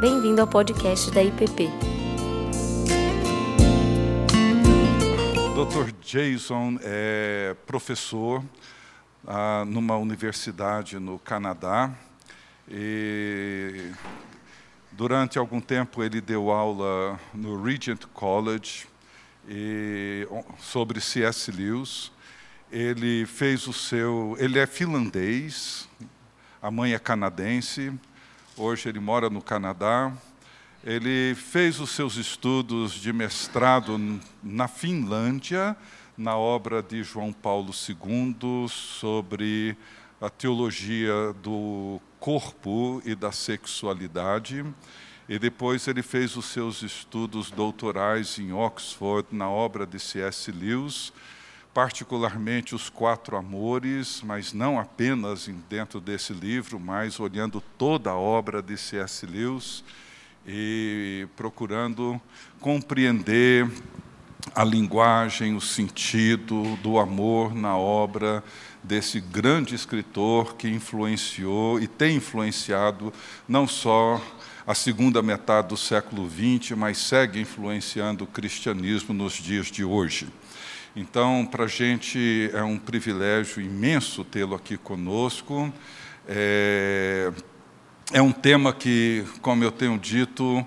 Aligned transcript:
Bem-vindo 0.00 0.40
ao 0.40 0.46
podcast 0.46 1.10
da 1.10 1.22
IPP. 1.22 1.68
Dr. 5.54 5.92
Jason 6.00 6.78
é 6.80 7.54
professor 7.66 8.42
ah, 9.26 9.62
numa 9.66 9.98
universidade 9.98 10.98
no 10.98 11.18
Canadá 11.18 11.94
e 12.66 13.92
durante 14.90 15.38
algum 15.38 15.60
tempo 15.60 16.02
ele 16.02 16.22
deu 16.22 16.50
aula 16.50 17.20
no 17.34 17.62
Regent 17.62 18.06
College 18.14 18.86
e, 19.46 20.26
sobre 20.58 20.98
C.S. 20.98 21.52
Lewis. 21.52 22.10
Ele 22.72 23.26
fez 23.26 23.66
o 23.66 23.72
seu, 23.74 24.34
ele 24.38 24.58
é 24.58 24.66
finlandês, 24.66 25.86
a 26.62 26.70
mãe 26.70 26.94
é 26.94 26.98
canadense. 26.98 27.92
Hoje 28.62 28.90
ele 28.90 29.00
mora 29.00 29.30
no 29.30 29.40
Canadá. 29.40 30.12
Ele 30.84 31.34
fez 31.34 31.80
os 31.80 31.88
seus 31.92 32.16
estudos 32.16 32.92
de 32.92 33.10
mestrado 33.10 33.98
na 34.42 34.68
Finlândia, 34.68 35.74
na 36.14 36.36
obra 36.36 36.82
de 36.82 37.02
João 37.02 37.32
Paulo 37.32 37.72
II 37.72 38.68
sobre 38.68 39.74
a 40.20 40.28
teologia 40.28 41.34
do 41.42 41.98
corpo 42.18 43.00
e 43.02 43.14
da 43.14 43.32
sexualidade. 43.32 44.62
E 45.26 45.38
depois 45.38 45.88
ele 45.88 46.02
fez 46.02 46.36
os 46.36 46.44
seus 46.44 46.82
estudos 46.82 47.50
doutorais 47.50 48.38
em 48.38 48.52
Oxford, 48.52 49.26
na 49.32 49.48
obra 49.48 49.86
de 49.86 49.98
C.S. 49.98 50.52
Lewis, 50.52 51.14
particularmente 51.72 52.74
os 52.74 52.88
quatro 52.88 53.36
amores, 53.36 54.22
mas 54.24 54.52
não 54.52 54.78
apenas 54.78 55.48
dentro 55.68 56.00
desse 56.00 56.32
livro, 56.32 56.80
mas 56.80 57.20
olhando 57.20 57.62
toda 57.78 58.10
a 58.10 58.16
obra 58.16 58.60
de 58.60 58.76
C.S. 58.76 59.24
Lewis 59.24 59.84
e 60.46 61.28
procurando 61.36 62.20
compreender 62.58 63.70
a 64.54 64.64
linguagem, 64.64 65.54
o 65.54 65.60
sentido 65.60 66.76
do 66.82 66.98
amor 66.98 67.54
na 67.54 67.76
obra 67.76 68.42
desse 68.82 69.20
grande 69.20 69.74
escritor 69.74 70.56
que 70.56 70.68
influenciou 70.68 71.78
e 71.78 71.86
tem 71.86 72.16
influenciado 72.16 73.12
não 73.46 73.66
só 73.66 74.20
a 74.66 74.74
segunda 74.74 75.22
metade 75.22 75.68
do 75.68 75.76
século 75.76 76.28
XX, 76.28 76.76
mas 76.76 76.98
segue 76.98 77.40
influenciando 77.40 78.24
o 78.24 78.26
cristianismo 78.26 79.14
nos 79.14 79.34
dias 79.34 79.66
de 79.66 79.84
hoje. 79.84 80.28
Então, 80.94 81.46
para 81.48 81.64
a 81.64 81.68
gente 81.68 82.50
é 82.52 82.62
um 82.64 82.76
privilégio 82.76 83.62
imenso 83.62 84.24
tê-lo 84.24 84.56
aqui 84.56 84.76
conosco. 84.76 85.72
É, 86.26 87.32
é 88.12 88.20
um 88.20 88.32
tema 88.32 88.72
que, 88.72 89.24
como 89.40 89.62
eu 89.62 89.70
tenho 89.70 89.96
dito, 89.96 90.66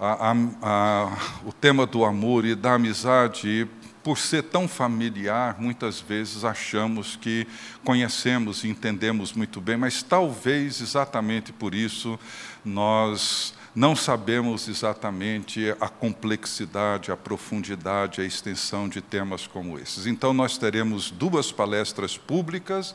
a, 0.00 0.30
a, 0.30 0.36
a, 0.62 1.18
o 1.44 1.52
tema 1.52 1.84
do 1.84 2.02
amor 2.02 2.46
e 2.46 2.54
da 2.54 2.74
amizade, 2.74 3.68
por 4.02 4.16
ser 4.16 4.44
tão 4.44 4.66
familiar, 4.66 5.56
muitas 5.58 6.00
vezes 6.00 6.44
achamos 6.44 7.16
que 7.16 7.46
conhecemos 7.84 8.64
e 8.64 8.68
entendemos 8.68 9.34
muito 9.34 9.60
bem, 9.60 9.76
mas 9.76 10.02
talvez 10.02 10.80
exatamente 10.80 11.52
por 11.52 11.74
isso 11.74 12.18
nós 12.64 13.52
não 13.78 13.94
sabemos 13.94 14.66
exatamente 14.66 15.72
a 15.80 15.88
complexidade, 15.88 17.12
a 17.12 17.16
profundidade, 17.16 18.20
a 18.20 18.24
extensão 18.24 18.88
de 18.88 19.00
temas 19.00 19.46
como 19.46 19.78
esses. 19.78 20.04
Então, 20.04 20.32
nós 20.32 20.58
teremos 20.58 21.12
duas 21.12 21.52
palestras 21.52 22.18
públicas. 22.18 22.92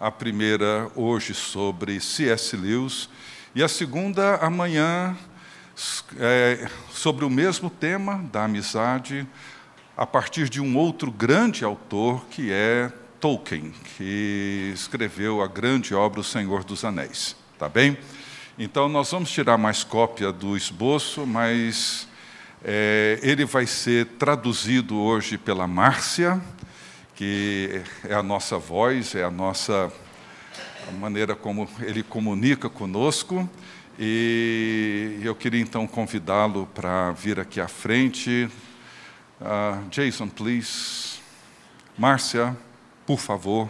A 0.00 0.10
primeira 0.10 0.90
hoje 0.96 1.34
sobre 1.34 2.00
C.S. 2.00 2.56
Lewis 2.56 3.10
e 3.54 3.62
a 3.62 3.68
segunda, 3.68 4.36
amanhã, 4.36 5.14
é, 6.18 6.66
sobre 6.90 7.26
o 7.26 7.30
mesmo 7.30 7.68
tema 7.68 8.24
da 8.32 8.44
amizade, 8.44 9.28
a 9.94 10.06
partir 10.06 10.48
de 10.48 10.62
um 10.62 10.78
outro 10.78 11.12
grande 11.12 11.62
autor, 11.62 12.24
que 12.30 12.50
é 12.50 12.90
Tolkien, 13.20 13.74
que 13.98 14.72
escreveu 14.72 15.42
a 15.42 15.46
grande 15.46 15.94
obra 15.94 16.20
O 16.20 16.24
Senhor 16.24 16.64
dos 16.64 16.86
Anéis. 16.86 17.36
Tá 17.58 17.68
bem? 17.68 17.98
Então, 18.64 18.88
nós 18.88 19.10
vamos 19.10 19.28
tirar 19.28 19.58
mais 19.58 19.82
cópia 19.82 20.30
do 20.30 20.56
esboço, 20.56 21.26
mas 21.26 22.06
é, 22.62 23.18
ele 23.20 23.44
vai 23.44 23.66
ser 23.66 24.06
traduzido 24.20 24.96
hoje 25.00 25.36
pela 25.36 25.66
Márcia, 25.66 26.40
que 27.16 27.82
é 28.08 28.14
a 28.14 28.22
nossa 28.22 28.58
voz, 28.58 29.16
é 29.16 29.24
a 29.24 29.32
nossa 29.32 29.92
a 30.88 30.92
maneira 30.92 31.34
como 31.34 31.68
ele 31.80 32.04
comunica 32.04 32.70
conosco. 32.70 33.50
E 33.98 35.18
eu 35.24 35.34
queria 35.34 35.60
então 35.60 35.84
convidá-lo 35.84 36.68
para 36.72 37.10
vir 37.10 37.40
aqui 37.40 37.60
à 37.60 37.66
frente. 37.66 38.48
Uh, 39.40 39.88
Jason, 39.90 40.28
please. 40.28 41.18
Márcia, 41.98 42.56
por 43.04 43.18
favor. 43.18 43.68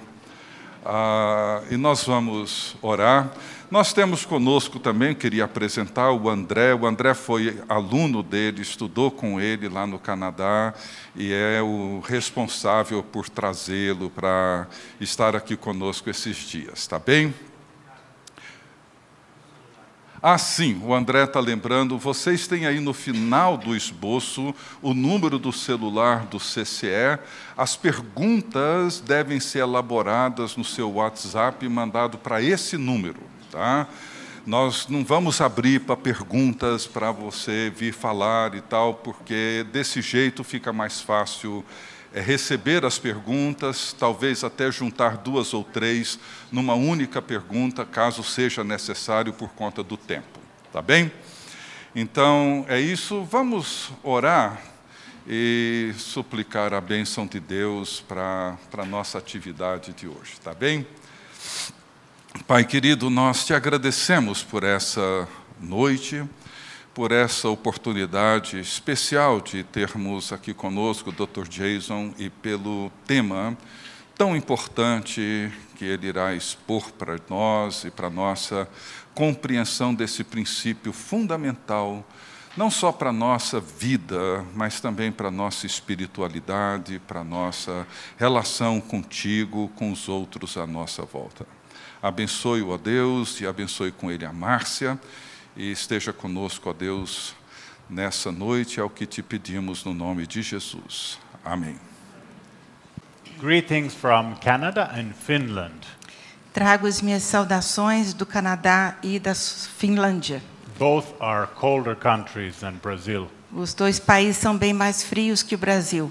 Uh, 0.85 1.73
e 1.73 1.79
nós 1.79 2.05
vamos 2.05 2.77
orar. 2.83 3.33
Nós 3.73 3.91
temos 3.95 4.27
conosco 4.27 4.79
também, 4.79 5.15
queria 5.15 5.47
apresentar 5.47 6.13
o 6.13 6.29
André. 6.29 6.75
O 6.75 6.87
André 6.87 7.15
foi 7.15 7.59
aluno 7.67 8.23
dele, 8.23 8.61
estudou 8.61 9.11
com 9.11 9.41
ele 9.41 9.67
lá 9.67 9.87
no 9.87 9.99
Canadá 9.99 10.75
e 11.17 11.33
é 11.33 11.63
o 11.63 12.01
responsável 12.01 13.03
por 13.03 13.31
trazê-lo 13.31 14.11
para 14.11 14.69
estar 15.01 15.35
aqui 15.35 15.57
conosco 15.57 16.11
esses 16.11 16.37
dias, 16.37 16.87
tá 16.87 16.99
bem? 16.99 17.35
Ah, 20.21 20.37
sim, 20.37 20.79
o 20.85 20.93
André 20.93 21.25
está 21.25 21.41
lembrando, 21.41 21.97
vocês 21.97 22.47
têm 22.47 22.67
aí 22.67 22.79
no 22.79 22.93
final 22.93 23.57
do 23.57 23.75
esboço 23.75 24.55
o 24.83 24.93
número 24.93 25.39
do 25.39 25.51
celular 25.51 26.27
do 26.27 26.37
CCE. 26.37 27.19
As 27.57 27.75
perguntas 27.75 29.01
devem 29.01 29.41
ser 29.41 29.61
elaboradas 29.61 30.59
no 30.59 30.63
seu 30.63 30.93
WhatsApp 30.93 31.65
e 31.65 31.71
mandado 31.71 32.19
para 32.19 32.43
esse 32.43 32.77
número. 32.77 33.32
Tá? 33.53 33.87
Nós 34.47 34.89
não 34.89 35.05
vamos 35.05 35.43
abrir 35.43 35.81
para 35.81 35.95
perguntas 35.95 36.87
para 36.87 37.13
você 37.13 37.71
vir 37.77 37.93
falar 37.93 38.55
e 38.55 38.63
tal, 38.63 38.95
porque 38.95 39.67
desse 39.71 40.01
jeito 40.01 40.43
fica 40.43 40.73
mais 40.73 41.03
fácil 41.03 41.63
é, 42.15 42.21
receber 42.21 42.83
as 42.87 42.99
perguntas, 42.99 43.95
talvez 43.97 44.43
até 44.43 44.73
juntar 44.73 45.19
duas 45.19 45.53
ou 45.53 45.63
três 45.63 46.19
numa 46.51 46.73
única 46.73 47.21
pergunta, 47.21 47.85
caso 47.85 48.25
seja 48.25 48.65
necessário 48.65 49.35
por 49.35 49.51
conta 49.51 49.83
do 49.83 49.99
tempo. 49.99 50.41
Tá 50.73 50.81
bem? 50.81 51.13
Então 51.95 52.65
é 52.69 52.81
isso. 52.81 53.23
Vamos 53.25 53.93
orar 54.03 54.63
e 55.29 55.93
suplicar 55.99 56.73
a 56.73 56.81
bênção 56.81 57.27
de 57.27 57.39
Deus 57.39 58.01
para 58.01 58.57
a 58.79 58.85
nossa 58.87 59.19
atividade 59.19 59.93
de 59.93 60.09
hoje. 60.09 60.41
Tá 60.43 60.55
bem? 60.55 60.87
Pai 62.41 62.65
querido, 62.65 63.11
nós 63.11 63.45
te 63.45 63.53
agradecemos 63.53 64.43
por 64.43 64.65
essa 64.65 65.29
noite, 65.61 66.25
por 66.95 67.13
essa 67.13 67.49
oportunidade 67.51 68.59
especial 68.59 69.39
de 69.39 69.63
termos 69.63 70.33
aqui 70.33 70.55
conosco 70.55 71.11
o 71.11 71.13
Dr. 71.13 71.47
Jason 71.47 72.15
e 72.19 72.31
pelo 72.31 72.91
tema 73.07 73.57
tão 74.17 74.35
importante 74.35 75.53
que 75.77 75.85
ele 75.85 76.07
irá 76.07 76.35
expor 76.35 76.91
para 76.93 77.17
nós 77.29 77.85
e 77.85 77.91
para 77.91 78.09
nossa 78.09 78.67
compreensão 79.15 79.95
desse 79.95 80.25
princípio 80.25 80.93
fundamental, 80.93 82.05
não 82.57 82.71
só 82.71 82.91
para 82.91 83.11
a 83.11 83.13
nossa 83.13 83.61
vida, 83.61 84.45
mas 84.55 84.81
também 84.81 85.13
para 85.13 85.29
a 85.29 85.31
nossa 85.31 85.67
espiritualidade, 85.67 86.99
para 87.07 87.21
a 87.21 87.25
nossa 87.25 87.87
relação 88.17 88.81
contigo, 88.81 89.71
com 89.77 89.93
os 89.93 90.09
outros 90.09 90.57
à 90.57 90.67
nossa 90.67 91.03
volta. 91.03 91.47
Abençoe-o, 92.03 92.71
ó 92.71 92.77
Deus, 92.77 93.41
e 93.41 93.47
abençoe 93.47 93.93
com 93.93 94.11
ele 94.11 94.27
a 94.27 94.33
Márcia, 94.33 94.99
e 95.57 95.71
esteja 95.71 96.13
conosco, 96.13 96.69
ó 96.69 96.73
Deus, 96.73 97.33
nessa 97.89 98.33
noite, 98.33 98.81
é 98.81 98.83
o 98.83 98.91
que 98.91 99.07
te 99.07 99.23
pedimos 99.23 99.85
no 99.85 99.95
nome 99.95 100.27
de 100.27 100.43
Jesus. 100.43 101.19
Amém. 101.45 101.79
Greetings 103.41 103.95
from 103.95 104.35
Canada 104.43 104.91
and 104.93 105.13
Finland. 105.15 105.87
Trago 106.53 106.87
as 106.87 107.01
minhas 107.01 107.23
saudações 107.23 108.13
do 108.13 108.27
Canadá 108.27 108.97
e 109.03 109.19
da 109.19 109.35
Finlândia. 109.35 110.43
Both 110.79 111.15
are 111.21 111.47
colder 111.47 111.95
countries 111.95 112.57
than 112.57 112.75
Brazil. 112.83 113.29
Os 113.53 113.75
dois 113.75 114.01
países 114.01 114.39
são 114.39 114.57
bem 114.57 114.73
mais 114.73 115.03
frios 115.03 115.43
que 115.43 115.55
o 115.55 115.59
Brasil. 115.59 116.11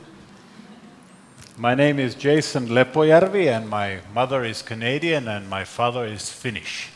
My 1.57 1.75
name 1.75 2.00
is 2.00 2.15
Jason 2.15 2.68
Lepojärvi 2.69 3.48
and 3.48 3.69
my 3.69 4.00
mother 4.13 4.44
is 4.45 4.62
Canadian 4.62 5.27
and 5.27 5.50
my 5.50 5.63
father 5.65 6.06
is 6.06 6.30
Finnish. 6.30 6.89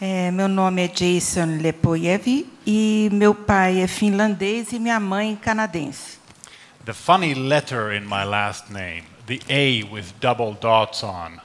É, 0.00 0.30
meu 0.30 0.48
nome 0.48 0.82
é 0.82 0.88
Jason 0.88 1.58
Lepojärvi 1.60 2.46
e 2.66 3.08
meu 3.12 3.34
pai 3.34 3.80
é 3.80 3.86
finlandês 3.86 4.72
e 4.72 4.78
minha 4.78 5.00
mãe 5.00 5.36
canadense. 5.36 6.18
The 6.84 6.92
funny 6.94 7.34
letter 7.34 7.92
in 7.92 8.04
my 8.06 8.24
last 8.24 8.72
name, 8.72 9.04
the 9.26 9.40
A 9.48 9.84
with 9.92 10.12
double 10.20 10.56
dots 10.60 11.02
on. 11.02 11.38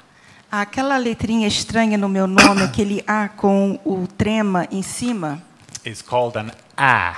Aquela 0.51 0.97
letrinha 0.97 1.47
estranha 1.47 1.97
no 1.97 2.07
meu 2.07 2.27
nome, 2.27 2.61
aquele 2.63 3.03
A 3.07 3.27
com 3.27 3.79
o 3.83 4.07
trema 4.07 4.67
em 4.71 4.81
cima. 4.81 5.41
is 5.85 6.01
called 6.01 6.37
an 6.37 6.51
A. 6.77 7.17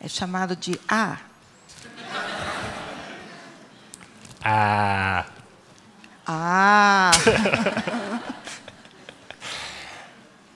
É 0.00 0.08
chamado 0.08 0.54
de 0.56 0.78
A. 0.88 1.18
Ah, 4.42 5.26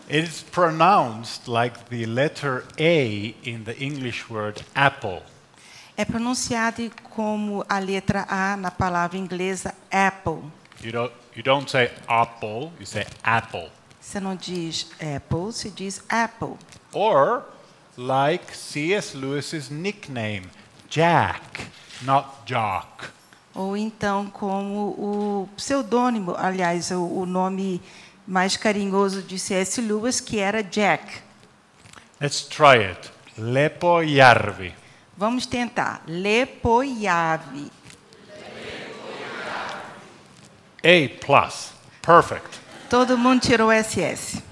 It 0.08 0.24
is 0.24 0.42
pronounced 0.42 1.48
like 1.48 1.88
the 1.88 2.04
letter 2.06 2.64
A 2.78 3.34
in 3.42 3.64
the 3.64 3.76
English 3.78 4.28
word 4.30 4.62
apple. 4.76 5.22
é 5.96 6.04
pronunciado 6.04 6.90
como 7.10 7.64
a 7.68 7.78
letra 7.78 8.26
A 8.28 8.56
na 8.56 8.70
palavra 8.70 9.16
inglesa 9.16 9.74
apple. 9.90 10.42
You 10.82 10.92
don't, 10.92 11.12
you 11.34 11.42
don't 11.42 11.70
say 11.70 11.90
apple, 12.08 12.72
you 12.78 12.86
say 12.86 13.06
apple. 13.22 13.70
Você 14.00 14.20
não 14.20 14.36
diz 14.36 14.90
apple, 15.00 15.52
se 15.52 15.70
diz 15.70 16.02
apple. 16.08 16.58
Or 16.92 17.44
like 17.96 18.54
C.S. 18.54 19.16
Lewis's 19.16 19.70
nickname, 19.70 20.50
Jack, 20.90 21.68
not 22.02 22.44
Jock. 22.44 23.10
Ou 23.54 23.76
então 23.76 24.26
como 24.26 24.88
o 24.98 25.48
pseudônimo, 25.56 26.34
aliás, 26.36 26.90
o, 26.90 27.04
o 27.04 27.26
nome 27.26 27.80
mais 28.26 28.56
carinhoso 28.56 29.22
de 29.22 29.38
C.S. 29.38 29.80
Lewis, 29.80 30.20
que 30.20 30.38
era 30.38 30.62
Jack. 30.62 31.22
Let's 32.20 32.42
try 32.42 32.90
it. 32.90 33.12
Lepojärvi. 33.36 34.74
Vamos 35.16 35.46
tentar. 35.46 36.02
Lepoiave. 36.06 37.70
A 40.82 41.24
plus. 41.24 41.72
Perfect. 42.02 42.60
Todo 42.90 43.16
mundo 43.16 43.40
tirou 43.40 43.70
SS. 43.72 44.42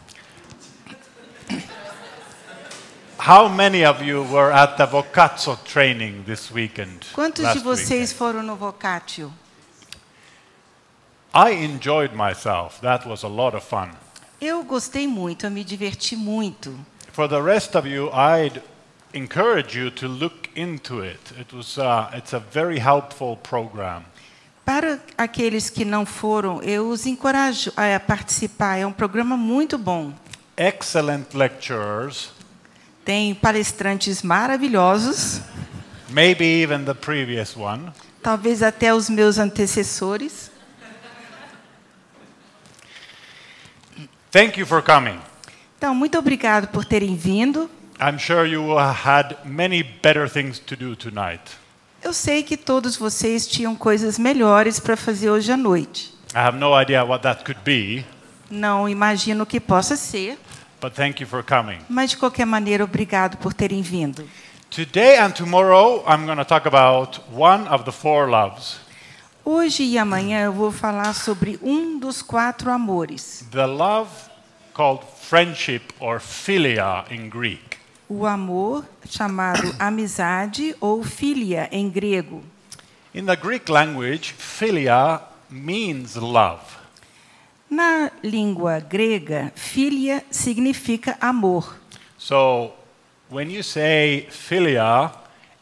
How 3.25 3.47
many 3.47 3.85
of 3.85 4.03
you 4.03 4.25
were 4.25 4.51
at 4.51 4.77
the 4.77 5.57
training 5.65 6.25
this 6.25 6.51
weekend? 6.51 7.07
Quantos 7.15 7.53
de 7.53 7.61
vocês 7.61 8.11
weekend? 8.11 8.15
foram 8.15 8.43
no 8.43 8.57
Vocatio? 8.57 9.33
I 11.33 11.53
enjoyed 11.53 12.15
myself. 12.15 12.81
That 12.81 13.09
was 13.09 13.23
a 13.23 13.29
lot 13.29 13.55
of 13.55 13.65
fun. 13.65 13.91
Eu 14.41 14.65
gostei 14.65 15.07
muito, 15.07 15.47
eu 15.47 15.53
me 15.53 15.63
diverti 15.63 16.17
muito. 16.17 16.77
For 17.13 17.29
the 17.29 17.41
rest 17.41 17.77
of 17.77 17.89
you, 17.89 18.11
I'd 18.13 18.61
encourage 19.15 19.79
you 19.79 19.93
to 19.93 20.09
look 20.09 20.51
into 20.57 21.05
it. 21.05 21.21
It 21.39 21.55
was, 21.55 21.79
uh, 21.79 22.11
it's 22.17 22.35
a 22.35 22.41
very 22.41 22.81
helpful 22.81 23.37
program. 23.37 24.03
Para 24.65 24.99
aqueles 25.17 25.71
que 25.71 25.85
não 25.85 26.05
foram, 26.05 26.61
eu 26.61 26.89
os 26.89 27.07
encorajo 27.07 27.73
a 27.77 28.01
participar. 28.01 28.79
É 28.79 28.85
um 28.85 28.93
programa 28.93 29.37
muito 29.37 29.79
bom. 29.79 30.13
Excellent 30.57 31.35
lecturers, 31.35 32.33
Tem 33.05 33.35
palestrantes 33.35 34.23
maravilhosos, 34.23 35.41
maybe 36.11 36.45
even 36.63 36.85
the 36.85 36.95
previous 36.95 37.57
one. 37.57 37.91
talvez 38.23 38.63
até 38.63 38.95
os 38.95 39.09
meus 39.11 39.39
antecessores. 39.39 40.51
Thank 44.31 44.59
you 44.59 44.67
for 44.67 44.83
coming. 44.83 45.19
Então, 45.77 45.95
muito 45.95 46.17
obrigado 46.19 46.69
por 46.69 46.85
terem 46.85 47.17
vindo. 47.17 47.69
I'm 48.01 48.19
sure 48.19 48.49
you 48.49 48.79
had 48.79 49.37
many 49.45 49.83
better 49.83 50.29
things 50.31 50.59
to 50.61 50.77
do 50.77 50.97
tonight. 50.97 51.43
Eu 52.03 52.13
sei 52.13 52.43
que 52.43 52.57
todos 52.57 52.97
vocês 52.97 53.47
tinham 53.47 53.77
coisas 53.77 54.19
melhores 54.19 54.81
para 54.81 54.97
fazer 54.97 55.31
hoje 55.31 55.53
à 55.53 55.57
noite. 55.57 56.13
I 56.35 56.39
have 56.39 56.57
no 56.59 56.81
idea 56.81 57.05
what 57.05 57.23
that 57.23 57.45
could 57.45 57.61
be, 57.65 58.05
Não 58.51 58.89
imagino 58.89 59.45
que 59.47 59.61
possa 59.61 59.97
ser, 59.97 60.39
but 60.83 60.93
thank 60.95 61.21
you 61.21 61.27
for 61.27 61.43
coming. 61.43 61.79
mas 61.89 62.11
de 62.11 62.17
qualquer 62.19 62.45
maneira, 62.45 62.85
obrigado 62.85 63.39
por 63.39 63.55
terem 63.55 63.81
vindo. 63.81 64.29
Today 64.71 65.19
and 65.19 65.31
tomorrow, 65.31 66.03
I'm 66.07 66.27
going 66.27 66.39
to 66.39 66.45
talk 66.45 66.67
about 66.67 67.21
one 67.33 67.69
of 67.69 67.85
the 67.85 67.93
four 67.93 68.29
loves 68.29 68.81
Hoje 69.45 69.83
e 69.83 69.99
amanhã 69.99 70.45
eu 70.45 70.53
vou 70.53 70.71
falar 70.71 71.15
sobre 71.15 71.59
um 71.63 71.99
dos 71.99 72.23
quatro 72.23 72.71
amores, 72.71 73.45
the 73.51 73.67
love 73.67 74.11
called 74.75 75.05
friendship 75.21 75.83
or 75.99 76.21
philia 76.21 77.05
in 77.11 77.29
Greek. 77.29 77.79
o 78.09 78.27
amor 78.27 78.85
chamado 79.09 79.75
amizade 79.79 80.77
ou 80.81 81.03
filia 81.03 81.69
em 81.73 81.89
grego. 81.89 82.43
In 83.15 83.27
the 83.27 83.37
Greek 83.37 83.71
language, 83.71 84.35
philia 84.39 85.21
means 85.51 86.15
love. 86.15 86.82
Na 87.73 88.11
língua 88.23 88.81
grega, 88.81 89.51
filia 89.55 90.23
significa 90.31 91.17
amor. 91.19 91.75
So 92.19 92.75
when 93.31 93.51
you 93.51 93.63
say 93.63 94.29
philia, 94.31 95.11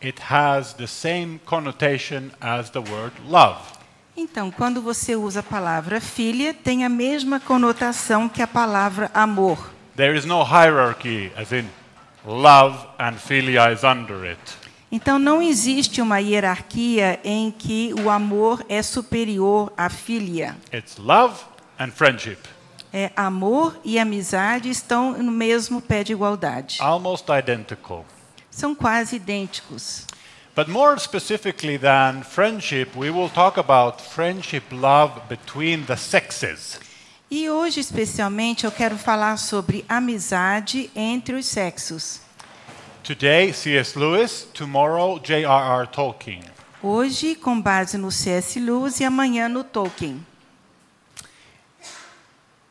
it 0.03 0.21
has 0.29 0.75
the 0.75 0.89
same 0.89 1.39
connotation 1.47 2.33
as 2.41 2.69
the 2.71 2.81
word 2.81 3.13
love. 3.29 3.61
Então, 4.17 4.51
quando 4.51 4.83
você 4.83 5.15
usa 5.15 5.39
a 5.39 5.43
palavra 5.45 6.01
filia, 6.01 6.53
tem 6.53 6.85
a 6.85 6.89
mesma 6.89 7.39
conotação 7.39 8.29
que 8.29 8.43
a 8.43 8.47
palavra 8.49 9.09
amor. 9.15 9.71
There 9.95 10.19
is 10.19 10.25
no 10.25 10.43
hierarchy, 10.43 11.31
as 11.37 11.53
in 11.53 11.67
love 12.27 12.77
and 12.99 13.19
philia 13.19 13.73
is 13.73 13.85
under 13.85 14.29
it. 14.29 14.41
Então, 14.91 15.21
não 15.21 15.41
existe 15.41 16.03
uma 16.03 16.19
hierarquia 16.19 17.21
em 17.23 17.53
que 17.53 17.95
o 18.05 18.11
amor 18.11 18.65
é 18.69 18.83
superior 18.83 19.73
à 19.77 19.89
filia. 19.89 20.57
It's 20.75 20.97
love 20.99 21.37
and 21.81 21.91
friendship, 21.91 22.39
É, 22.93 23.11
amor 23.17 23.79
e 23.85 23.99
amizade 23.99 24.69
estão 24.69 25.13
no 25.23 25.31
mesmo 25.33 25.81
pé 25.81 26.03
de 26.05 26.13
igualdade. 26.13 26.77
almost 26.81 27.25
identical. 27.31 28.05
São 28.51 28.75
quase 28.75 29.17
idênticos. 29.17 30.07
But 30.57 30.67
more 30.69 30.99
specifically 30.99 31.79
than 31.79 32.23
friendship, 32.25 32.91
we 32.97 33.09
will 33.11 33.31
talk 33.31 33.59
about 33.59 34.03
friendship 34.03 34.65
love 34.73 35.21
between 35.29 35.85
the 35.85 35.97
sexes. 35.97 36.81
E 37.31 37.49
hoje, 37.49 37.79
especialmente, 37.79 38.65
eu 38.67 38.73
quero 38.73 38.99
falar 38.99 39.37
sobre 39.39 39.85
amizade 39.89 40.91
entre 40.97 41.37
os 41.37 41.47
sexos. 41.47 42.21
Today, 43.05 43.53
C.S. 43.53 43.97
Lewis, 43.97 44.49
tomorrow, 44.53 45.21
J.R.R. 45.21 45.87
Tolkien. 45.87 46.43
Hoje, 46.83 47.37
com 47.37 47.61
base 47.61 47.97
no 47.97 48.11
C.S. 48.11 48.59
Lewis 48.59 48.99
e 48.99 49.05
amanhã 49.05 49.49
no 49.49 49.63
Tolkien. 49.63 50.27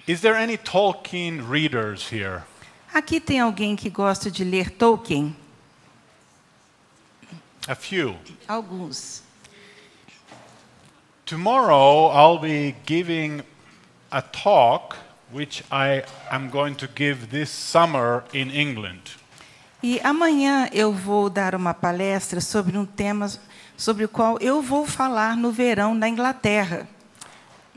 Is 0.10 0.22
there 0.22 0.34
any 0.34 0.58
Tolkien 0.58 1.48
readers 1.48 2.10
here? 2.12 2.42
Aqui 2.92 3.20
tem 3.20 3.40
alguém 3.40 3.76
que 3.76 3.92
gosta 3.92 4.32
de 4.32 4.44
ler 4.44 4.72
Tolkien? 4.72 5.36
A 7.68 7.76
few. 7.76 8.16
Alguns. 8.48 9.22
Tomorrow, 11.28 12.08
I'll 12.08 12.40
be 12.40 12.76
giving 12.88 13.44
a 14.12 14.24
talk 14.24 14.98
which 15.32 15.64
I 15.72 16.04
am 16.32 16.50
going 16.50 16.74
to 16.78 16.88
give 16.88 17.30
this 17.30 17.52
summer 17.52 18.24
in 18.34 18.50
England. 18.50 19.16
E 19.84 20.00
amanhã 20.04 20.70
eu 20.74 20.92
vou 20.92 21.30
dar 21.30 21.54
uma 21.54 21.76
palestra 21.76 22.42
sobre 22.42 22.76
um 22.76 22.86
tema 22.88 23.30
sobre 23.78 24.06
o 24.06 24.10
qual 24.10 24.40
eu 24.42 24.60
vou 24.60 24.88
falar 24.88 25.38
no 25.38 25.52
verão 25.52 25.94
na 25.94 26.10
Inglaterra. 26.10 26.88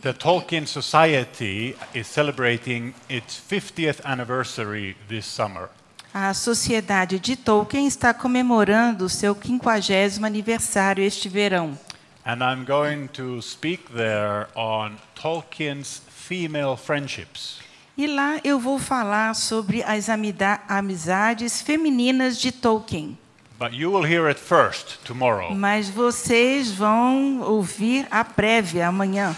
The 0.03 0.13
Tolkien 0.13 0.67
Society 0.67 1.77
is 1.95 2.09
celebrating 2.09 2.93
its 3.09 3.39
50th 3.39 4.01
anniversary 4.05 4.97
this 5.09 5.25
summer. 5.25 5.69
A 6.13 6.35
Sociedade 6.35 7.21
de 7.21 7.37
Tolkien 7.37 7.87
está 7.87 8.13
comemorando 8.13 9.05
o 9.05 9.09
seu 9.09 9.33
50º 9.33 10.25
aniversário 10.25 11.05
este 11.05 11.29
verão. 11.29 11.79
And 12.27 12.43
I'm 12.43 12.65
going 12.65 13.07
to 13.13 13.41
speak 13.41 13.93
there 13.95 14.49
on 14.57 14.97
Tolkien's 15.15 16.03
female 16.09 16.77
friendships. 16.77 17.61
E 17.97 18.09
lá 18.09 18.41
eu 18.43 18.59
vou 18.59 18.81
falar 18.81 19.37
sobre 19.37 19.85
as 19.85 20.09
amizades 20.09 21.63
femininas 21.63 22.41
de 22.41 22.51
Tolkien. 22.51 23.17
But 23.57 23.73
you 23.73 23.93
will 23.93 24.05
hear 24.05 24.29
it 24.29 24.41
first 24.41 24.99
tomorrow. 25.05 25.55
Mas 25.55 25.89
vocês 25.89 26.73
vão 26.73 27.41
ouvir 27.43 28.09
a 28.11 28.25
prévia 28.25 28.89
amanhã. 28.89 29.37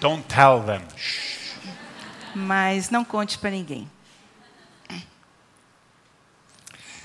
Don't 0.00 0.24
tell 0.28 0.60
them. 0.60 0.82
Mas 2.34 2.90
não 2.90 3.04
conte 3.04 3.38
para 3.38 3.50
ninguém. 3.50 3.90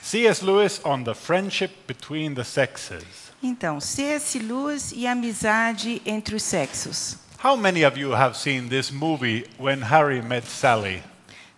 C.S. 0.02 0.44
Lewis 0.46 0.80
on 0.84 1.04
the 1.04 1.16
friendship 1.16 1.72
between 1.88 2.36
the 2.36 2.44
sexes. 2.44 3.32
Então, 3.42 3.80
C.S. 3.80 4.38
Lewis 4.38 4.92
e 4.92 5.08
amizade 5.08 6.02
entre 6.06 6.36
os 6.36 6.44
sexos. 6.44 7.18
How 7.44 7.58
many 7.58 7.84
of 7.84 8.00
you 8.00 8.14
have 8.14 8.38
seen 8.38 8.70
this 8.70 8.92
movie 8.92 9.46
When 9.58 9.82
Harry 9.82 10.22
Met 10.22 10.48
Sally? 10.48 11.02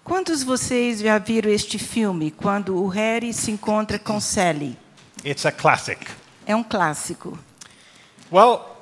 Quantos 0.04 0.40
de 0.40 0.46
vocês 0.46 1.00
já 1.00 1.18
viram 1.18 1.52
este 1.52 1.78
filme, 1.78 2.32
quando 2.32 2.76
o 2.76 2.88
Harry 2.88 3.34
se 3.34 3.52
encontra 3.52 4.00
com 4.00 4.22
Sally? 4.22 4.78
It's 5.26 5.46
a 5.46 5.52
classic. 5.52 6.00
É 6.46 6.56
um 6.56 6.64
clássico. 6.64 7.38
Well, 8.32 8.75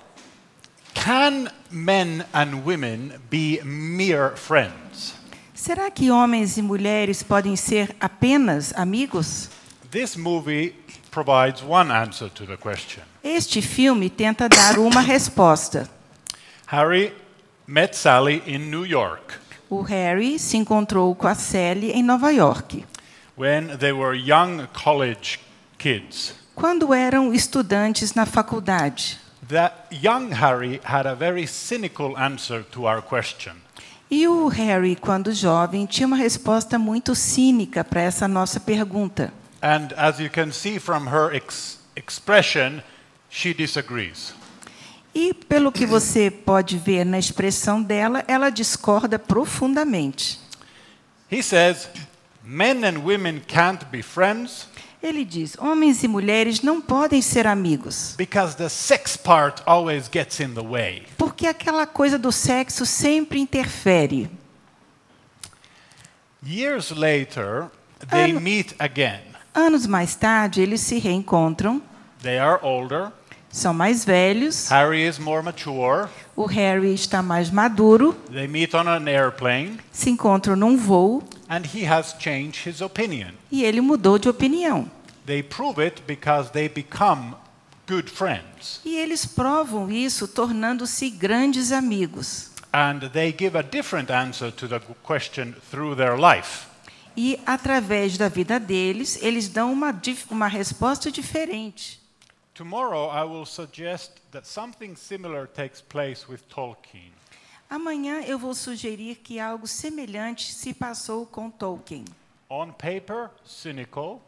can 0.94 1.50
men 1.72 2.26
and 2.34 2.64
women 2.66 3.14
be 3.30 3.60
mere 3.64 4.36
friends? 4.36 5.16
Será 5.56 5.90
que 5.90 6.10
homens 6.12 6.58
e 6.58 6.62
mulheres 6.62 7.24
podem 7.24 7.56
ser 7.56 7.96
apenas 8.00 8.74
amigos? 8.76 9.50
This 9.90 10.16
movie 10.16 10.76
provides 11.12 11.62
one 11.62 11.92
answer 11.92 12.30
to 12.30 12.46
the 12.46 12.58
question. 12.58 13.04
Este 13.24 13.62
filme 13.62 14.10
tenta 14.10 14.50
dar 14.50 14.78
uma 14.80 15.02
resposta. 15.02 15.90
Harry 16.68 17.14
met 17.68 17.96
Sally 17.96 18.42
in 18.46 18.70
New 18.70 18.86
York 18.86 19.40
O 19.70 19.82
Harry 19.82 20.38
se 20.38 20.58
encontrou 20.58 21.16
com 21.16 21.28
a 21.28 21.34
Sally 21.34 21.92
em 21.92 22.04
Nova 22.04 22.32
York, 22.32 22.86
when 23.36 23.76
they 23.78 23.92
were 23.92 24.16
young 24.16 24.68
college 24.74 25.40
kids. 25.80 26.36
quando 26.54 26.94
eram 26.94 27.34
estudantes 27.34 28.14
na 28.14 28.26
faculdade. 28.26 29.20
That 29.50 29.88
young 29.92 30.32
Harry 30.32 30.80
had 30.84 31.06
a 31.06 31.16
very 31.16 31.46
cynical 31.48 32.18
answer 32.18 32.64
to 32.72 32.86
our 32.88 33.02
question. 33.02 33.54
E 34.10 34.28
o 34.28 34.48
Harry, 34.48 34.96
quando 34.96 35.34
jovem, 35.34 35.86
tinha 35.86 36.06
uma 36.06 36.16
resposta 36.16 36.78
muito 36.78 37.16
cínica 37.16 37.84
para 37.84 38.02
essa 38.02 38.28
nossa 38.28 38.60
pergunta. 38.60 39.34
And 39.62 39.94
as 39.98 40.20
you 40.20 40.30
can 40.30 40.52
see 40.52 40.78
from 40.80 41.08
her 41.08 41.34
ex- 41.34 41.80
expression, 41.96 42.82
she 43.30 43.54
disagrees. 43.54 44.34
E 45.16 45.34
pelo 45.34 45.72
que 45.72 45.86
você 45.86 46.32
pode 46.32 46.78
ver 46.78 47.06
na 47.06 47.20
expressão 47.20 47.82
dela, 47.82 48.24
ela 48.28 48.50
discorda 48.50 49.20
profundamente. 49.20 50.40
He 51.32 51.42
says, 51.42 51.88
Men 52.44 52.84
and 52.84 53.00
women 53.04 53.42
can't 53.48 53.86
be 53.86 54.02
friends 54.02 54.68
Ele 55.04 55.26
diz: 55.26 55.58
homens 55.60 56.02
e 56.02 56.08
mulheres 56.08 56.62
não 56.62 56.80
podem 56.80 57.22
ser 57.22 57.46
amigos, 57.46 58.16
because 58.18 58.56
the 58.56 58.70
sex 58.70 59.18
part 59.18 59.62
always 59.66 60.10
gets 60.12 60.40
in 60.40 60.54
the 60.54 60.62
way. 60.64 61.04
porque 61.18 61.46
aquela 61.46 61.86
coisa 61.86 62.18
do 62.18 62.32
sexo 62.32 62.86
sempre 62.86 63.38
interfere. 63.38 64.30
Years 66.46 66.90
later, 66.92 67.70
they 68.10 68.32
meet 68.34 68.74
again. 68.80 69.22
Anos 69.54 69.86
mais 69.86 70.16
tarde, 70.16 70.62
eles 70.62 70.80
se 70.82 70.98
reencontram, 71.00 71.82
They 72.22 72.38
are 72.40 72.60
older. 72.64 73.12
são 73.52 73.74
mais 73.74 74.04
velhos, 74.06 74.70
Harry 74.70 75.06
is 75.06 75.20
more 75.20 75.44
mature. 75.44 76.08
o 76.36 76.46
Harry 76.46 76.94
está 76.94 77.22
mais 77.22 77.52
maduro, 77.52 78.14
They 78.32 78.48
meet 78.48 78.74
on 78.74 78.88
an 78.88 79.06
airplane, 79.08 79.78
se 79.92 80.10
encontram 80.10 80.56
num 80.56 80.76
voo 80.78 81.22
and 81.54 81.68
he 81.68 81.86
has 81.86 82.14
changed 82.14 82.68
his 82.68 82.82
opinion. 82.82 83.36
e 83.52 83.64
ele 83.64 83.80
mudou 83.80 84.18
de 84.18 84.28
opinião. 84.28 84.90
They 85.26 85.44
prove 85.44 85.80
it 85.80 86.02
because 86.08 86.52
they 86.52 86.68
become 86.68 87.36
good 87.88 88.10
friends. 88.10 88.82
E 88.84 88.98
eles 88.98 89.26
provam 89.26 89.92
isso 89.92 90.28
tornando-se 90.28 91.12
grandes 91.12 91.72
amigos. 91.72 92.50
And 92.74 93.08
they 93.12 93.32
give 93.32 93.56
a 93.56 93.62
different 93.62 94.12
answer 94.12 94.52
to 94.52 94.68
the 94.68 94.80
question 95.04 95.54
through 95.70 95.96
their 95.96 96.18
life. 96.18 96.66
E 97.16 97.40
através 97.46 98.18
da 98.18 98.28
vida 98.28 98.60
deles, 98.60 99.22
eles 99.22 99.48
dão 99.48 99.72
uma, 99.72 99.96
uma 100.32 100.48
resposta 100.48 101.12
diferente. 101.12 102.02
Tomorrow, 102.56 103.12
I 103.12 103.24
will 103.24 103.46
suggest 103.46 104.14
that 104.32 104.48
something 104.48 104.96
similar 104.96 105.48
takes 105.48 105.82
place 105.82 106.28
with 106.28 106.42
Tolkien. 106.50 107.13
Amanhã 107.74 108.22
eu 108.22 108.38
vou 108.38 108.54
sugerir 108.54 109.16
que 109.16 109.40
algo 109.40 109.66
semelhante 109.66 110.54
se 110.54 110.76
passou 110.76 111.26
com 111.26 111.50
Tolkien. 111.50 112.06
On 112.48 112.72
paper, 112.72 113.32
cynical. 113.44 114.22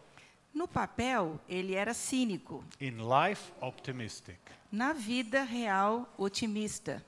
No 0.52 0.68
papel, 0.68 1.40
ele 1.48 1.76
era 1.76 1.94
cínico. 1.94 2.64
In 2.82 2.98
life, 3.08 3.54
optimistic. 3.62 4.40
Na 4.72 4.94
vida 4.94 5.44
real, 5.44 6.10
otimista. 6.18 7.06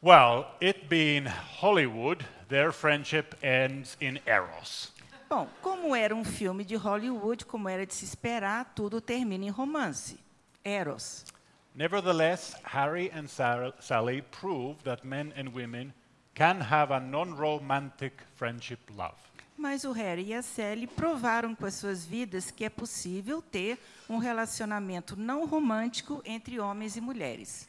Well, 0.00 0.46
it 0.62 0.86
being 0.86 1.26
Hollywood, 1.60 2.24
their 2.48 2.72
friendship 2.72 3.34
ends 3.42 3.96
in 4.00 4.20
eros. 4.24 4.92
Bom, 5.28 5.48
como 5.60 5.96
era 5.96 6.14
um 6.14 6.22
filme 6.22 6.64
de 6.64 6.76
Hollywood, 6.76 7.44
como 7.44 7.68
era 7.68 7.84
de 7.84 7.92
se 7.92 8.04
esperar, 8.04 8.72
tudo 8.72 9.00
termina 9.00 9.46
em 9.46 9.50
romance. 9.50 10.16
Eros. 10.64 11.24
Nevertheless, 11.74 12.54
Harry 12.62 13.10
and 13.12 13.26
Sar- 13.28 13.74
Sally 13.80 14.22
prove 14.22 14.82
that 14.84 15.04
men 15.04 15.32
and 15.36 15.48
women 15.52 15.92
can 16.34 16.60
have 16.60 16.92
a 16.92 17.00
non 17.00 17.36
romantic 17.36 18.22
friendship 18.36 18.78
love. 18.96 19.16
Mas 19.56 19.84
o 19.84 19.92
Harry 19.92 20.26
e 20.26 20.34
a 20.34 20.42
Sally 20.42 20.86
provaram 20.86 21.54
com 21.54 21.66
as 21.66 21.74
suas 21.74 22.04
vidas 22.04 22.50
que 22.50 22.64
é 22.64 22.68
possível 22.68 23.40
ter 23.40 23.78
um 24.08 24.18
relacionamento 24.18 25.16
não 25.16 25.46
romântico 25.46 26.22
entre 26.24 26.60
homens 26.60 26.96
e 26.96 27.00
mulheres. 27.00 27.68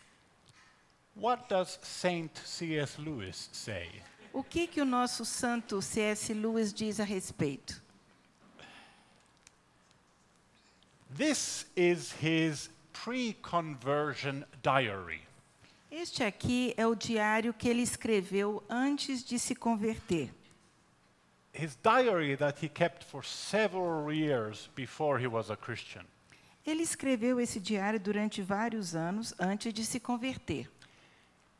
What 1.15 1.47
does 1.47 1.79
Saint 1.81 2.31
C.S. 2.43 3.00
Lewis 3.00 3.50
say? 3.53 3.89
O 4.33 4.43
que, 4.43 4.67
que 4.67 4.81
o 4.81 4.85
nosso 4.85 5.24
santo 5.24 5.81
C.S. 5.81 6.33
Lewis 6.33 6.74
diz 6.74 7.00
a 7.00 7.03
respeito? 7.03 7.81
This 11.15 11.65
is 11.75 12.13
his 12.21 12.69
pre 13.03 13.33
conversion 13.41 14.43
diary. 14.63 15.21
Este 15.91 16.23
aqui 16.23 16.73
é 16.77 16.85
o 16.85 16.95
diário 16.95 17.53
que 17.53 17.69
ele 17.69 17.81
escreveu 17.81 18.63
antes 18.69 19.23
de 19.23 19.37
se 19.39 19.55
converter. 19.55 20.31
His 21.53 21.77
diary 21.81 22.35
that 22.35 22.63
he 22.63 22.67
kept 22.67 23.03
for 23.05 23.23
several 23.23 24.11
years 24.11 24.69
before 24.75 25.17
he 25.21 25.27
was 25.27 25.49
a 25.49 25.55
Christian. 25.55 26.03
Ele 26.65 26.81
escreveu 26.83 27.39
esse 27.39 27.59
diário 27.59 27.99
durante 27.99 28.41
vários 28.41 28.95
anos 28.95 29.33
antes 29.39 29.73
de 29.73 29.85
se 29.85 29.99
converter. 29.99 30.69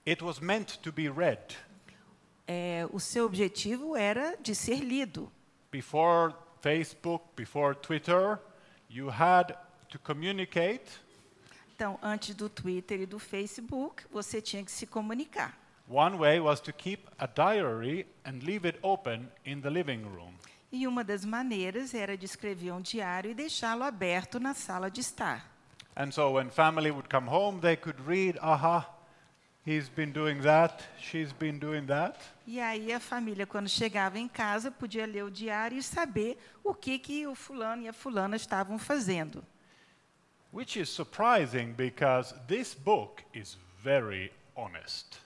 It 0.06 0.24
was 0.24 0.40
meant 0.40 0.78
to 0.82 0.92
be 0.92 1.10
read 1.10 1.56
É, 2.48 2.88
o 2.92 3.00
seu 3.00 3.26
objetivo 3.26 3.96
era 3.96 4.36
de 4.42 4.54
ser 4.54 4.80
lido. 4.84 5.32
before 5.72 6.34
Facebook, 6.62 7.24
before 7.36 7.76
Twitter. 7.76 8.40
You 8.90 9.10
had 9.10 9.56
to 9.90 10.00
communicate 10.00 11.00
Então, 11.76 12.00
antes 12.02 12.34
do 12.34 12.48
Twitter 12.48 13.02
e 13.02 13.06
do 13.06 13.20
Facebook, 13.20 14.06
você 14.10 14.42
tinha 14.42 14.64
que 14.64 14.72
se 14.72 14.88
comunicar. 14.88 15.54
One 15.90 16.16
way 16.16 16.40
was 16.40 16.62
to 16.62 16.72
keep 16.72 17.06
a 17.20 17.28
diary 17.28 18.08
and 18.26 18.40
leave 18.44 18.66
it 18.66 18.80
open 18.82 19.30
in 19.46 19.60
the 19.60 19.70
living 19.70 20.04
room. 20.04 20.34
E 20.72 20.88
uma 20.88 21.04
das 21.04 21.26
maneiras 21.26 21.94
era 21.94 22.18
de 22.18 22.24
escrever 22.24 22.72
um 22.72 22.80
diário 22.80 23.30
e 23.30 23.34
deixá-lo 23.34 23.84
aberto 23.84 24.40
na 24.40 24.54
sala 24.54 24.90
de 24.90 25.02
estar. 25.02 25.52
And 25.98 26.12
so 26.12 26.32
when 26.32 26.50
family 26.50 26.92
would 26.92 27.10
come 27.10 27.28
home, 27.28 27.60
they 27.60 27.76
could 27.76 28.02
read, 28.08 28.40
aha, 28.42 28.90
he's 29.68 29.90
been 29.90 30.14
doing 30.14 30.40
that, 30.44 30.82
she's 30.98 31.34
been 31.34 31.60
doing 31.60 31.86
that. 31.88 32.18
E 32.48 32.62
aí 32.62 32.94
a 32.94 33.02
família, 33.02 33.46
quando 33.46 33.68
chegava 33.68 34.18
em 34.18 34.30
casa, 34.30 34.72
podia 34.72 35.06
ler 35.06 35.26
o 35.26 35.30
diário 35.30 35.78
e 35.78 35.84
saber 35.84 36.38
o 36.64 36.74
que, 36.74 36.98
que 36.98 37.28
o 37.28 37.36
fulano 37.36 37.84
e 37.84 37.90
a 37.90 37.94
fulana 37.94 38.38
estavam 38.38 38.80
fazendo. 38.80 39.44
Which 40.56 40.78
is 40.78 40.88
surprising 40.88 41.74
because 41.74 42.34
this 42.48 42.74
book 42.74 43.22
is 43.34 43.58
very 43.84 44.32
honest. 44.56 45.20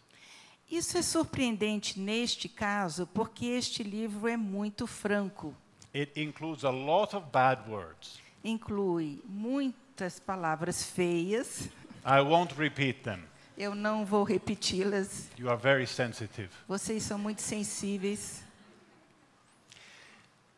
Isso 0.71 0.97
é 0.97 1.03
surpreendente 1.03 1.99
neste 1.99 2.49
caso, 2.49 3.05
porque 3.05 3.45
este 3.45 3.83
livro 3.83 4.27
é 4.27 4.35
muito 4.35 4.87
franco. 4.87 5.53
It 5.93 6.19
includes 6.19 6.63
a 6.63 6.71
lot 6.71 7.15
of 7.15 7.27
bad 7.31 7.69
words. 7.69 8.19
Inclui 8.43 9.21
muitas 9.23 10.19
palavras 10.19 10.83
feias. 10.83 11.69
I 12.03 12.21
won't 12.21 12.55
repeat 12.55 13.03
them. 13.03 13.19
Eu 13.55 13.75
não 13.75 14.03
vou 14.03 14.23
repeti-las. 14.23 15.29
You 15.37 15.51
are 15.51 15.61
very 15.61 15.85
sensitive. 15.85 16.49
Vocês 16.67 17.03
são 17.03 17.19
muito 17.19 17.43
sensíveis. 17.43 18.43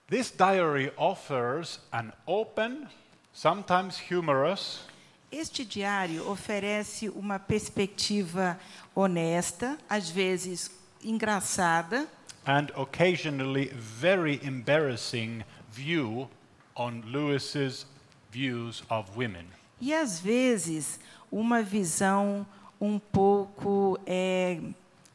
This 0.07 0.31
diary 0.31 0.93
offers 0.95 1.81
an 1.91 2.13
open, 2.25 2.87
sometimes 3.33 3.99
humorous, 3.99 4.85
Este 5.31 5.63
diário 5.63 6.29
oferece 6.29 7.07
uma 7.09 7.39
perspectiva 7.39 8.59
honesta, 8.93 9.77
às 9.89 10.09
vezes 10.09 10.69
engraçada, 11.01 12.05
and 12.45 12.67
occasionally 12.75 13.67
very 13.73 14.41
embarrassing 14.43 15.43
view 15.71 16.27
on 16.75 17.01
Lewis's 17.05 17.85
views 18.29 18.83
of 18.89 19.09
women. 19.15 19.45
e 19.79 19.93
às 19.93 20.19
vezes 20.19 20.99
uma 21.31 21.63
visão 21.63 22.45
um 22.79 22.99
pouco 22.99 23.97
é, 24.05 24.59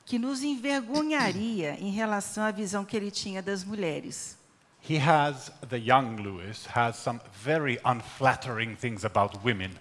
que 0.07 0.19
nos 0.19 0.43
envergonharia 0.43 1.77
em 1.79 1.91
relação 1.91 2.43
à 2.45 2.51
visão 2.51 2.85
que 2.87 2.97
ele 2.97 3.11
tinha 3.11 3.43
das 3.43 3.65
mulheres. 3.65 4.36
He 4.89 4.99
has, 4.99 5.51
the 5.69 5.81
young 5.81 6.17
Lewis, 6.23 6.67
has 6.67 6.97
some 6.97 7.21
very 7.43 7.77
unflattering 7.85 8.77
things 8.77 9.05
about 9.05 9.43
women 9.43 9.73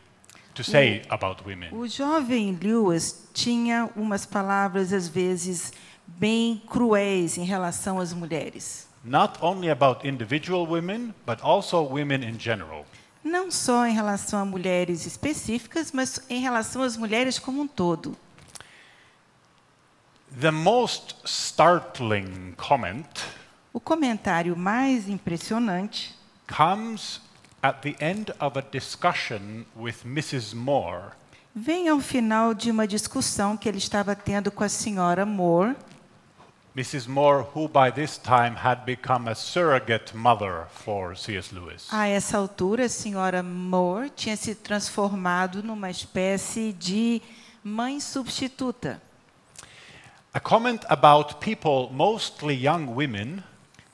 to 0.56 0.64
say 0.64 1.04
about 1.12 1.46
women. 1.46 1.70
O 1.72 1.88
jovem 1.88 2.58
Lewis 2.60 3.28
tinha 3.32 3.88
umas 3.96 4.26
palavras 4.26 4.92
às 4.92 5.08
vezes 5.08 5.72
bem 6.08 6.60
cruéis 6.68 7.38
em 7.38 7.44
relação 7.44 8.00
às 8.00 8.14
mulheres. 8.14 8.88
Not 9.04 9.38
only 9.42 9.70
about 9.70 10.08
individual 10.08 10.66
women, 10.66 11.14
but 11.24 11.40
also 11.44 11.84
women 11.84 12.24
in 12.24 12.40
general. 12.40 12.84
Não 13.24 13.52
só 13.52 13.86
em 13.86 13.94
relação 13.94 14.40
a 14.40 14.46
mulheres 14.46 15.06
específicas, 15.06 15.92
mas 15.92 16.20
em 16.32 16.42
relação 16.42 16.82
às 16.82 16.98
mulheres 16.98 17.38
como 17.38 17.62
um 17.62 17.68
todo. 17.68 18.18
The 20.40 20.50
most 20.52 21.16
startling 21.26 22.56
comment 22.58 23.06
O 23.76 23.80
comentário 23.82 24.56
mais 24.56 25.10
impressionante 25.10 26.16
comes 26.48 27.20
at 27.62 27.82
the 27.82 27.94
end 28.00 28.34
of 28.40 28.58
a 28.58 28.62
discussion 28.62 29.66
with 29.76 29.96
Mrs. 30.06 30.56
Moore. 30.56 31.12
vem 31.54 31.90
ao 31.90 32.00
final 32.00 32.54
de 32.54 32.72
uma 32.72 32.88
discussão 32.88 33.58
que 33.58 33.68
ele 33.68 33.78
estava 33.78 34.16
tendo 34.16 34.50
com 34.50 34.64
a 34.64 34.70
senhora 34.70 35.26
Moore, 35.26 35.76
Mrs. 36.74 37.10
Moore, 37.10 37.46
who 37.54 37.68
by 37.68 37.92
this 37.94 38.18
time 38.18 38.56
had 38.56 38.86
become 38.86 39.30
a 39.30 39.36
surrogate 39.36 40.16
mother 40.16 40.68
for 40.70 41.18
C.S. 41.18 41.54
Lewis. 41.54 41.90
A 41.92 42.08
essa 42.08 42.38
altura, 42.38 42.86
a 42.86 42.90
senhora 42.90 43.44
Moore 43.44 44.10
tinha 44.10 44.38
se 44.38 44.56
transformado 44.56 45.62
numa 45.62 45.90
espécie 45.90 46.72
de 46.72 47.22
mãe 47.62 48.00
substituta. 48.00 49.02
A 50.34 50.40
comment 50.40 50.80
about 50.88 51.36
people, 51.42 51.90
mostly 51.92 52.54
young 52.54 52.88
women, 52.88 53.44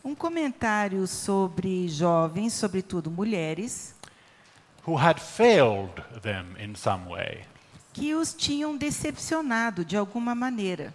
Um 0.04 0.16
comentário 0.16 1.06
sobre 1.06 1.88
jovens, 1.88 2.54
sobretudo 2.54 3.12
mulheres, 3.12 3.94
who 4.86 4.96
had 4.96 5.20
failed 5.20 5.94
them 6.22 6.56
in 6.60 6.76
some 6.76 7.08
way. 7.10 7.46
que 7.94 8.16
os 8.16 8.34
tinham 8.34 8.76
decepcionado 8.78 9.84
de 9.86 9.96
alguma 9.98 10.34
maneira. 10.34 10.94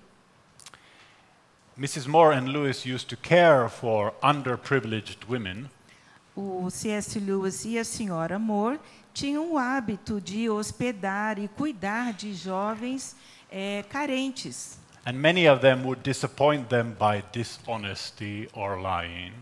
Mrs. 1.79 2.07
Moore 2.09 2.35
and 2.37 2.47
Lewis 2.49 2.85
used 2.87 3.07
to 3.09 3.17
care 3.17 3.69
for 3.69 4.13
underprivileged 4.23 5.19
women, 5.29 5.69
O 6.35 6.69
C.S. 6.69 7.19
Lewis 7.19 7.65
e 7.65 7.79
a 7.79 7.85
senhora 7.85 8.39
Moore 8.39 8.79
tinham 9.15 9.53
o 9.53 9.59
hábito 9.59 10.21
de 10.21 10.51
hospedar 10.51 11.39
e 11.39 11.49
cuidar 11.49 12.13
de 12.13 12.35
jovens 12.35 13.17
eh, 13.51 13.85
carentes. 13.89 14.79
And 15.07 15.17
many 15.17 15.47
of 15.47 15.61
them 15.61 15.85
would 15.85 16.03
disappoint 16.03 16.69
them 16.69 16.95
by 16.99 17.23
dishonesty 17.33 18.49
or 18.53 18.77
lying. 18.81 19.33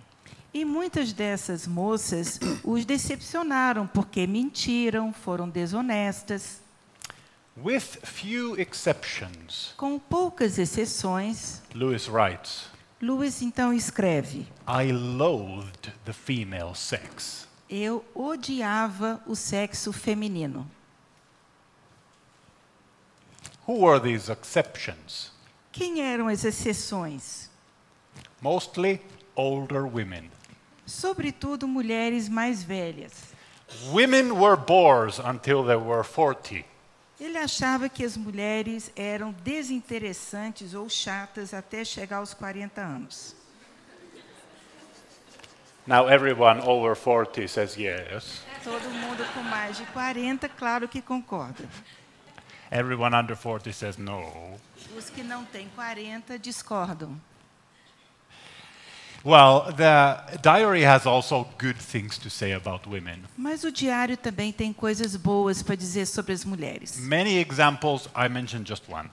E 0.53 0.65
muitas 0.65 1.13
dessas 1.13 1.67
moças 1.67 2.39
os 2.63 2.85
decepcionaram 2.85 3.87
porque 3.87 4.27
mentiram, 4.27 5.13
foram 5.13 5.49
desonestas. 5.49 6.61
With 7.57 7.99
few 8.03 8.61
exceptions, 8.61 9.73
Com 9.77 9.99
poucas 9.99 10.59
exceções, 10.59 11.63
Lewis 11.75 12.09
writes, 12.09 12.67
Lewis 13.01 13.43
então 13.43 13.73
escreve: 13.73 14.47
I 14.69 14.93
loathed 14.93 15.93
the 16.05 16.13
female 16.13 16.75
sex. 16.75 17.49
Eu 17.71 18.05
odiava 18.15 19.23
o 19.27 19.35
sexo 19.35 19.93
feminino. 19.93 20.71
Who 23.67 23.87
were 23.87 24.01
these 24.01 24.31
exceptions? 24.31 25.34
Quem 25.75 26.01
eram 26.01 26.29
as 26.29 26.45
exceções? 26.45 27.51
Mostly 28.41 29.01
older 29.35 29.83
women. 29.83 30.31
Sobretudo 30.87 31.67
mulheres 31.67 32.29
mais 32.29 32.63
velhas. 32.63 33.13
Women 33.91 34.31
were 34.31 34.57
bores 34.57 35.19
until 35.19 35.65
they 35.65 35.75
were 35.75 36.05
40. 36.05 36.65
Ele 37.19 37.39
achava 37.39 37.89
que 37.89 38.05
as 38.05 38.17
mulheres 38.17 38.93
eram 38.95 39.33
desinteressantes 39.43 40.75
ou 40.75 40.89
chatas 40.89 41.53
até 41.53 41.85
chegar 41.85 42.19
aos 42.19 42.33
40 42.33 42.81
anos. 42.81 43.35
Now 45.89 46.09
everyone 46.09 46.61
over 46.61 46.95
40 46.95 47.49
says 47.49 47.77
yes. 47.77 48.43
Todo 48.63 48.89
mundo 48.91 49.27
com 49.35 49.43
mais 49.43 49.77
de 49.77 49.85
40, 49.87 50.49
claro 50.51 50.87
que 50.87 51.03
concorda. 51.03 51.69
Everyone 52.71 53.15
under 53.15 53.37
40 53.37 53.73
says 53.73 53.97
no. 53.99 54.59
Os 54.97 55.11
que 55.11 55.23
não 55.23 55.45
têm 55.45 55.69
40 55.75 56.39
discordam. 56.39 57.21
Well, 59.25 59.73
the 59.75 60.39
diary 60.43 60.83
has 60.83 61.07
also 61.07 61.49
good 61.57 61.79
things 61.79 62.19
to 62.19 62.29
say 62.29 62.53
about 62.53 62.87
women. 62.87 63.25
Mas 63.39 63.65
o 63.65 63.73
diário 63.73 64.19
também 64.19 64.53
tem 64.53 64.71
coisas 64.71 65.17
boas 65.17 65.63
para 65.63 65.75
dizer 65.75 66.07
sobre 66.07 66.35
as 66.35 66.45
mulheres. 66.45 66.99
Many 66.99 67.39
examples, 67.39 68.07
I 68.15 68.29
mentioned 68.29 68.69
just 68.69 68.87
one. 68.87 69.09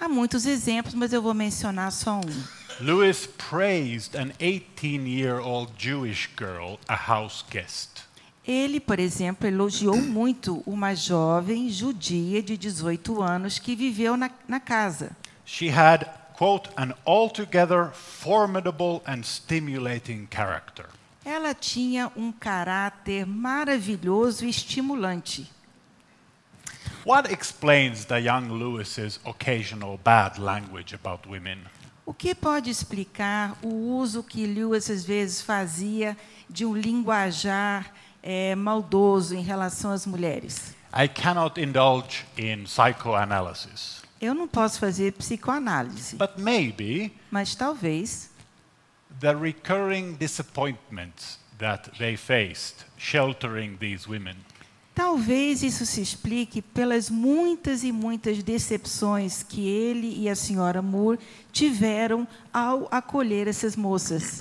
Há 0.00 0.08
muitos 0.08 0.46
exemplos, 0.46 0.94
mas 0.94 1.12
eu 1.12 1.22
vou 1.22 1.32
mencionar 1.32 1.92
só 1.92 2.16
um. 2.16 2.44
Lewis 2.80 3.26
praised 3.26 4.16
an 4.16 4.32
18 4.40 5.06
year 5.06 5.38
old 5.40 5.72
Jewish 5.78 6.28
girl, 6.36 6.78
a 6.88 6.96
house 6.96 7.44
guest. 7.48 8.05
Ele, 8.46 8.78
por 8.78 9.00
exemplo, 9.00 9.48
elogiou 9.48 9.96
muito 9.96 10.62
uma 10.64 10.94
jovem 10.94 11.68
judia 11.68 12.40
de 12.40 12.56
18 12.56 13.20
anos 13.20 13.58
que 13.58 13.74
viveu 13.74 14.16
na, 14.16 14.30
na 14.46 14.60
casa. 14.60 15.16
She 15.44 15.68
had, 15.68 16.06
quote, 16.38 16.70
an 16.76 16.92
altogether 17.04 17.90
formidable 17.92 19.02
and 19.04 19.22
stimulating 19.24 20.28
character. 20.30 20.86
Ela 21.24 21.54
tinha 21.54 22.12
um 22.16 22.30
caráter 22.30 23.26
maravilhoso 23.26 24.44
e 24.44 24.50
estimulante. 24.50 25.50
What 27.04 27.32
explains 27.32 28.04
the 28.04 28.18
young 28.18 28.48
Lewis's 28.48 29.18
occasional 29.24 29.98
bad 29.98 30.40
language 30.40 30.94
about 30.94 31.28
women? 31.28 31.58
O 32.04 32.14
que 32.14 32.32
pode 32.32 32.70
explicar 32.70 33.56
o 33.60 33.96
uso 33.96 34.22
que 34.22 34.46
Lewis 34.46 34.88
às 34.88 35.04
vezes 35.04 35.42
fazia 35.42 36.16
de 36.48 36.64
um 36.64 36.72
linguajar 36.72 37.92
eh, 38.26 38.56
maldoso 38.56 39.34
em 39.36 39.42
relação 39.42 39.92
às 39.92 40.04
mulheres? 40.04 40.74
I 40.92 41.06
cannot 41.06 41.60
indulge 41.60 42.24
in 42.36 42.64
psychoanalysis, 42.64 44.02
Eu 44.20 44.34
não 44.34 44.48
posso 44.48 44.80
fazer 44.80 45.12
psicoanálise, 45.12 46.16
but 46.16 46.32
maybe 46.36 47.12
mas 47.30 47.54
talvez 47.54 48.30
the 49.20 49.32
recurring 49.32 50.14
disappointments 50.14 51.38
that 51.58 51.90
they 51.98 52.16
faced 52.16 52.84
sheltering 52.98 53.76
these 53.76 54.08
women 54.08 54.36
Talvez 54.96 55.62
isso 55.62 55.84
se 55.84 56.00
explique 56.00 56.62
pelas 56.62 57.10
muitas 57.10 57.84
e 57.84 57.92
muitas 57.92 58.42
decepções 58.42 59.42
que 59.42 59.68
ele 59.68 60.18
e 60.18 60.26
a 60.26 60.34
senhora 60.34 60.80
Moore 60.80 61.18
tiveram 61.52 62.26
ao 62.50 62.88
acolher 62.90 63.46
essas 63.46 63.76
moças. 63.76 64.38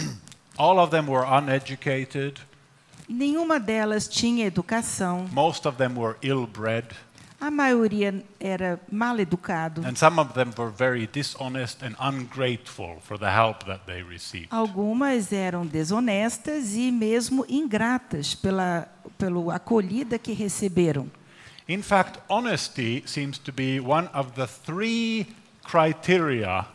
All 0.58 0.80
of 0.80 0.92
them 0.92 1.10
were 1.10 1.28
uneducated, 1.28 2.40
Nenhuma 3.08 3.60
delas 3.60 4.08
tinha 4.08 4.46
educação, 4.46 5.28
most 5.32 5.68
of 5.68 5.78
them 5.78 5.96
were 5.98 6.18
ill 6.22 6.48
bred, 6.48 6.88
a 7.40 7.52
maioria 7.52 8.24
era 8.40 8.80
mal 8.92 9.20
educado, 9.20 9.86
and 9.86 9.96
some 9.96 10.20
of 10.20 10.34
them 10.34 10.52
were 10.58 10.72
very 10.72 11.06
dishonest 11.06 11.84
and 11.84 11.96
ungrateful 12.00 13.00
for 13.02 13.18
the 13.20 13.30
help 13.30 13.66
that 13.66 13.82
they 13.86 14.02
received. 14.02 14.48
algumas 14.50 15.32
eram 15.32 15.68
desonestas 15.68 16.74
e 16.76 16.92
mesmo 16.92 17.46
ingratas 17.48 18.34
pela 18.34 18.88
pela 19.18 19.56
acolhida 19.56 20.18
que 20.18 20.34
receberam. 20.34 21.12
In 21.68 21.82
fact, 21.82 22.20
honesty 22.30 23.04
seems 23.06 23.38
to 23.40 23.52
be 23.52 23.80
one 23.80 24.08
of 24.14 24.32
the 24.36 24.48
three 24.48 25.28
criteria 25.64 26.66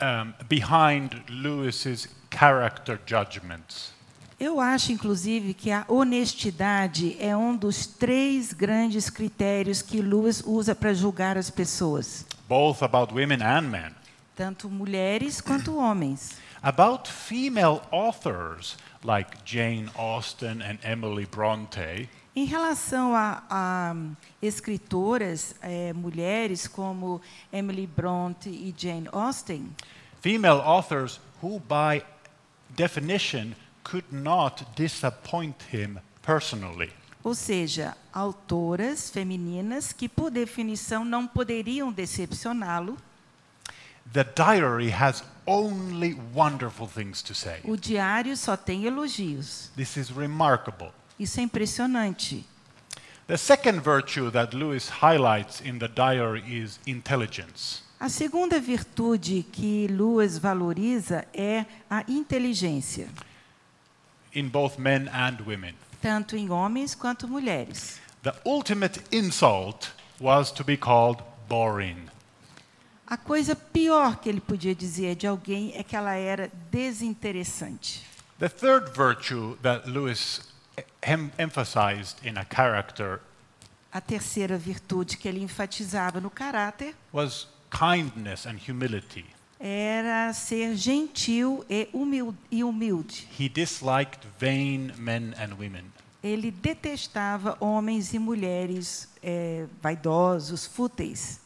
um, 0.00 0.34
behind 0.48 1.22
Lewis's 1.28 2.08
character 2.30 2.98
judgments. 3.06 3.92
Eu 4.40 4.58
acho, 4.58 4.90
inclusive, 4.90 5.52
que 5.52 5.70
a 5.70 5.84
honestidade 5.86 7.14
é 7.20 7.36
um 7.36 7.54
dos 7.54 7.86
três 7.86 8.54
grandes 8.54 9.10
critérios 9.10 9.82
que 9.82 10.00
Lewis 10.00 10.42
usa 10.46 10.74
para 10.74 10.94
julgar 10.94 11.36
as 11.36 11.50
pessoas, 11.50 12.24
both 12.48 12.82
about 12.82 13.12
women 13.12 13.42
and 13.42 13.68
men. 13.68 13.92
tanto 14.34 14.68
mulheres 14.70 15.40
quanto 15.42 15.76
homens. 15.76 16.38
About 16.62 17.08
female 17.08 17.80
authors 17.90 18.76
like 19.02 19.30
Jane 19.46 19.88
Austen 19.96 20.60
and 20.62 20.78
Emily 20.82 21.24
Bronte, 21.26 22.06
Em 22.36 22.44
relação 22.44 23.14
a, 23.14 23.42
a 23.50 23.94
escritoras 24.42 25.54
eh, 25.62 25.92
mulheres 25.94 26.66
como 26.68 27.20
Emily 27.50 27.86
Bronte 27.86 28.50
e 28.50 28.74
Jane 28.76 29.08
Austen, 29.10 29.70
female 30.20 30.60
authors 30.60 31.18
who, 31.42 31.60
by 31.60 32.02
definition, 32.76 33.54
could 33.84 34.06
not 34.10 34.64
disappoint 34.76 35.56
him 35.72 35.98
personally. 36.22 36.92
ou 37.22 37.34
seja, 37.34 37.96
autoras 38.12 39.10
femininas 39.10 39.92
que, 39.92 40.08
por 40.08 40.30
definição, 40.30 41.04
não 41.04 41.26
poderiam 41.26 41.92
decepcioná-lo, 41.92 42.96
The 44.12 44.24
diary 44.24 44.90
has 44.90 45.22
only 45.46 46.18
wonderful 46.34 46.88
things 46.88 47.22
to 47.22 47.34
say. 47.34 47.60
o 47.64 47.76
diário 47.76 48.36
só 48.36 48.56
tem 48.56 48.84
elogios. 48.84 49.70
This 49.76 49.96
is 49.96 50.08
remarkable. 50.10 50.90
Isso 51.18 51.38
é 51.38 51.42
impressionante. 51.44 52.44
The 53.28 53.36
second 53.36 53.80
virtue 53.80 54.30
that 54.32 54.56
Lewis 54.56 54.88
highlights 55.00 55.60
in 55.60 55.78
the 55.78 55.86
diary 55.86 56.42
is 56.48 56.80
intelligence. 56.86 57.82
A 58.00 58.08
segunda 58.08 58.58
virtude 58.58 59.44
que 59.52 59.86
Lewis 59.86 60.38
valoriza 60.38 61.24
é 61.32 61.64
a 61.88 62.02
inteligência, 62.08 63.08
in 64.34 64.48
both 64.48 64.78
men 64.78 65.08
and 65.12 65.40
women. 65.46 65.74
tanto 66.00 66.36
em 66.36 66.48
homens 66.50 66.94
quanto 66.94 67.26
mulheres. 67.28 67.98
The 68.22 68.34
ultimate 68.44 69.00
insult 69.10 69.90
was 70.20 70.50
to 70.52 70.64
be 70.64 70.76
called 70.76 71.22
boring. 71.48 72.08
A 73.06 73.16
coisa 73.16 73.56
pior 73.56 74.16
que 74.20 74.28
ele 74.28 74.40
podia 74.40 74.74
dizer 74.74 75.16
de 75.16 75.26
alguém 75.26 75.72
é 75.74 75.82
que 75.82 75.96
ela 75.96 76.14
era 76.14 76.50
desinteressante. 76.70 78.02
The 78.38 78.48
third 78.48 78.92
virtue 78.94 79.56
that 79.62 79.88
Lewis 79.88 80.40
em- 81.02 81.30
emphasized 81.38 82.16
in 82.24 82.38
a 82.38 82.44
character 82.44 83.20
A 83.92 84.00
terceira 84.00 84.56
virtude 84.56 85.16
que 85.16 85.26
ele 85.28 85.42
enfatizava 85.42 86.20
no 86.20 86.30
caráter 86.30 86.94
was 87.12 87.48
kindness 87.70 88.46
and 88.46 88.56
humility. 88.68 89.26
Era 89.60 90.32
ser 90.32 90.74
gentil 90.74 91.64
e 91.68 91.86
humil- 91.92 92.34
humilde. 92.50 93.26
He 93.38 93.48
disliked 93.48 94.26
vain 94.38 94.92
men 94.96 95.34
and 95.38 95.52
women. 95.58 95.84
Ele 96.22 96.50
detestava 96.50 97.56
homens 97.60 98.12
e 98.14 98.18
mulheres 98.18 99.08
eh, 99.22 99.66
vaidosos, 99.82 100.66
fúteis. 100.66 101.40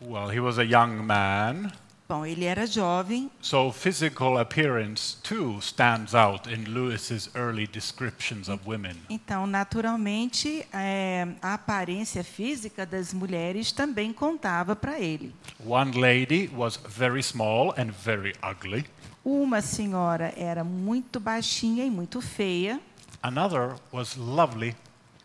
Well, 0.00 0.28
he 0.28 0.40
was 0.40 0.58
a 0.58 0.64
young 0.64 1.02
man, 1.04 1.72
Bom, 2.06 2.26
ele 2.26 2.44
era 2.44 2.66
jovem, 2.66 3.30
so 3.40 3.72
physical 3.72 4.38
appearance 4.38 5.16
too 5.22 5.58
stands 5.62 6.14
out 6.14 6.52
in 6.52 6.64
Lewis's 6.64 7.30
early 7.34 7.66
descriptions 7.66 8.48
of 8.50 8.60
women. 8.68 8.94
então, 9.08 9.46
naturalmente, 9.46 10.66
eh, 10.70 11.26
a 11.40 11.54
aparência 11.54 12.22
física 12.22 12.84
das 12.84 13.14
mulheres 13.14 13.72
também 13.72 14.12
contava 14.12 14.76
para 14.76 15.00
ele. 15.00 15.34
One 15.64 15.98
lady 15.98 16.50
was 16.54 16.76
very 16.86 17.22
small 17.22 17.70
and 17.78 17.90
very 17.90 18.34
ugly. 18.42 18.84
Uma 19.24 19.62
senhora 19.62 20.34
era 20.36 20.62
muito 20.62 21.18
baixinha 21.18 21.86
e 21.86 21.90
muito 21.90 22.20
feia, 22.20 22.78
Another 23.22 23.76
was 23.90 24.14
lovely, 24.16 24.76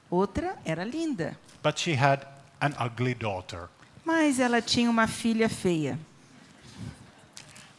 outra 0.10 0.56
era 0.64 0.86
linda, 0.86 1.38
but 1.62 1.78
she 1.78 1.92
had 1.94 2.22
an 2.62 2.72
ugly 2.80 3.14
daughter. 3.14 3.68
mas 4.06 4.40
ela 4.40 4.62
tinha 4.62 4.90
uma 4.90 5.06
filha 5.08 5.50
feia. 5.50 6.00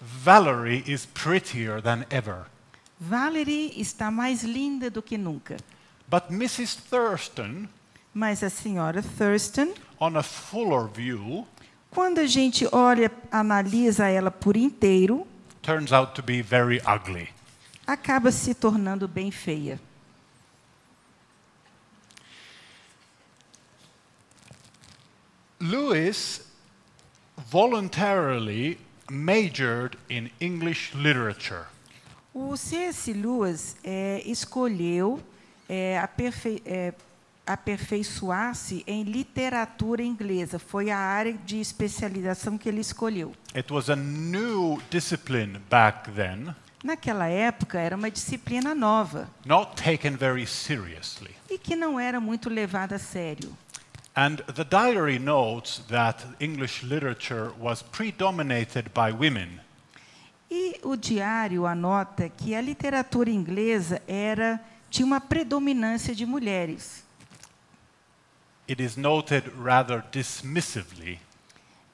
Valerie 0.00 0.82
is 0.86 1.06
prettier 1.06 1.80
than 1.82 2.06
ever. 2.10 2.46
Valerie 2.98 3.72
está 3.76 4.10
mais 4.10 4.42
linda 4.42 4.90
do 4.90 5.02
que 5.02 5.16
nunca, 5.18 5.56
But 6.08 6.30
Mrs. 6.30 6.76
Thurston, 6.90 7.68
mas 8.12 8.42
a 8.42 8.50
senhora 8.50 9.02
Thurston, 9.02 9.74
on 9.98 10.16
a 10.16 10.22
fuller 10.22 10.88
view, 10.88 11.46
quando 11.90 12.18
a 12.18 12.26
gente 12.26 12.66
olha, 12.72 13.10
analisa 13.30 14.08
ela 14.08 14.30
por 14.30 14.56
inteiro, 14.56 15.26
turns 15.62 15.92
out 15.92 16.14
to 16.14 16.22
be 16.22 16.42
very 16.42 16.80
ugly. 16.86 17.28
acaba 17.86 18.30
se 18.30 18.54
tornando 18.54 19.06
bem 19.06 19.30
feia. 19.30 19.78
Lewis 25.60 26.40
voluntarily 27.36 28.78
majored 29.10 29.98
in 30.08 30.30
English 30.40 30.94
literature. 30.94 31.64
O 32.32 32.56
C.S. 32.56 33.12
Lewis 33.12 33.76
eh, 33.82 34.22
escolheu 34.24 35.20
eh, 35.68 35.98
aperfei- 35.98 36.62
eh, 36.64 36.92
aperfeiçoar-se 37.46 38.84
em 38.86 39.02
literatura 39.02 40.02
inglesa. 40.02 40.58
Foi 40.58 40.90
a 40.90 40.98
área 40.98 41.32
de 41.32 41.60
especialização 41.60 42.56
que 42.56 42.68
ele 42.68 42.80
escolheu. 42.80 43.32
It 43.54 43.72
was 43.72 43.90
a 43.90 43.96
new 43.96 44.80
discipline 44.90 45.58
back 45.70 46.10
then, 46.12 46.54
Naquela 46.82 47.26
época, 47.28 47.78
era 47.78 47.94
uma 47.94 48.10
disciplina 48.10 48.74
nova 48.74 49.28
not 49.44 49.74
taken 49.82 50.12
very 50.16 50.46
seriously. 50.46 51.30
e 51.50 51.58
que 51.58 51.76
não 51.76 52.00
era 52.00 52.18
muito 52.20 52.48
levada 52.48 52.96
a 52.96 52.98
sério. 52.98 53.52
And 54.14 54.38
the 54.54 54.64
diary 54.64 55.18
notes 55.18 55.82
that 55.88 56.24
English 56.40 56.82
literature 56.82 57.52
was 57.58 57.82
predominated 57.82 58.90
by 58.92 59.12
women. 59.12 59.60
E 60.50 60.80
o 60.82 60.96
diário 60.96 61.64
anota 61.64 62.28
que 62.28 62.54
a 62.54 62.60
literatura 62.60 63.30
inglesa 63.30 64.02
era 64.08 64.60
tinha 64.90 65.06
uma 65.06 65.20
predominância 65.20 66.12
de 66.12 66.26
mulheres. 66.26 67.04
It 68.68 68.82
is 68.82 68.96
noted 68.96 69.48
rather 69.62 70.02
dismissively. 70.10 71.20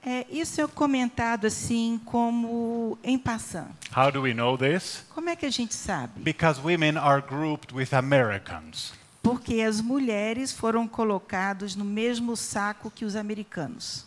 É, 0.04 0.24
isso 0.30 0.60
é 0.60 0.66
comentado 0.68 1.46
assim 1.46 2.00
como 2.04 2.96
em 3.02 3.18
passant. 3.18 3.72
How 3.94 4.10
do 4.10 4.22
we 4.22 4.32
know 4.32 4.56
this? 4.56 5.04
Como 5.14 5.28
é 5.28 5.36
que 5.36 5.44
a 5.44 5.50
gente 5.50 5.74
sabe? 5.74 6.22
Because 6.22 6.60
women 6.60 6.96
are 6.96 7.20
grouped 7.20 7.74
with 7.74 7.92
Americans. 7.92 8.94
Porque 9.26 9.60
as 9.60 9.80
mulheres 9.80 10.52
foram 10.52 10.86
colocadas 10.86 11.74
no 11.74 11.84
mesmo 11.84 12.36
saco 12.36 12.88
que 12.88 13.04
os 13.04 13.16
americanos. 13.16 14.06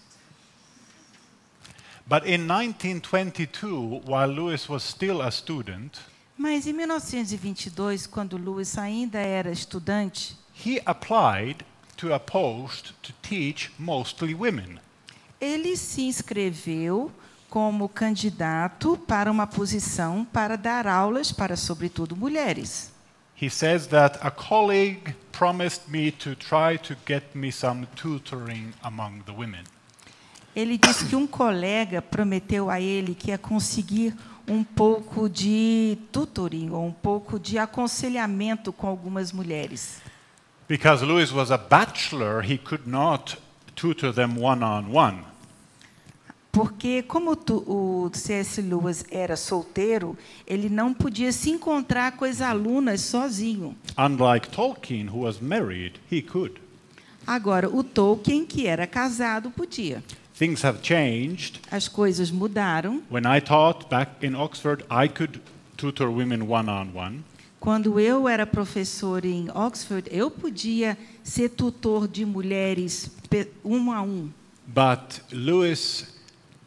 But 2.08 2.24
in 2.26 2.40
1922, 2.48 4.02
while 4.08 4.32
Lewis 4.32 4.70
was 4.70 4.82
still 4.82 5.22
a 5.22 5.30
student, 5.30 5.98
Mas 6.38 6.66
em 6.66 6.72
1922, 6.72 8.08
quando 8.08 8.38
Lewis 8.38 8.78
ainda 8.78 9.20
era 9.20 9.52
estudante, 9.52 10.38
he 10.66 10.82
applied 10.86 11.66
to 11.98 12.14
a 12.14 12.20
post 12.20 12.94
to 13.02 13.12
teach 13.22 13.72
mostly 13.78 14.34
women. 14.34 14.80
ele 15.42 15.76
se 15.76 16.04
inscreveu 16.04 17.12
como 17.50 17.90
candidato 17.90 18.98
para 19.06 19.30
uma 19.30 19.46
posição 19.46 20.24
para 20.24 20.56
dar 20.56 20.88
aulas 20.88 21.32
para, 21.34 21.58
sobretudo, 21.58 22.16
mulheres. 22.16 22.89
He 23.40 23.50
says 23.50 23.88
that 23.88 24.20
a 24.22 24.30
colleague 24.30 25.16
promised 25.32 25.88
me 25.88 26.12
to 26.12 26.36
try 26.36 26.78
to 26.78 26.96
get 27.06 27.34
me 27.34 27.52
some 27.52 27.88
tutoring 27.96 28.74
among 28.84 29.24
the 29.26 29.32
women. 29.32 29.64
Ele 30.54 30.78
disse 30.78 31.06
que 31.06 31.16
um 31.16 31.26
colega 31.26 32.02
prometeu 32.02 32.70
a 32.70 32.82
ele 32.82 33.16
que 33.16 33.32
ia 33.32 33.38
conseguir 33.38 34.14
um 34.46 34.62
pouco 34.64 35.30
de 35.30 35.98
tutoring, 36.12 36.72
ou 36.72 36.86
um 36.86 36.92
pouco 36.92 37.40
de 37.40 37.58
aconselhamento 37.58 38.74
com 38.74 38.88
algumas 38.88 39.32
mulheres. 39.32 40.02
Because 40.68 41.06
Lewis 41.06 41.32
was 41.32 41.50
a 41.50 41.58
bachelor, 41.58 42.44
he 42.44 42.58
could 42.58 42.88
not 42.88 43.38
tutor 43.74 44.12
them 44.12 44.38
one 44.38 44.64
on 44.64 44.92
one. 44.94 45.29
Porque, 46.52 47.04
como 47.04 47.36
tu- 47.36 47.64
o 47.68 48.10
C.S. 48.12 48.62
Lewis 48.62 49.06
era 49.12 49.36
solteiro, 49.38 50.18
ele 50.48 50.68
não 50.68 50.94
podia 50.94 51.32
se 51.32 51.52
encontrar 51.52 52.14
com 52.18 52.26
as 52.26 52.42
alunas 52.42 53.02
sozinho. 53.02 53.76
Unlike 53.98 54.50
Tolkien, 54.50 55.08
who 55.08 55.20
was 55.22 55.40
married, 55.40 56.00
he 56.12 56.22
could. 56.22 56.60
Agora, 57.28 57.70
o 57.70 57.84
Tolkien, 57.84 58.46
que 58.46 58.66
era 58.66 58.88
casado, 58.88 59.52
podia. 59.52 60.04
Things 60.38 60.64
have 60.66 60.80
changed. 60.82 61.60
As 61.70 61.88
coisas 61.88 62.32
mudaram. 62.32 63.04
When 63.12 63.26
I 63.28 63.40
taught 63.42 63.88
back 63.88 64.26
in 64.26 64.34
Oxford, 64.36 64.84
I 64.90 65.08
could 65.08 65.40
tutor 65.78 66.10
women 66.10 66.42
one 66.50 66.70
on 66.70 66.88
one. 66.96 67.24
Quando 67.60 68.00
eu 68.00 68.28
era 68.28 68.48
professor 68.48 69.24
em 69.26 69.50
Oxford, 69.54 70.08
eu 70.12 70.32
podia 70.32 70.98
ser 71.22 71.50
tutor 71.50 72.08
de 72.08 72.26
mulheres 72.26 73.12
um 73.64 73.92
a 73.92 74.02
um. 74.02 74.30
But 74.66 75.20
Lewis 75.32 76.08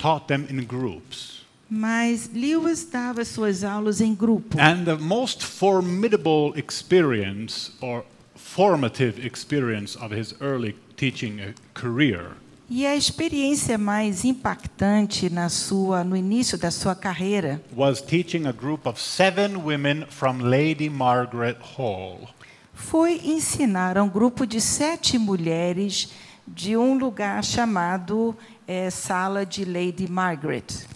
taught 0.03 0.27
them 0.27 0.45
in 0.51 0.65
groups. 0.65 1.43
Mas 1.71 2.29
Lewis 2.35 2.85
dava 2.85 3.25
suas 3.25 3.63
aulas 3.65 4.01
em 4.01 4.15
grupo. 4.15 4.59
And 4.61 4.85
the 4.85 4.97
most 4.97 5.43
formidable 5.43 6.53
experience 6.57 7.71
or 7.81 8.05
formative 8.35 9.25
experience 9.25 9.97
of 9.97 10.13
his 10.15 10.35
early 10.41 10.75
teaching 10.97 11.41
uh, 11.41 11.53
career 11.73 12.33
E 12.69 12.87
a 12.87 12.97
experiência 12.97 13.77
mais 13.77 14.25
impactante 14.25 15.29
na 15.29 15.51
sua, 15.51 16.03
no 16.03 16.17
início 16.17 16.57
da 16.57 16.71
sua 16.71 16.95
carreira 16.95 17.61
was 17.77 18.01
teaching 18.01 18.47
a 18.47 18.53
group 18.53 18.87
of 18.87 19.01
seven 19.01 19.57
women 19.57 20.07
from 20.09 20.39
Lady 20.41 20.89
Margaret 20.89 21.59
Hall. 21.77 22.29
foi 22.75 23.21
ensinar 23.25 23.97
a 23.97 24.03
um 24.03 24.09
grupo 24.09 24.47
de 24.47 24.61
sete 24.61 25.19
mulheres 25.19 26.11
de 26.47 26.77
um 26.77 26.99
lugar 26.99 27.45
chamado 27.45 28.37
eh, 28.67 28.91
Sala 28.91 29.45
de 29.45 29.65
Lady 29.65 30.09
Margaret, 30.09 30.87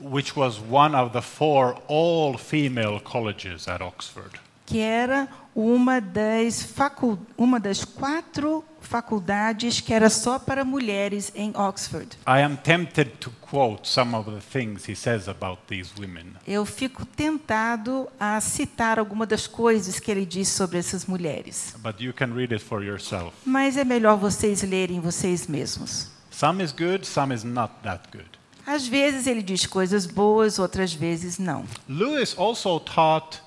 which 0.00 0.36
was 0.36 0.60
one 0.60 0.94
of 0.94 1.12
the 1.12 1.22
four 1.22 1.76
all 1.88 2.36
female 2.38 3.00
colleges 3.00 3.68
at 3.68 3.80
Oxford. 3.80 4.38
que 4.68 4.80
era 4.80 5.26
uma 5.54 5.98
das, 5.98 6.62
facul 6.62 7.18
uma 7.38 7.58
das 7.58 7.84
quatro 7.86 8.62
faculdades 8.82 9.80
que 9.80 9.94
era 9.94 10.10
só 10.10 10.38
para 10.38 10.62
mulheres 10.62 11.32
em 11.34 11.56
Oxford. 11.56 12.18
I 12.26 12.42
am 12.42 12.54
tempted 12.54 13.12
to 13.18 13.32
quote 13.40 13.88
some 13.88 14.14
of 14.14 14.30
the 14.30 14.40
things 14.40 14.86
he 14.86 14.94
says 14.94 15.26
about 15.26 15.62
these 15.68 15.90
women. 15.98 16.34
Eu 16.46 16.66
fico 16.66 17.06
tentado 17.06 18.08
a 18.20 18.38
citar 18.42 18.98
alguma 18.98 19.24
das 19.24 19.46
coisas 19.46 19.98
que 19.98 20.10
ele 20.10 20.26
diz 20.26 20.48
sobre 20.48 20.78
essas 20.78 21.06
mulheres. 21.06 21.74
But 21.78 22.00
you 22.00 22.12
can 22.12 22.34
read 22.34 22.52
it 22.52 22.62
for 22.62 22.84
yourself. 22.84 23.32
Mas 23.46 23.78
é 23.78 23.84
melhor 23.84 24.18
vocês 24.18 24.62
lerem 24.62 25.00
vocês 25.00 25.46
mesmos. 25.46 26.10
Some 26.38 26.62
is 26.62 26.70
good, 26.70 27.04
some 27.04 27.34
is 27.34 27.42
not 27.42 27.82
that 27.82 28.12
good. 28.12 28.28
Às 28.64 28.86
vezes 28.86 29.26
ele 29.26 29.42
diz 29.42 29.66
coisas 29.66 30.06
boas, 30.06 30.60
outras 30.60 30.92
vezes 30.92 31.36
não. 31.36 31.64
Lewis 31.88 32.32
also 32.38 32.78
taught 32.78 33.40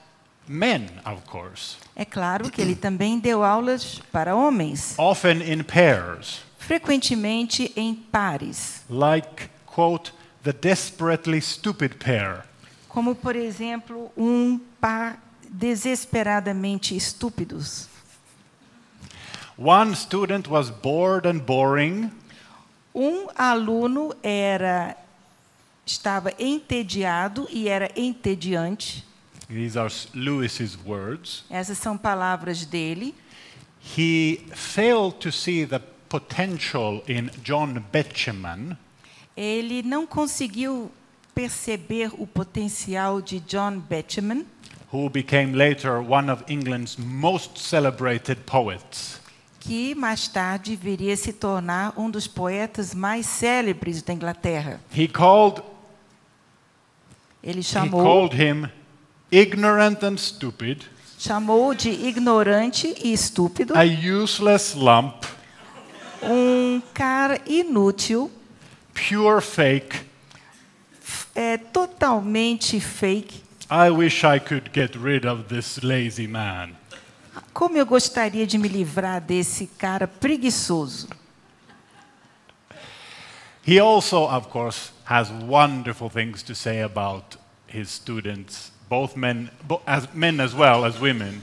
men, 0.46 0.90
of 1.06 1.22
course, 1.26 1.78
É 1.96 2.04
claro 2.04 2.50
que 2.52 2.60
ele 2.62 2.76
também 2.76 3.18
deu 3.18 3.46
aulas 3.46 4.02
para 4.12 4.36
homens, 4.36 4.96
often 4.98 5.42
in 5.42 5.64
pairs. 5.64 6.42
frequentemente 6.58 7.72
em 7.78 7.96
pares, 7.96 8.82
like, 8.90 9.50
quote, 9.66 10.12
the 10.44 10.52
desperately 10.52 11.40
stupid 11.40 11.96
pair. 11.96 12.44
como, 12.90 13.16
por 13.16 13.38
exemplo, 13.38 14.12
um 14.18 14.60
par 14.82 15.18
desesperadamente 15.50 16.94
estúpidos. 16.94 17.88
One 19.58 19.96
student 19.96 20.50
was 20.50 20.70
bored 20.70 21.26
and 21.26 21.40
boring, 21.40 22.12
Um 22.94 23.28
aluno 23.36 24.14
era 24.22 24.96
estava 25.86 26.34
entediado 26.40 27.48
e 27.50 27.68
era 27.68 27.90
entediante. 27.96 29.04
these 29.48 29.78
are 29.78 29.90
Lewis's 30.14 30.78
words. 30.86 31.44
Essas 31.50 31.78
são 31.78 31.98
palavras 31.98 32.66
dele. 32.66 33.14
He 33.98 34.46
failed 34.54 35.20
to 35.20 35.32
see 35.32 35.66
the 35.66 35.80
potential 36.12 37.02
in 37.08 37.32
John 37.42 37.84
Betjeman, 37.92 38.78
Ele 39.36 39.82
não 39.82 40.06
conseguiu 40.06 40.92
perceber 41.34 42.12
o 42.18 42.28
potencial 42.28 43.22
de 43.22 43.40
John 43.40 43.80
Betjeman, 43.80 44.46
who 44.92 45.10
became 45.10 45.54
later 45.54 46.02
one 46.02 46.30
of 46.30 46.44
England's 46.50 46.98
most 46.98 47.58
celebrated 47.58 48.46
poets. 48.46 49.21
Que 49.62 49.94
mais 49.94 50.28
tarde 50.28 50.76
viria 50.76 51.14
a 51.14 51.18
se 51.18 51.32
tornar 51.32 51.94
um 51.96 52.10
dos 52.10 52.28
poetas 52.28 52.96
mais 52.96 53.28
célebres 53.28 54.02
da 54.02 54.12
Inglaterra. 54.12 54.82
He 54.94 55.08
called, 55.08 55.62
Ele 57.44 57.60
he 57.60 57.64
chamou, 57.64 58.02
called 58.04 58.36
him 58.36 58.68
ignorant 59.32 60.04
and 60.04 60.18
stupid, 60.18 60.84
chamou 61.18 61.76
de 61.76 61.90
ignorante 61.90 62.94
e 63.04 63.14
estúpido, 63.14 63.74
a 63.78 63.84
useless 63.84 64.74
lump, 64.74 65.24
um 66.24 66.82
cara 66.94 67.40
inútil, 67.46 68.32
pure 68.96 69.42
fake. 69.42 70.02
é 71.36 71.58
totalmente 71.58 72.80
fake. 72.80 73.44
I 73.70 73.90
wish 73.92 74.24
I 74.26 74.40
could 74.40 74.72
get 74.74 74.96
rid 74.98 75.26
of 75.26 75.44
this 75.54 75.82
lazy 75.84 76.28
man. 76.28 76.81
Como 77.54 77.78
eu 77.78 77.86
gostaria 77.86 78.48
de 78.48 78.58
me 78.58 78.68
livrar 78.68 79.22
desse 79.22 79.68
cara 79.68 80.08
preguiçoso. 80.08 81.08
He 83.68 83.80
also, 83.80 84.26
of 84.26 84.48
course, 84.48 84.92
has 85.06 85.30
wonderful 85.30 86.10
things 86.10 86.42
to 86.44 86.56
say 86.56 86.82
about 86.82 87.38
his 87.68 87.90
students, 87.90 88.72
both 88.90 89.16
men, 89.16 89.50
as 89.86 90.08
men 90.14 90.40
as 90.40 90.54
well 90.54 90.84
as 90.84 91.00
women. 91.00 91.42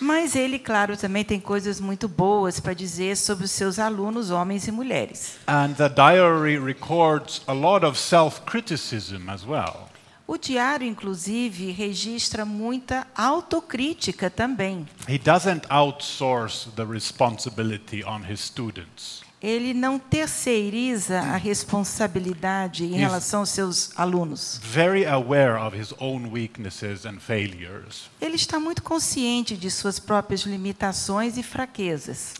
Mas 0.00 0.36
ele, 0.36 0.58
claro, 0.58 0.96
também 0.96 1.24
tem 1.24 1.40
coisas 1.40 1.80
muito 1.80 2.06
boas 2.06 2.60
para 2.60 2.74
dizer 2.74 3.16
sobre 3.16 3.44
os 3.44 3.50
seus 3.50 3.78
alunos, 3.78 4.30
homens 4.30 4.68
e 4.68 4.70
mulheres. 4.70 5.38
And 5.48 5.74
the 5.74 5.88
diary 5.88 6.58
records 6.58 7.42
a 7.48 7.52
lot 7.52 7.84
of 7.84 7.98
self-criticism 7.98 9.28
as 9.28 9.44
well. 9.44 9.87
O 10.28 10.36
diário, 10.36 10.86
inclusive, 10.86 11.70
registra 11.70 12.44
muita 12.44 13.06
autocrítica 13.16 14.28
também. 14.28 14.86
He 15.08 15.16
doesn't 15.16 15.62
outsource 15.70 16.68
the 16.76 16.84
responsibility 16.84 18.04
on 18.04 18.20
his 18.30 18.40
students. 18.40 19.22
Ele 19.40 19.72
não 19.72 19.98
terceiriza 19.98 21.20
a 21.20 21.38
responsabilidade 21.38 22.84
em 22.84 22.88
Isso. 22.88 22.98
relação 22.98 23.40
aos 23.40 23.48
seus 23.48 23.90
alunos. 23.96 24.60
Very 24.62 25.06
aware 25.06 25.54
of 25.54 25.74
his 25.74 25.94
own 25.98 26.28
weaknesses 26.30 27.06
and 27.06 27.20
failures. 27.20 28.10
Ele 28.20 28.36
está 28.36 28.60
muito 28.60 28.82
consciente 28.82 29.56
de 29.56 29.70
suas 29.70 29.98
próprias 29.98 30.42
limitações 30.42 31.38
e 31.38 31.42
fraquezas. 31.42 32.34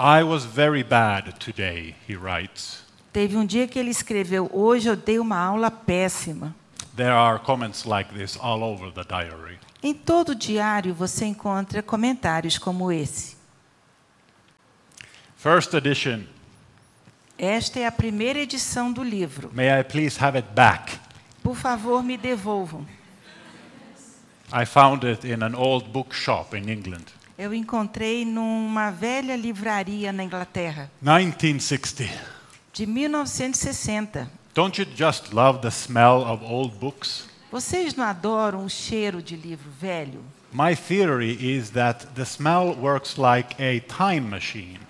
I 0.00 0.24
was 0.24 0.44
very 0.44 0.82
bad 0.82 1.34
today, 1.34 1.94
he 2.08 2.16
writes. 2.16 2.80
Teve 3.12 3.36
um 3.36 3.46
dia 3.46 3.68
que 3.68 3.78
ele 3.78 3.90
escreveu: 3.90 4.50
Hoje 4.52 4.88
eu 4.88 4.96
dei 4.96 5.20
uma 5.20 5.38
aula 5.38 5.70
péssima. 5.70 6.52
There 6.98 7.14
are 7.14 7.38
comments 7.38 7.86
like 7.86 8.12
this 8.12 8.36
all 8.36 8.64
over 8.64 8.90
the 8.90 9.04
diary. 9.04 9.56
Em 9.80 9.94
todo 9.94 10.34
diário 10.34 10.92
você 10.92 11.26
encontra 11.26 11.80
comentários 11.80 12.58
como 12.58 12.90
esse. 12.90 13.36
First 15.36 15.74
edition. 15.74 16.24
Esta 17.38 17.78
é 17.78 17.86
a 17.86 17.92
primeira 17.92 18.40
edição 18.40 18.92
do 18.92 19.04
livro. 19.04 19.48
May 19.54 19.68
I 19.78 19.84
please 19.84 20.18
have 20.20 20.36
it 20.36 20.48
back? 20.56 20.98
Por 21.40 21.54
favor, 21.54 22.02
me 22.02 22.16
devolvam. 22.16 22.84
I 24.52 24.66
found 24.66 25.06
it 25.06 25.24
in 25.24 25.44
an 25.44 25.54
old 25.54 25.90
bookshop 25.90 26.56
in 26.56 26.68
England. 26.68 27.04
Eu 27.38 27.54
encontrei 27.54 28.24
numa 28.24 28.90
velha 28.90 29.36
livraria 29.36 30.12
na 30.12 30.24
Inglaterra, 30.24 30.90
1960. 31.00 32.10
de 32.72 32.86
1960. 32.86 34.37
Don't 34.58 34.76
you 34.76 34.84
just 34.84 35.32
love 35.32 35.60
the 35.60 35.70
smell 35.70 36.24
of 36.24 36.42
old 36.44 36.80
books? 36.80 37.28
Vocês 37.52 37.94
não 37.94 38.04
adoram 38.04 38.64
o 38.64 38.68
cheiro 38.68 39.22
de 39.22 39.36
livro 39.36 39.70
velho? 39.80 40.18
My 40.52 40.74
theory 40.74 41.30
is 41.40 41.70
that 41.70 42.04
the 42.16 42.24
smell 42.24 42.74
works 42.74 43.16
like 43.16 43.54
a 43.62 43.78
time 43.78 44.22
machine. 44.28 44.80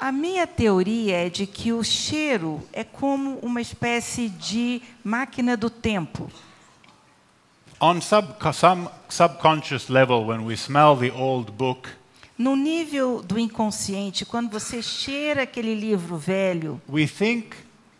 A 0.00 0.10
minha 0.10 0.46
teoria 0.46 1.26
é 1.26 1.28
de 1.28 1.46
que 1.46 1.70
o 1.70 1.84
cheiro 1.84 2.66
é 2.72 2.82
como 2.82 3.38
uma 3.42 3.60
espécie 3.60 4.30
de 4.30 4.80
máquina 5.04 5.54
do 5.54 5.68
tempo. 5.68 6.30
On 7.78 8.00
sub- 8.00 8.34
some 8.54 8.88
subconscious 9.10 9.90
level, 9.90 10.24
when 10.24 10.46
we 10.46 10.56
smell 10.56 10.96
the 10.96 11.10
old 11.12 11.52
book, 11.52 11.90
No 12.38 12.56
nível 12.56 13.22
do 13.22 13.38
inconsciente, 13.38 14.24
quando 14.24 14.50
você 14.50 14.80
cheira 14.80 15.42
aquele 15.42 15.74
livro 15.74 16.16
velho, 16.16 16.80
we 16.88 17.06
think 17.06 17.54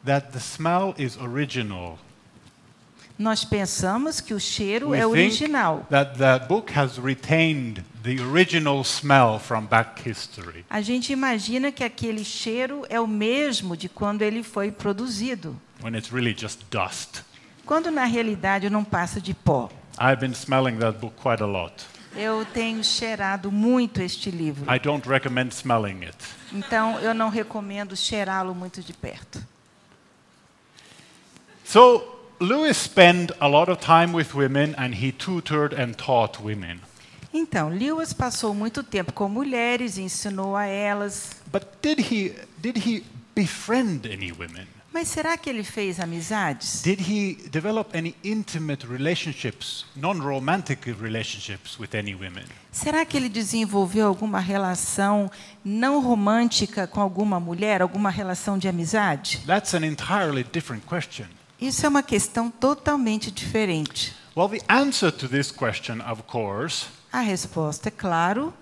that 0.04 0.28
the 0.32 0.40
smell 0.40 0.94
is 0.98 1.16
original. 1.16 1.98
nós 3.16 3.44
pensamos 3.44 4.20
que 4.20 4.34
o 4.34 4.40
cheiro 4.40 4.88
We 4.90 4.98
é 4.98 5.06
original. 5.06 5.86
that 5.90 6.18
the 6.18 6.38
book 6.48 6.72
has 6.76 6.98
retained 6.98 7.84
the 8.02 8.20
original 8.20 8.82
smell 8.84 9.38
from 9.38 9.66
back 9.66 10.02
history. 10.08 10.64
A 10.68 10.80
gente 10.80 11.12
imagina 11.12 11.70
que 11.70 11.84
aquele 11.84 12.24
cheiro 12.24 12.84
é 12.88 13.00
o 13.00 13.06
mesmo 13.06 13.76
de 13.76 13.88
quando 13.88 14.22
ele 14.22 14.42
foi 14.42 14.72
produzido, 14.72 15.56
when 15.82 15.94
it's 15.96 16.10
really 16.10 16.34
just 16.36 16.60
dust. 16.70 17.22
quando 17.64 17.90
na 17.90 18.04
realidade 18.04 18.68
não 18.68 18.82
passa 18.84 19.20
de 19.20 19.32
pó. 19.32 19.70
I've 19.98 20.16
been 20.20 20.32
smelling 20.32 20.78
that 20.78 20.98
book 20.98 21.14
quite 21.22 21.40
a 21.42 21.46
lot. 21.46 21.72
Eu 22.16 22.44
tenho 22.52 22.82
cheirado 22.84 23.50
muito 23.50 24.00
este 24.02 24.30
livro, 24.30 24.64
I 24.72 24.78
don't 24.80 25.08
recommend 25.08 25.52
smelling 25.52 26.04
it. 26.04 26.16
então 26.52 26.98
eu 27.00 27.14
não 27.14 27.28
recomendo 27.28 27.96
cheirá-lo 27.96 28.54
muito 28.56 28.82
de 28.82 28.92
perto. 28.92 29.40
So, 31.64 32.04
Lewis 32.40 32.76
spent 32.76 33.32
a 33.40 33.48
lot 33.48 33.70
of 33.70 33.80
time 33.80 34.12
with 34.12 34.34
women 34.34 34.74
and 34.76 34.94
he 34.94 35.12
tutored 35.12 35.72
and 35.72 35.94
taught 35.96 36.40
women. 36.42 36.80
Então, 37.32 37.68
Lewis 37.68 38.12
passou 38.12 38.54
muito 38.54 38.82
tempo 38.82 39.12
com 39.12 39.28
mulheres, 39.28 39.98
ensinou 39.98 40.54
a 40.56 40.66
elas. 40.66 41.30
But 41.50 41.64
did 41.82 41.98
he, 41.98 42.32
did 42.58 42.76
he 42.86 43.02
befriend 43.34 44.06
any 44.06 44.30
women? 44.30 44.68
Mas 44.92 45.08
será 45.08 45.36
que 45.36 45.50
ele 45.50 45.64
fez 45.64 45.98
amizades? 45.98 46.80
Did 46.82 47.00
he 47.00 47.34
develop 47.50 47.96
any 47.98 48.14
intimate 48.22 48.86
relationships, 48.86 49.84
non 49.96 50.20
romantic 50.20 50.86
relationships 51.00 51.76
with 51.80 51.96
any 51.96 52.14
women? 52.14 52.44
Será 52.70 53.04
que 53.04 53.16
ele 53.16 53.28
desenvolveu 53.28 54.06
alguma 54.06 54.38
relação 54.38 55.28
não 55.64 56.00
romântica 56.00 56.86
com 56.86 57.00
alguma 57.00 57.40
mulher, 57.40 57.82
alguma 57.82 58.08
relação 58.08 58.56
de 58.56 58.68
amizade? 58.68 59.42
That's 59.44 59.74
an 59.74 59.84
entirely 59.84 60.44
different 60.44 60.84
question. 60.86 61.26
Isso 61.64 61.86
é 61.86 61.88
uma 61.88 62.02
questão 62.02 62.50
totalmente 62.50 63.30
diferente. 63.30 64.14
Well, 64.36 64.50
the 64.50 64.60
answer 64.68 65.10
to 65.10 65.26
this 65.26 65.50
question, 65.50 66.00
of 66.06 66.24
course, 66.24 66.86
A 67.10 67.20
resposta, 67.20 67.88
é 67.88 67.90
claro, 67.90 68.52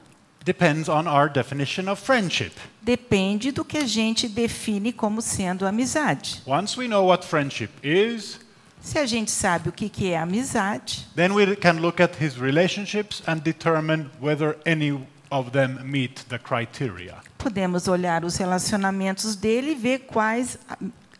depends 0.45 0.88
on 0.88 1.09
our 1.09 1.29
definition 1.29 1.91
of 1.91 2.01
friendship. 2.01 2.53
depende 2.81 3.51
do 3.51 3.65
que 3.65 3.79
a 3.79 3.87
gente 3.87 4.29
define 4.29 4.93
como 4.93 5.21
sendo 5.21 5.67
amizade. 5.67 6.41
Once 6.47 6.79
we 6.79 6.87
know 6.87 7.07
what 7.09 7.27
friendship 7.27 7.71
is, 7.83 8.38
Se 8.81 8.99
a 9.01 9.07
gente 9.07 9.31
sabe 9.33 9.69
o 9.69 9.73
que 9.73 9.88
que 9.88 10.11
é 10.12 10.19
amizade, 10.19 11.09
then 11.17 11.33
we 11.33 11.57
can 11.57 11.81
look 11.81 12.01
at 12.01 12.12
his 12.23 12.35
relationships 12.37 13.21
and 13.27 13.38
determine 13.38 14.11
whether 14.21 14.57
any 14.65 14.93
of 15.31 15.51
them 15.51 15.79
meet 15.83 16.25
the 16.29 16.38
criteria. 16.38 17.17
podemos 17.38 17.88
olhar 17.88 18.25
os 18.25 18.37
relacionamentos 18.37 19.35
dele 19.35 19.73
e 19.73 19.75
ver 19.75 20.01
quais 20.01 20.57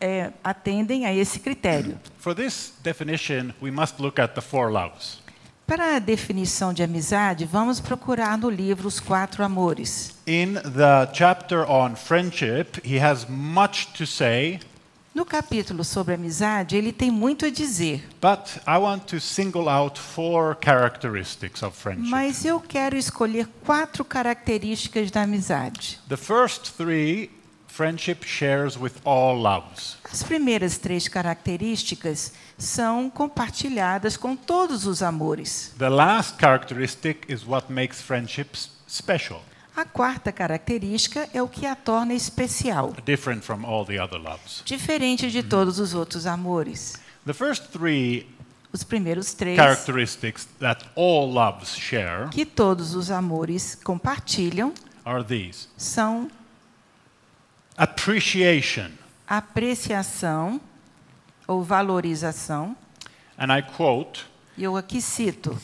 é, 0.03 0.33
atendem 0.43 1.07
a 1.07 1.15
esse 1.15 1.39
critério. 1.39 1.99
For 2.19 2.35
this 2.35 2.75
definition, 2.83 3.53
we 3.63 3.71
must 3.71 4.01
look 4.03 4.21
at 4.21 4.35
the 4.35 4.41
four 4.41 4.71
loves. 4.71 5.23
Para 5.65 5.97
a 5.97 5.99
definição 6.01 6.75
de 6.75 6.83
amizade, 6.83 7.45
vamos 7.47 7.81
procurar 7.81 8.37
no 8.37 8.51
livro 8.51 8.89
Os 8.89 8.99
Quatro 8.99 9.45
Amores. 9.45 10.13
In 10.27 10.55
the 10.55 11.09
chapter 11.15 11.61
on 11.71 11.95
friendship, 11.95 12.81
he 12.85 13.01
has 13.01 13.27
much 13.29 13.87
to 13.97 14.05
say, 14.05 14.61
No 15.15 15.25
capítulo 15.25 15.85
sobre 15.85 16.15
amizade, 16.15 16.75
ele 16.77 16.91
tem 16.91 17.11
muito 17.11 17.47
a 17.47 17.51
dizer, 17.51 18.03
but 18.21 18.57
I 18.67 18.79
want 18.79 19.05
to 19.07 19.21
single 19.21 19.69
out 19.69 20.01
four 20.01 20.57
characteristics 20.63 21.63
of 21.63 21.77
friendship. 21.77 22.11
mas 22.11 22.45
eu 22.45 22.59
quero 22.61 22.97
escolher 22.97 23.47
quatro 23.65 24.05
características 24.05 25.11
da 25.11 25.23
amizade. 25.23 26.01
The 26.09 26.17
first 26.17 26.73
three 26.77 27.31
friendship 27.73 28.25
shares 28.27 28.77
with 28.79 28.93
all 29.05 29.41
loves. 29.41 29.97
As 30.13 30.23
primeiras 30.23 30.77
três 30.77 31.09
características 31.09 32.33
são 32.59 33.09
compartilhadas 33.09 34.17
com 34.17 34.37
todos 34.37 34.87
os 34.87 35.03
amores. 35.03 35.73
The 35.79 35.89
last 35.89 36.37
characteristic 36.39 37.33
is 37.33 37.47
what 37.47 37.73
makes 37.73 38.01
friendships 38.03 38.71
special, 38.89 39.41
A 39.75 39.87
quarta 39.87 40.31
característica 40.31 41.27
é 41.33 41.43
o 41.43 41.49
que 41.49 41.65
a 41.65 41.75
torna 41.75 42.13
especial, 42.13 42.93
different 43.07 43.43
from 43.43 43.65
all 43.65 43.87
the 43.87 43.99
other 43.99 44.21
loves. 44.21 44.63
diferente 44.67 45.31
de 45.31 45.43
todos 45.43 45.79
os 45.79 45.95
outros 45.95 46.27
amores. 46.27 46.97
The 47.25 47.33
first 47.33 47.69
three 47.73 48.27
Os 48.71 48.85
primeiros 48.85 49.33
três 49.33 49.57
characteristics 49.57 50.47
that 50.61 50.85
all 50.95 51.31
loves 51.33 51.75
share 51.75 52.29
que 52.31 52.45
todos 52.45 52.95
os 52.95 53.11
amores 53.11 53.75
compartilham 53.83 54.75
are 55.07 55.25
these 55.25 55.69
são 55.77 56.29
appreciation, 57.77 58.91
apreciação 59.27 60.61
ou 61.47 61.63
valorização. 61.63 62.77
and 63.39 63.53
I 63.57 63.63
quote, 63.63 64.27
E 64.57 64.65
eu 64.65 64.77
aqui 64.77 65.01
cito: 65.01 65.59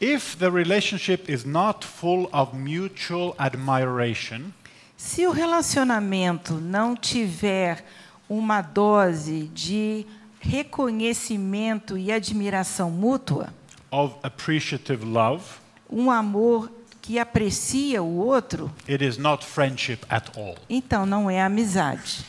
if 0.00 0.36
the 0.36 0.48
relationship 0.48 1.30
is 1.30 1.44
not 1.44 1.86
full 1.86 2.28
of 2.32 2.56
mutual 2.56 3.34
admiration, 3.38 4.52
se 4.96 5.26
o 5.26 5.30
relacionamento 5.30 6.54
não 6.54 6.94
tiver 6.96 7.84
uma 8.28 8.62
dose 8.62 9.48
de 9.54 10.06
reconhecimento 10.40 11.98
e 11.98 12.10
admiração 12.10 12.90
mútua, 12.90 13.52
of 13.90 14.14
appreciative 14.22 15.04
love, 15.04 15.44
um 15.90 16.10
amor 16.10 16.70
que 17.02 17.18
aprecia 17.18 18.02
o 18.02 18.16
outro, 18.18 18.70
it 18.88 19.04
is 19.04 19.16
not 19.16 19.44
friendship 19.44 20.00
at 20.08 20.36
all. 20.36 20.56
então 20.68 21.04
não 21.06 21.30
é 21.30 21.42
amizade. 21.42 22.24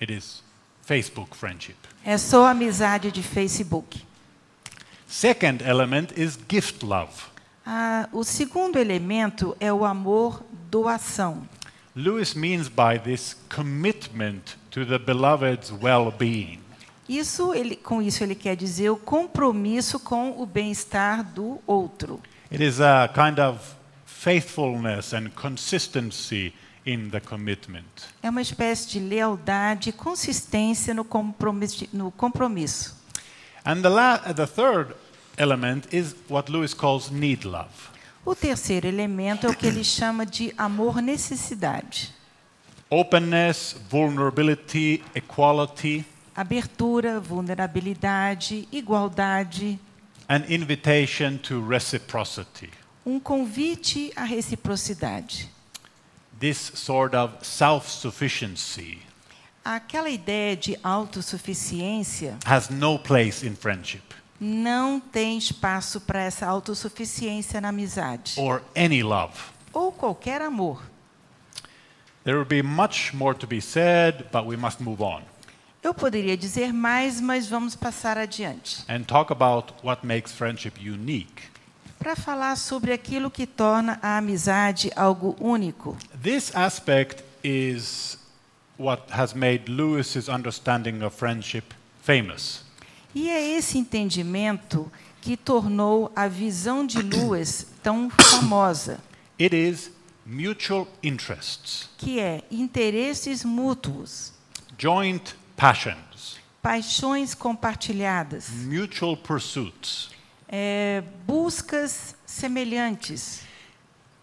It 0.00 0.12
is 0.12 0.42
Facebook 0.82 1.36
friendship. 1.36 1.76
É 2.04 2.18
só 2.18 2.46
amizade 2.46 3.12
de 3.12 3.22
Facebook. 3.22 4.02
Second 5.06 5.62
element 5.64 6.08
is 6.16 6.38
gift 6.50 6.84
love. 6.84 7.12
Ah, 7.64 8.08
o 8.12 8.24
segundo 8.24 8.78
elemento 8.78 9.56
é 9.60 9.72
o 9.72 9.84
amor 9.84 10.42
doação. 10.70 11.46
Lewis 11.94 12.34
means 12.34 12.68
by 12.68 12.98
this 12.98 13.36
commitment 13.54 14.56
to 14.70 14.84
the 14.86 14.98
beloved's 14.98 15.70
well-being. 15.70 16.58
Isso, 17.08 17.52
ele, 17.52 17.76
com 17.76 18.00
isso, 18.00 18.24
ele 18.24 18.34
quer 18.34 18.56
dizer 18.56 18.88
o 18.90 18.96
compromisso 18.96 20.00
com 20.00 20.40
o 20.40 20.46
bem-estar 20.46 21.22
do 21.22 21.60
outro. 21.66 22.20
It 22.52 22.60
is 22.60 22.80
a 22.80 23.08
kind 23.14 23.38
of 23.38 23.58
faithfulness 24.04 25.14
and 25.14 25.30
consistency 25.34 26.52
in 26.84 27.08
the 27.10 27.20
commitment. 27.20 27.84
É 28.22 28.28
uma 28.28 28.42
espécie 28.42 28.88
de 28.90 28.98
lealdade 29.00 29.88
e 29.88 29.92
consistência 29.92 30.92
no 30.92 31.04
compromisso. 31.04 31.86
No 31.92 32.10
compromisso. 32.10 32.94
And 33.64 33.80
the, 33.80 33.88
la- 33.88 34.18
the 34.18 34.46
third 34.46 34.94
element 35.38 35.86
is 35.92 36.14
what 36.28 36.50
Lewis 36.52 36.74
calls 36.74 37.10
need 37.10 37.44
love. 37.44 37.70
O 38.24 38.34
terceiro 38.34 38.86
elemento 38.86 39.46
é 39.46 39.50
o 39.50 39.54
que 39.56 39.66
ele 39.66 39.82
chama 39.82 40.26
de 40.26 40.52
amor-necessidade. 40.58 42.12
Openness, 42.90 43.74
vulnerability, 43.88 45.02
equality, 45.14 46.04
Abertura, 46.34 47.20
vulnerabilidade, 47.20 48.66
igualdade, 48.72 49.78
an 50.28 50.44
invitation 50.48 51.38
to 51.38 51.60
reciprocity. 51.60 52.70
um 53.04 53.18
convite 53.18 54.12
à 54.16 54.24
reciprocidade. 54.24 55.48
This 56.38 56.58
sort 56.74 57.14
of 57.14 57.34
self 57.42 57.88
sufficiency 57.90 58.98
Aquela 59.64 60.10
ideia 60.10 60.56
de 60.56 60.76
autossuficiência 60.82 62.36
has 62.44 62.68
no 62.68 62.98
place 62.98 63.46
in 63.46 63.54
friendship 63.54 64.02
não 64.40 64.98
tem 64.98 65.38
espaço 65.38 66.00
para 66.00 66.20
essa 66.20 66.46
autossuficiência 66.46 67.60
na 67.60 67.68
amizade 67.68 68.34
or 68.38 68.60
any 68.74 69.00
love. 69.02 69.34
ou 69.72 69.92
qualquer 69.92 70.42
amor. 70.42 70.82
There 72.24 72.36
will 72.36 72.46
be 72.46 72.62
much 72.62 73.14
more 73.14 73.34
to 73.38 73.46
be 73.46 73.60
said, 73.60 74.26
but 74.32 74.44
we 74.46 74.56
must 74.56 74.80
move 74.80 75.00
on 75.00 75.22
Eu 75.82 75.92
poderia 75.92 76.36
dizer 76.36 76.72
mais, 76.72 77.20
mas 77.20 77.48
vamos 77.48 77.74
passar 77.74 78.16
adiante. 78.16 78.84
and 78.88 79.02
talk 79.02 79.32
about 79.32 79.72
what 79.82 80.06
makes 80.06 80.32
friendship 80.32 80.74
unique. 80.78 81.50
Para 81.98 82.14
falar 82.16 82.56
sobre 82.56 82.92
aquilo 82.92 83.30
que 83.30 83.46
torna 83.46 83.98
a 84.02 84.18
amizade 84.18 84.90
algo 84.96 85.36
único. 85.40 85.96
This 86.20 86.54
aspect 86.54 87.22
is 87.44 88.18
what 88.78 89.02
has 89.12 89.34
made 89.34 89.70
Lewis's 89.70 90.28
understanding 90.28 91.02
of 91.02 91.16
friendship 91.16 91.74
famous. 92.02 92.64
E 93.14 93.28
é 93.28 93.56
esse 93.56 93.76
entendimento 93.78 94.90
que 95.20 95.36
tornou 95.36 96.10
a 96.16 96.26
visão 96.28 96.86
de 96.86 97.02
Lewis 97.02 97.66
tão 97.82 98.08
famosa, 98.10 98.98
It 99.40 99.54
is 99.54 99.90
mutual 100.24 100.88
interests, 101.02 101.88
que 101.98 102.18
é 102.18 102.42
interesses 102.50 103.44
mútuos, 103.44 104.32
joint 104.78 105.34
passions, 105.56 106.38
paixões 106.62 107.34
compartilhadas, 107.34 108.48
mutual 108.50 109.16
pursuits. 109.16 110.10
é, 110.48 111.02
buscas 111.26 112.14
semelhantes. 112.26 113.42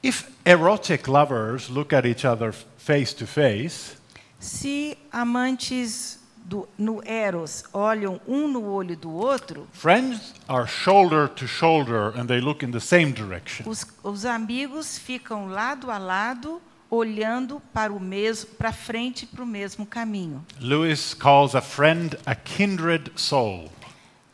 If 0.02 0.30
erotic 0.46 1.10
lovers 1.10 1.70
look 1.70 1.94
at 1.94 2.06
each 2.06 2.26
other 2.26 2.54
face 2.78 3.14
to 3.16 3.26
face, 3.28 3.98
Se 4.40 4.98
amantes 5.12 6.18
do, 6.46 6.66
no 6.78 7.04
Eros 7.04 7.66
olham 7.74 8.22
um 8.26 8.48
no 8.48 8.64
olho 8.64 8.96
do 8.96 9.12
outro, 9.12 9.68
friends 9.74 10.34
are 10.48 10.66
shoulder 10.66 11.28
to 11.28 11.46
shoulder 11.46 12.14
and 12.18 12.26
they 12.28 12.40
look 12.40 12.64
in 12.64 12.72
the 12.72 12.80
same 12.80 13.12
direction. 13.12 13.68
os, 13.70 13.86
os 14.02 14.24
amigos 14.26 14.98
ficam 14.98 15.48
lado 15.50 15.92
a 15.92 15.98
lado, 15.98 16.62
olhando 16.90 17.62
para 17.74 17.94
o 17.94 18.00
mesmo, 18.00 18.50
para 18.52 18.72
frente 18.72 19.26
para 19.26 19.44
o 19.44 19.48
mesmo 19.48 19.86
caminho. 19.86 20.44
Lewis 20.60 21.14
calls 21.14 21.56
a 21.56 21.62
friend 21.62 22.18
a 22.26 22.36
kindred 22.36 23.12
soul. 23.16 23.70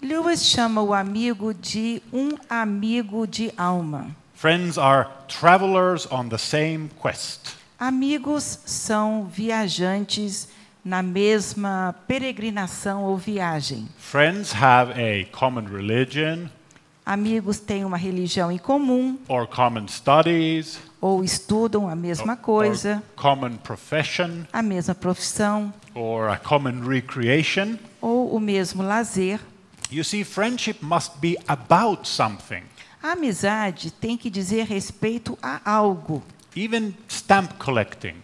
Lewis 0.02 0.46
chama 0.46 0.82
o 0.82 0.94
amigo 0.94 1.54
de 1.54 2.02
um 2.14 2.32
amigo 2.50 3.26
de 3.26 3.52
alma. 3.58 4.16
Friends 4.34 4.78
are 4.78 5.10
travelers 5.28 6.08
on 6.12 6.30
the 6.30 6.38
same 6.38 6.90
quest. 7.02 7.56
Amigos 7.80 8.60
são 8.66 9.26
viajantes 9.26 10.50
na 10.84 11.02
mesma 11.02 11.96
peregrinação 12.08 13.04
ou 13.04 13.18
viagem. 13.18 13.88
Friends 13.98 14.54
have 14.54 14.94
a 14.94 15.26
common 15.32 15.66
religion 15.66 16.50
Amigos 17.06 17.60
têm 17.60 17.86
uma 17.86 17.98
religião 17.98 18.52
em 18.52 18.58
comum 18.58 19.20
or 19.28 19.48
common 19.48 19.88
studies 19.88 20.80
ou 21.06 21.24
estudam 21.24 21.88
a 21.88 21.96
mesma 21.96 22.36
coisa, 22.36 23.04
common 23.16 23.58
profession 23.58 24.44
a 24.52 24.64
mesma 24.64 24.96
profissão 24.96 25.72
or 25.94 26.30
a 26.30 26.36
common 26.36 26.82
recreation. 26.82 27.78
ou 28.02 28.36
o 28.36 28.40
mesmo 28.40 28.82
lazer. 28.82 29.40
You 29.92 30.04
see, 30.04 30.24
friendship 30.24 30.78
must 30.82 31.20
be 31.20 31.38
about 31.48 32.08
something. 32.08 32.64
A 33.04 33.12
amizade 33.12 33.92
tem 33.92 34.18
que 34.18 34.32
dizer 34.32 34.66
respeito 34.66 35.38
a 35.44 35.62
algo. 35.64 36.24
Even 36.56 36.96
stamp 37.08 37.54
collecting. 37.60 38.16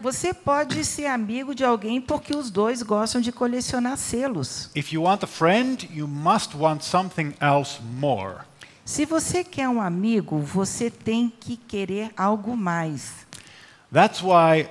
Você 0.00 0.32
pode 0.32 0.82
ser 0.82 1.06
amigo 1.06 1.54
de 1.54 1.62
alguém 1.62 2.00
porque 2.00 2.34
os 2.34 2.50
dois 2.50 2.82
gostam 2.82 3.20
de 3.20 3.32
colecionar 3.32 3.98
selos. 3.98 4.70
If 4.74 4.94
you 4.94 5.02
want 5.02 5.22
a 5.22 5.26
friend, 5.26 5.86
you 5.92 6.08
must 6.08 6.54
want 6.56 6.80
something 6.82 7.34
else 7.38 7.80
more. 7.98 8.38
Se 8.84 9.06
você 9.06 9.42
quer 9.42 9.66
um 9.66 9.80
amigo, 9.80 10.38
você 10.38 10.90
tem 10.90 11.32
que 11.40 11.56
querer 11.56 12.10
algo 12.14 12.54
mais. 12.54 13.26
That's 13.90 14.22
why 14.22 14.68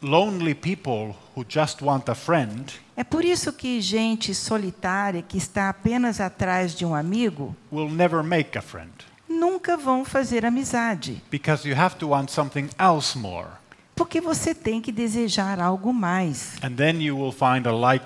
lonely 0.00 0.54
people 0.54 1.16
who 1.34 1.44
just 1.48 1.82
want 1.82 2.08
a 2.08 2.14
friend 2.14 2.72
É 2.96 3.02
por 3.02 3.24
isso 3.24 3.52
que 3.52 3.80
gente 3.80 4.34
solitária 4.34 5.22
que 5.22 5.36
está 5.36 5.68
apenas 5.68 6.20
atrás 6.20 6.74
de 6.74 6.84
um 6.84 6.94
amigo 6.94 7.56
will 7.72 7.90
never 7.90 8.22
make 8.22 8.56
a 8.56 8.62
friend 8.62 8.92
nunca 9.28 9.76
vão 9.76 10.04
fazer 10.04 10.46
amizade, 10.46 11.22
because 11.30 11.68
you 11.68 11.76
have 11.76 11.96
to 11.96 12.08
want 12.08 12.30
something 12.30 12.68
else 12.78 13.18
more. 13.18 13.48
Porque 13.96 14.20
você 14.20 14.54
tem 14.54 14.80
que 14.80 14.92
desejar 14.92 15.58
algo 15.58 15.92
mais. 15.92 16.52
And 16.62 16.72
then 16.76 17.00
you 17.02 17.18
will 17.18 17.32
find 17.32 17.66
a 17.66 17.72
like 17.72 18.04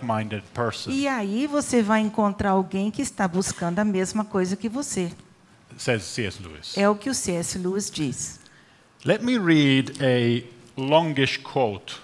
E 0.88 1.08
aí 1.08 1.48
você 1.48 1.82
vai 1.82 2.00
encontrar 2.00 2.50
alguém 2.50 2.92
que 2.92 3.02
está 3.02 3.26
buscando 3.26 3.80
a 3.80 3.84
mesma 3.84 4.24
coisa 4.24 4.56
que 4.56 4.68
você. 4.68 5.10
says 5.76 6.04
C.S. 6.04 6.40
Lewis. 6.42 6.76
É 6.76 6.88
o 6.88 6.94
que 6.94 7.10
o 7.10 7.14
C.S. 7.14 7.58
Lewis 7.58 7.90
diz. 7.90 8.38
Let 9.04 9.22
me 9.22 9.36
read 9.36 9.94
a 10.00 10.44
longish 10.80 11.38
quote. 11.38 12.00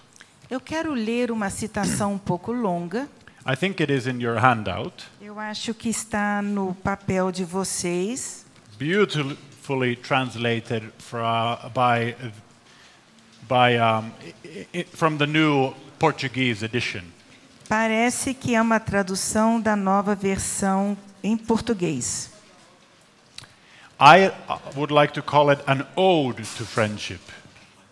Eu 0.51 0.61
quero 0.61 0.93
ler 0.93 1.31
uma 1.31 1.51
citação 1.51 2.15
um 2.15 2.19
pouco 2.19 2.53
longa. 2.53 3.09
I 3.47 3.55
think 3.57 3.81
it 3.81 3.93
is 3.93 4.07
in 4.07 4.21
your 4.21 4.39
handout. 4.39 5.05
Eu 5.21 5.39
acho 5.39 5.73
que 5.75 5.89
está 5.89 6.43
no 6.43 6.75
papel 6.75 7.31
de 7.31 7.45
vocês. 7.45 8.45
Beautifully 8.79 9.95
translated 9.97 10.91
by 11.73 12.17
by, 13.49 13.77
um, 13.79 14.13
from 14.95 15.19
the 15.19 15.27
new 15.27 15.73
Portuguese 15.99 16.65
edition. 16.65 17.03
Parece 17.69 18.33
que 18.35 18.55
é 18.55 18.63
uma 18.63 18.79
tradução 18.79 19.61
da 19.61 19.75
nova 19.75 20.15
versão 20.15 20.97
em 21.23 21.37
português. 21.37 22.31
I 23.99 24.29
uh, 24.29 24.59
would 24.77 24.93
like 24.93 25.15
to 25.15 25.23
call 25.23 25.51
it 25.51 25.63
an 25.67 25.85
ode 25.97 26.43
to 26.57 26.65
friendship. 26.65 27.21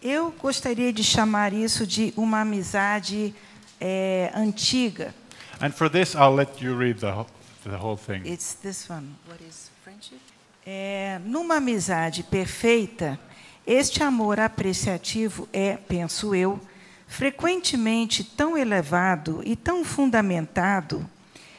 Eu 0.03 0.31
gostaria 0.33 0.93
de 0.93 1.03
chamar 1.03 1.53
isso 1.55 1.87
de 1.87 2.13
uma 2.15 2.43
amizade 2.43 3.35
eh, 3.81 4.31
antiga. 4.35 5.15
And 5.61 5.71
for 5.71 5.89
this, 5.89 6.15
I'll 6.15 6.35
let 6.35 6.63
you 6.63 6.77
read 6.77 7.01
the, 7.01 7.11
whole- 7.11 7.27
the 7.65 7.77
whole 7.77 7.97
thing. 7.97 8.21
It's 8.31 8.53
this 8.55 8.89
one. 8.91 9.17
What 9.27 9.43
is 9.43 9.71
friendship? 9.83 10.21
É, 10.67 11.19
numa 11.25 11.57
amizade 11.57 12.23
perfeita, 12.23 13.19
este 13.67 14.03
amor 14.03 14.39
apreciativo 14.39 15.49
é, 15.53 15.77
penso 15.77 16.35
eu, 16.35 16.61
frequentemente 17.07 18.23
tão 18.23 18.59
elevado 18.59 19.41
e 19.45 19.57
tão 19.57 19.85
fundamentado 19.85 21.09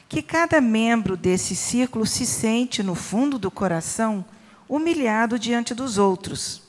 que 0.08 0.22
cada 0.22 0.62
membro 0.62 1.18
desse 1.18 1.56
círculo 1.56 2.06
se 2.06 2.26
sente, 2.26 2.84
no 2.84 2.94
fundo 2.94 3.40
do 3.40 3.50
coração, 3.50 4.24
humilhado 4.70 5.40
diante 5.40 5.74
dos 5.74 5.98
outros. 5.98 6.62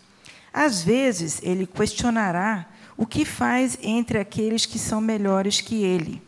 Às 0.53 0.83
vezes, 0.83 1.41
ele 1.43 1.67
questionará 1.67 2.67
o 2.97 3.05
que 3.05 3.25
faz 3.25 3.79
entre 3.83 4.19
aqueles 4.19 4.65
que 4.65 4.79
são 4.79 5.01
melhores 5.01 5.61
que 5.61 5.83
ele. 5.85 6.23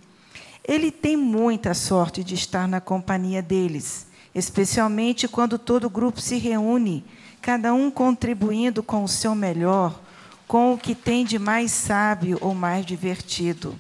Ele 0.63 0.91
tem 0.91 1.17
muita 1.17 1.73
sorte 1.73 2.23
de 2.23 2.35
estar 2.35 2.69
na 2.69 2.79
companhia 2.79 3.41
deles, 3.41 4.07
especialmente 4.35 5.27
quando 5.27 5.59
todo 5.59 5.85
o 5.87 5.91
grupo 5.91 6.21
se 6.21 6.37
reúne, 6.37 7.05
cada 7.49 7.73
um 7.73 7.91
contribuindo 7.91 8.83
com 8.83 9.03
o 9.03 9.09
seu 9.09 9.35
melhor, 9.35 9.99
com 10.47 10.75
o 10.75 10.77
que 10.77 10.95
tem 10.95 11.25
de 11.25 11.39
mais 11.39 11.73
sábio 11.73 12.37
ou 12.43 12.55
mais 12.55 12.85
divertido. 12.85 13.75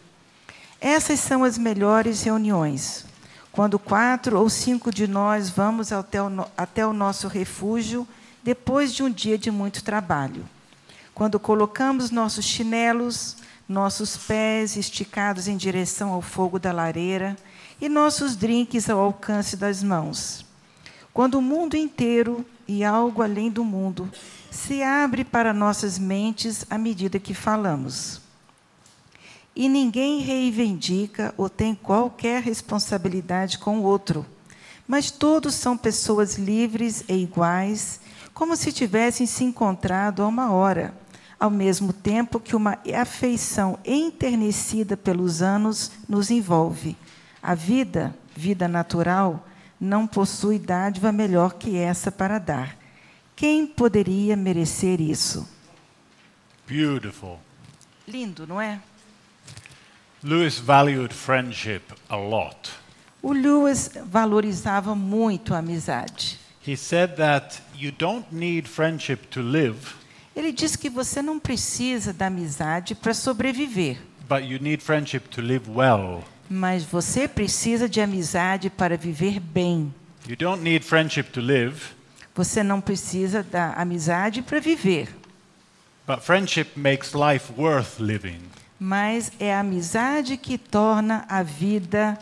Essas 0.80 1.20
são 1.20 1.44
as 1.44 1.58
melhores 1.58 2.22
reuniões. 2.22 3.04
Quando 3.52 3.78
quatro 3.78 4.38
ou 4.38 4.48
cinco 4.48 4.90
de 4.90 5.06
nós 5.06 5.50
vamos 5.50 5.92
até 5.92 6.22
o, 6.22 6.30
até 6.56 6.86
o 6.86 6.94
nosso 6.94 7.28
refúgio 7.28 8.08
depois 8.42 8.94
de 8.94 9.02
um 9.02 9.10
dia 9.10 9.36
de 9.36 9.50
muito 9.50 9.84
trabalho. 9.84 10.46
Quando 11.14 11.38
colocamos 11.38 12.10
nossos 12.10 12.46
chinelos, 12.46 13.36
nossos 13.68 14.16
pés 14.16 14.76
esticados 14.76 15.46
em 15.46 15.58
direção 15.58 16.14
ao 16.14 16.22
fogo 16.22 16.58
da 16.58 16.72
lareira 16.72 17.36
e 17.78 17.86
nossos 17.86 18.34
drinks 18.34 18.88
ao 18.88 18.98
alcance 18.98 19.58
das 19.58 19.82
mãos. 19.82 20.46
Quando 21.12 21.34
o 21.34 21.42
mundo 21.42 21.76
inteiro 21.76 22.46
e 22.68 22.84
algo 22.84 23.22
além 23.22 23.50
do 23.50 23.64
mundo 23.64 24.08
se 24.50 24.82
abre 24.82 25.24
para 25.24 25.54
nossas 25.54 25.98
mentes 25.98 26.66
à 26.68 26.76
medida 26.76 27.18
que 27.18 27.32
falamos. 27.32 28.20
E 29.56 29.68
ninguém 29.68 30.20
reivindica 30.20 31.34
ou 31.36 31.48
tem 31.48 31.74
qualquer 31.74 32.42
responsabilidade 32.42 33.58
com 33.58 33.78
o 33.78 33.82
outro, 33.82 34.24
mas 34.86 35.10
todos 35.10 35.54
são 35.54 35.76
pessoas 35.76 36.36
livres 36.36 37.02
e 37.08 37.14
iguais, 37.14 38.00
como 38.32 38.54
se 38.54 38.70
tivessem 38.70 39.26
se 39.26 39.42
encontrado 39.42 40.22
há 40.22 40.28
uma 40.28 40.52
hora, 40.52 40.94
ao 41.40 41.50
mesmo 41.50 41.92
tempo 41.92 42.38
que 42.38 42.54
uma 42.54 42.78
afeição 43.00 43.78
enternecida 43.84 44.96
pelos 44.96 45.42
anos 45.42 45.90
nos 46.08 46.30
envolve. 46.30 46.96
A 47.42 47.54
vida, 47.54 48.14
vida 48.36 48.68
natural, 48.68 49.47
não 49.80 50.06
possui 50.06 50.58
dádiva 50.58 51.12
melhor 51.12 51.54
que 51.54 51.76
essa 51.76 52.10
para 52.10 52.38
dar. 52.38 52.76
Quem 53.36 53.66
poderia 53.66 54.36
merecer 54.36 55.00
isso? 55.00 55.48
Beautiful. 56.66 57.38
Lindo, 58.06 58.46
não 58.46 58.60
é? 58.60 58.80
Lewis 60.22 60.58
valued 60.58 61.14
friendship 61.14 61.82
a 62.08 62.16
lot. 62.16 62.70
O 63.22 63.32
Lewis 63.32 63.90
valorizava 64.06 64.94
muito 64.94 65.54
a 65.54 65.58
amizade. 65.58 66.38
He 66.66 66.76
said 66.76 67.14
that 67.16 67.62
you 67.74 67.92
don't 67.92 68.26
need 68.32 68.68
friendship 68.68 69.28
to 69.30 69.40
live, 69.40 69.94
Ele 70.38 70.52
diz 70.52 70.76
que 70.76 70.88
você 70.88 71.20
não 71.20 71.38
precisa 71.38 72.12
da 72.12 72.26
amizade 72.26 72.94
para 72.94 73.12
sobreviver, 73.12 73.98
but 74.28 74.44
you 74.44 74.60
need 74.60 74.80
friendship 74.80 75.22
to 75.30 75.40
live 75.40 75.68
well. 75.68 76.22
Mas 76.48 76.84
você 76.84 77.26
precisa 77.28 77.88
de 77.88 78.00
amizade 78.00 78.70
para 78.70 78.96
viver 78.96 79.38
bem. 79.40 79.92
You 80.26 80.36
don't 80.36 80.62
need 80.62 80.84
friendship 80.84 81.24
to 81.32 81.40
live, 81.40 81.76
Você 82.34 82.62
não 82.62 82.80
precisa 82.80 83.42
da 83.42 83.72
amizade 83.72 84.42
para 84.42 84.60
viver, 84.60 85.08
but 86.06 86.20
friendship 86.20 86.68
makes 86.76 87.12
life 87.12 87.52
worth 87.56 87.98
living. 87.98 88.40
mas 88.78 89.32
é 89.40 89.52
a 89.54 89.60
amizade 89.60 90.36
que 90.36 90.56
torna 90.56 91.24
a 91.28 91.42
vida, 91.42 92.16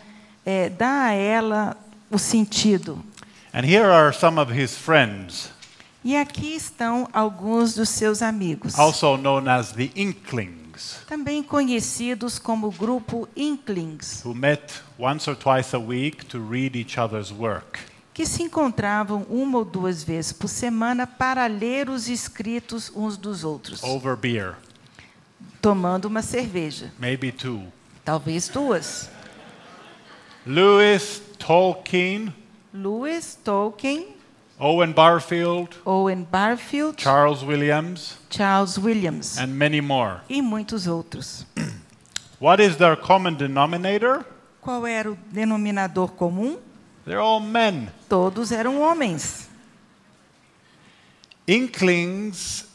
é, 0.44 0.70
dá 0.70 1.04
a 1.06 1.12
ela 1.12 1.76
o 2.10 2.18
sentido. 2.18 3.04
And 3.52 3.64
here 3.64 3.84
are 3.90 4.14
some 4.16 4.38
of 4.40 4.52
his 4.52 4.76
friends, 4.76 5.50
E 6.04 6.16
aqui 6.16 6.54
estão 6.54 7.08
alguns 7.12 7.74
dos 7.74 7.88
seus 7.88 8.22
amigos, 8.22 8.78
also 8.78 9.16
known 9.16 9.48
as 9.48 9.72
the 9.72 9.90
Inklings, 9.96 10.65
também 11.06 11.42
conhecidos 11.42 12.38
como 12.38 12.70
grupo 12.70 13.28
Inklings. 13.36 14.22
who 14.24 14.34
met 14.34 14.74
once 14.98 15.28
or 15.30 15.36
twice 15.36 15.74
a 15.74 15.78
week 15.78 16.24
to 16.26 16.38
read 16.38 16.76
each 16.76 16.98
other's 16.98 17.30
work. 17.32 17.78
que 18.14 18.24
se 18.24 18.42
encontravam 18.42 19.26
uma 19.28 19.58
ou 19.58 19.64
duas 19.64 20.02
vezes 20.02 20.32
por 20.32 20.48
semana 20.48 21.06
para 21.06 21.46
ler 21.46 21.90
os 21.90 22.08
escritos 22.08 22.90
uns 22.94 23.16
dos 23.18 23.44
outros, 23.44 23.82
over 23.82 24.16
beer, 24.16 24.54
tomando 25.60 26.06
uma 26.06 26.22
cerveja, 26.22 26.92
maybe 26.98 27.30
two. 27.30 27.62
talvez 28.04 28.48
duas. 28.48 29.10
Lewis, 30.46 31.20
Tolkien, 31.38 32.32
Lewis, 32.72 33.36
Tolkien, 33.42 34.15
Owen 34.58 34.92
Barfield, 34.94 35.76
Owen 35.86 36.24
Barfield, 36.24 36.96
Charles 36.96 37.44
Williams, 37.44 38.16
Charles 38.30 38.78
Williams 38.78 39.36
and 39.38 39.54
many 39.58 39.80
more. 39.80 40.22
e 40.30 40.40
muitos 40.40 40.86
outros. 40.86 41.44
What 42.38 42.60
is 42.60 42.76
their 42.76 42.96
common 42.96 43.36
denominator? 43.36 44.24
Qual 44.60 44.86
era 44.86 45.10
o 45.10 45.16
denominador 45.32 46.08
comum? 46.16 46.58
They're 47.06 47.20
all 47.20 47.40
men. 47.40 47.90
Todos 48.08 48.52
eram 48.52 48.74
homens. 48.76 49.48
Inklings 51.46 52.66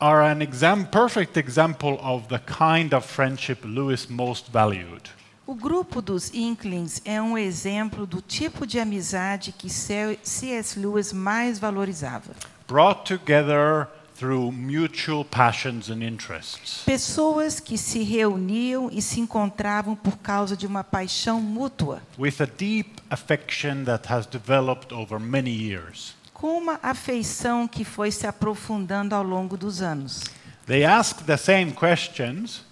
are 0.00 0.22
an 0.22 0.40
exam- 0.40 0.86
perfect 0.86 1.36
example 1.36 1.98
of 2.00 2.28
the 2.28 2.38
kind 2.38 2.94
of 2.94 3.04
friendship 3.04 3.58
Lewis 3.64 4.08
most 4.08 4.46
valued. 4.48 5.08
O 5.48 5.54
grupo 5.54 6.02
dos 6.02 6.30
Inklings 6.34 7.00
é 7.06 7.22
um 7.22 7.38
exemplo 7.38 8.06
do 8.06 8.20
tipo 8.20 8.66
de 8.66 8.78
amizade 8.78 9.50
que 9.50 9.70
C.S. 9.70 10.78
Lewis 10.78 11.10
mais 11.10 11.58
valorizava. 11.58 12.32
Brought 12.68 13.06
together 13.10 13.88
through 14.14 14.52
mutual 14.52 15.24
passions 15.24 15.88
and 15.88 16.04
interests. 16.04 16.82
Pessoas 16.84 17.60
que 17.60 17.78
se 17.78 18.02
reuniam 18.02 18.90
e 18.92 19.00
se 19.00 19.20
encontravam 19.20 19.96
por 19.96 20.18
causa 20.18 20.54
de 20.54 20.66
uma 20.66 20.84
paixão 20.84 21.40
mútua, 21.40 22.02
with 22.18 22.42
a 22.42 22.44
deep 22.44 23.00
affection 23.08 23.84
that 23.84 24.12
has 24.12 24.26
developed 24.26 24.92
over 24.92 25.18
many 25.18 25.48
years. 25.50 26.14
com 26.34 26.58
uma 26.58 26.78
afeição 26.82 27.66
que 27.66 27.86
foi 27.86 28.10
se 28.10 28.26
aprofundando 28.26 29.14
ao 29.14 29.22
longo 29.22 29.56
dos 29.56 29.80
anos. 29.80 30.24
They 30.66 30.84
ask 30.84 31.24
the 31.24 31.38
same 31.38 31.72
questions, 31.72 32.67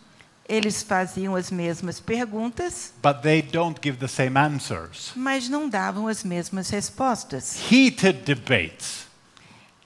Eles 0.48 0.82
faziam 0.82 1.34
as 1.34 1.50
mesmas 1.50 1.98
perguntas, 1.98 2.92
but 3.02 3.20
they 3.22 3.42
don't 3.42 3.80
give 3.82 3.98
the 3.98 4.06
same 4.06 4.38
answers. 4.38 5.12
mas 5.16 5.48
não 5.48 5.68
davam 5.68 6.06
as 6.06 6.22
mesmas 6.22 6.70
respostas. 6.70 7.56
Heated 7.70 8.22
debates. 8.24 9.06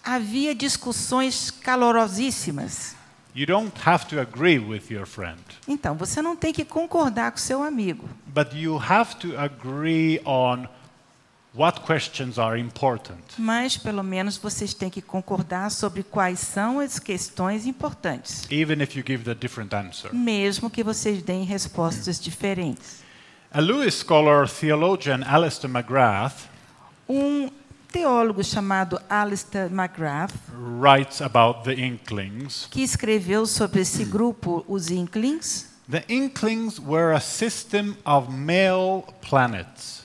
Havia 0.04 0.54
discussões 0.54 1.50
calorosíssimas. 1.50 2.94
You 3.34 3.46
don't 3.46 3.72
have 3.86 4.06
to 4.06 4.18
agree 4.20 4.58
with 4.58 4.90
your 4.90 5.06
friend, 5.06 5.38
Então, 5.68 5.94
você 5.94 6.20
não 6.20 6.34
tem 6.34 6.52
que 6.52 6.64
concordar 6.64 7.30
com 7.30 7.38
seu 7.38 7.62
amigo, 7.62 8.08
but 8.26 8.52
you 8.54 8.76
have 8.76 9.14
to 9.16 9.38
agree 9.38 10.20
on 10.24 10.66
what 11.55 11.80
questions 11.80 12.38
are 12.38 12.59
important. 12.59 13.18
mas 13.38 13.76
pelo 13.76 14.03
menos 14.03 14.36
vocês 14.36 14.72
têm 14.74 14.88
que 14.90 15.03
concordar 15.03 15.70
sobre 15.70 16.03
quais 16.03 16.38
são 16.38 16.78
as 16.80 16.98
questões 16.98 17.66
importantes, 17.66 18.46
even 18.51 18.82
if 18.82 18.96
you 18.96 19.03
give 19.07 19.24
the 19.24 19.34
different 19.34 19.74
answer. 19.74 20.14
mesmo 20.14 20.70
que 20.70 20.84
vocês 20.84 21.22
deem 21.22 21.44
respostas 21.44 22.20
diferentes. 22.20 23.01
A 23.53 23.61
Lewis 23.61 23.94
scholar, 23.94 24.48
theologian 24.48 25.22
Alistair 25.26 25.68
McGrath, 25.70 26.48
Um 27.09 27.51
teólogo 27.90 28.44
chamado 28.44 29.01
Alistair 29.11 29.68
McGrath, 29.68 30.32
writes 30.80 31.20
about 31.20 31.64
the 31.64 31.72
Inklings. 31.74 32.68
que 32.70 32.82
escreveu 32.82 33.44
sobre 33.46 33.80
esse 33.80 34.05
grupo, 34.05 34.64
os 34.68 34.90
Inklings, 34.90 35.68
The 35.90 36.05
Inklings 36.09 36.78
were 36.78 37.12
a 37.12 37.18
system 37.18 37.96
of 38.05 38.30
male 38.30 39.03
planets. 39.28 39.99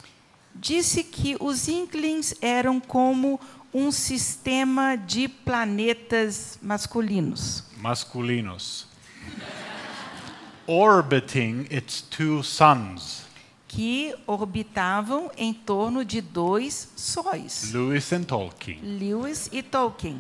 Disse 0.66 1.04
que 1.04 1.38
os 1.40 1.68
Inklings 1.68 2.34
eram 2.42 2.80
como 2.80 3.40
um 3.72 3.92
sistema 3.92 4.96
de 4.96 5.28
planetas 5.28 6.58
masculinos 6.60 7.64
masculinos, 7.78 8.88
orbiting 10.66 11.68
its 11.70 12.02
two 12.02 12.42
suns, 12.42 13.28
que 13.68 14.16
orbitavam 14.26 15.30
em 15.38 15.54
torno 15.54 16.04
de 16.04 16.20
dois 16.20 16.92
sóis, 16.96 17.72
Lewis 17.72 18.12
and 18.12 18.24
Tolkien. 18.24 18.80
Lewis 18.82 19.48
e 19.52 19.62
Tolkien. 19.62 20.20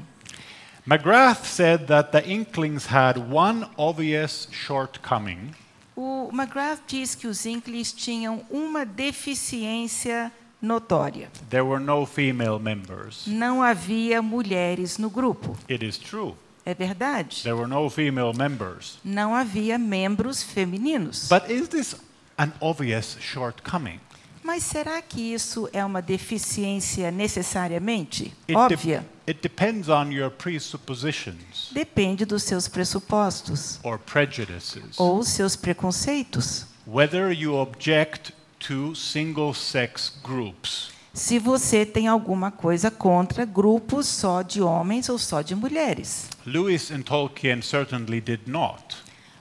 McGrath 0.85 1.45
said 1.45 1.87
that 1.87 2.11
the 2.11 2.23
Inklings 2.29 2.85
had 2.85 3.17
one 3.17 3.67
obvious 3.75 4.47
shortcoming. 4.51 5.55
O 5.95 6.29
McGrath 6.33 6.81
diz 6.87 7.15
que 7.15 7.25
os 7.25 7.45
Inklings 7.45 7.93
tinham 7.93 8.45
uma 8.49 8.85
deficiência 8.85 10.31
notória. 10.61 11.29
There 11.49 11.63
were 11.63 11.81
no 11.81 12.05
female 12.05 12.59
members. 12.59 13.25
Não 13.25 13.63
havia 13.63 14.21
mulheres 14.21 14.97
no 14.97 15.09
grupo. 15.09 15.57
It 15.69 15.85
is 15.85 15.97
true. 15.97 16.35
É 16.65 16.73
verdade? 16.73 17.43
There 17.43 17.55
were 17.55 17.67
no 17.67 17.89
female 17.89 18.33
members. 18.35 18.97
Não 19.05 19.35
havia 19.35 19.77
membros 19.77 20.41
femininos. 20.43 21.29
But 21.29 21.49
is 21.49 21.67
this 21.69 21.95
an 22.37 22.51
obvious 22.59 23.17
shortcoming? 23.21 23.99
Mas 24.45 24.61
será 24.63 25.01
que 25.01 25.19
isso 25.33 25.67
é 25.73 25.83
uma 25.83 26.03
deficiência 26.03 27.09
necessariamente? 27.09 28.25
It, 28.25 28.45
de- 28.47 28.55
Óbvia. 28.55 29.05
it 29.27 29.39
depends 29.41 29.89
on 29.89 30.11
your 30.11 30.29
presuppositions 30.29 31.69
Depende 31.71 32.25
dos 32.25 32.43
seus 32.43 32.67
pressupostos 32.67 33.79
or 33.81 33.97
prejudices. 33.97 34.99
ou 34.99 35.23
seus 35.23 35.55
preconceitos. 35.55 36.67
Whether 36.85 37.31
you 37.31 37.55
object 37.55 38.33
to 38.67 38.93
single 38.93 39.51
sex 39.55 40.13
groups. 40.23 40.91
Se 41.11 41.39
você 41.39 41.83
tem 41.83 42.07
alguma 42.07 42.51
coisa 42.51 42.91
contra 42.91 43.45
grupos 43.45 44.05
só 44.05 44.43
de 44.43 44.61
homens 44.61 45.09
ou 45.09 45.17
só 45.17 45.41
de 45.41 45.55
mulheres. 45.55 46.29
Lewis 46.45 46.91
and 46.91 47.01
Tolkien 47.01 47.63
certainly 47.63 48.21
did 48.21 48.41
not. 48.45 48.83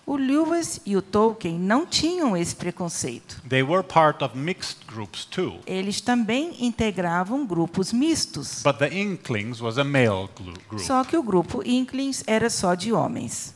O 0.06 0.16
Lewis 0.16 0.80
e 0.84 0.96
o 0.96 1.00
Tolkien 1.02 1.58
não 1.58 1.86
tinham 1.86 2.36
esse 2.36 2.54
preconceito. 2.54 3.40
They 3.48 3.62
were 3.62 3.82
part 3.82 4.22
of 4.22 4.36
mixed 4.36 4.84
groups 4.86 5.24
too. 5.24 5.60
Eles 5.66 6.00
também 6.02 6.54
integravam 6.64 7.46
grupos 7.46 7.90
mistos. 7.90 8.62
But 8.62 8.76
the 8.78 8.88
Inklings 8.94 9.62
was 9.62 9.78
a 9.78 9.84
male 9.84 10.28
glu- 10.36 10.52
group. 10.68 10.82
Só 10.84 11.02
que 11.04 11.16
o 11.16 11.22
grupo 11.22 11.62
Inklings 11.66 12.22
era 12.26 12.50
só 12.50 12.74
de 12.74 12.92
homens. 12.92 13.54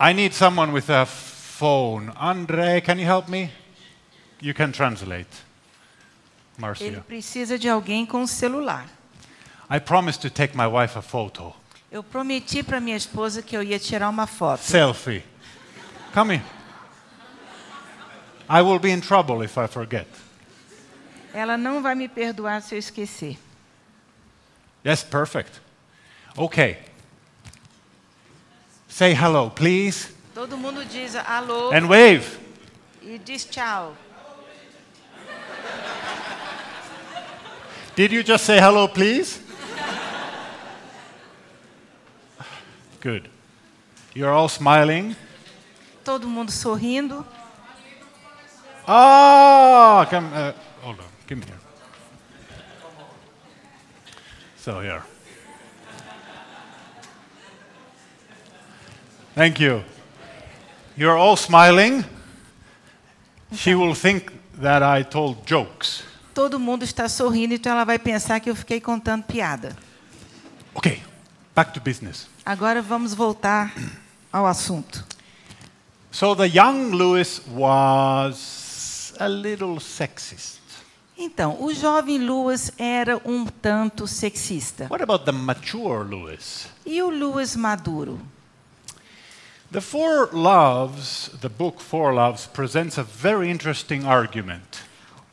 I 0.00 0.12
need 0.12 0.34
someone 0.34 0.70
with 0.72 0.90
a 0.90 1.06
phone. 1.06 2.12
Andre, 2.20 2.80
can 2.82 2.98
you 2.98 3.06
help 3.10 3.28
me? 3.28 3.50
You 4.40 4.54
can 4.54 4.70
translate. 4.70 5.26
Ele 6.58 6.60
Marcia. 6.66 7.04
precisa 7.06 7.58
de 7.58 7.68
alguém 7.68 8.04
com 8.04 8.26
celular. 8.26 8.86
I 9.70 9.80
promised 9.80 10.20
to 10.22 10.30
take 10.30 10.56
my 10.56 10.66
wife 10.66 10.96
a 10.98 11.02
photo. 11.02 11.54
Eu 11.90 12.02
prometi 12.02 12.62
para 12.62 12.80
minha 12.80 12.96
esposa 12.96 13.40
que 13.42 13.56
eu 13.56 13.62
ia 13.62 13.78
tirar 13.78 14.08
uma 14.10 14.26
foto. 14.26 14.60
Selfie. 14.62 15.24
Come 16.12 16.34
here. 16.36 16.44
I 18.50 18.62
will 18.62 18.78
be 18.78 18.90
in 18.90 19.00
trouble 19.00 19.42
if 19.44 19.56
I 19.58 19.66
forget. 19.66 20.06
Ela 21.32 21.56
não 21.56 21.82
vai 21.82 21.94
me 21.94 22.08
perdoar 22.08 22.62
se 22.62 22.74
eu 22.74 22.78
esquecer. 22.78 23.38
Yes, 24.84 25.02
perfect. 25.02 25.60
Okay. 26.36 26.78
Say 28.88 29.12
hello, 29.14 29.50
please, 29.50 30.08
Todo 30.34 30.56
mundo 30.56 30.84
diz 30.84 31.14
alô 31.14 31.70
and 31.72 31.86
wave. 31.88 32.38
e 33.02 33.18
diz 33.18 33.44
tchau. 33.44 33.94
Did 37.94 38.12
you 38.12 38.22
just 38.22 38.44
say 38.44 38.58
hello, 38.58 38.88
please? 38.88 39.40
Good. 43.08 43.30
You're 44.12 44.34
all 44.34 44.50
smiling. 44.50 45.16
Todo 46.04 46.28
mundo 46.28 46.52
sorrindo. 46.52 47.24
Ah, 48.86 50.06
come. 50.10 50.26
Uh, 50.26 50.52
hold 50.82 51.00
on. 51.00 51.06
Give 51.26 51.38
me 51.38 51.46
here. 51.46 51.56
So 54.58 54.80
here. 54.82 55.02
Thank 59.34 59.58
you. 59.58 59.82
You're 60.94 61.16
all 61.16 61.36
smiling. 61.36 62.04
She 63.54 63.74
will 63.74 63.94
think 63.94 64.34
that 64.60 64.82
I 64.82 65.02
told 65.02 65.46
jokes. 65.46 66.02
Todo 66.34 66.60
mundo 66.60 66.84
está 66.84 67.08
sorrindo, 67.08 67.54
então 67.54 67.72
ela 67.72 67.84
vai 67.84 67.98
pensar 67.98 68.38
que 68.38 68.50
eu 68.50 68.54
fiquei 68.54 68.82
contando 68.82 69.22
piada. 69.22 69.74
Okay, 70.74 71.02
back 71.54 71.72
to 71.72 71.80
business. 71.80 72.28
Agora 72.48 72.80
vamos 72.80 73.12
voltar 73.12 73.74
ao 74.32 74.46
assunto. 74.46 75.04
So 76.10 76.34
the 76.34 76.46
young 76.46 76.92
Lewis 76.92 77.42
was 77.46 79.12
a 79.20 79.28
little 79.28 79.78
sexist. 79.78 80.58
Então, 81.18 81.62
o 81.62 81.74
jovem 81.74 82.16
Lewis 82.16 82.72
era 82.78 83.20
um 83.22 83.44
tanto 83.44 84.06
sexista. 84.06 84.86
What 84.88 85.02
about 85.02 85.26
the 85.26 85.32
mature 85.32 86.02
Lewis? 86.04 86.68
E 86.86 87.02
o 87.02 87.10
Lewis 87.10 87.54
maduro? 87.54 88.18
The 89.70 89.82
Four 89.82 90.30
Loves, 90.32 91.30
the 91.42 91.50
book 91.50 91.82
Four 91.82 92.14
Loves, 92.14 92.46
presents 92.46 92.96
a 92.96 93.02
very 93.02 93.50
interesting 93.50 94.06
argument. 94.06 94.78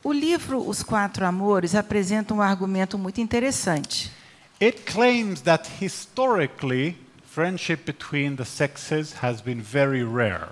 O 0.03 0.11
livro 0.11 0.67
Os 0.67 0.83
Quatro 0.83 1.25
Amores 1.25 1.75
apresenta 1.75 2.33
um 2.33 2.41
argumento 2.41 2.97
muito 2.97 3.21
interessante. 3.21 4.11
It 4.59 4.85
claims 4.85 5.41
that 5.43 5.69
historically, 5.81 7.04
friendship 7.35 7.85
between 7.85 8.37
the 8.37 8.45
sexes 8.45 9.15
has 9.21 9.41
been 9.41 9.61
very 9.61 10.05
rare. 10.05 10.47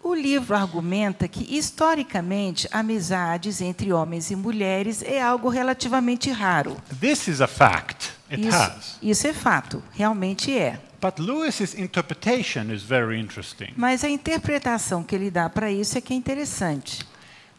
O 0.00 0.14
livro 0.14 0.54
argumenta 0.54 1.26
que, 1.26 1.44
historicamente, 1.58 2.68
amizades 2.70 3.60
entre 3.60 3.92
homens 3.92 4.30
e 4.30 4.36
mulheres 4.36 5.02
é 5.02 5.20
algo 5.20 5.48
relativamente 5.48 6.30
raro. 6.30 6.76
This 7.00 7.26
is 7.26 7.40
a 7.40 7.48
fact. 7.48 8.12
It 8.30 8.46
Isso, 8.46 8.56
has. 8.56 8.98
isso 9.02 9.26
é 9.26 9.32
fato, 9.32 9.82
realmente 9.94 10.56
é. 10.56 10.78
But 11.00 11.18
Lewis's 11.18 11.74
interpretation 11.74 12.72
is 12.72 12.84
very 12.84 13.18
interesting. 13.18 13.72
Mas 13.76 14.04
a 14.04 14.08
interpretação 14.08 15.02
que 15.02 15.14
ele 15.14 15.28
dá 15.28 15.50
para 15.50 15.72
isso 15.72 15.98
é 15.98 16.00
que 16.00 16.14
é 16.14 16.16
interessante. 16.16 17.04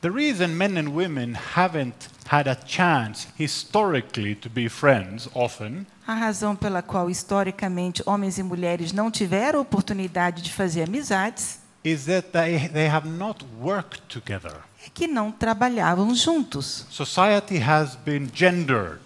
The 0.01 0.11
reason 0.11 0.55
men 0.55 0.77
and 0.77 0.89
women 0.89 1.33
haven't 1.55 2.09
had 2.27 2.47
a 2.47 2.55
chance 2.55 3.27
historically 3.35 4.35
to 4.35 4.49
be 4.49 4.69
friends 4.69 5.27
often 5.33 5.85
A 6.05 6.13
razão 6.13 6.55
pela 6.55 6.81
qual, 6.81 7.09
historicamente, 7.09 8.01
homens 8.05 8.37
e 8.37 8.43
mulheres 8.43 8.93
não 8.93 9.09
tiveram 9.11 9.59
oportunidade 9.59 10.41
de 10.41 10.53
fazer 10.53 10.83
amizades 10.83 11.59
is 11.83 12.05
that 12.05 12.29
they, 12.31 12.67
they 12.69 12.87
have 12.87 13.07
not 13.07 13.45
worked 13.59 14.01
together. 14.09 14.57
é 14.85 14.89
que 14.93 15.07
não 15.07 15.31
trabalhavam 15.31 16.13
juntos. 16.13 16.85
Society 16.89 17.57
has 17.57 17.95
been 17.95 18.29
gendered. 18.33 18.99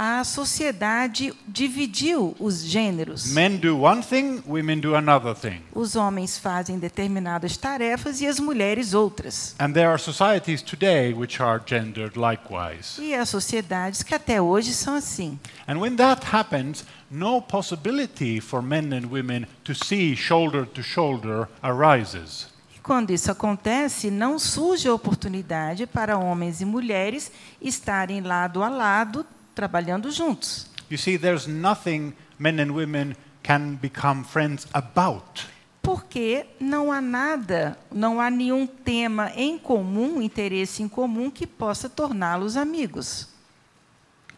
A 0.00 0.22
sociedade 0.22 1.34
dividiu 1.44 2.36
os 2.38 2.62
gêneros. 2.62 3.32
Men 3.32 3.56
do 3.56 3.82
one 3.82 4.00
thing, 4.00 4.40
women 4.46 4.78
do 4.78 4.94
another 4.94 5.34
thing. 5.34 5.60
Os 5.74 5.96
homens 5.96 6.38
fazem 6.38 6.78
determinadas 6.78 7.56
tarefas 7.56 8.20
e 8.20 8.26
as 8.28 8.38
mulheres 8.38 8.94
outras. 8.94 9.56
And 9.58 9.72
there 9.72 9.88
are 9.88 9.98
societies 9.98 10.62
today 10.62 11.12
which 11.12 11.42
are 11.42 11.60
gendered 11.66 12.16
likewise. 12.16 13.02
E 13.02 13.12
há 13.12 13.26
sociedades 13.26 14.04
que 14.04 14.14
até 14.14 14.40
hoje 14.40 14.72
são 14.72 14.94
assim. 14.94 15.36
And 15.66 15.78
when 15.78 15.96
that 15.96 16.24
happens, 16.32 16.84
no 17.10 17.42
possibility 17.42 18.40
for 18.40 18.62
men 18.62 18.92
and 18.92 19.08
women 19.10 19.48
to 19.64 19.74
see 19.74 20.14
shoulder 20.14 20.64
to 20.64 20.80
shoulder 20.80 21.48
arises. 21.60 22.46
E 22.72 22.78
quando 22.78 23.10
isso 23.10 23.32
acontece, 23.32 24.12
não 24.12 24.38
surge 24.38 24.86
a 24.86 24.94
oportunidade 24.94 25.88
para 25.88 26.16
homens 26.16 26.60
e 26.60 26.64
mulheres 26.64 27.32
estarem 27.60 28.20
lado 28.20 28.62
a 28.62 28.68
lado 28.68 29.26
trabalhando 29.58 30.08
juntos. 30.12 30.66
You 30.88 30.96
see, 30.96 31.18
there's 31.18 31.48
nothing 31.48 32.14
men 32.38 32.60
and 32.60 32.70
women 32.70 33.16
can 33.42 33.74
become 33.74 34.22
friends 34.22 34.68
about. 34.72 35.46
Porque 35.82 36.46
não 36.60 36.92
há 36.92 37.00
nada, 37.00 37.76
não 37.90 38.20
há 38.20 38.30
nenhum 38.30 38.66
tema 38.68 39.32
em 39.34 39.58
comum, 39.58 40.22
interesse 40.22 40.80
em 40.80 40.88
comum 40.88 41.28
que 41.28 41.46
possa 41.46 41.88
torná-los 41.88 42.56
amigos. 42.56 43.28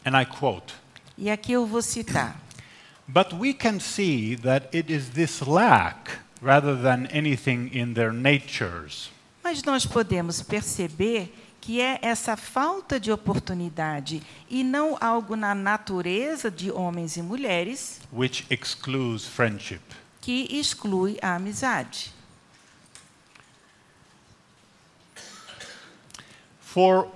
And 0.06 0.18
I 0.18 0.24
quote 0.24 0.72
E 1.18 1.28
aqui 1.28 1.52
eu 1.52 1.66
vou 1.66 1.82
citar. 1.82 2.40
But 3.06 3.34
we 3.34 3.52
can 3.52 3.78
see 3.78 4.36
that 4.36 4.74
it 4.74 4.90
is 4.90 5.10
this 5.10 5.42
lack 5.42 6.18
rather 6.40 6.80
than 6.80 7.08
anything 7.12 7.68
in 7.74 7.92
their 7.92 8.12
natures 8.12 9.10
Mas 9.42 9.62
nós 9.64 9.84
podemos 9.84 10.42
perceber 10.42 11.32
que 11.70 11.80
é 11.80 12.00
essa 12.02 12.36
falta 12.36 12.98
de 12.98 13.12
oportunidade 13.12 14.20
e 14.48 14.64
não 14.64 14.98
algo 15.00 15.36
na 15.36 15.54
natureza 15.54 16.50
de 16.50 16.68
homens 16.68 17.16
e 17.16 17.22
mulheres 17.22 18.00
which 18.12 18.44
excludes 18.50 19.24
friendship. 19.24 19.78
que 20.20 20.48
exclui 20.50 21.16
a 21.22 21.36
amizade. 21.36 22.12
For 26.60 27.06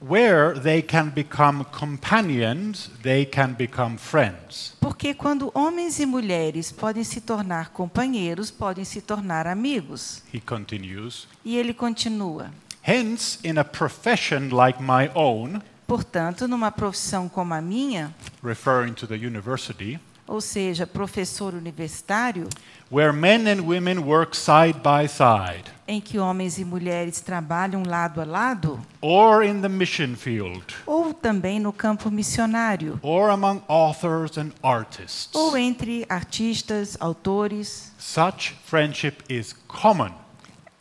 where 0.00 0.58
they 0.58 0.80
can 0.80 1.10
become 1.10 1.62
companions, 1.66 2.90
they 3.02 3.26
can 3.26 3.52
become 3.52 3.98
friends. 3.98 4.78
Porque 4.80 5.12
quando 5.12 5.50
homens 5.54 6.00
e 6.00 6.06
mulheres 6.06 6.72
podem 6.72 7.04
se 7.04 7.20
tornar 7.20 7.68
companheiros, 7.68 8.50
podem 8.50 8.86
se 8.86 9.02
tornar 9.02 9.46
amigos. 9.46 10.22
He 10.32 10.40
continues. 10.40 11.28
E 11.44 11.58
ele 11.58 11.74
continua: 11.74 12.50
Hence, 12.90 13.38
in 13.44 13.56
a 13.56 13.62
profession 13.62 14.50
like 14.50 14.82
my 14.82 15.12
own, 15.14 15.62
Portanto, 15.86 16.48
numa 16.48 16.72
profissão 16.72 17.28
como 17.28 17.54
a 17.54 17.60
minha, 17.60 18.12
referring 18.42 18.94
to 18.94 19.06
the 19.06 19.14
university, 19.14 19.96
ou 20.26 20.40
seja, 20.40 20.88
professor 20.88 21.54
universitário, 21.54 22.48
where 22.90 23.12
men 23.12 23.46
and 23.46 23.60
women 23.60 24.00
work 24.00 24.36
side 24.36 24.80
by 24.80 25.06
side, 25.06 25.70
em 25.86 26.00
que 26.00 26.18
homens 26.18 26.58
e 26.58 26.64
mulheres 26.64 27.20
trabalham 27.20 27.84
lado 27.86 28.20
a 28.20 28.24
lado, 28.24 28.80
or 29.00 29.44
in 29.44 29.60
the 29.60 29.68
mission 29.68 30.16
field, 30.16 30.74
ou 30.84 31.14
também 31.14 31.60
no 31.60 31.72
campo 31.72 32.10
missionário, 32.10 32.98
or 33.02 33.30
among 33.30 33.62
authors 33.68 34.36
and 34.36 34.50
artists, 34.64 35.32
ou 35.32 35.56
entre 35.56 36.04
artistas, 36.08 36.96
autores, 36.98 37.92
such 37.96 38.56
friendship 38.64 39.22
is 39.28 39.54
common. 39.68 40.12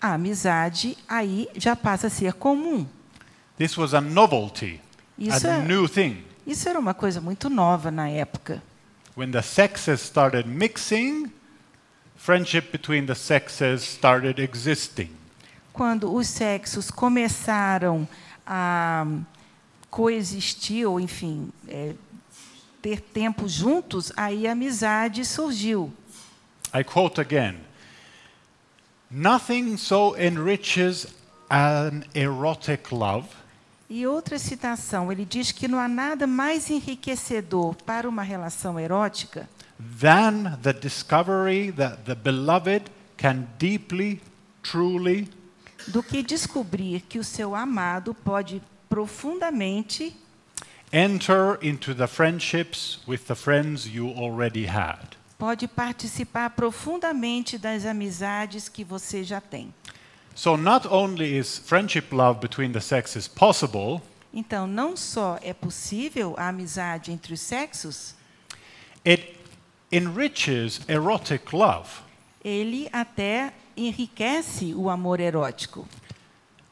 A 0.02 0.14
amizade 0.14 0.98
aí 1.08 1.48
já 1.56 1.76
passa 1.76 2.08
a 2.08 2.10
ser 2.10 2.34
comum. 2.34 2.86
This 3.58 3.78
was 3.78 3.94
a 3.94 4.02
novelty, 4.02 4.80
Isso 5.18 5.48
a 5.48 5.56
é- 5.58 5.62
new 5.62 5.88
thing. 5.90 6.24
Isso 6.48 6.68
era 6.68 6.80
uma 6.80 6.94
coisa 6.94 7.20
muito 7.20 7.50
nova 7.50 7.92
na 7.92 8.10
época. 8.10 8.64
When 9.16 9.32
the 9.32 9.42
sexes 9.42 10.02
started 10.02 10.48
mixing, 10.48 11.32
friendship 12.16 12.72
between 12.72 13.06
the 13.06 13.16
sexes 13.16 13.84
started 13.84 14.42
existing. 14.42 15.10
Quando 15.74 16.14
os 16.14 16.28
sexos 16.28 16.90
começaram 16.90 18.08
a 18.46 19.06
coexistir, 19.90 20.88
ou 20.88 21.00
enfim, 21.00 21.52
é, 21.68 21.94
ter 22.82 23.02
tempo 23.02 23.48
juntos, 23.48 24.12
aí 24.16 24.48
a 24.48 24.54
amizade 24.54 25.26
surgiu. 25.26 25.92
I 26.74 26.84
quote 26.84 27.20
again 27.20 27.56
Nothing 29.12 29.78
so 29.78 30.16
enriches 30.16 31.08
an 31.50 32.04
erotic 32.14 32.92
love 32.92 33.28
E 33.90 34.06
outra 34.06 34.38
citação, 34.38 35.12
ele 35.12 35.26
diz 35.26 35.52
que 35.52 35.68
não 35.68 35.80
há 35.80 35.88
nada 35.88 36.28
mais 36.28 36.70
enriquecedor 36.70 37.76
para 37.84 38.08
uma 38.08 38.22
relação 38.22 38.80
erótica 38.80 39.50
than 39.80 40.58
the 40.62 40.74
discovery 40.74 41.72
that 41.72 42.04
the 42.06 42.14
beloved 42.14 42.92
can 43.18 43.48
deeply, 43.58 44.22
truly, 44.62 45.28
do 45.88 46.04
que 46.04 46.22
descobrir 46.22 47.02
que 47.02 47.18
o 47.18 47.24
seu 47.24 47.56
amado 47.56 48.14
pode 48.14 48.62
profundamente 48.90 50.16
enter 50.92 51.58
into 51.62 51.96
the 51.96 52.08
friendships 52.08 53.00
with 53.08 53.26
the 53.28 53.36
friends 53.36 53.88
you 53.88 54.10
already 54.10 54.66
had. 54.66 55.16
Pode 55.40 55.68
participar 55.70 56.50
profundamente 56.52 57.58
das 57.58 57.86
amizades 57.86 58.68
que 58.68 58.84
você 58.84 59.24
já 59.24 59.40
tem. 59.40 59.74
So, 60.36 60.56
not 60.58 60.86
only 60.88 61.38
is 61.38 61.58
friendship 61.58 62.14
love 62.14 62.40
between 62.40 62.72
the 62.74 62.82
sexes 62.82 63.28
possible, 63.28 64.02
Então, 64.32 64.68
não 64.68 64.96
só 64.96 65.40
é 65.42 65.54
possível 65.54 66.36
a 66.38 66.50
amizade 66.50 67.12
entre 67.12 67.34
os 67.34 67.40
sexos, 67.42 68.14
it 69.04 69.36
enriches 69.92 70.82
erotic 70.88 71.52
love. 71.52 71.90
ele 72.44 72.88
até 72.94 73.52
enriquece 73.76 74.74
o 74.76 74.88
amor 74.90 75.20
erótico. 75.20 75.88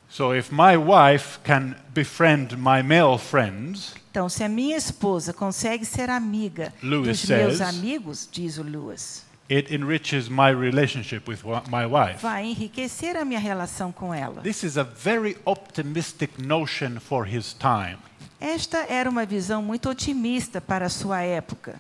So, 0.09 0.33
if 0.33 0.51
my 0.51 0.77
wife 0.77 1.39
can 1.43 1.75
befriend 1.93 2.57
my 2.57 2.81
male 2.81 3.17
friends, 3.17 3.93
Então, 4.11 4.29
se 4.29 4.43
a 4.43 4.49
minha 4.49 4.77
esposa 4.77 5.33
consegue 5.33 5.85
ser 5.85 6.09
amiga 6.09 6.73
Lewis 6.81 7.21
dos 7.21 7.29
meus 7.29 7.57
says- 7.57 7.61
amigos, 7.75 8.27
diz 8.31 8.57
o 8.57 8.63
Lewis, 8.63 9.23
it 9.49 9.73
enriches 9.73 10.27
my 10.29 10.49
relationship 10.51 11.29
with 11.29 11.39
my 11.69 11.85
wife. 11.85 12.19
vai 12.21 12.45
enriquecer 12.45 13.15
a 13.17 13.23
minha 13.25 13.39
relação 13.39 13.91
com 13.91 14.13
ela. 14.13 14.41
This 14.41 14.63
is 14.63 14.77
a 14.77 14.83
very 14.83 15.37
optimistic 15.45 16.31
notion 16.41 16.99
for 16.99 17.27
his 17.27 17.53
time. 17.53 17.97
Esta 18.39 18.85
era 18.89 19.09
uma 19.09 19.25
visão 19.25 19.61
muito 19.61 19.89
otimista 19.89 20.61
para 20.61 20.85
a 20.85 20.89
sua 20.89 21.21
época. 21.21 21.79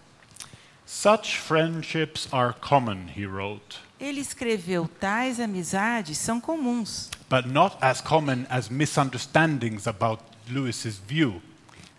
Such 0.85 1.37
friendships 1.39 2.27
are 2.31 2.53
common, 2.61 3.07
he 3.15 3.25
wrote, 3.25 3.79
Ele 3.99 4.19
escreveu: 4.21 4.87
tais 4.99 5.39
amizades 5.39 6.17
são 6.17 6.39
comuns, 6.39 7.09
but 7.29 7.45
not 7.45 7.77
as 7.81 7.99
common 8.01 8.45
as 8.49 8.69
misunderstandings 8.69 9.87
about 9.87 10.23
Lewis's 10.49 10.97
view. 10.97 11.41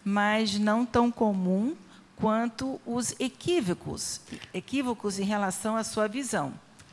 mas 0.04 0.58
não 0.58 0.86
tão 0.86 1.10
comum 1.10 1.74
quanto 2.16 2.80
os 2.86 3.14
equívocos, 3.20 4.20
equívocos 4.54 5.18
em 5.18 5.24
relação 5.24 5.76
à 5.76 5.84
sua 5.84 6.08
visão. 6.08 6.52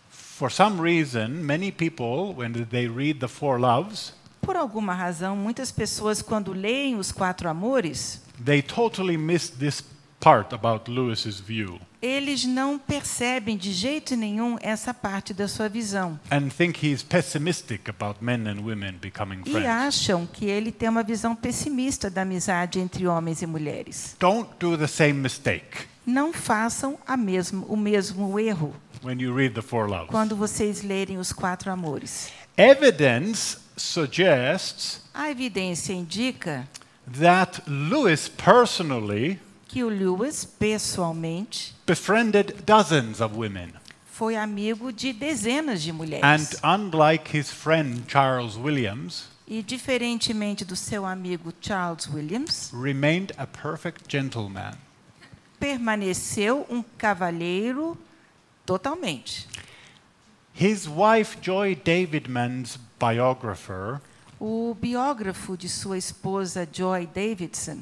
For 0.09 0.51
some 0.51 0.81
reason, 0.81 1.29
many 1.29 1.71
people, 1.71 2.33
when 2.35 2.51
they 2.51 2.87
read 2.87 3.19
the 3.19 3.27
Four 3.27 3.59
Loves, 3.59 4.13
Por 4.41 4.55
alguma 4.55 4.93
razão, 4.93 5.35
muitas 5.35 5.71
pessoas, 5.71 6.21
quando 6.21 6.51
leem 6.53 6.97
os 6.97 7.11
quatro 7.11 7.49
amores, 7.49 8.21
they 8.43 8.61
totally 8.61 9.17
miss 9.17 9.49
this 9.49 9.83
part 10.19 10.53
about 10.53 10.91
Lewis's 10.91 11.39
view 11.39 11.79
eles 12.05 12.45
não 12.45 12.77
percebem 12.77 13.57
de 13.57 13.71
jeito 13.73 14.15
nenhum 14.15 14.57
essa 14.61 14.93
parte 14.93 15.33
da 15.33 15.47
sua 15.47 15.67
visão. 15.67 16.19
and 16.31 16.49
think 16.49 16.85
he's 16.85 17.01
pessimistic 17.01 17.89
about 17.89 18.23
men 18.23 18.47
and 18.47 18.61
women 18.63 18.93
becoming 19.01 19.41
E 19.45 19.57
acham 19.65 20.25
que 20.25 20.45
ele 20.45 20.71
tem 20.71 20.87
uma 20.89 21.03
visão 21.03 21.35
pessimista 21.35 22.09
da 22.09 22.21
amizade 22.21 22.79
entre 22.79 23.07
homens 23.07 23.41
e 23.41 23.47
mulheres. 23.47 24.15
Don't 24.19 24.49
do 24.59 24.77
the 24.77 24.87
same 24.87 25.13
mistake 25.13 25.87
Não 26.05 26.31
façam 26.31 26.97
a 27.07 27.17
mesmo, 27.17 27.65
o 27.67 27.75
mesmo 27.75 28.39
erro 28.39 28.75
when 29.03 29.19
you 29.21 29.35
read 29.35 29.53
the 29.55 29.61
Four 29.61 29.87
Loves. 29.89 30.09
quando 30.09 30.35
vocês 30.35 30.81
lerem 30.83 31.17
os 31.17 31.31
quatro 31.33 31.71
amores. 31.71 32.29
Evidence 32.57 33.57
suggests 33.75 35.01
A 35.13 35.29
evidência 35.31 35.93
indica 35.93 36.67
that 37.19 37.61
Lewis 37.67 38.27
personally 38.27 39.39
que 39.75 39.83
o 39.83 39.89
Lewis, 39.89 40.45
pessoalmente, 40.45 41.75
befriended 41.85 42.63
dozens 42.65 43.19
of 43.19 43.35
women. 43.35 43.73
foi 44.05 44.37
amigo 44.37 44.89
de 44.93 45.11
dezenas 45.11 45.81
de 45.83 45.91
And 45.91 45.95
mulheres. 45.97 46.55
unlike 46.63 47.37
his 47.37 47.51
friend 47.51 48.03
Charles 48.07 48.55
Williams, 48.55 49.25
E, 49.45 49.61
diferentemente 49.61 50.63
do 50.63 50.77
seu 50.77 51.05
amigo 51.05 51.53
Charles 51.59 52.07
Williams, 52.07 52.71
remained 52.73 53.33
a 53.37 53.45
perfect 53.45 54.05
gentleman. 54.09 54.75
permaneceu 55.59 56.65
um 56.69 56.81
cavalheiro 56.97 57.97
totalmente. 58.65 59.45
His 60.57 60.87
wife, 60.87 61.37
Joy 61.41 61.75
Davidman's 61.75 62.79
biographer, 62.97 63.99
O 64.39 64.73
biógrafo 64.79 65.57
de 65.57 65.67
sua 65.67 65.97
esposa 65.97 66.65
Joy 66.71 67.05
Davidson, 67.07 67.79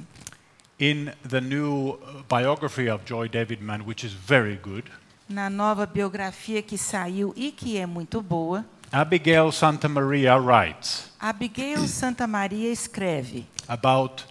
in 0.79 1.13
the 1.23 1.41
new 1.41 1.97
biography 2.27 2.89
of 2.89 3.05
Joy 3.05 3.27
Davidman, 3.27 3.85
which 3.85 4.03
is 4.03 4.13
very 4.13 4.55
good, 4.55 4.89
na 5.29 5.49
nova 5.49 5.85
biografia 5.85 6.61
que 6.61 6.77
saiu 6.77 7.33
e 7.35 7.51
que 7.51 7.77
é 7.77 7.85
muito 7.85 8.21
boa, 8.21 8.65
Abigail 8.91 9.51
Santa 9.51 9.89
Maria 9.89 10.37
writes 10.37 11.09
Abigail 11.19 11.87
Santa 11.87 12.27
Maria 12.27 12.71
escreve 12.71 13.47
about 13.67 14.23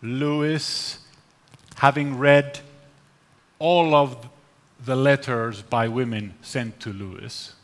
Lewis 0.00 1.00
having 1.76 2.16
read 2.16 2.60
all 3.58 3.94
of 3.94 4.16
the 4.84 4.94
letters 4.94 5.62
by 5.62 5.88
women 5.88 6.34
sent 6.42 6.78
to 6.78 6.90
Lewis. 6.90 7.54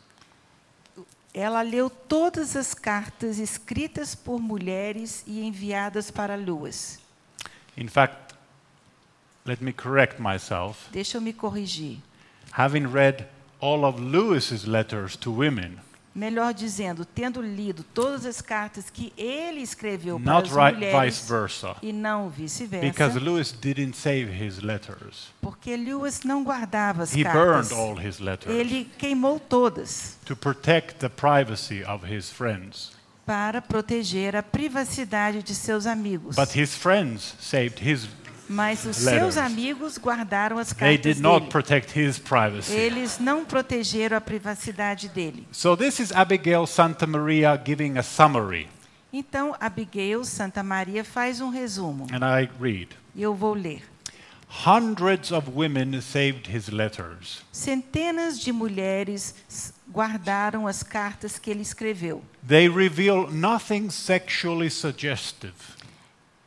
Ela 1.33 1.63
leu 1.63 1.89
todas 1.89 2.55
as 2.55 2.73
cartas 2.75 3.39
escritas 3.39 4.13
por 4.13 4.39
mulheres 4.39 5.23
e 5.25 5.41
enviadas 5.41 6.11
para 6.11 6.35
Lewis. 6.35 6.99
In 7.77 7.87
fact, 7.87 8.33
let 9.45 9.61
me 9.61 9.73
correct 9.73 10.19
myself. 10.19 10.89
Deixa 10.91 11.17
eu 11.17 11.21
me 11.21 11.33
corrigir. 11.33 11.97
Having 12.51 12.87
read 12.91 13.27
all 13.59 13.83
of 13.85 13.99
Lewis's 13.99 14.65
letters 14.65 15.15
to 15.17 15.31
women, 15.31 15.77
Melhor 16.15 16.53
dizendo, 16.53 17.05
tendo 17.05 17.41
lido 17.41 17.83
todas 17.91 18.23
as 18.23 18.39
cartas 18.39 18.87
que 18.87 19.11
ele 19.17 19.61
escreveu 19.63 20.19
para 20.19 20.31
not 20.33 20.47
as 20.47 20.55
right, 20.55 20.75
mulheres 20.77 21.17
vice 21.17 21.27
versa, 21.27 21.75
e 21.81 21.91
não 21.91 22.29
because 22.29 22.59
vice-versa, 22.69 23.19
Lewis 23.19 23.51
didn't 23.51 23.95
save 23.97 24.29
his 24.31 24.59
letters. 24.61 25.31
porque 25.41 25.75
Lewis 25.75 26.21
não 26.23 26.43
guardava 26.43 27.01
as 27.01 27.15
He 27.15 27.23
cartas. 27.23 27.69
burned 27.69 27.73
all 27.73 27.95
his 27.99 28.19
letters 28.19 28.53
Ele 28.53 28.85
queimou 28.99 29.39
todas 29.39 30.15
to 30.23 30.35
protect 30.35 30.99
the 30.99 31.09
privacy 31.09 31.83
of 31.83 32.05
his 32.05 32.29
friends. 32.29 32.91
Para 33.25 33.61
proteger 33.61 34.35
a 34.35 34.43
privacidade 34.43 35.41
de 35.41 35.55
seus 35.55 35.85
amigos. 35.85 36.35
But 36.35 36.55
his 36.55 36.75
friends 36.75 37.35
saved 37.39 37.79
his. 37.81 38.07
Mas 38.49 38.85
os 38.85 38.97
seus 38.97 39.37
amigos 39.37 39.97
guardaram 39.97 40.57
as 40.57 40.73
They 40.73 40.97
cartas 40.97 41.15
did 41.15 41.23
not 41.23 41.47
protect 41.49 41.97
his 41.97 42.19
privacy. 42.19 42.73
Eles 42.73 43.17
não 43.17 43.45
protegeram 43.45 44.17
a 44.17 44.21
privacidade 44.21 45.07
dele. 45.07 45.47
So 45.51 45.77
this 45.77 45.99
is 45.99 46.11
Abigail 46.11 46.67
Santa 46.67 47.07
Maria 47.07 47.55
giving 47.63 47.97
a 47.97 48.03
summary. 48.03 48.67
Então, 49.13 49.55
Abigail 49.59 50.25
Santa 50.25 50.61
Maria 50.61 51.03
faz 51.03 51.39
um 51.39 51.49
resumo. 51.49 52.07
and 52.11 52.23
I 52.25 52.49
read 52.59 52.89
E 53.15 53.21
eu 53.21 53.33
vou 53.33 53.53
ler. 53.53 53.81
Hundreds 54.65 55.31
of 55.31 55.49
women 55.49 55.99
saved 56.01 56.47
his 56.47 56.67
letters. 56.67 57.41
Centenas 57.51 58.39
de 58.39 58.51
mulheres 58.51 59.33
guardaram 59.93 60.65
as 60.67 60.81
cartas 60.81 61.37
que 61.37 61.51
ele 61.51 61.61
escreveu. 61.61 62.23
They 62.47 62.67
reveal 62.67 63.29
nothing 63.31 63.91
sexually 63.91 64.69
suggestive. 64.71 65.53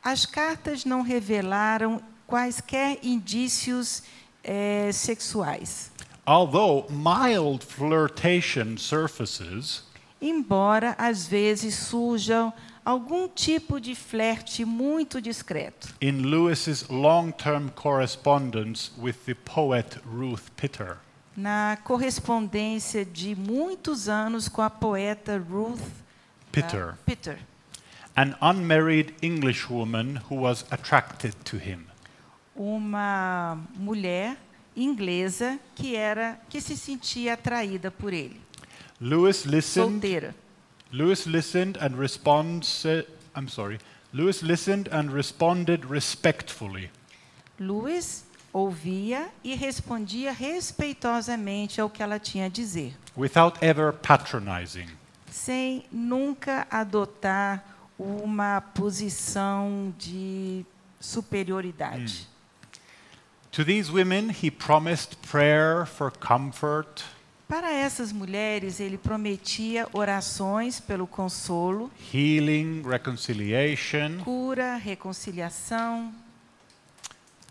As 0.03 0.25
cartas 0.25 0.83
não 0.83 1.01
revelaram 1.01 2.01
quaisquer 2.27 2.99
indícios 3.01 4.03
eh, 4.43 4.91
sexuais, 4.91 5.91
Although 6.25 6.85
mild 6.91 7.63
flirtation 7.65 8.75
surfaces, 8.77 9.83
embora 10.21 10.93
às 10.97 11.25
vezes 11.25 11.73
surjam 11.75 12.51
algum 12.83 13.29
tipo 13.29 13.79
de 13.79 13.95
flerte 13.95 14.65
muito 14.65 15.21
discreto. 15.21 15.93
in 16.01 16.23
Lewis's 16.29 16.89
long-term 16.89 17.69
correspondence 17.75 18.91
with 18.97 19.15
the 19.25 19.33
poet 19.35 19.97
Ruth 20.05 20.49
Pitter. 20.57 20.97
Na 21.37 21.77
correspondência 21.83 23.05
de 23.05 23.35
muitos 23.35 24.09
anos 24.09 24.49
com 24.49 24.63
a 24.63 24.71
poeta 24.71 25.37
Ruth 25.37 25.79
Pitter, 26.51 26.89
ah, 26.93 26.97
Pitter, 27.05 27.37
an 28.15 28.33
unmarried 28.41 29.13
Englishwoman 29.21 30.19
who 30.27 30.41
was 30.41 30.65
attracted 30.71 31.35
to 31.45 31.57
him. 31.57 31.85
uma 32.55 33.59
mulher 33.75 34.35
inglesa 34.75 35.59
que 35.75 35.95
era 35.95 36.39
que 36.49 36.59
se 36.59 36.75
sentia 36.75 37.33
atraída 37.33 37.91
por 37.91 38.13
ele, 38.13 38.41
Lewis 38.99 39.45
listened. 39.45 40.01
solteira. 40.01 40.35
Lewis 40.91 41.27
listened 41.27 41.77
and 41.79 41.95
responds. 41.99 42.83
I'm 43.35 43.47
sorry. 43.47 43.77
Lewis 44.11 44.41
listened 44.41 44.89
and 44.91 45.11
responded 45.13 45.85
respectfully. 45.85 46.89
Lewis 47.59 48.23
ouvia 48.57 49.29
e 49.43 49.55
respondia 49.55 50.31
respeitosamente 50.31 51.79
ao 51.79 51.89
que 51.89 52.01
ela 52.01 52.19
tinha 52.19 52.45
a 52.45 52.49
dizer, 52.49 52.95
without 53.15 53.57
ever 53.61 53.93
patronizing. 53.93 54.87
sem 55.29 55.85
nunca 55.91 56.65
adotar 56.69 57.63
uma 57.97 58.61
posição 58.61 59.93
de 59.97 60.65
superioridade. 60.99 62.27
To 63.51 63.63
these 63.65 63.91
women, 63.91 64.29
he 64.29 64.51
promised 64.51 65.15
prayer 65.29 65.85
for 65.85 66.11
comfort, 66.11 67.03
Para 67.47 67.71
essas 67.71 68.11
mulheres, 68.11 68.81
ele 68.81 68.97
prometia 68.97 69.87
orações 69.93 70.81
pelo 70.81 71.07
consolo, 71.07 71.89
healing, 72.13 72.83
reconciliation, 72.85 74.19
cura, 74.21 74.75
reconciliação. 74.75 76.13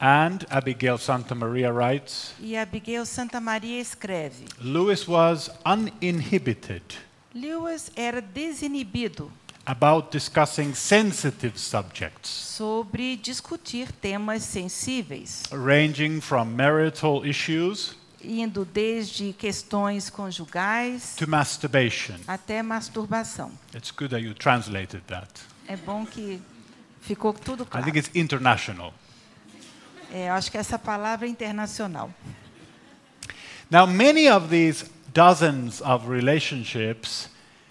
And 0.01 0.45
Abigail 0.51 0.99
Santa 0.99 1.35
Maria 1.35 1.73
writes 1.73 2.35
E 2.41 2.57
Abigail 2.57 3.07
Santa 3.07 3.41
Maria 3.41 3.81
escreve: 3.81 4.45
Lewis 4.61 5.07
was 5.09 5.51
uninhibited 5.65 6.83
Lewis 7.35 7.91
era 7.97 8.21
desinibido 8.23 9.31
about 9.67 10.11
discussing 10.13 10.75
sensitive 10.75 11.59
subjects, 11.59 12.31
sobre 12.31 13.17
discutir 13.17 13.91
temas 14.01 14.43
sensíveis, 14.45 15.43
ranging 15.51 16.21
from 16.21 16.55
marital 16.55 17.25
issues 17.27 17.95
indo 18.23 18.65
desde 18.65 19.33
questões 19.35 20.09
conjugais 20.09 21.15
to 21.17 21.27
masturbation. 21.29 22.17
até 22.27 22.63
masturbação. 22.63 23.51
It's 23.75 23.91
good 23.91 24.11
that 24.11 24.23
you 24.23 24.35
translated 24.35 25.03
that. 25.09 25.29
É 25.69 25.77
bom 25.77 26.07
que 26.07 26.41
ficou 27.01 27.33
tudo 27.33 27.65
I 27.65 27.67
claro. 27.67 27.85
think 27.85 27.99
it's 27.99 28.11
international. 28.15 28.95
É, 30.13 30.29
eu 30.29 30.33
acho 30.35 30.51
que 30.51 30.59
essa 30.59 30.79
palavra 30.79 31.27
é 31.27 31.31
internacional. 31.31 32.11
Now, 33.71 33.87
many 33.87 34.29
of 34.29 34.49
these 34.49 34.85
dozens 35.13 35.81
of 35.81 36.09
relationships 36.09 37.29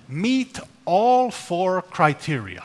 meet 0.07 0.59
all 0.85 1.31
four 1.31 1.81
criteria. 1.81 2.63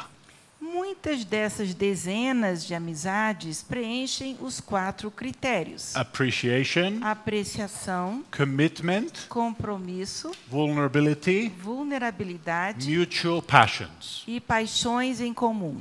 Muitas 0.61 1.25
dessas 1.25 1.75
dezenas 1.75 2.65
de 2.65 2.75
amizades 2.75 3.63
preenchem 3.63 4.37
os 4.41 4.61
quatro 4.61 5.11
critérios: 5.11 5.95
appreciation, 5.97 6.99
apreciação, 7.03 8.25
commitment, 8.37 9.29
compromisso, 9.29 10.31
vulnerability, 10.49 11.49
vulnerabilidade 11.49 12.97
mutual 12.97 13.43
passions. 13.43 14.25
e 14.27 14.41
paixões 14.41 15.21
em 15.21 15.33
comum. 15.33 15.81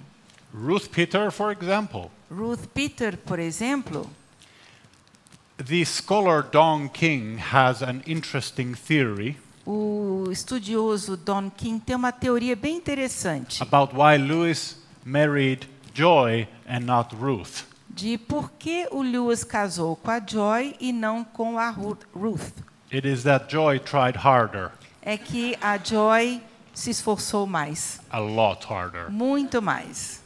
Ruth 0.53 0.89
Peter, 0.89 1.31
for 1.31 1.51
example, 1.51 2.09
Ruth 2.29 2.67
Peter, 2.73 3.15
por 3.17 3.39
exemplo, 3.39 4.09
the 5.57 5.83
scholar 5.85 6.41
Dong 6.41 6.89
King 6.89 7.37
has 7.37 7.81
an 7.81 8.01
interesting 8.07 8.73
theory 8.75 9.37
o 9.65 10.25
estudioso 10.31 11.15
Don 11.17 11.49
King 11.51 11.79
tem 11.79 11.95
uma 11.95 12.11
teoria 12.11 12.55
bem 12.55 12.77
interessante 12.77 13.61
about 13.61 13.93
why 13.95 14.17
Lewis 14.17 14.77
married 15.05 15.67
Joy 15.93 16.47
and 16.67 16.79
not 16.81 17.13
Ruth. 17.15 17.65
de 17.89 18.17
por 18.17 18.49
que 18.57 18.87
o 18.91 19.01
Lewis 19.03 19.43
casou 19.43 19.95
com 19.97 20.09
a 20.09 20.19
Joy 20.25 20.75
e 20.79 20.91
não 20.93 21.23
com 21.23 21.59
a 21.59 21.69
Ru- 21.69 21.97
Ruth. 22.15 22.53
It 22.91 23.07
is 23.07 23.23
that 23.23 23.51
Joy 23.51 23.79
tried 23.79 24.17
harder, 24.17 24.71
É 25.01 25.17
que 25.17 25.55
a 25.61 25.77
Joy 25.77 26.41
se 26.73 26.89
esforçou 26.91 27.45
mais, 27.45 27.99
a 28.09 28.17
lot 28.19 28.65
harder. 28.71 29.11
muito 29.11 29.61
mais. 29.61 30.21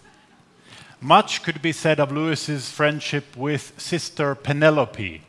Much 1.03 1.43
could 1.43 1.59
be 1.59 1.73
said 1.73 1.99
of 1.99 2.13
Lewis's 2.13 2.69
friendship 2.69 3.35
with 3.35 3.73
sister 3.77 4.35
Penelope, 4.35 5.21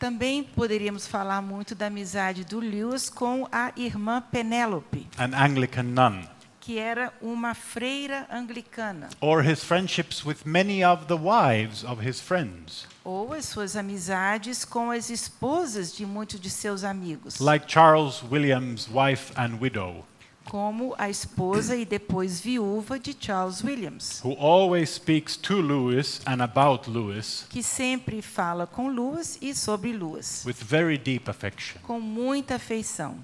Também 0.00 0.42
poderíamos 0.42 1.06
falar 1.06 1.42
muito 1.42 1.74
da 1.74 1.88
amizade 1.88 2.44
do 2.46 2.58
Lewis 2.58 3.10
com 3.10 3.46
a 3.52 3.70
irmã 3.76 4.22
Penélope, 4.22 5.06
an 5.18 5.34
Anglican 5.34 5.82
nun, 5.82 6.22
que 6.58 6.78
era 6.78 7.12
uma 7.20 7.52
freira 7.54 8.26
anglicana, 8.30 9.10
or 9.20 9.42
his 9.42 9.62
friendships 9.62 10.24
with 10.24 10.46
many 10.46 10.82
of 10.82 11.04
the 11.08 11.16
wives 11.16 11.84
of 11.84 12.02
his 12.02 12.22
friends, 12.22 12.86
ou 13.04 13.34
as 13.34 13.44
suas 13.44 13.76
amizades 13.76 14.64
com 14.64 14.90
as 14.90 15.10
esposas 15.10 15.94
de 15.94 16.06
muitos 16.06 16.40
de 16.40 16.48
seus 16.48 16.84
amigos, 16.84 17.38
like 17.38 17.66
Charles 17.70 18.22
Williams' 18.22 18.88
wife 18.88 19.30
and 19.36 19.58
widow, 19.60 20.06
como 20.48 20.94
a 20.96 21.10
esposa 21.10 21.76
e 21.76 21.84
depois 21.84 22.40
viúva 22.40 22.98
de 22.98 23.14
Charles 23.18 23.62
Williams, 23.62 24.20
who 24.24 24.32
always 24.38 24.88
speaks 24.90 25.36
to 25.36 25.60
Lewis 25.60 26.20
and 26.26 26.42
about 26.42 26.90
Lewis 26.90 27.44
que 27.50 27.62
sempre 27.62 28.22
fala 28.22 28.66
com 28.66 28.88
Lewis 28.88 29.38
e 29.42 29.54
sobre 29.54 29.92
Lewis, 29.92 30.44
with 30.46 30.56
very 30.62 30.96
deep 30.96 31.28
affection. 31.30 31.78
com 31.82 32.00
muita 32.00 32.54
afeição. 32.54 33.16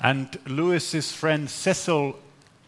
And 0.00 0.26
Lewis's 0.46 1.10
friends 1.12 1.50
Cecil 1.52 2.16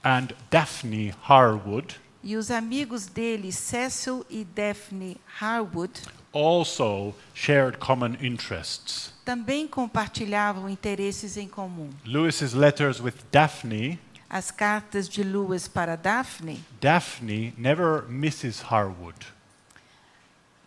and 0.05 0.28
Daphne 0.51 1.14
Harwood 1.28 1.97
E 2.22 2.37
os 2.37 2.51
amigos 2.51 3.07
dele, 3.07 3.53
Cecil 3.53 4.26
e 4.28 4.45
Daphne 4.45 5.16
Harwood, 5.41 5.93
also 6.37 7.14
shared 7.34 7.78
common 7.78 8.16
interests. 8.20 9.12
também 9.24 9.66
compartilhavam 9.66 10.68
interesses 10.68 11.37
em 11.37 11.49
comum. 11.49 11.91
Lewis's 12.05 12.53
letters 12.55 13.01
with 13.01 13.14
Daphne, 13.32 13.99
As 14.28 14.51
cartas 14.51 15.09
de 15.09 15.22
Lewis 15.22 15.68
para 15.68 15.97
Daphne, 15.97 16.62
Daphne 16.80 17.55
never 17.57 18.05
Mrs. 18.09 18.62
Harwood. 18.70 19.16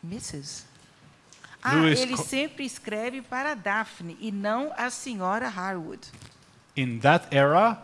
Mrs. 0.04 0.64
Ah, 1.62 1.74
Lewis 1.76 2.00
ele 2.00 2.16
sempre 2.16 2.64
escreve 2.66 3.22
para 3.22 3.54
Daphne 3.54 4.18
e 4.22 4.32
não 4.32 4.72
a 4.78 4.90
senhora 4.90 5.48
Harwood. 5.50 6.08
In 6.76 7.00
that 7.00 7.28
era, 7.36 7.78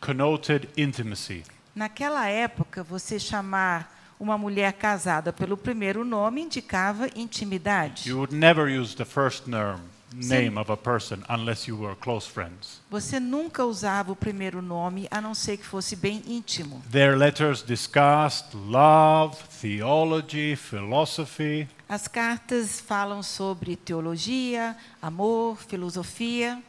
connoted 0.00 0.68
intimacy. 0.76 1.42
Naquela 1.74 2.28
época, 2.28 2.82
você 2.84 3.18
chamar 3.18 3.91
uma 4.22 4.38
mulher 4.38 4.72
casada 4.74 5.32
pelo 5.32 5.56
primeiro 5.56 6.04
nome 6.04 6.42
indicava 6.42 7.08
intimidade. 7.16 8.08
You 8.08 8.18
would 8.18 8.32
never 8.32 8.70
use 8.70 8.94
the 8.94 9.04
first 9.04 9.48
name, 9.48 9.80
name 10.14 10.56
of 10.56 10.70
a 10.70 10.76
person 10.76 11.24
unless 11.28 11.68
you 11.68 11.76
were 11.76 11.96
close 11.96 12.30
friends. 12.30 12.80
Você 12.88 13.18
nunca 13.18 13.64
usava 13.64 14.12
o 14.12 14.16
primeiro 14.16 14.62
nome 14.62 15.08
a 15.10 15.20
não 15.20 15.34
ser 15.34 15.56
que 15.56 15.64
fosse 15.66 15.96
bem 15.96 16.22
íntimo. 16.24 16.80
Their 16.92 17.16
letters 17.16 17.62
discussed 17.62 18.54
love, 18.54 19.36
theology, 19.60 20.54
philosophy, 20.54 21.68
As 21.88 22.06
cartas 22.06 22.80
falam 22.80 23.24
sobre 23.24 23.74
teologia, 23.74 24.76
amor, 25.02 25.56
filosofia. 25.66 26.62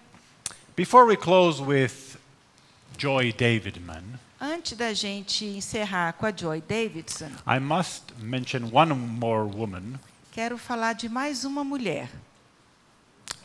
Before 0.76 1.06
we 1.06 1.16
close 1.16 1.62
with 1.62 2.18
Joy 2.98 3.32
Davidman, 3.32 4.20
Antes 4.46 4.78
da 4.78 4.94
gente 4.94 5.46
encerrar 5.46 6.12
com 6.12 6.26
a 6.26 6.32
Joy 6.36 6.62
Davidson, 6.68 7.30
I 7.48 7.62
must 7.62 8.04
mention 8.20 8.70
one 8.74 8.94
more 8.94 9.50
woman, 9.50 9.98
quero 10.34 10.58
falar 10.58 10.92
de 10.96 11.08
mais 11.08 11.46
uma 11.46 11.64
mulher, 11.64 12.10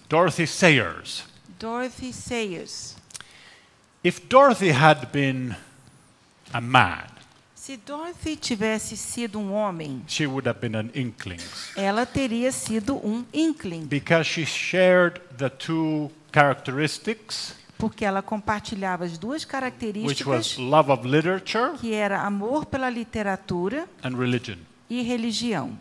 Dorothy 0.09 0.45
Sayers. 0.45 1.23
Dorothy 1.57 2.13
Sayers. 2.13 2.97
If 4.03 4.27
Dorothy 4.29 4.71
had 4.73 5.07
been 5.13 5.55
a 6.53 6.61
man, 6.61 7.07
Se 7.55 7.77
Dorothy 7.77 8.35
tivesse 8.35 8.97
sido 8.97 9.39
um 9.39 9.53
homem, 9.53 10.03
she 10.09 10.27
would 10.27 10.49
have 10.49 10.59
been 10.59 10.75
an 10.75 10.91
inkling. 10.97 11.39
ela 11.77 12.05
teria 12.07 12.51
sido 12.51 12.97
um 12.97 13.25
inkling, 13.33 13.87
Because 13.87 14.29
she 14.29 14.45
shared 14.45 15.21
the 15.37 15.49
two 15.49 16.11
characteristics, 16.33 17.55
porque 17.79 18.05
ela 18.05 18.20
compartilhava 18.20 19.05
as 19.05 19.16
duas 19.16 19.45
características, 19.45 20.57
love 20.59 20.91
of 20.91 21.07
literature 21.07 21.72
que 21.79 21.93
era 21.95 22.20
amor 22.22 22.66
pela 22.66 22.91
literatura 22.91 23.89
and 24.05 24.16
religion. 24.18 24.57
e 24.91 25.01
religião. 25.03 25.79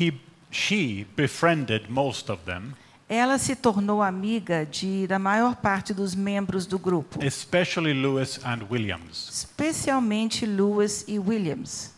He, 0.00 0.12
she 0.50 1.06
befriended 1.16 1.88
most 1.90 2.30
of 2.30 2.42
them, 2.44 2.72
Ela 3.10 3.38
se 3.38 3.56
tornou 3.56 4.02
amiga 4.02 4.66
de, 4.66 5.06
da 5.06 5.18
maior 5.18 5.56
parte 5.56 5.94
dos 5.94 6.14
membros 6.14 6.66
do 6.66 6.78
grupo, 6.78 7.24
especially 7.24 7.94
Lewis 7.94 8.38
and 8.44 8.66
Williams. 8.70 9.28
especialmente 9.30 10.44
Lewis 10.44 11.04
e 11.08 11.18
Williams. 11.18 11.94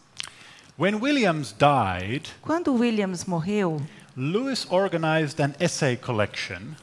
When 0.78 0.94
Williams 1.00 1.52
died, 1.52 2.28
Quando 2.40 2.72
Williams 2.72 3.24
morreu, 3.24 3.82
Lewis 4.16 4.66
organized 4.70 5.40
an 5.40 5.54
essay 5.58 5.96
collection, 5.96 6.76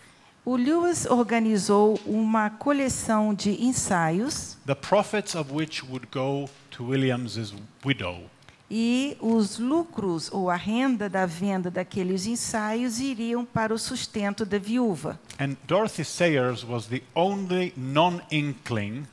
o 0.50 0.56
Lewis 0.56 1.06
organizou 1.06 2.00
uma 2.06 2.50
coleção 2.50 3.34
de 3.34 3.62
ensaios 3.66 4.58
the 4.66 4.74
profits 4.74 5.36
of 5.36 5.54
which 5.54 5.84
would 5.86 6.08
go 6.10 6.50
to 6.72 6.86
Williams's 6.86 7.54
widow. 7.86 8.30
e 8.72 9.18
os 9.20 9.60
lucros 9.60 10.32
ou 10.32 10.50
a 10.50 10.56
renda 10.56 11.10
da 11.10 11.26
venda 11.26 11.70
daqueles 11.70 12.26
ensaios 12.26 12.98
iriam 13.02 13.44
para 13.44 13.74
o 13.74 13.78
sustento 13.78 14.46
da 14.46 14.58
viúva. 14.58 15.20
And 15.38 15.58
Dorothy 15.68 16.06
Sayers 16.06 16.64
was 16.64 16.86
the 16.88 17.04
only 17.14 17.74
non-inkling 17.76 19.04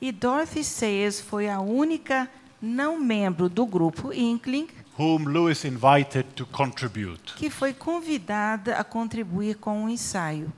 E 0.00 0.10
Dorothy 0.10 0.64
Sayers 0.64 1.20
foi 1.20 1.48
a 1.48 1.60
única 1.60 2.28
não 2.60 2.98
membro 2.98 3.48
do 3.48 3.64
grupo 3.64 4.12
Inkling 4.12 4.66
whom 4.98 5.26
Lewis 5.28 5.64
invited 5.64 6.24
to 6.34 6.44
contribute. 6.44 7.34
que 7.36 7.48
foi 7.48 7.72
convidada 7.72 8.74
a 8.78 8.82
contribuir 8.82 9.54
com 9.58 9.84
o 9.84 9.88
ensaio. 9.88 10.52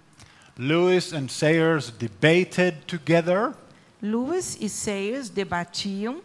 Lewis 0.56 1.12
and 1.12 1.28
Sayers 1.28 1.90
debated 1.90 2.86
together, 2.86 3.54
Lewis 4.00 4.56
e 4.60 4.68
Sayers 4.68 5.28
debatiam, 5.30 6.20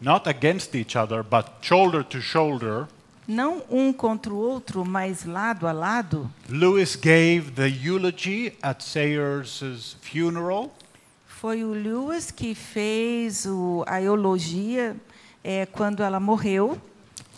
not 0.00 0.26
against 0.28 0.74
each 0.74 0.96
other, 0.96 1.22
but 1.22 1.46
shoulder 1.62 2.02
to 2.02 2.20
shoulder. 2.20 2.88
não 3.28 3.62
um 3.70 3.92
contra 3.92 4.32
o 4.32 4.36
outro, 4.36 4.84
mas 4.84 5.24
lado 5.24 5.68
a 5.68 5.72
lado. 5.72 6.28
Lewis 6.48 6.96
gave 6.96 7.52
the 7.52 7.68
eulogy 7.68 8.56
at 8.62 8.82
Sayers' 8.82 9.96
funeral. 10.00 10.72
Foi 11.26 11.62
o 11.62 11.72
Lewis 11.72 12.30
que 12.32 12.54
fez 12.54 13.46
o, 13.46 13.84
a 13.86 14.02
eulogia 14.02 14.96
eh, 15.44 15.64
quando 15.66 16.02
ela 16.02 16.18
morreu, 16.18 16.76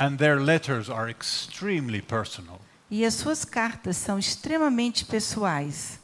And 0.00 0.16
their 0.16 0.40
letters 0.40 0.88
are 0.88 1.10
extremely 1.10 2.00
personal. 2.00 2.58
e 2.90 3.04
as 3.04 3.14
suas 3.14 3.44
cartas 3.44 3.96
são 3.98 4.18
extremamente 4.18 5.04
pessoais. 5.04 6.00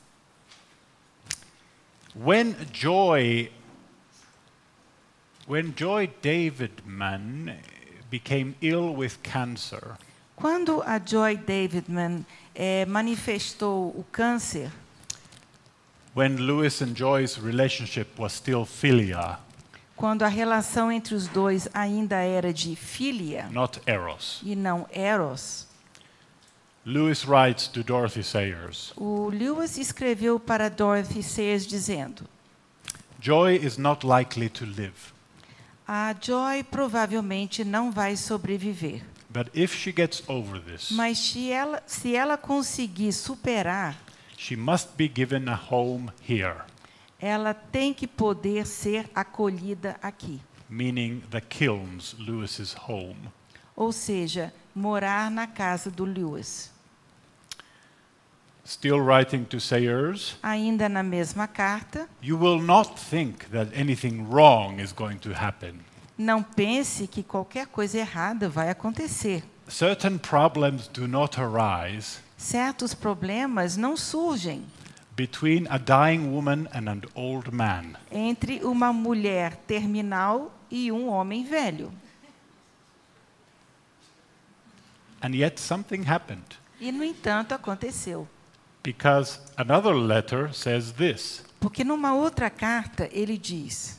When 2.19 2.57
Joy, 2.73 3.49
when 5.47 5.73
Joy 5.77 6.11
Davidman 6.21 7.61
became 8.11 8.57
ill 8.61 8.93
with 8.93 9.23
cancer, 9.23 9.97
Quando 10.35 10.83
a 10.83 10.99
Joy 10.99 11.37
Davidman 11.37 12.27
eh, 12.57 12.85
manifestou 12.87 13.91
o 13.97 14.05
câncer, 14.11 14.69
when 16.13 16.39
Lewis 16.39 16.83
and 16.83 16.97
Joy's 16.97 17.39
relationship 17.39 18.19
was 18.19 18.33
still 18.33 18.65
philia, 18.67 19.39
quando 19.95 20.25
a 20.25 20.29
relação 20.29 20.91
entre 20.91 21.15
os 21.15 21.29
dois 21.29 21.69
ainda 21.73 22.17
era 22.17 22.53
de 22.53 22.75
filia. 22.75 23.49
Not 23.53 23.81
eros, 23.87 24.41
e 24.45 24.57
não 24.57 24.89
eros, 24.91 25.68
Lewis 26.89 27.27
writes 27.27 27.69
to 27.69 27.83
Dorothy 27.83 28.23
Sayers, 28.23 28.95
o 28.97 29.29
Lewis 29.29 29.77
escreveu 29.77 30.41
para 30.41 30.71
Dorothy 30.71 31.23
Sayers 31.23 31.67
dizendo: 31.67 32.25
Joy 33.21 33.57
is 33.57 33.77
not 33.77 34.07
likely 34.07 34.49
to 34.49 34.65
live, 34.65 35.13
A 35.87 36.15
Joy 36.19 36.65
provavelmente 36.65 37.63
não 37.63 37.93
vai 37.93 38.17
sobreviver, 38.17 39.03
but 39.29 39.51
if 39.55 39.75
she 39.75 39.93
gets 39.93 40.23
over 40.27 40.59
this, 40.63 40.91
mas 40.91 41.19
se 41.19 41.51
ela, 41.53 41.83
se 41.87 42.17
ela 42.17 42.39
conseguir 42.39 43.13
superar, 43.13 43.95
she 44.39 44.57
must 44.57 44.89
be 44.97 45.09
given 45.15 45.47
a 45.47 45.61
home 45.71 46.11
here, 46.27 46.63
ela 47.21 47.53
tem 47.53 47.93
que 47.93 48.07
poder 48.07 48.67
ser 48.67 49.11
acolhida 49.15 49.97
aqui. 50.01 50.41
meaning 50.71 51.23
the 51.31 51.41
kilns, 51.43 52.17
Lewis's 52.19 52.75
home. 52.89 53.29
Ou 53.77 53.93
seja, 53.93 54.55
morar 54.75 55.31
na 55.31 55.47
casa 55.47 55.91
do 55.91 56.07
Lewis. 56.07 56.73
Still 58.69 59.01
writing 59.01 59.47
to 59.47 59.59
Sayers, 59.59 60.37
Ainda 60.43 60.91
na 60.91 61.03
mesma 61.03 61.49
carta, 61.49 62.07
you 62.21 62.37
will 62.37 62.61
not 62.61 62.99
think 62.99 63.51
that 63.51 63.69
anything 63.73 64.29
wrong 64.29 64.79
is 64.79 64.93
going 64.93 65.19
to 65.21 65.31
happen. 65.33 65.81
não 66.19 66.43
pense 66.43 67.07
que 67.07 67.23
qualquer 67.23 67.67
coisa 67.69 67.97
errada 67.97 68.47
vai 68.47 68.69
acontecer. 68.69 69.43
Certain 69.69 70.19
problems 70.19 70.87
do 70.87 71.09
not 71.09 71.41
arise 71.41 72.19
Certos 72.37 72.93
problemas 72.93 73.79
não 73.79 73.97
surgem 73.97 74.67
between 75.17 75.67
a 75.71 75.79
dying 75.79 76.31
woman 76.31 76.69
and 76.75 76.91
an 76.91 77.01
old 77.15 77.51
man. 77.51 77.95
entre 78.13 78.63
uma 78.63 78.93
mulher 78.93 79.57
terminal 79.67 80.53
e 80.71 80.93
um 80.93 81.09
homem 81.09 81.43
velho. 81.43 81.91
And 85.23 85.35
yet 85.35 85.59
something 85.59 86.03
happened 86.07 86.59
E, 86.79 86.93
no 86.93 87.03
entanto, 87.03 87.55
aconteceu. 87.55 88.29
Because 88.83 89.39
another 89.57 89.95
letter 89.95 90.53
says 90.53 90.93
this 90.93 91.43
Porque 91.61 91.83
numa 91.85 92.15
outra 92.15 92.49
carta 92.51 93.09
ele 93.13 93.37
diz: 93.37 93.99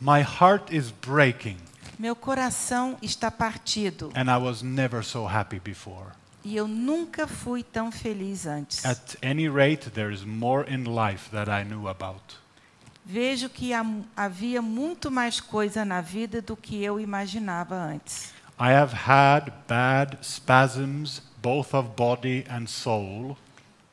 My 0.00 0.20
heart 0.22 0.72
is 0.72 0.90
breaking, 0.90 1.58
Meu 1.98 2.14
coração 2.16 2.96
está 3.02 3.30
partido 3.30 4.10
and 4.14 4.30
I 4.30 4.36
was 4.38 4.62
never 4.62 5.04
so 5.04 5.26
happy 5.26 5.58
before. 5.60 6.12
e 6.44 6.56
eu 6.56 6.66
nunca 6.66 7.26
fui 7.26 7.62
tão 7.62 7.92
feliz 7.92 8.46
antes. 8.46 8.84
At 8.84 9.16
any 9.22 9.48
rate, 9.48 9.90
there 9.90 10.12
is 10.12 10.24
more 10.24 10.64
in 10.68 10.84
life 10.84 11.30
that 11.30 11.48
I 11.50 11.64
knew 11.64 11.88
about. 11.88 12.40
Vejo 13.04 13.48
que 13.48 13.72
havia 14.16 14.62
muito 14.62 15.10
mais 15.10 15.40
coisa 15.40 15.84
na 15.84 16.00
vida 16.00 16.40
do 16.40 16.56
que 16.56 16.82
eu 16.82 17.00
imaginava 17.00 17.74
antes. 17.74 18.32
I 18.60 18.70
have 18.72 18.94
had 19.08 19.52
bad 19.66 20.18
spasms, 20.22 21.20
both 21.42 21.74
of 21.74 21.90
body 21.96 22.44
and 22.48 22.66
soul, 22.68 23.36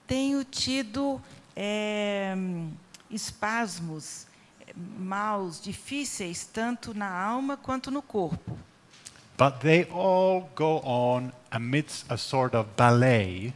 Tenho 0.09 0.43
tido 0.43 1.21
eh, 1.55 2.33
espasmos 3.11 4.25
eh, 4.59 4.73
maus, 4.75 5.61
difíceis, 5.61 6.45
tanto 6.51 6.93
na 6.95 7.07
alma 7.09 7.55
quanto 7.55 7.91
no 7.91 8.01
corpo. 8.01 8.57
but 9.37 9.61
they 9.61 9.85
all 9.91 10.49
go 10.53 10.81
on 10.83 11.31
amidst 11.51 12.05
a 12.11 12.17
sort 12.17 12.53
of 12.53 12.67
ballet 12.75 13.53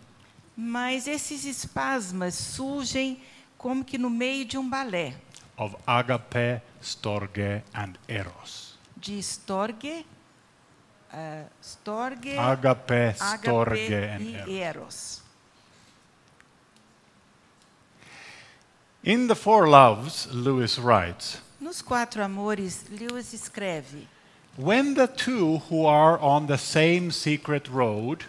Mas 0.56 1.08
esses 1.08 1.44
espasmas 1.44 2.36
surgem 2.36 3.20
como 3.58 3.84
que 3.84 3.98
no 3.98 4.10
meio 4.10 4.46
de 4.46 4.58
um 4.58 4.70
balé 4.70 5.14
of 5.58 5.76
agape, 5.86 6.62
storge, 6.82 7.62
and 7.74 7.98
eros. 8.08 8.78
de 8.96 9.22
Storge, 9.22 10.06
eh, 11.12 11.44
Storge, 11.62 12.38
Agape, 12.38 13.14
storge, 13.16 13.94
and 14.16 14.22
e 14.22 14.36
eros. 14.36 14.48
Eros. 14.48 15.23
In 19.06 19.28
the 19.28 19.36
Four 19.36 19.68
Loves, 19.68 20.30
Lewis 20.32 20.80
writes, 20.80 21.42
Nos 21.60 21.82
Quatro 21.82 22.24
Amores, 22.24 22.86
Lewis 22.90 23.34
escreve: 23.34 24.08
When 24.56 24.94
the 24.94 25.08
two 25.08 25.58
who 25.70 25.86
are 25.86 26.18
on 26.20 26.48
the 26.48 26.58
same 26.58 27.12
secret 27.12 27.68
road 27.68 28.24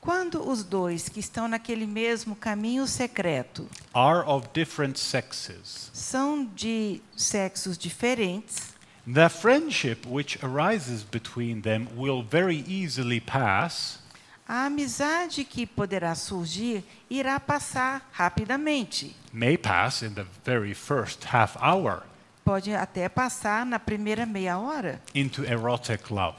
Quando 0.00 0.44
os 0.44 0.64
dois 0.64 1.08
que 1.08 1.20
estão 1.20 1.46
naquele 1.46 1.86
mesmo 1.86 2.34
caminho 2.34 2.84
secreto 2.88 3.68
are 3.94 4.24
of 4.26 4.48
different 4.52 4.98
sexes, 4.98 5.88
são 5.94 6.48
de 6.52 7.00
sexos 7.16 7.78
diferentes, 7.78 8.72
the 9.06 9.28
friendship 9.28 10.04
which 10.04 10.36
arises 10.42 11.04
between 11.04 11.60
them 11.60 11.86
will 11.96 12.24
very 12.24 12.64
easily 12.66 13.20
pass, 13.20 14.00
a 14.48 14.64
amizade 14.66 15.44
que 15.44 15.66
poderá 15.66 16.14
surgir 16.14 16.82
irá 17.10 17.38
passar 17.38 18.08
rapidamente. 18.12 19.14
may 19.32 19.56
pass 19.58 20.02
in 20.02 20.14
the 20.14 20.24
very 20.44 20.74
first 20.74 21.24
half 21.32 21.56
hour, 21.62 22.02
Pode 22.44 22.72
até 22.74 23.10
passar 23.10 23.66
na 23.66 23.78
primeira 23.78 24.24
meia 24.24 24.58
hora. 24.58 25.00
into 25.14 25.44
erotic 25.44 26.10
love. 26.10 26.36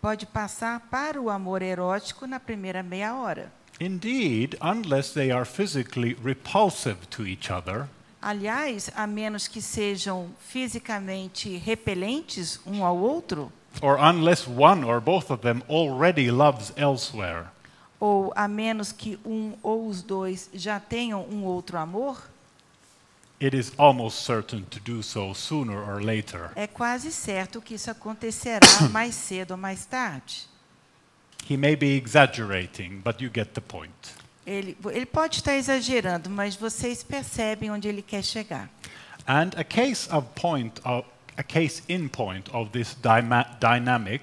Pode 0.00 0.24
passar 0.26 0.80
para 0.90 1.20
o 1.20 1.28
amor 1.28 1.62
erótico 1.62 2.26
na 2.26 2.38
primeira 2.38 2.82
meia 2.82 3.14
hora. 3.14 3.52
Indeed, 3.80 4.56
unless 4.60 5.12
they 5.12 5.32
are 5.32 5.44
physically 5.44 6.14
repulsive 6.22 7.06
to 7.10 7.26
each 7.26 7.50
other, 7.50 7.88
Aliás, 8.20 8.88
a 8.94 9.04
menos 9.04 9.48
que 9.48 9.60
sejam 9.60 10.30
fisicamente 10.38 11.56
repelentes 11.56 12.60
um 12.64 12.84
ao 12.84 12.96
outro, 12.96 13.52
or 13.80 13.96
unless 13.98 14.46
one 14.46 14.84
or 14.84 15.00
both 15.00 15.30
of 15.30 15.42
them 15.42 15.62
already 15.68 16.30
loves 16.30 16.72
elsewhere, 16.76 17.46
ou 18.00 18.32
a 18.34 18.46
menos 18.48 18.92
que 18.92 19.18
um 19.24 19.54
ou 19.62 19.88
os 19.88 20.02
dois 20.02 20.50
já 20.52 20.78
tenham 20.80 21.24
um 21.30 21.44
outro 21.44 21.78
amor, 21.78 22.18
it 23.40 23.56
is 23.56 23.72
almost 23.78 24.24
certain 24.24 24.62
to 24.64 24.80
do 24.80 25.02
so 25.02 25.32
sooner 25.34 25.78
or 25.78 26.02
later. 26.02 26.50
é 26.54 26.66
quase 26.66 27.10
certo 27.10 27.60
que 27.60 27.74
isso 27.74 27.90
acontecerá 27.90 28.66
mais 28.90 29.14
cedo 29.14 29.52
ou 29.52 29.56
mais 29.56 29.84
tarde. 29.86 30.46
He 31.48 31.56
may 31.56 31.74
be 31.74 31.96
exaggerating, 31.96 33.00
but 33.00 33.20
you 33.20 33.30
get 33.34 33.48
the 33.54 33.60
point. 33.60 33.92
Ele, 34.46 34.76
ele 34.90 35.06
pode 35.06 35.36
estar 35.36 35.54
exagerando, 35.54 36.30
mas 36.30 36.56
vocês 36.56 37.02
percebem 37.02 37.70
onde 37.70 37.88
ele 37.88 38.02
quer 38.02 38.22
chegar. 38.22 38.68
And 39.26 39.50
a 39.56 39.64
case 39.64 40.08
of 40.12 40.26
point 40.34 40.80
of, 40.84 41.06
a 41.36 41.42
case 41.42 41.82
in 41.88 42.08
point 42.08 42.50
of 42.52 42.70
this 42.70 42.96
dynamic 43.60 44.22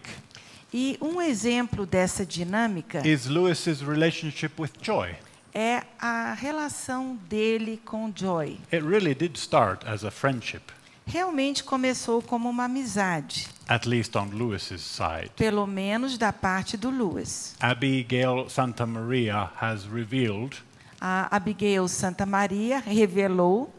E 0.71 0.97
um 1.01 1.19
exemplo 1.21 1.85
dessa 1.85 2.23
dinâmica 2.25 3.01
is 3.05 3.25
Lewis's 3.25 3.81
relationship 3.81 4.51
with 4.61 4.71
Joy. 4.81 5.15
é 5.53 5.81
a 5.99 6.33
relação 6.33 7.17
dele 7.27 7.81
com 7.83 8.11
Joy. 8.15 8.59
It 8.71 8.85
really 8.85 9.15
did 9.15 9.35
start 9.35 9.83
as 9.87 10.03
a 10.03 10.11
friendship, 10.11 10.61
Realmente 11.07 11.63
começou 11.63 12.21
como 12.21 12.47
uma 12.47 12.65
amizade, 12.65 13.47
at 13.67 13.87
least 13.87 14.15
on 14.15 14.25
Lewis's 14.31 14.81
side. 14.81 15.31
pelo 15.35 15.65
menos 15.65 16.19
da 16.19 16.31
parte 16.31 16.77
do 16.77 16.91
Lewis. 16.91 17.55
Abigail 17.59 18.47
Santa 18.47 18.85
Maria 18.85 19.49
has 19.59 19.85
revealed 19.85 20.55
A 21.01 21.35
Abigail 21.35 21.87
Santa 21.87 22.27
Maria 22.27 22.77
revelou 22.79 23.73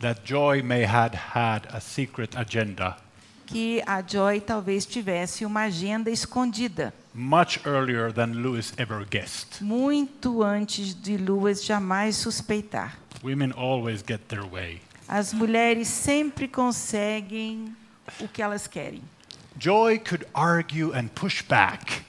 that 0.00 0.20
Joy 0.24 0.62
may 0.62 0.84
had 0.84 1.14
had 1.34 1.66
a 1.72 1.80
secret 1.80 2.36
agenda 2.36 2.96
que 3.46 3.80
a 3.86 4.02
Joy 4.02 4.40
talvez 4.40 4.84
tivesse 4.84 5.44
uma 5.44 5.62
agenda 5.66 6.10
escondida, 6.10 6.92
much 7.14 7.60
earlier 7.64 8.12
than 8.12 8.32
Lewis 8.42 8.72
ever 8.76 9.04
guessed. 9.08 9.62
muito 9.62 10.42
antes 10.42 10.92
de 10.94 11.16
Lewis 11.16 11.64
jamais 11.64 12.16
suspeitar. 12.16 12.98
Women 13.22 13.52
always 13.56 14.02
get 14.06 14.22
their 14.28 14.44
way. 14.44 14.80
As 15.08 15.32
mulheres 15.32 15.86
sempre 15.86 16.48
conseguem 16.48 17.72
o 18.20 18.26
que 18.26 18.42
elas 18.42 18.66
querem. 18.66 19.02
Joy 19.58 19.98
could 20.00 20.26
argue 20.34 20.92
and 20.92 21.08
push 21.14 21.42
back, 21.42 22.02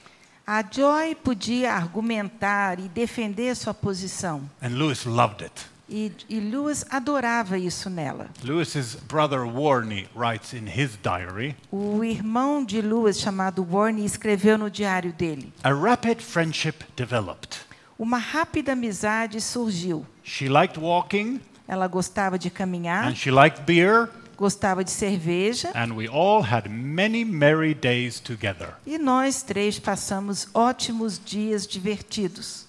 A 0.46 0.62
Joy 0.62 1.14
podia 1.14 1.72
argumentar 1.74 2.80
e 2.80 2.88
defender 2.88 3.54
sua 3.54 3.72
posição. 3.72 4.42
and 4.60 4.70
Lewis 4.76 5.04
loved 5.06 5.44
it. 5.44 5.66
E, 5.90 6.12
e 6.28 6.38
Lewis 6.38 6.84
adorava 6.90 7.56
isso 7.56 7.88
nela. 7.88 8.28
Lewis's 8.44 8.94
brother 8.94 9.40
Warney 9.46 10.06
writes 10.14 10.52
in 10.52 10.66
his 10.68 10.98
diary 11.02 11.56
O 11.72 12.04
irmão 12.04 12.62
de 12.64 12.82
Lewis, 12.82 13.18
chamado 13.18 13.66
Warney, 13.68 14.04
escreveu 14.04 14.58
no 14.58 14.70
diário 14.70 15.12
dele: 15.12 15.52
A 15.64 15.72
rapid 15.72 16.20
friendship 16.20 16.84
developed. 16.94 17.60
Uma 17.98 18.18
rápida 18.18 18.72
amizade 18.74 19.40
surgiu. 19.40 20.06
She 20.22 20.46
liked 20.48 20.78
walking, 20.78 21.40
Ela 21.66 21.88
gostava 21.88 22.38
de 22.38 22.50
caminhar, 22.50 23.08
and 23.08 23.14
she 23.16 23.30
liked 23.30 23.62
beer, 23.64 24.10
gostava 24.36 24.84
de 24.84 24.90
cerveja, 24.90 25.70
and 25.74 25.94
we 25.94 26.06
all 26.06 26.42
had 26.42 26.68
many 26.68 27.24
merry 27.24 27.74
days 27.74 28.20
together. 28.20 28.74
e 28.86 28.98
nós 28.98 29.42
três 29.42 29.78
passamos 29.78 30.48
ótimos 30.52 31.18
dias 31.24 31.66
divertidos. 31.66 32.66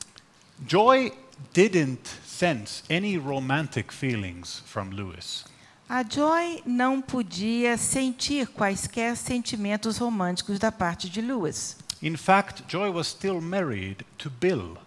Joy 0.66 1.12
didn't 1.54 2.00
sense 2.40 2.84
any 2.90 3.18
romantic 3.18 3.92
feelings 3.92 4.64
from 4.66 4.92
Lewis. 4.92 5.44
A 5.90 6.04
Joy 6.04 6.62
não 6.66 7.02
podia 7.02 7.78
sentir 7.78 8.48
quaisquer 8.48 9.18
sentimentos 9.18 9.98
românticos 9.98 10.58
da 10.58 10.72
parte 10.72 11.10
de 11.10 11.20
Lewis. 11.20 11.76
In 12.02 12.16
fact, 12.16 12.64
Joy 12.68 12.92
was 12.92 13.08
still 13.08 13.42
married 13.42 14.06
to 14.18 14.30
Bill. 14.30 14.78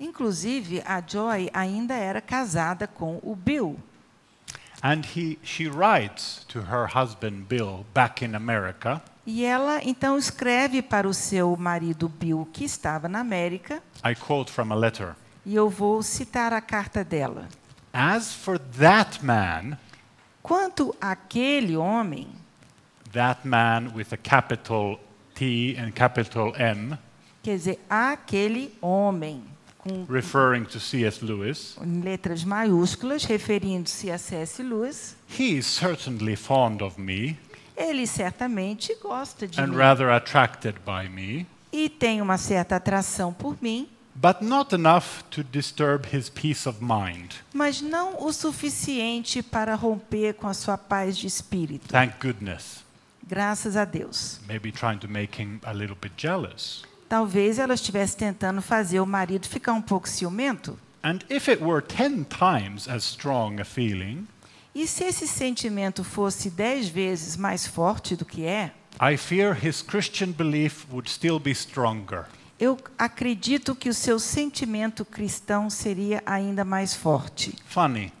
Inclusive, 0.00 0.82
a 0.84 1.00
Joy 1.00 1.48
ainda 1.54 1.94
era 1.94 2.20
casada 2.20 2.88
com 2.88 3.20
o 3.22 3.36
Bill. 3.36 3.78
And 4.82 5.02
he, 5.14 5.38
she 5.42 5.68
writes 5.68 6.44
to 6.48 6.60
her 6.60 6.86
husband 6.86 7.46
Bill 7.48 7.86
back 7.94 8.24
in 8.24 8.34
America 8.34 9.00
E 9.26 9.44
ela 9.44 9.80
então 9.82 10.18
escreve 10.18 10.82
para 10.82 11.08
o 11.08 11.14
seu 11.14 11.56
marido 11.56 12.08
Bill, 12.08 12.48
que 12.52 12.64
estava 12.64 13.08
na 13.08 13.20
América, 13.20 13.82
I 14.04 14.14
quote 14.14 14.50
from 14.50 14.72
a 14.72 14.76
letter 14.76 15.16
e 15.46 15.54
eu 15.54 15.70
vou 15.70 16.02
citar 16.02 16.52
a 16.52 16.60
carta 16.60 17.02
dela. 17.02 17.48
As 17.92 18.34
for 18.34 18.58
that 18.58 19.24
man, 19.24 19.78
Quanto 20.46 20.94
àquele 21.00 21.76
homem, 21.76 22.28
that 23.12 23.40
man 23.44 23.90
with 23.96 24.12
a 24.12 24.16
capital 24.16 25.00
T 25.34 25.76
and 25.76 25.90
capital 25.90 26.54
M, 26.56 26.96
quer 27.42 27.56
dizer, 27.56 27.80
aquele 27.90 28.72
homem, 28.80 29.42
com 29.76 30.04
referring 30.08 30.62
to 30.64 30.78
C.S. 30.78 31.24
Lewis, 31.24 31.76
em 31.82 32.00
letras 32.00 32.44
maiúsculas, 32.44 33.24
referindo-se 33.24 34.08
a 34.08 34.18
C.S. 34.18 34.62
Lewis, 34.62 35.16
he 35.28 35.58
is 35.58 35.66
certainly 35.66 36.36
fond 36.36 36.80
of 36.80 37.00
me 37.00 37.36
ele 37.76 38.06
certamente 38.06 38.94
gosta 39.02 39.48
de 39.48 39.60
and 39.60 39.66
mim 39.66 39.76
rather 39.76 40.10
attracted 40.10 40.76
by 40.86 41.08
me, 41.08 41.44
e 41.72 41.88
tem 41.88 42.22
uma 42.22 42.38
certa 42.38 42.76
atração 42.76 43.32
por 43.32 43.56
mim, 43.60 43.88
but 44.20 44.40
not 44.42 44.74
enough 44.74 45.22
to 45.30 45.42
disturb 45.44 46.06
his 46.06 46.28
peace 46.28 46.66
of 46.68 46.78
mind. 46.82 47.32
mas 47.52 47.80
não 47.80 48.24
o 48.24 48.32
suficiente 48.32 49.42
para 49.42 49.74
romper 49.74 50.34
com 50.34 50.48
a 50.48 50.54
sua 50.54 50.78
paz 50.78 51.16
de 51.16 51.26
espírito. 51.26 51.88
Thank 51.88 52.14
goodness. 52.20 52.84
Graças 53.28 53.76
a 53.76 53.84
Deus. 53.84 54.40
Maybe 54.48 54.70
trying 54.72 54.98
to 54.98 55.08
make 55.08 55.40
him 55.40 55.58
a 55.64 55.72
little 55.72 55.96
bit 56.00 56.14
jealous. 56.16 56.82
Talvez 57.08 57.58
ela 57.58 57.74
estivesse 57.74 58.16
tentando 58.16 58.60
fazer 58.62 59.00
o 59.00 59.06
marido 59.06 59.48
ficar 59.48 59.72
um 59.72 59.82
pouco 59.82 60.08
ciumento. 60.08 60.78
And 61.02 61.18
if 61.30 61.48
it 61.48 61.62
were 61.62 61.80
ten 61.82 62.24
times 62.24 62.88
as 62.88 63.04
strong 63.04 63.60
a 63.60 63.64
feeling, 63.64 64.26
E 64.74 64.86
se 64.86 65.04
esse 65.04 65.26
sentimento 65.26 66.04
fosse 66.04 66.50
dez 66.50 66.88
vezes 66.88 67.36
mais 67.36 67.66
forte 67.66 68.14
do 68.16 68.24
que 68.24 68.44
é, 68.44 68.72
I 69.00 69.16
fear 69.16 69.54
his 69.54 69.82
Christian 69.82 70.32
belief 70.32 70.86
would 70.90 71.08
still 71.10 71.38
be 71.38 71.54
stronger. 71.54 72.26
Eu 72.58 72.78
acredito 72.98 73.74
que 73.74 73.88
o 73.88 73.94
seu 73.94 74.18
sentimento 74.18 75.04
cristão 75.04 75.68
seria 75.68 76.22
ainda 76.24 76.64
mais 76.64 76.94
forte. 76.94 77.54
Funny. 77.66 78.12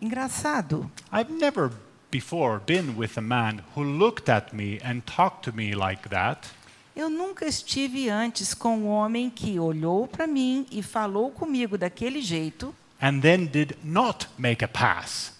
Engraçado. 0.00 0.90
I've 1.12 1.32
never 1.32 1.70
before 2.10 2.60
been 2.64 2.94
with 2.96 3.16
a 3.16 3.20
man 3.20 3.60
who 3.76 3.82
looked 3.82 4.30
at 4.30 4.52
me 4.54 4.78
and 4.84 5.00
talked 5.00 5.42
to 5.50 5.52
me 5.56 5.74
like 5.74 6.08
that, 6.08 6.48
Eu 6.96 7.08
nunca 7.08 7.46
estive 7.46 8.08
antes 8.08 8.54
com 8.54 8.76
um 8.78 8.88
homem 8.88 9.30
que 9.30 9.56
olhou 9.60 10.08
para 10.08 10.26
mim 10.26 10.66
e 10.68 10.82
falou 10.82 11.30
comigo 11.30 11.78
daquele 11.78 12.20
jeito 12.20 12.74
and 13.00 13.20
then 13.20 13.46
did 13.46 13.76
not 13.84 14.26
make 14.36 14.64
a 14.64 14.68
pass. 14.68 15.32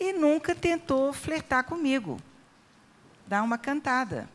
e 0.00 0.12
nunca 0.14 0.54
tentou 0.54 1.12
flertar 1.12 1.64
comigo, 1.64 2.18
dar 3.26 3.42
uma 3.42 3.58
cantada. 3.58 4.26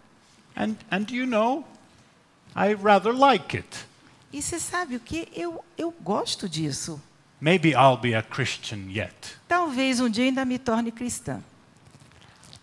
And, 0.56 0.76
and 0.92 1.08
you 1.10 1.26
know, 1.26 1.64
I 2.56 2.74
rather 2.74 3.14
like 3.14 3.56
it. 3.58 3.86
E 4.32 4.42
você 4.42 4.60
sabe 4.60 4.96
o 4.96 5.00
que? 5.00 5.28
Eu, 5.34 5.64
eu 5.78 5.92
gosto 6.02 6.48
disso. 6.48 7.02
Maybe 7.42 7.70
I'll 7.74 7.98
be 7.98 8.14
a 8.14 8.22
Christian 8.22 8.90
yet. 8.90 9.38
Talvez 9.48 10.00
um 10.00 10.10
dia 10.10 10.26
ainda 10.26 10.44
me 10.46 10.60
torne 10.60 10.92
cristã. 10.92 11.42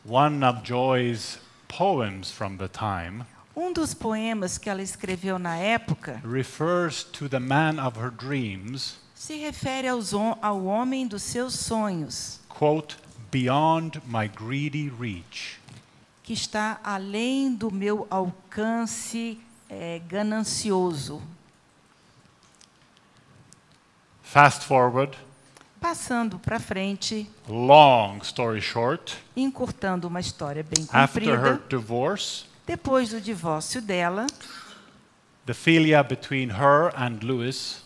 One 0.04 0.44
of 0.44 0.60
Joy's 0.62 1.38
poems 1.66 2.30
from 2.30 2.56
the 2.58 2.68
time 2.68 3.24
Um 3.56 3.72
dos 3.72 3.94
poemas 3.94 4.58
que 4.58 4.68
ela 4.68 4.82
escreveu 4.82 5.38
na 5.38 5.56
época 5.56 6.20
refers 6.22 7.02
to 7.02 7.26
the 7.26 7.40
man 7.40 7.80
of 7.80 7.98
her 7.98 8.10
dreams, 8.10 8.98
se 9.14 9.34
refere 9.38 9.88
aos 9.88 10.12
ao 10.12 10.64
homem 10.66 11.08
dos 11.08 11.22
seus 11.22 11.54
sonhos, 11.54 12.38
quote, 12.50 12.98
beyond 13.32 14.00
my 14.06 14.28
greedy 14.28 14.90
reach. 15.00 15.58
que 16.22 16.34
está 16.34 16.78
além 16.84 17.54
do 17.54 17.70
meu 17.70 18.06
alcance 18.10 19.40
eh, 19.68 20.00
ganancioso. 20.06 21.22
Fast 24.22 24.64
forward, 24.64 25.16
Passando 25.80 26.38
para 26.38 26.58
frente, 26.58 27.30
long 27.48 28.18
story 28.22 28.60
short, 28.60 29.16
encurtando 29.36 30.08
uma 30.08 30.20
história 30.20 30.62
bem 30.64 30.86
after 30.92 31.22
her 31.22 31.58
comprida, 31.58 31.68
divorce, 31.68 32.44
depois 32.66 33.10
do 33.10 33.20
divórcio 33.20 33.80
dela, 33.80 34.26
the 35.44 35.52
philia 35.54 36.02
between 36.02 36.50
her 36.50 36.92
and 36.96 37.20
Lewis. 37.22 37.84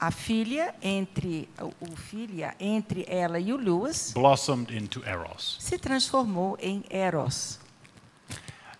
A 0.00 0.10
filha 0.10 0.74
entre 0.80 1.48
o 1.80 1.96
filha 1.96 2.54
entre 2.58 3.04
ela 3.08 3.38
e 3.38 3.52
o 3.52 3.56
Lewis. 3.56 4.12
Blossomed 4.14 4.72
into 4.74 5.02
Eros. 5.04 5.56
se 5.60 5.76
transformou 5.78 6.56
em 6.60 6.84
Eros. 6.88 7.58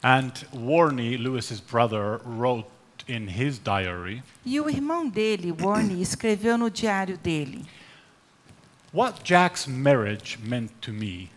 And 0.02 0.32
Warney, 0.52 1.16
Lewis's 1.16 1.60
brother, 1.60 2.20
wrote 2.24 2.66
in 3.08 3.28
his 3.28 3.58
diary 3.58 4.22
E 4.44 4.60
o 4.60 4.68
irmão 4.68 5.08
dele, 5.08 5.50
Warney, 5.52 6.00
escreveu 6.00 6.56
no 6.56 6.70
diário 6.70 7.16
dele: 7.18 7.64
What 8.92 9.24
Jack's 9.24 9.66
marriage 9.66 10.38
meant 10.38 10.70
to 10.82 10.92
me 10.92 11.30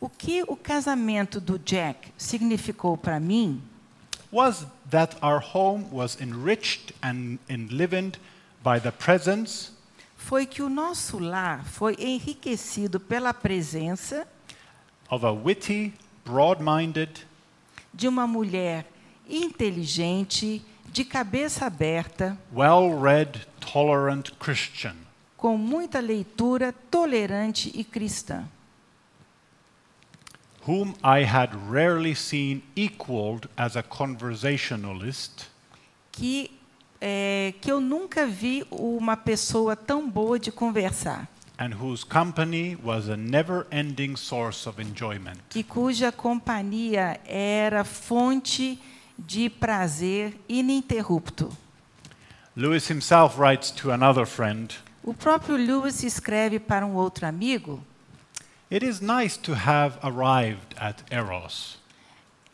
O 0.00 0.08
que 0.08 0.42
o 0.46 0.56
casamento 0.56 1.40
do 1.40 1.58
Jack 1.58 2.12
significou 2.18 2.96
para 2.96 3.18
mim 3.20 3.62
was 4.30 4.66
that 4.90 5.16
our 5.22 5.40
home 5.40 5.86
was 5.90 6.20
enriched 6.20 6.92
and 7.02 7.38
enlivened 7.48 8.18
by 8.62 8.78
the 8.78 8.92
presence 8.92 9.72
foi 10.16 10.44
que 10.46 10.62
o 10.62 10.68
nosso 10.68 11.18
lar 11.18 11.64
foi 11.64 11.96
enriquecido 11.98 12.98
pela 12.98 13.32
presença 13.32 14.26
of 15.10 15.24
a 15.24 15.32
witty, 15.32 15.94
broad 16.24 16.62
minded, 16.62 17.24
de 17.96 18.06
uma 18.06 18.26
mulher 18.26 18.86
inteligente, 19.26 20.62
de 20.92 21.02
cabeça 21.02 21.64
aberta, 21.64 22.38
well 22.54 23.00
read, 23.00 23.48
tolerant 23.58 24.30
Christian. 24.38 24.94
com 25.36 25.56
muita 25.56 25.98
leitura, 25.98 26.74
tolerante 26.90 27.72
e 27.74 27.82
cristã, 27.82 28.44
whom 30.68 30.92
I 31.02 31.24
had 31.24 31.54
rarely 31.70 32.14
seen 32.14 32.62
equaled 32.76 33.48
as 33.56 33.76
a 33.76 33.82
conversationalist. 33.82 35.46
Que, 36.12 36.50
é, 37.00 37.54
que 37.60 37.70
eu 37.70 37.80
nunca 37.80 38.26
vi 38.26 38.66
uma 38.70 39.16
pessoa 39.16 39.74
tão 39.74 40.08
boa 40.08 40.38
de 40.38 40.50
conversar 40.52 41.28
and 41.58 41.74
whose 41.74 42.04
company 42.04 42.76
was 42.76 43.08
a 43.08 43.16
never 43.16 43.66
ending 43.70 44.16
source 44.16 44.66
of 44.68 44.78
enjoyment. 44.80 45.38
e 45.54 45.62
cuja 45.62 46.12
companhia 46.12 47.18
era 47.26 47.84
fonte 47.84 48.78
de 49.18 49.48
prazer 49.48 50.34
ininterrupto. 50.48 51.50
Lewis 52.54 52.88
himself 52.88 53.38
writes 53.38 53.70
to 53.70 53.90
another 53.90 54.26
friend 54.26 54.74
O 55.04 55.14
próprio 55.14 55.56
Lewis 55.56 56.02
escreve 56.02 56.58
para 56.58 56.84
um 56.84 56.94
outro 56.96 57.26
amigo: 57.26 57.80
It 58.70 58.84
is 58.84 59.00
nice 59.00 59.36
to 59.38 59.52
have 59.54 59.98
arrived 60.02 60.74
at 60.76 61.02
Eros 61.10 61.78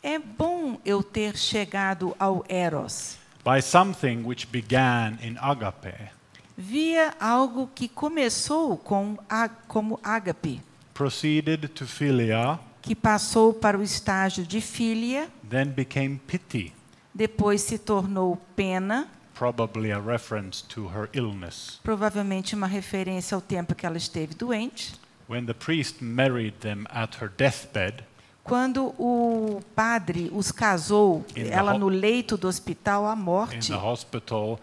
É 0.03 0.19
bom 0.19 0.77
eu 0.85 1.01
ter 1.01 1.35
chegado 1.37 2.13
ao 2.19 2.43
Eros, 2.49 3.17
by 3.43 3.61
something 3.61 4.23
which 4.25 4.45
began 4.51 5.17
in 5.21 5.37
agape, 5.39 6.11
via 6.57 7.13
algo 7.19 7.69
que 7.73 7.87
começou 7.87 8.77
com 8.77 9.17
a, 9.29 9.49
como 9.49 9.99
ágape, 10.03 10.61
proceeded 10.93 11.67
to 11.69 11.85
philia, 11.85 12.59
que 12.81 12.93
passou 12.95 13.53
para 13.53 13.77
o 13.77 13.81
estágio 13.83 14.45
de 14.45 14.61
filia, 14.61 15.27
then 15.49 15.65
became 15.67 16.19
pity, 16.27 16.73
depois 17.13 17.61
se 17.61 17.77
tornou 17.77 18.37
pena, 18.55 19.07
probably 19.33 19.91
a 19.91 19.99
reference 19.99 20.63
to 20.63 20.87
her 20.87 21.09
illness. 21.13 21.79
provavelmente 21.83 22.53
uma 22.55 22.67
referência 22.67 23.33
ao 23.35 23.41
tempo 23.41 23.73
que 23.73 23.85
ela 23.85 23.97
esteve 23.97 24.35
doente. 24.35 24.93
When 25.29 25.45
the 25.45 25.53
priest 25.53 26.03
married 26.03 26.57
them 26.59 26.83
at 26.89 27.17
her 27.21 27.29
deathbed, 27.35 28.03
Quando 28.43 28.93
o 28.99 29.61
padre 29.73 30.29
os 30.33 30.51
casou, 30.51 31.25
In 31.33 31.45
the 31.45 31.49
ela 31.49 31.73
ho- 31.75 31.79
no 31.79 31.87
leito 31.87 32.35
do 32.37 32.45
hospital 32.49 33.07
à 33.07 33.13
in 33.15 33.19
morte, 33.19 33.69
the 33.71 33.77
hospital, 33.77 34.59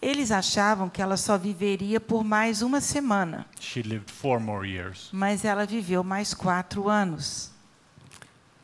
eles 0.00 0.30
achavam 0.30 0.88
que 0.88 1.00
ela 1.00 1.16
só 1.16 1.38
viveria 1.38 1.98
por 2.00 2.22
mais 2.22 2.60
uma 2.62 2.80
semana, 2.80 3.46
She 3.58 3.82
lived 3.82 4.10
four 4.10 4.38
more 4.38 4.68
years. 4.68 5.08
mas 5.12 5.44
ela 5.44 5.64
viveu 5.66 6.04
mais 6.04 6.34
quatro 6.34 6.88
anos. 6.88 7.50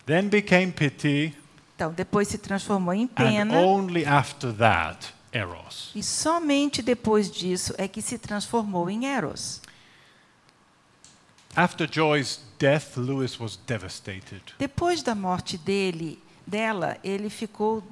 Then 0.06 0.28
became 0.28 0.72
pity, 0.72 1.34
Então, 1.76 1.92
depois 1.92 2.28
se 2.28 2.36
transformou 2.36 2.92
em 2.92 3.04
and 3.04 3.08
pena, 3.08 3.58
only 3.60 4.04
after 4.04 4.52
that, 4.54 5.14
Eros. 5.32 5.90
e 5.94 6.02
somente 6.02 6.82
depois 6.82 7.30
disso 7.30 7.72
é 7.78 7.88
que 7.88 8.02
se 8.02 8.18
transformou 8.18 8.90
em 8.90 9.06
Eros. 9.06 9.62
After 11.56 11.88
Joy's 11.90 12.40
death, 12.58 12.96
Lewis 12.96 13.38
was 13.40 13.56
devastated. 13.66 14.42
Depois 14.58 15.02
da 15.02 15.14
morte 15.14 15.56
dele, 15.58 16.22
dela, 16.46 16.96
ele 17.02 17.28
ficou 17.30 17.82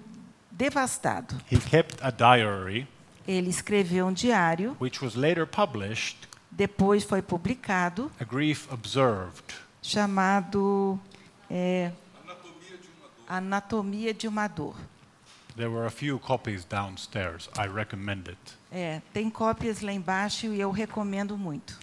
devastado. 0.59 1.37
He 1.51 1.59
kept 1.59 1.97
a 2.03 2.11
diary, 2.11 2.87
Ele 3.27 3.49
escreveu 3.49 4.07
um 4.09 4.13
diário, 4.13 4.77
which 4.81 5.03
was 5.05 5.15
later 5.15 5.47
published, 5.47 6.17
depois 6.51 7.05
foi 7.05 7.23
publicado, 7.23 8.11
A 8.21 8.25
Grief 8.25 8.67
Observed. 8.73 9.45
chamado 9.81 10.99
é, 11.49 11.93
Anatomia 13.29 14.13
de 14.13 14.27
uma 14.27 14.49
Dor. 14.49 14.75
There 15.57 15.71
were 15.71 15.87
a 15.87 15.91
few 15.91 16.19
copies 16.19 16.65
downstairs. 16.65 17.49
I 17.59 17.67
recommend 17.69 18.29
it. 18.29 18.39
É, 18.73 19.01
tem 19.13 19.29
cópias 19.29 19.81
lá 19.81 19.93
embaixo 19.93 20.47
e 20.47 20.61
eu 20.61 20.71
recomendo 20.71 21.37
muito. 21.37 21.79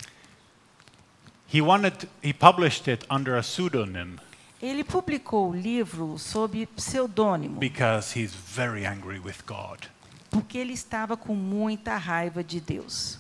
He 1.53 1.61
wanted 1.61 2.07
he 2.23 2.33
published 2.33 2.89
it 2.89 3.05
under 3.09 3.37
a 3.37 3.41
pseudonym 3.43 4.17
Ele 4.65 4.83
publicou 4.83 5.51
o 5.51 5.55
livro 5.55 6.17
sob 6.17 6.65
pseudônimo, 6.75 7.59
because 7.59 8.17
he's 8.19 8.33
very 8.33 8.85
angry 8.85 9.19
with 9.19 9.43
God. 9.45 9.85
porque 10.31 10.57
ele 10.57 10.73
estava 10.73 11.15
com 11.15 11.35
muita 11.35 11.95
raiva 11.97 12.43
de 12.43 12.59
Deus. 12.59 13.19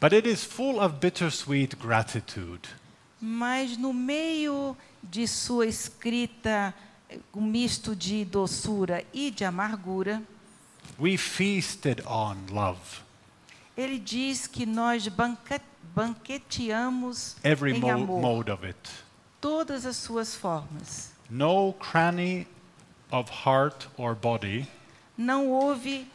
But 0.00 0.12
it 0.12 0.28
is 0.28 0.42
full 0.44 0.80
of 0.80 0.96
bittersweet 1.00 1.76
gratitude. 1.76 2.68
Mas 3.20 3.76
no 3.78 3.92
meio 3.94 4.76
de 5.02 5.26
sua 5.28 5.66
escrita, 5.66 6.74
eh, 7.08 7.18
um 7.32 7.40
misto 7.42 7.94
de 7.94 8.24
doçura 8.24 9.04
e 9.14 9.30
de 9.30 9.44
amargura, 9.44 10.20
We 10.98 11.16
feasted 11.16 12.02
on 12.06 12.36
love. 12.50 13.02
ele 13.76 13.98
diz 13.98 14.46
que 14.46 14.66
nós 14.66 15.08
banqueteamos 15.94 17.36
Every 17.42 17.72
em 17.76 17.80
mo- 17.80 17.90
amor 17.90 18.20
mode 18.20 18.50
of 18.50 18.66
it. 18.66 18.76
Todas 19.44 19.84
as 19.84 19.96
suas 19.98 20.34
formas. 20.34 21.12
No 21.28 21.74
cranny 21.74 22.46
of 23.12 23.30
heart 23.30 23.86
or 23.98 24.14
body 24.14 24.66
Não 25.18 25.50
houve 25.50 26.10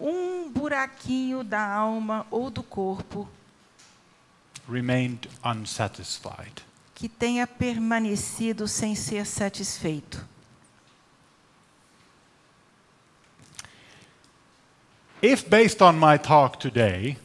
um 0.00 0.50
buraquinho 0.50 1.44
da 1.44 1.62
alma 1.62 2.26
ou 2.30 2.48
do 2.48 2.62
corpo 2.62 3.28
remained 4.66 5.28
unsatisfied. 5.44 6.62
que 6.94 7.06
tenha 7.06 7.46
permanecido 7.46 8.66
sem 8.66 8.94
ser 8.94 9.26
satisfeito. 9.26 10.26
If 15.20 15.46
based 15.50 15.82
on 15.82 15.98
my 15.98 16.16
talk 16.16 16.58
today, 16.58 17.18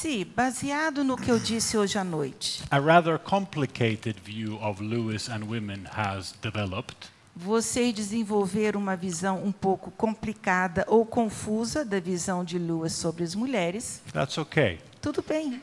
Se, 0.00 0.24
baseado 0.24 1.02
no 1.02 1.16
que 1.16 1.28
eu 1.28 1.40
disse 1.40 1.76
hoje 1.76 1.98
à 1.98 2.04
noite, 2.04 2.62
a 2.70 2.78
rather 2.78 3.18
complicated 3.18 4.14
view 4.24 4.56
of 4.62 4.80
Lewis 4.80 5.28
and 5.28 5.40
women 5.48 5.86
has 5.92 6.36
developed, 6.40 7.10
vocês 7.34 7.92
desenvolveram 7.92 8.80
uma 8.80 8.94
visão 8.94 9.42
um 9.44 9.50
pouco 9.50 9.90
complicada 9.90 10.84
ou 10.86 11.04
confusa 11.04 11.84
da 11.84 11.98
visão 11.98 12.44
de 12.44 12.60
Lewis 12.60 12.92
sobre 12.92 13.24
as 13.24 13.34
mulheres, 13.34 14.00
that's 14.12 14.38
okay. 14.38 14.78
tudo 15.02 15.20
bem. 15.20 15.60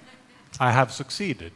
I 0.59 0.69
have 0.69 0.91
succeeded. 0.91 1.53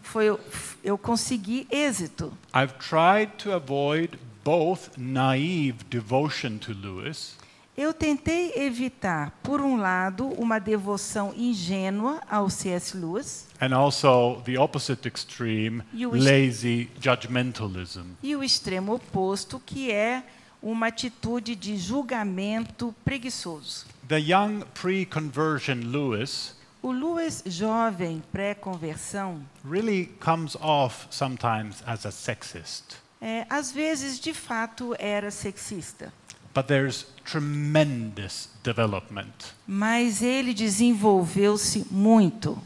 Foi, 0.00 0.34
eu 0.82 0.96
consegui 0.96 1.66
êxito. 1.70 2.32
I've 2.54 2.78
tried 2.78 3.32
to 3.42 3.52
avoid 3.52 4.18
both 4.42 4.96
naive 4.96 5.84
devotion 5.90 6.56
to 6.56 6.72
Lewis 6.72 7.36
Eu 7.76 7.94
tentei 7.94 8.52
evitar, 8.54 9.30
por 9.42 9.60
um 9.62 9.76
lado, 9.78 10.26
uma 10.38 10.58
devoção 10.58 11.32
ingênua 11.34 12.20
ao 12.30 12.50
C.S. 12.50 12.94
Lewis 12.96 13.46
and 13.60 13.74
also 13.74 14.42
the 14.44 14.58
opposite 14.58 15.08
extreme, 15.08 15.82
wish- 15.94 16.22
lazy 16.22 16.90
judgmentalism. 17.00 18.02
e 18.22 18.36
o 18.36 18.44
extremo 18.44 18.94
oposto, 18.94 19.58
que 19.64 19.90
é 19.90 20.22
uma 20.62 20.88
atitude 20.88 21.56
de 21.56 21.76
julgamento 21.78 22.94
preguiçoso. 23.04 23.86
The 24.06 24.18
young 24.20 24.64
pre 24.74 25.06
conversion 25.06 25.80
Lewis 25.84 26.54
O 26.82 26.92
Lewis, 26.92 27.42
jovem 27.46 28.22
pré-conversão, 28.32 29.40
really 29.64 30.06
comes 30.20 30.56
off 30.60 31.06
sometimes 31.10 31.82
as 31.86 32.04
a 32.04 32.10
sexist. 32.10 32.96
é, 33.20 33.46
às 33.48 33.72
vezes, 33.72 34.18
de 34.20 34.34
fato, 34.34 34.94
era 34.98 35.30
sexista. 35.30 36.12
But 36.54 36.66
there's 36.66 37.06
tremendous 37.24 38.48
development. 38.62 39.54
Mas 39.66 40.20
ele 40.22 40.52
desenvolveu-se 40.52 41.86
muito. 41.90 42.58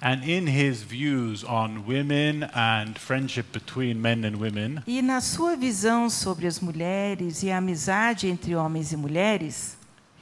And 0.00 0.22
in 0.24 0.46
his 0.46 0.82
views 0.82 1.42
on 1.42 1.84
women 1.86 2.44
and 2.54 2.98
friendship 2.98 3.46
between 3.52 3.96
men 4.00 4.24
and 4.24 4.36
women, 4.36 4.82
E 4.86 5.00
na 5.02 5.20
sua 5.20 5.56
visão 5.56 6.08
sobre 6.10 6.46
as 6.46 6.60
mulheres 6.60 7.42
e 7.42 7.50
a 7.50 7.58
amizade 7.58 8.26
entre 8.28 8.54
homens 8.54 8.92
e 8.92 8.96
mulheres, 8.96 9.76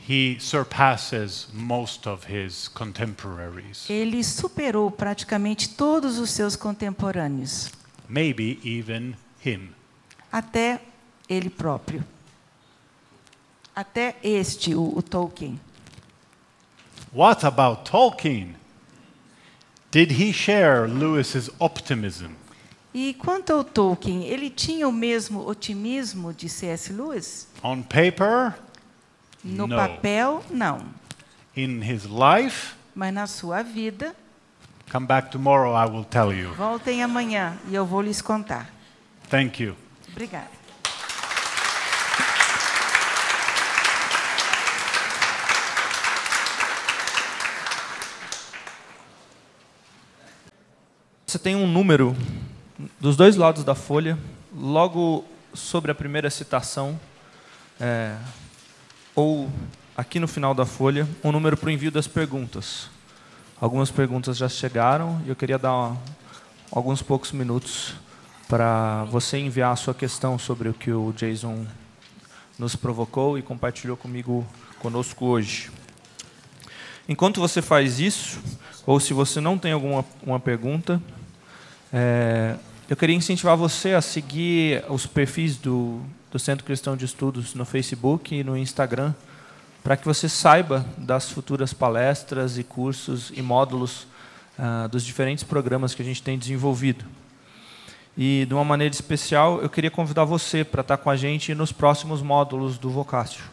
he 0.08 0.36
surpasses 0.40 1.48
most 1.52 2.08
of 2.08 2.24
his 2.32 2.68
contemporaries, 2.68 3.88
ele 3.90 4.22
superou 4.22 4.90
praticamente 4.90 5.68
todos 5.70 6.18
os 6.18 6.30
seus 6.30 6.54
contemporâneos, 6.56 7.70
maybe 8.08 8.60
even 8.64 9.14
him. 9.44 9.70
até 10.30 10.80
ele 11.28 11.50
próprio. 11.50 12.04
Até 13.74 14.16
este, 14.22 14.74
o, 14.74 14.96
o 14.96 15.02
Tolkien. 15.02 15.58
What 17.12 17.44
about 17.46 17.90
Tolkien? 17.90 18.54
Did 19.90 20.12
he 20.12 20.32
share 20.32 20.86
Lewis's 20.88 21.50
optimism? 21.60 22.32
E 22.92 23.14
quanto 23.14 23.52
ao 23.52 23.64
Tolkien, 23.64 24.24
ele 24.24 24.48
tinha 24.50 24.86
o 24.88 24.92
mesmo 24.92 25.46
otimismo 25.48 26.32
de 26.32 26.48
C.S. 26.48 26.92
Lewis? 26.92 27.48
On 27.62 27.82
paper, 27.82 28.54
No 29.42 29.66
No. 29.66 29.76
papel, 29.76 30.42
não. 30.50 30.80
in 31.56 31.80
his 31.82 32.04
life, 32.04 32.74
Mas 32.94 33.12
na 33.12 33.26
sua 33.26 33.62
vida, 33.62 34.14
come 34.90 35.06
back 35.06 35.30
tomorrow, 35.30 35.74
I 35.76 35.88
will 35.90 36.04
tell 36.04 36.32
you. 36.32 36.54
voltem 36.54 37.02
amanhã 37.02 37.56
e 37.68 37.74
eu 37.74 37.84
vou 37.84 38.00
lhes 38.00 38.22
contar. 38.22 38.70
Thank 39.28 39.60
you. 39.62 39.76
Obrigada. 40.08 40.48
Você 51.34 51.38
tem 51.40 51.56
um 51.56 51.66
número 51.66 52.16
dos 53.00 53.16
dois 53.16 53.34
lados 53.34 53.64
da 53.64 53.74
folha, 53.74 54.16
logo 54.56 55.24
sobre 55.52 55.90
a 55.90 55.94
primeira 55.94 56.30
citação, 56.30 56.96
é, 57.80 58.14
ou 59.16 59.50
aqui 59.96 60.20
no 60.20 60.28
final 60.28 60.54
da 60.54 60.64
folha, 60.64 61.08
um 61.24 61.32
número 61.32 61.56
para 61.56 61.66
o 61.66 61.70
envio 61.72 61.90
das 61.90 62.06
perguntas. 62.06 62.88
Algumas 63.60 63.90
perguntas 63.90 64.36
já 64.36 64.48
chegaram 64.48 65.20
e 65.26 65.28
eu 65.28 65.34
queria 65.34 65.58
dar 65.58 65.72
uma- 65.72 65.98
alguns 66.70 67.02
poucos 67.02 67.32
minutos 67.32 67.96
para 68.46 69.02
você 69.06 69.36
enviar 69.36 69.72
a 69.72 69.76
sua 69.76 69.92
questão 69.92 70.38
sobre 70.38 70.68
o 70.68 70.72
que 70.72 70.92
o 70.92 71.12
Jason 71.14 71.66
nos 72.56 72.76
provocou 72.76 73.36
e 73.36 73.42
compartilhou 73.42 73.96
comigo 73.96 74.46
conosco 74.78 75.26
hoje. 75.26 75.68
Enquanto 77.08 77.40
você 77.40 77.60
faz 77.60 77.98
isso, 77.98 78.38
ou 78.86 79.00
se 79.00 79.12
você 79.12 79.40
não 79.40 79.58
tem 79.58 79.72
alguma 79.72 80.04
uma 80.22 80.38
pergunta, 80.38 81.02
é, 81.96 82.56
eu 82.90 82.96
queria 82.96 83.14
incentivar 83.14 83.56
você 83.56 83.94
a 83.94 84.02
seguir 84.02 84.84
os 84.88 85.06
perfis 85.06 85.56
do, 85.56 86.00
do 86.28 86.40
Centro 86.40 86.64
Cristão 86.64 86.96
de 86.96 87.04
Estudos 87.04 87.54
no 87.54 87.64
Facebook 87.64 88.34
e 88.34 88.42
no 88.42 88.56
Instagram, 88.56 89.14
para 89.80 89.96
que 89.96 90.04
você 90.04 90.28
saiba 90.28 90.84
das 90.98 91.30
futuras 91.30 91.72
palestras 91.72 92.58
e 92.58 92.64
cursos 92.64 93.30
e 93.32 93.40
módulos 93.40 94.08
ah, 94.58 94.88
dos 94.88 95.04
diferentes 95.04 95.44
programas 95.44 95.94
que 95.94 96.02
a 96.02 96.04
gente 96.04 96.20
tem 96.20 96.36
desenvolvido. 96.36 97.04
E, 98.18 98.44
de 98.48 98.54
uma 98.54 98.64
maneira 98.64 98.92
especial, 98.92 99.62
eu 99.62 99.70
queria 99.70 99.90
convidar 99.90 100.24
você 100.24 100.64
para 100.64 100.80
estar 100.80 100.96
com 100.96 101.10
a 101.10 101.16
gente 101.16 101.54
nos 101.54 101.70
próximos 101.70 102.22
módulos 102.22 102.76
do 102.76 102.90
Vocácio. 102.90 103.44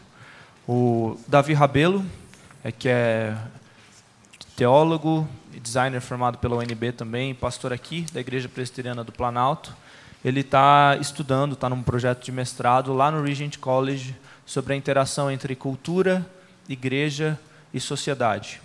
O 0.66 1.16
Davi 1.28 1.52
Rabelo, 1.52 2.04
é, 2.64 2.72
que 2.72 2.88
é 2.88 3.36
teólogo 4.56 5.28
designer 5.62 6.00
formado 6.00 6.38
pela 6.38 6.56
UNB 6.56 6.92
também, 6.92 7.34
pastor 7.34 7.72
aqui 7.72 8.04
da 8.12 8.20
Igreja 8.20 8.48
Presbiteriana 8.48 9.04
do 9.04 9.12
Planalto. 9.12 9.74
Ele 10.24 10.40
está 10.40 10.96
estudando, 11.00 11.52
está 11.54 11.68
num 11.68 11.82
projeto 11.82 12.24
de 12.24 12.32
mestrado 12.32 12.92
lá 12.92 13.10
no 13.10 13.22
Regent 13.22 13.58
College 13.58 14.14
sobre 14.44 14.74
a 14.74 14.76
interação 14.76 15.30
entre 15.30 15.54
cultura, 15.56 16.24
igreja 16.68 17.38
e 17.72 17.80
sociedade. 17.80 18.60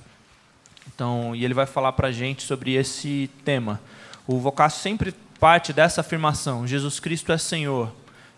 Então, 0.88 1.36
e 1.36 1.44
ele 1.45 1.53
vai 1.53 1.65
falar 1.65 1.94
para 1.94 2.10
a 2.10 2.11
gente 2.11 2.44
sobre 2.44 2.74
esse 2.74 3.30
tema. 3.44 3.80
O 4.26 4.40
Vocácio 4.40 4.82
sempre 4.82 5.14
parte 5.40 5.72
dessa 5.74 6.02
afirmação: 6.02 6.68
Jesus 6.68 6.99
Cristo 6.99 7.32
é 7.32 7.38
Senhor. 7.38 7.91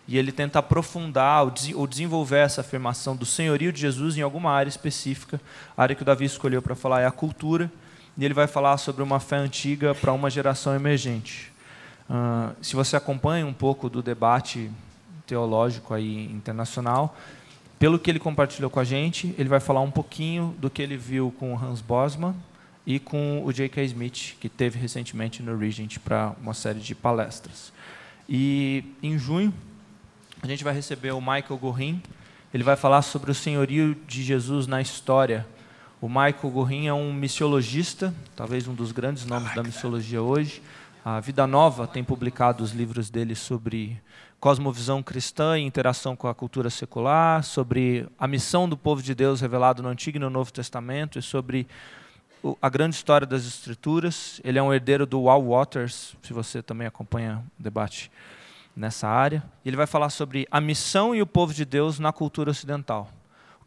E 0.07 0.17
ele 0.17 0.31
tenta 0.31 0.57
aprofundar 0.57 1.43
ou 1.43 1.51
desen- 1.51 1.75
ou 1.75 1.85
desenvolver 1.85 2.39
essa 2.39 2.61
afirmação 2.61 3.15
do 3.15 3.27
senhorio 3.27 3.71
de 3.71 3.79
Jesus 3.79 4.17
em 4.17 4.21
alguma 4.21 4.51
área 4.51 4.69
específica. 4.69 5.39
A 5.77 5.83
área 5.83 5.95
que 5.95 6.01
o 6.01 6.05
Davi 6.05 6.25
escolheu 6.25 6.63
para 6.63 6.73
falar 6.73 7.01
é 7.01 7.05
a 7.05 7.11
cultura. 7.11 7.71
E 8.19 8.25
ele 8.25 8.33
vai 8.33 8.47
falar 8.47 8.77
sobre 8.77 9.01
uma 9.01 9.17
fé 9.17 9.37
antiga 9.37 9.95
para 9.95 10.11
uma 10.11 10.29
geração 10.29 10.75
emergente. 10.75 11.53
Ah, 12.09 12.51
se 12.61 12.75
você 12.75 12.97
acompanha 12.97 13.45
um 13.45 13.53
pouco 13.53 13.89
do 13.89 14.03
debate 14.03 14.69
teológico 15.25 15.93
aí 15.93 16.25
internacional, 16.25 17.15
pelo 17.79 17.97
que 17.97 18.11
ele 18.11 18.19
compartilhou 18.19 18.69
com 18.69 18.77
a 18.81 18.83
gente, 18.83 19.33
ele 19.37 19.47
vai 19.47 19.61
falar 19.61 19.79
um 19.79 19.89
pouquinho 19.89 20.53
do 20.59 20.69
que 20.69 20.81
ele 20.81 20.97
viu 20.97 21.33
com 21.39 21.57
Hans 21.57 21.79
Bosman 21.79 22.35
e 22.85 22.99
com 22.99 23.41
o 23.45 23.53
J.K. 23.53 23.85
Smith, 23.85 24.35
que 24.37 24.49
teve 24.49 24.77
recentemente 24.77 25.41
no 25.41 25.57
Regent 25.57 25.97
para 25.99 26.33
uma 26.41 26.53
série 26.53 26.81
de 26.81 26.93
palestras. 26.93 27.71
E 28.27 28.83
em 29.01 29.17
junho, 29.17 29.53
a 30.41 30.47
gente 30.47 30.61
vai 30.61 30.73
receber 30.73 31.11
o 31.11 31.21
Michael 31.21 31.57
Gorin. 31.57 32.01
Ele 32.53 32.65
vai 32.65 32.75
falar 32.75 33.01
sobre 33.01 33.31
o 33.31 33.33
senhorio 33.33 33.95
de 34.05 34.23
Jesus 34.23 34.67
na 34.67 34.81
história. 34.81 35.47
O 36.01 36.07
Michael 36.07 36.49
Gorin 36.49 36.87
é 36.87 36.93
um 36.93 37.11
missiologista, 37.11 38.13
talvez 38.33 38.65
um 38.69 38.73
dos 38.73 38.93
grandes 38.93 39.25
nomes 39.25 39.53
da 39.53 39.61
missiologia 39.61 40.21
hoje. 40.21 40.63
A 41.03 41.19
Vida 41.19 41.45
Nova 41.45 41.85
tem 41.85 42.05
publicado 42.05 42.63
os 42.63 42.71
livros 42.71 43.09
dele 43.09 43.35
sobre 43.35 44.01
cosmovisão 44.39 45.03
cristã 45.03 45.59
e 45.59 45.63
interação 45.63 46.15
com 46.15 46.29
a 46.29 46.33
cultura 46.33 46.69
secular, 46.69 47.43
sobre 47.43 48.07
a 48.17 48.29
missão 48.29 48.69
do 48.69 48.77
povo 48.77 49.03
de 49.03 49.13
Deus 49.13 49.41
revelado 49.41 49.83
no 49.83 49.89
Antigo 49.89 50.15
e 50.15 50.21
no 50.21 50.29
Novo 50.29 50.53
Testamento 50.53 51.19
e 51.19 51.21
sobre 51.21 51.67
a 52.61 52.69
grande 52.69 52.95
história 52.95 53.27
das 53.27 53.45
Escrituras. 53.45 54.39
Ele 54.41 54.57
é 54.57 54.63
um 54.63 54.73
herdeiro 54.73 55.05
do 55.05 55.23
Wal 55.23 55.43
Waters, 55.43 56.15
se 56.21 56.31
você 56.31 56.61
também 56.61 56.87
acompanha 56.87 57.43
o 57.59 57.61
debate 57.61 58.09
nessa 58.73 59.05
área. 59.05 59.43
Ele 59.65 59.75
vai 59.75 59.85
falar 59.85 60.09
sobre 60.09 60.47
a 60.49 60.61
missão 60.61 61.13
e 61.13 61.21
o 61.21 61.27
povo 61.27 61.53
de 61.53 61.65
Deus 61.65 61.99
na 61.99 62.13
cultura 62.13 62.51
ocidental. 62.51 63.09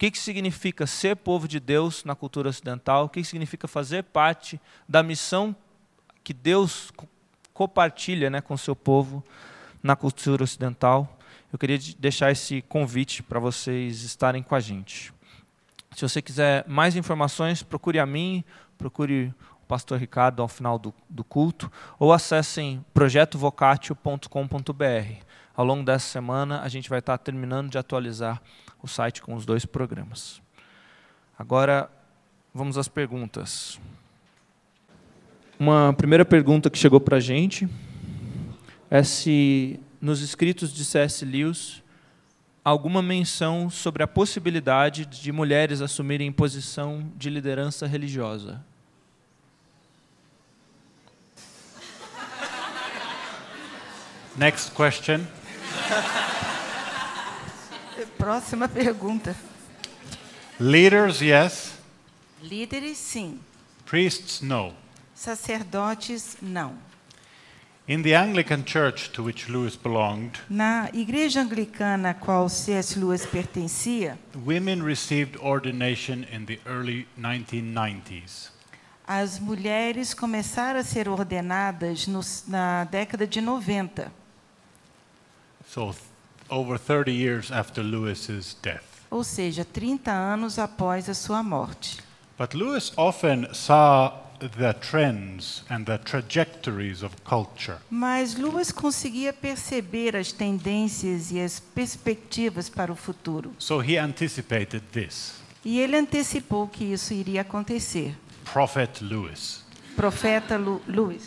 Que, 0.02 0.10
que 0.10 0.18
significa 0.18 0.84
ser 0.84 1.14
povo 1.14 1.46
de 1.46 1.60
Deus 1.60 2.02
na 2.02 2.16
cultura 2.16 2.48
ocidental? 2.48 3.04
O 3.04 3.08
que, 3.08 3.20
que 3.20 3.26
significa 3.28 3.68
fazer 3.68 4.02
parte 4.02 4.60
da 4.88 5.00
missão 5.00 5.54
que 6.24 6.34
Deus 6.34 6.90
co- 6.96 7.06
compartilha 7.54 8.28
né, 8.28 8.40
com 8.40 8.54
o 8.54 8.58
seu 8.58 8.74
povo 8.74 9.22
na 9.80 9.94
cultura 9.94 10.42
ocidental? 10.42 11.16
Eu 11.52 11.58
queria 11.58 11.78
de- 11.78 11.94
deixar 11.94 12.32
esse 12.32 12.62
convite 12.62 13.22
para 13.22 13.38
vocês 13.38 14.02
estarem 14.02 14.42
com 14.42 14.56
a 14.56 14.60
gente. 14.60 15.14
Se 15.94 16.02
você 16.02 16.20
quiser 16.20 16.66
mais 16.66 16.96
informações, 16.96 17.62
procure 17.62 18.00
a 18.00 18.04
mim, 18.04 18.42
procure 18.76 19.32
o 19.62 19.66
pastor 19.68 20.00
Ricardo 20.00 20.42
ao 20.42 20.48
final 20.48 20.80
do, 20.80 20.92
do 21.08 21.22
culto, 21.22 21.70
ou 21.96 22.12
acessem 22.12 22.84
projetovocatio.com.br. 22.92 25.22
Ao 25.54 25.64
longo 25.64 25.84
dessa 25.84 26.08
semana, 26.08 26.60
a 26.60 26.68
gente 26.68 26.90
vai 26.90 26.98
estar 26.98 27.16
terminando 27.18 27.70
de 27.70 27.78
atualizar 27.78 28.42
o 28.82 28.88
site 28.88 29.22
com 29.22 29.34
os 29.34 29.46
dois 29.46 29.64
programas. 29.64 30.42
Agora, 31.38 31.90
vamos 32.52 32.76
às 32.76 32.88
perguntas. 32.88 33.80
Uma 35.58 35.92
primeira 35.92 36.24
pergunta 36.24 36.68
que 36.68 36.76
chegou 36.76 37.00
para 37.00 37.18
a 37.18 37.20
gente 37.20 37.68
é 38.90 39.02
se 39.02 39.78
nos 40.00 40.20
escritos 40.20 40.72
de 40.72 40.84
C.S. 40.84 41.24
Lewis 41.24 41.82
alguma 42.64 43.02
menção 43.02 43.70
sobre 43.70 44.02
a 44.02 44.06
possibilidade 44.06 45.06
de 45.06 45.32
mulheres 45.32 45.80
assumirem 45.80 46.30
posição 46.30 47.10
de 47.16 47.30
liderança 47.30 47.86
religiosa. 47.86 48.64
Next 54.36 54.70
question. 54.72 55.20
Próxima 58.18 58.68
pergunta. 58.68 59.34
Leaders, 60.58 61.20
yes. 61.20 61.72
Líderes, 62.42 62.98
sim. 62.98 63.38
Priests, 63.86 64.40
no. 64.40 64.72
Sacerdotes, 65.14 66.36
não. 66.40 66.74
In 67.88 68.02
the 68.02 68.14
Anglican 68.14 68.62
Church 68.64 69.10
to 69.10 69.24
which 69.24 69.48
Lewis 69.50 69.74
belonged, 69.76 70.38
Na 70.48 70.88
igreja 70.92 71.40
anglicana 71.40 72.10
a 72.10 72.14
qual 72.14 72.48
C.S. 72.48 72.96
Lewis 72.98 73.26
pertencia, 73.26 74.16
women 74.46 74.82
received 74.84 75.36
ordination 75.40 76.24
in 76.32 76.44
the 76.46 76.60
early 76.64 77.06
1990s. 77.18 78.50
as 79.06 79.38
mulheres 79.40 80.14
começaram 80.14 80.78
a 80.78 80.84
ser 80.84 81.08
ordenadas 81.08 82.06
nos- 82.06 82.44
na 82.46 82.84
década 82.84 83.26
de 83.26 83.40
90, 83.40 84.12
So, 85.68 85.94
over 86.52 86.78
30 86.78 87.10
years 87.12 87.50
after 87.50 87.82
Lewis's 87.82 88.56
death. 88.62 88.84
ou 89.10 89.24
seja, 89.24 89.64
30 89.64 90.10
anos 90.10 90.58
após 90.58 91.08
a 91.08 91.14
sua 91.14 91.42
morte. 91.42 91.98
But 92.38 92.54
Lewis 92.54 92.92
often 92.96 93.48
saw 93.52 94.10
the 94.40 94.72
trends 94.72 95.64
and 95.70 95.84
the 95.84 95.98
trajectories 95.98 97.02
of 97.02 97.14
culture. 97.24 97.78
Mas 97.90 98.34
Lewis 98.34 98.72
conseguia 98.72 99.32
perceber 99.32 100.16
as 100.16 100.32
tendências 100.32 101.30
e 101.30 101.38
as 101.40 101.60
perspectivas 101.60 102.68
para 102.68 102.90
o 102.92 102.96
futuro. 102.96 103.52
So 103.58 103.80
he 103.82 103.98
anticipated 103.98 104.82
this. 104.92 105.34
E 105.64 105.78
ele 105.78 105.96
antecipou 105.96 106.66
que 106.66 106.84
isso 106.84 107.14
iria 107.14 107.42
acontecer. 107.42 108.16
Prophet 108.52 109.04
Lewis. 109.04 109.62
Profeta 109.94 110.56
Lu 110.56 110.80
Lewis. 110.88 111.22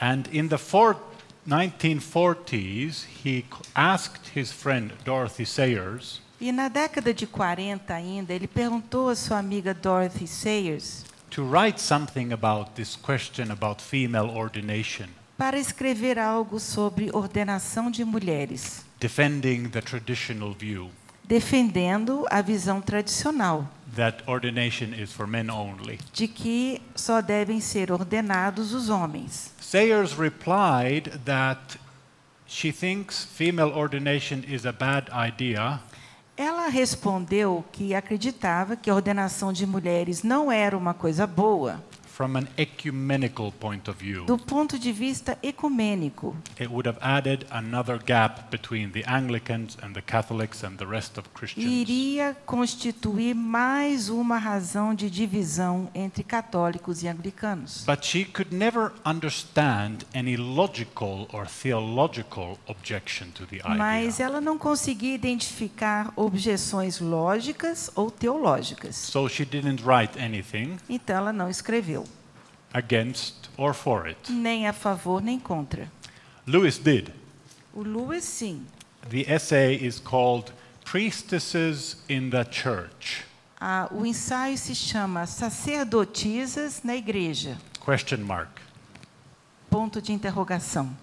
And 0.00 0.24
in 0.30 0.46
the 0.48 0.58
four, 0.58 0.96
1940s, 1.46 3.04
he 3.24 3.44
asked 3.74 4.32
his 4.34 4.50
friend 4.50 4.92
Dorothy 5.04 5.46
Sayers 5.46 6.20
E 6.38 6.52
na 6.52 6.68
década 6.68 7.14
de 7.14 7.26
40 7.26 7.94
ainda, 7.94 8.34
ele 8.34 8.46
perguntou 8.46 9.08
à 9.08 9.14
sua 9.14 9.38
amiga 9.38 9.72
Dorothy 9.72 10.26
Sayers 10.26 11.04
to 11.30 11.42
write 11.42 11.80
something 11.80 12.32
about 12.32 12.72
this 12.74 12.96
question 12.96 13.50
about 13.50 13.80
female 13.82 14.28
ordination, 14.30 15.08
para 15.38 15.58
escrever 15.58 16.18
algo 16.18 16.58
sobre 16.58 17.10
ordenação 17.12 17.90
de 17.90 18.04
mulheres, 18.04 18.84
defending 19.00 19.68
the 19.70 19.80
traditional 19.80 20.52
view 20.52 20.90
defendendo 21.28 22.24
a 22.30 22.40
visão 22.40 22.80
tradicional 22.80 23.66
that 23.96 24.22
ordination 24.28 24.92
is 24.92 25.12
for 25.12 25.26
men 25.26 25.50
only. 25.50 25.98
de 26.12 26.28
que 26.28 26.80
só 26.94 27.20
devem 27.20 27.60
ser 27.60 27.90
ordenados 27.90 28.72
os 28.72 28.88
homens. 28.88 29.52
Sayers 29.60 30.12
replied 30.18 31.10
that 31.24 31.78
she 32.46 32.70
thinks 32.70 33.24
female 33.24 33.72
ordination 33.72 34.44
is 34.46 34.64
a 34.64 34.72
bad 34.72 35.10
idea 35.10 35.80
Ela 36.36 36.68
respondeu 36.68 37.64
que 37.72 37.94
acreditava 37.94 38.76
que 38.76 38.90
a 38.90 38.94
ordenação 38.94 39.54
de 39.54 39.64
mulheres 39.66 40.22
não 40.22 40.52
era 40.52 40.76
uma 40.76 40.92
coisa 40.92 41.26
boa, 41.26 41.82
from 42.16 42.34
an 42.34 42.48
ecumenical 42.56 43.52
point 43.52 43.90
of 43.90 43.98
view. 44.00 44.24
do 44.24 44.38
ponto 44.38 44.78
de 44.78 44.90
vista 44.90 45.36
ecumênico. 45.42 46.34
It 46.58 46.70
would 46.70 46.88
have 46.88 46.98
added 47.02 47.46
another 47.50 47.98
gap 48.02 48.50
between 48.50 48.90
the 48.92 49.04
Anglicans 49.06 49.76
and 49.82 49.92
the 49.92 50.00
Catholics 50.00 50.64
and 50.64 50.78
the 50.78 50.86
rest 50.86 51.18
of 51.18 51.28
Christians. 51.34 51.70
iria 51.70 52.34
constituir 52.46 53.34
mais 53.34 54.08
uma 54.08 54.38
razão 54.38 54.94
de 54.94 55.10
divisão 55.10 55.90
entre 55.94 56.24
católicos 56.24 57.02
e 57.02 57.08
anglicanos. 57.08 57.84
But 57.84 58.06
she 58.06 58.24
could 58.24 58.54
never 58.54 58.92
understand 59.04 60.06
any 60.14 60.38
logical 60.38 61.28
or 61.34 61.46
theological 61.46 62.58
objection 62.66 63.26
to 63.34 63.44
the 63.44 63.60
Mas 63.76 64.14
idea. 64.14 64.26
ela 64.26 64.40
não 64.40 64.56
conseguia 64.56 65.14
identificar 65.14 66.10
objeções 66.16 66.98
lógicas 66.98 67.90
ou 67.94 68.10
teológicas. 68.10 68.96
So 68.96 69.28
she 69.28 69.44
didn't 69.44 69.82
write 69.84 70.18
anything 70.18 70.78
Então 70.88 71.16
ela 71.16 71.32
não 71.32 71.50
escreveu, 71.50 72.05
against 72.76 73.48
or 73.56 73.72
for 73.72 74.06
it. 74.08 74.30
nem 74.30 74.66
a 74.66 74.72
favor 74.72 75.22
nem 75.22 75.38
contra. 75.40 75.90
Lewis 76.46 76.78
did. 76.78 77.12
O 77.74 77.80
Lewis, 77.82 78.24
sim. 78.24 78.66
The 79.08 79.24
essay 79.30 79.74
is 79.76 79.98
called 80.00 80.52
Priestesses 80.84 81.96
in 82.08 82.30
the 82.30 82.44
Church. 82.44 83.24
Ah, 83.60 83.88
o 83.90 84.04
ensaio 84.04 84.56
se 84.58 84.74
chama 84.74 85.26
Sacerdotisas 85.26 86.82
na 86.84 86.94
Igreja. 86.96 87.56
Question 87.80 88.18
mark. 88.18 88.60
Ponto 89.70 90.00
de 90.02 90.12
interrogação. 90.12 90.94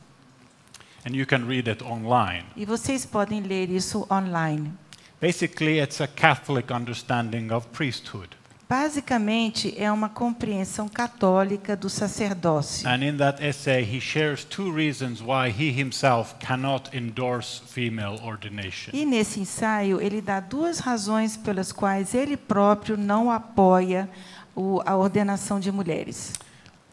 And 1.06 1.16
you 1.16 1.26
can 1.26 1.46
read 1.46 1.70
it 1.70 1.84
online. 1.84 2.46
E 2.56 2.66
vocês 2.66 3.06
podem 3.06 3.42
ler 3.42 3.70
isso 3.70 4.06
online. 4.10 4.72
Basically, 5.20 5.80
it's 5.80 6.00
a 6.02 6.08
Catholic 6.08 6.72
understanding 6.72 7.52
of 7.52 7.68
priesthood. 7.70 8.30
Basicamente, 8.74 9.72
é 9.78 9.92
uma 9.92 10.10
compreensão 10.10 10.90
católica 10.90 11.76
do 11.76 11.88
sacerdócio. 11.92 12.90
And 12.90 13.04
in 13.04 13.18
that 13.18 13.40
essay, 13.46 13.84
he 13.84 14.02
shares 14.02 14.44
two 14.44 14.72
reasons 14.76 15.22
why 15.22 15.48
he 15.52 15.70
himself 15.80 16.34
cannot 16.40 16.90
endorse 16.92 17.62
female 17.68 18.20
ordination. 18.24 18.90
E 18.92 19.06
nesse 19.06 19.40
ensaio, 19.40 20.02
ele 20.02 20.22
dá 20.22 20.40
duas 20.40 20.80
razões 20.80 21.38
pelas 21.38 21.72
quais 21.72 22.16
ele 22.16 22.36
próprio 22.36 22.98
não 22.98 23.30
apoia 23.30 24.10
o- 24.56 24.82
a 24.84 24.96
ordenação 24.98 25.60
de 25.60 25.72
mulheres. 25.72 26.34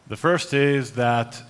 The 0.07 0.15
first 0.15 0.53
is 0.53 0.91
that 0.91 1.43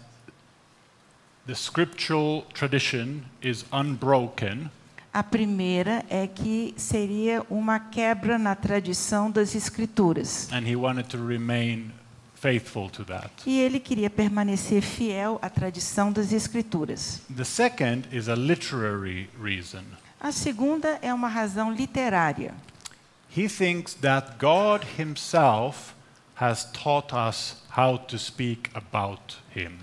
the 1.46 1.56
scriptural 1.56 2.44
tradition 2.54 3.20
is 3.44 3.66
unbroken, 3.74 4.72
A 5.14 5.22
primeira 5.24 6.06
é 6.10 6.26
que 6.26 6.74
seria 6.78 7.46
uma 7.50 7.80
quebra 7.80 8.38
na 8.38 8.56
tradição 8.56 9.30
das 9.30 9.54
escrituras. 9.56 10.48
and 10.54 10.66
he 10.66 10.76
wanted 10.76 11.10
to 11.10 11.18
remain 11.18 11.92
faithful 12.36 12.90
to 12.90 13.04
that. 13.06 13.30
E 13.46 13.60
ele 13.60 13.80
queria 13.80 14.10
permanecer 14.10 14.82
fiel 14.82 15.38
à 15.42 15.50
tradição 15.50 16.12
das 16.12 16.32
escrituras. 16.32 17.22
A. 20.22 20.28
A 20.28 20.32
segunda 20.32 20.98
é 21.02 21.14
uma 21.14 21.28
razão 21.28 21.72
literária. 21.74 22.54
He 23.36 23.48
thinks 23.48 23.94
that 23.96 24.38
God 24.40 24.84
himself 24.98 25.94
has 26.36 26.66
taught 26.72 27.14
us 27.14 27.58
how 27.78 27.98
to 27.98 28.18
speak 28.18 28.70
about 28.74 29.38
him. 29.56 29.78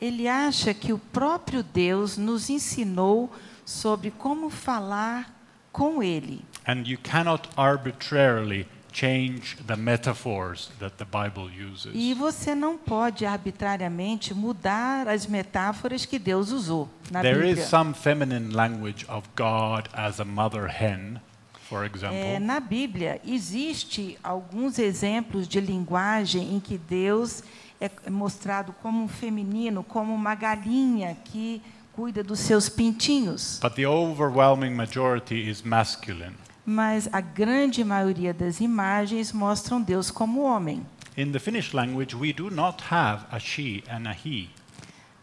Ele 0.00 0.28
acha 0.28 0.74
que 0.74 0.92
o 0.92 0.98
próprio 0.98 1.62
Deus 1.62 2.16
nos 2.18 2.50
ensinou 2.50 3.32
sobre 3.66 4.10
como 4.12 4.48
falar 4.48 5.34
com 5.70 6.02
ele. 6.02 6.42
And 6.66 6.84
you 6.86 6.96
cannot 7.02 7.48
arbitrarily 7.56 8.66
change 8.92 9.58
the 9.66 9.76
metaphors 9.76 10.70
that 10.78 10.96
the 10.96 11.04
Bible 11.04 11.50
uses. 11.50 11.92
E 11.94 12.14
você 12.14 12.54
não 12.54 12.78
pode 12.78 13.26
arbitrariamente 13.26 14.32
mudar 14.32 15.06
as 15.06 15.26
metáforas 15.26 16.06
que 16.06 16.18
Deus 16.18 16.50
usou 16.50 16.88
na 17.10 17.20
There 17.20 17.44
is 17.44 17.56
Bíblia. 17.56 17.66
some 17.66 17.92
feminine 17.92 18.54
language 18.54 19.04
of 19.06 19.28
God 19.36 19.88
as 19.92 20.18
a 20.18 20.24
mother 20.24 20.66
hen, 20.66 21.20
for 21.68 21.84
example. 21.84 22.16
É, 22.16 22.38
na 22.38 22.58
Bíblia 22.58 23.20
existe 23.26 24.16
alguns 24.22 24.78
exemplos 24.78 25.46
de 25.46 25.60
linguagem 25.60 26.54
em 26.54 26.60
que 26.60 26.78
Deus 26.78 27.42
é 27.78 27.90
mostrado 28.08 28.72
como 28.80 29.04
um 29.04 29.08
feminino, 29.08 29.84
como 29.84 30.14
uma 30.14 30.34
galinha 30.34 31.14
que 31.26 31.60
cuida 31.96 32.22
dos 32.22 32.40
seus 32.40 32.68
pintinhos. 32.68 33.58
But 33.60 33.74
the 33.74 33.86
overwhelming 33.86 34.76
majority 34.76 35.48
is 35.48 35.62
masculine. 35.64 36.34
Mas 36.66 37.08
a 37.10 37.22
grande 37.22 37.82
maioria 37.82 38.34
das 38.34 38.60
imagens 38.60 39.32
mostram 39.32 39.82
Deus 39.82 40.10
como 40.10 40.42
homem. 40.42 40.84
In 41.16 41.32
the 41.32 41.38
Finnish 41.38 41.72
language, 41.72 42.14
we 42.14 42.32
do 42.32 42.50
not 42.50 42.82
have 42.90 43.24
a 43.32 43.40
she 43.40 43.82
and 43.88 44.06
a 44.06 44.12
he. 44.12 44.50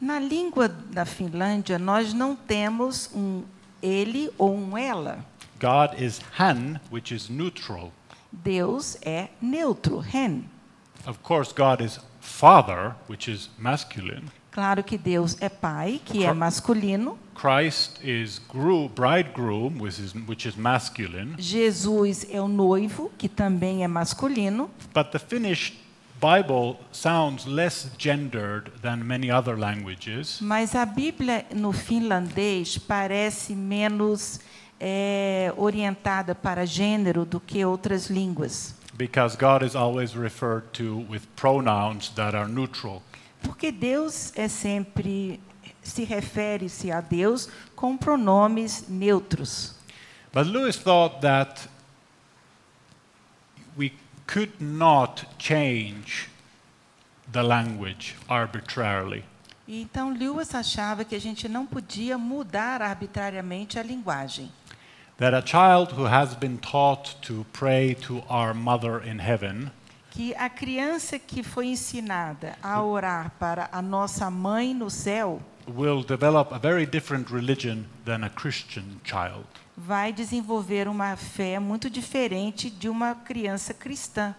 Na 0.01 0.19
língua 0.19 0.67
da 0.67 1.05
Finlândia, 1.05 1.77
nós 1.77 2.13
não 2.13 2.35
temos 2.35 3.09
um 3.13 3.43
ele 3.81 4.31
ou 4.37 4.57
um 4.57 4.75
ela. 4.75 5.23
God 5.59 6.01
is 6.01 6.19
han, 6.37 6.79
which 6.89 7.13
is 7.13 7.29
neutral. 7.29 7.91
Deus 8.31 8.97
é 9.05 9.29
neutro, 9.39 9.99
hen. 9.99 10.45
Of 11.05 11.19
course, 11.21 11.53
God 11.53 11.81
is 11.81 11.99
father, 12.19 12.95
which 13.07 13.29
is 13.29 13.49
masculine. 13.57 14.31
Claro 14.53 14.83
que 14.83 14.99
Deus 14.99 15.35
é 15.41 15.49
pai, 15.49 15.99
que 16.05 16.23
é 16.23 16.31
masculino. 16.31 17.17
Christ 17.33 17.99
is 18.03 18.39
gru- 18.47 18.87
bridegroom, 18.87 19.81
which 19.81 19.99
is, 19.99 20.13
which 20.27 20.47
is 20.47 20.55
masculine. 20.55 21.33
Jesus 21.39 22.23
é 22.29 22.39
o 22.39 22.47
noivo, 22.47 23.11
que 23.17 23.27
também 23.27 23.83
é 23.83 23.87
masculino. 23.87 24.69
But 24.93 25.09
the 25.11 25.17
Finnish 25.17 25.73
Bible 26.21 26.77
sounds 26.91 27.45
less 27.47 27.89
gendered 27.97 28.71
than 28.83 28.97
many 28.97 29.31
other 29.31 29.57
languages. 29.57 30.37
Mas 30.39 30.75
a 30.75 30.85
Bíblia 30.85 31.45
no 31.55 31.73
finlandês 31.73 32.77
parece 32.77 33.55
menos 33.55 34.39
é, 34.79 35.51
orientada 35.57 36.35
para 36.35 36.63
gênero 36.63 37.25
do 37.25 37.39
que 37.39 37.65
outras 37.65 38.07
línguas. 38.07 38.75
Because 38.95 39.35
God 39.35 39.63
is 39.63 39.75
always 39.75 40.13
referred 40.15 40.67
to 40.73 41.03
with 41.09 41.21
pronouns 41.35 42.09
that 42.09 42.35
are 42.37 42.47
neutral. 42.47 43.01
Porque 43.43 43.71
Deus 43.71 44.31
é 44.35 44.47
sempre 44.47 45.39
se 45.83 46.03
refere-se 46.03 46.91
a 46.91 47.01
Deus 47.01 47.49
com 47.75 47.97
pronomes 47.97 48.85
neutros. 48.87 49.75
But 50.33 50.47
Lewis 50.47 50.77
thought 50.77 51.21
that 51.21 51.67
we 53.77 53.93
could 54.25 54.53
not 54.59 55.27
change 55.37 56.29
the 57.31 57.43
language 57.43 58.15
arbitrarily. 58.27 59.23
Então 59.67 60.13
Lewis 60.13 60.53
achava 60.55 61.05
que 61.05 61.15
a 61.15 61.19
gente 61.19 61.47
não 61.47 61.65
podia 61.65 62.17
mudar 62.17 62.81
arbitrariamente 62.81 63.77
a 63.77 63.83
linguagem. 63.83 64.51
That 65.17 65.35
a 65.35 65.45
child 65.45 65.93
who 65.93 66.07
has 66.07 66.33
been 66.33 66.57
taught 66.57 67.15
to 67.21 67.45
pray 67.53 67.93
to 68.07 68.23
our 68.27 68.53
Mother 68.53 68.99
in 69.07 69.19
heaven 69.19 69.71
Que 70.13 70.35
a 70.35 70.47
criança 70.47 71.17
que 71.17 71.41
foi 71.41 71.65
ensinada 71.67 72.55
a 72.61 72.83
orar 72.83 73.31
para 73.39 73.67
a 73.71 73.81
nossa 73.81 74.29
mãe 74.29 74.71
no 74.73 74.87
céu 74.89 75.41
will 75.75 76.03
develop 76.03 76.53
a 76.53 76.59
very 76.59 76.85
different 76.85 77.31
religion 77.33 77.85
than 78.05 78.23
a 78.23 78.29
Christian 78.29 78.83
child. 79.03 79.43
vai 79.75 80.13
desenvolver 80.13 80.87
uma 80.87 81.15
fé 81.15 81.57
muito 81.57 81.89
diferente 81.89 82.69
de 82.69 82.87
uma 82.87 83.15
criança 83.15 83.73
cristã. 83.73 84.35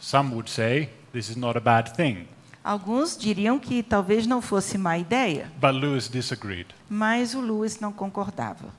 Some 0.00 0.30
would 0.34 0.50
say 0.50 0.90
this 1.12 1.28
is 1.28 1.36
not 1.36 1.56
a 1.56 1.60
bad 1.60 1.92
thing, 1.94 2.26
Alguns 2.64 3.16
diriam 3.16 3.58
que 3.60 3.80
talvez 3.82 4.26
não 4.26 4.42
fosse 4.42 4.76
má 4.76 4.98
ideia, 4.98 5.52
but 5.60 5.70
Lewis 5.72 6.08
disagreed. 6.08 6.66
mas 6.90 7.32
o 7.32 7.40
Lewis 7.40 7.78
não 7.78 7.92
concordava. 7.92 8.74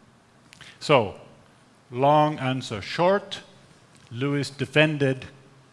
So, 0.80 1.16
long 1.90 2.38
answer 2.42 2.82
short, 2.82 3.42
Lewis 4.12 4.50
defended 4.50 5.26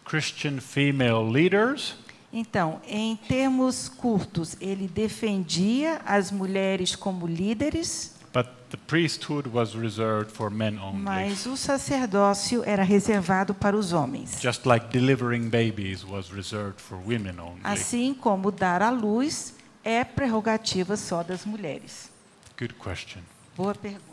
Christian 0.09 0.61
female 0.61 1.28
leaders 1.31 1.97
Então, 2.33 2.81
em 2.87 3.16
termos 3.16 3.89
curtos, 3.89 4.57
ele 4.61 4.87
defendia 4.89 6.01
as 6.05 6.31
mulheres 6.31 6.95
como 6.95 7.27
líderes, 7.27 8.15
But 8.33 8.49
the 8.69 8.77
priesthood 8.77 9.49
was 9.49 9.74
reserved 9.74 10.31
for 10.31 10.51
men 10.51 10.78
only. 10.78 11.01
Mas 11.01 11.47
o 11.47 11.57
sacerdócio 11.57 12.62
era 12.66 12.83
reservado 12.83 13.55
para 13.55 13.74
os 13.74 13.95
homens. 13.95 14.39
Just 14.43 14.66
like 14.66 14.89
delivering 14.89 15.49
babies 15.49 16.05
was 16.05 16.28
reserved 16.31 16.78
for 16.78 16.99
women 16.99 17.41
only. 17.41 17.61
Assim 17.65 18.12
como 18.12 18.53
dar 18.53 18.83
à 18.83 18.91
luz 18.91 19.55
é 19.83 20.05
prerrogativa 20.05 20.97
só 20.99 21.23
das 21.23 21.47
mulheres. 21.47 22.11
Good 22.59 22.74
question. 22.74 23.23
Boa 23.57 23.74
pergunta. 23.74 24.05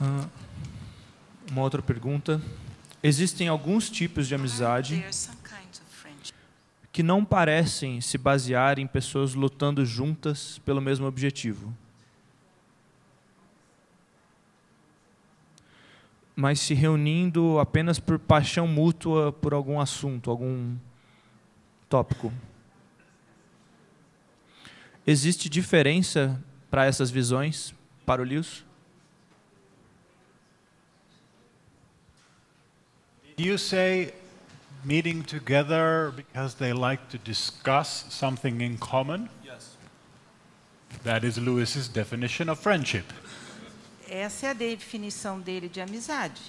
Ah, 0.00 0.26
uma 1.50 1.60
outra 1.60 1.82
pergunta. 1.82 2.40
Existem 3.02 3.48
alguns 3.48 3.88
tipos 3.90 4.26
de 4.26 4.34
amizade 4.34 5.04
que 6.92 7.02
não 7.02 7.24
parecem 7.24 8.00
se 8.00 8.16
basear 8.16 8.78
em 8.78 8.86
pessoas 8.86 9.34
lutando 9.34 9.84
juntas 9.84 10.58
pelo 10.64 10.80
mesmo 10.80 11.06
objetivo. 11.06 11.76
Mas 16.34 16.58
se 16.60 16.74
reunindo 16.74 17.58
apenas 17.58 17.98
por 17.98 18.18
paixão 18.18 18.66
mútua 18.66 19.32
por 19.32 19.54
algum 19.54 19.78
assunto, 19.80 20.30
algum 20.30 20.74
tópico. 21.88 22.32
Existe 25.06 25.48
diferença 25.48 26.42
para 26.70 26.84
essas 26.84 27.10
visões, 27.10 27.72
para 28.04 28.20
o 28.20 28.24
Lewis? 28.24 28.65
You 33.38 33.58
say 33.58 34.12
meeting 34.82 35.22
together 35.22 36.10
because 36.16 36.54
they 36.54 36.72
like 36.72 37.10
to 37.10 37.18
discuss 37.18 38.06
something 38.08 38.62
in 38.62 38.78
common? 38.78 39.28
Yes. 39.44 39.76
That 41.04 41.22
is 41.22 41.36
Lewis's 41.36 41.86
definition 41.86 42.48
of 42.48 42.58
friendship. 42.58 43.04
Essa 44.08 44.46
é 44.46 44.50
a 44.50 44.54
definição 44.54 45.38
dele 45.40 45.68
de 45.68 45.82
amizade. 45.82 46.40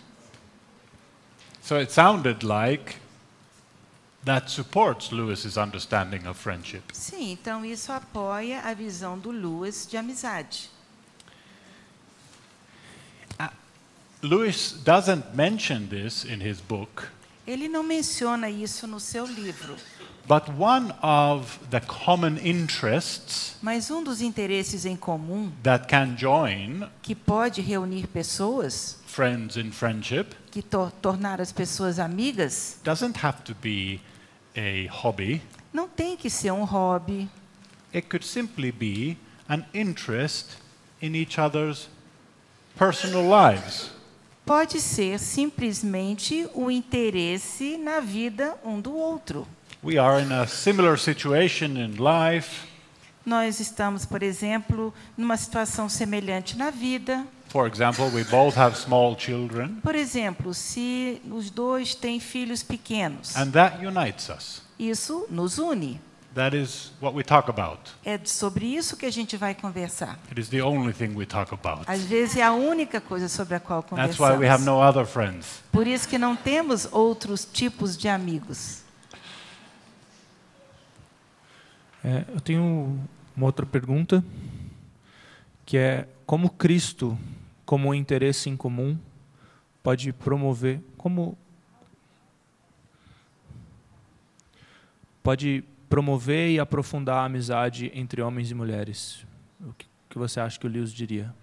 So 1.62 1.76
it 1.78 1.92
sounded 1.92 2.44
like 2.44 2.96
that 4.24 4.50
supports 4.50 5.12
Lewis's 5.12 5.58
understanding 5.58 6.26
of 6.26 6.40
friendship. 6.40 6.84
Sim, 6.94 7.32
então 7.32 7.66
isso 7.66 7.92
apoia 7.92 8.62
a 8.62 8.74
visão 8.74 9.20
do 9.20 9.32
Lewis 9.32 9.86
de 9.86 9.98
amizade. 9.98 10.70
Lewis 14.22 14.72
doesn't 14.84 15.36
mention 15.36 15.88
this 15.90 16.26
in 16.26 16.40
his 16.42 16.60
book, 16.60 17.08
Ele 17.46 17.68
não 17.70 17.84
menciona 17.84 18.50
isso 18.50 18.88
no 18.88 19.00
seu 19.00 19.26
livro, 19.26 19.76
but 20.28 20.50
one 20.58 20.92
of 21.02 21.60
the 21.70 21.80
common 21.80 22.38
interests 22.44 23.56
mas 23.62 23.90
um 23.92 24.04
dos 24.04 24.22
interesses 24.22 24.86
em 24.86 24.96
comum 24.98 25.52
that 25.64 25.88
can 25.88 26.16
join 26.18 26.90
que 27.02 27.16
pode 27.16 27.62
reunir 27.62 28.08
pessoas, 28.08 28.98
friends 29.06 29.56
in 29.56 29.72
friendship 29.72 30.36
que 30.52 30.62
tor 30.62 30.92
tornar 31.02 31.40
as 31.40 31.52
pessoas 31.52 32.00
amigas, 32.00 32.80
doesn't 32.84 33.24
have 33.24 33.42
to 33.44 33.56
be 33.62 34.02
a 34.58 34.88
hobby. 34.92 35.42
não 35.72 35.88
tem 35.88 36.18
que 36.18 36.30
ser 36.30 36.52
um 36.52 36.64
hobby, 36.64 37.30
It 37.94 38.10
could 38.10 38.26
simply 38.26 38.72
be 38.72 39.18
an 39.48 39.64
interest 39.74 40.58
in 41.02 41.16
each 41.16 41.40
other's 41.40 41.88
personal 42.78 43.24
lives. 43.24 43.92
Pode 44.48 44.80
ser 44.80 45.20
simplesmente 45.20 46.48
o 46.56 46.72
interesse 46.72 47.78
na 47.78 48.00
vida 48.00 48.56
um 48.64 48.80
do 48.80 48.96
outro. 48.96 49.46
We 49.84 49.98
are 50.00 50.24
in 50.24 50.32
a 50.32 50.48
similar 50.48 50.98
situation 50.98 51.66
in 51.78 51.98
life. 51.98 52.66
Nós 53.26 53.60
estamos, 53.60 54.06
por 54.06 54.24
exemplo, 54.24 54.94
numa 55.18 55.36
situação 55.36 55.90
semelhante 55.90 56.58
na 56.58 56.70
vida. 56.70 57.28
For 57.50 57.68
example, 57.68 58.06
we 58.14 58.24
both 58.24 58.58
have 58.58 58.78
small 58.78 59.18
children, 59.20 59.80
Por 59.84 59.96
exemplo, 59.96 60.54
se 60.54 61.22
os 61.30 61.50
dois 61.50 61.94
têm 61.94 62.20
filhos 62.20 62.64
pequenos, 62.64 63.36
and 63.36 63.52
that 63.52 63.86
unites 63.86 64.30
us. 64.30 64.62
isso 64.80 65.26
nos 65.30 65.58
une. 65.58 66.00
That 66.38 66.56
is 66.56 66.92
what 67.02 67.16
we 67.16 67.24
talk 67.24 67.50
about. 67.50 67.80
É 68.06 68.20
sobre 68.24 68.68
isso 68.68 68.96
que 68.96 69.08
a 69.08 69.12
gente 69.12 69.36
vai 69.36 69.56
conversar. 69.56 70.20
It 70.30 70.40
is 70.40 70.50
the 70.50 70.62
only 70.62 70.94
thing 70.94 71.16
we 71.16 71.26
talk 71.26 71.52
about. 71.52 71.82
Às 71.88 72.04
vezes 72.04 72.38
é 72.38 72.44
a 72.44 72.52
única 72.52 73.02
coisa 73.02 73.28
sobre 73.28 73.56
a 73.56 73.60
qual 73.60 73.82
That's 73.82 74.20
why 74.20 74.38
we 74.38 74.48
have 74.48 74.64
conversamos. 74.64 74.66
no 74.68 74.80
other 74.80 75.08
friends. 75.08 75.64
Por 75.72 75.88
isso 75.88 76.08
que 76.08 76.20
não 76.20 76.36
temos 76.36 76.88
outros 76.94 77.44
tipos 77.44 77.98
de 77.98 78.08
amigos. 78.08 78.84
É, 82.04 82.24
eu 82.32 82.40
tenho 82.40 83.00
uma 83.36 83.46
outra 83.48 83.66
pergunta, 83.66 84.24
que 85.66 85.76
é 85.76 86.08
como 86.28 86.52
Cristo, 86.52 87.18
como 87.66 87.90
um 87.90 87.96
interesse 87.96 88.48
em 88.48 88.56
comum, 88.56 88.96
pode 89.82 90.14
promover, 90.14 90.82
como 91.00 91.36
pode 95.24 95.64
promover 95.90 96.50
e 96.52 96.60
aprofundar 96.60 97.18
a 97.18 97.26
amizade 97.26 97.92
entre 97.94 98.22
homens 98.22 98.52
e 98.52 98.54
mulheres. 98.54 99.26
O 99.62 99.74
que, 100.10 100.18
você 100.18 100.40
acha 100.40 100.60
que 100.60 100.66
o 100.66 100.70
Lewis 100.70 100.92
diria? 100.94 101.34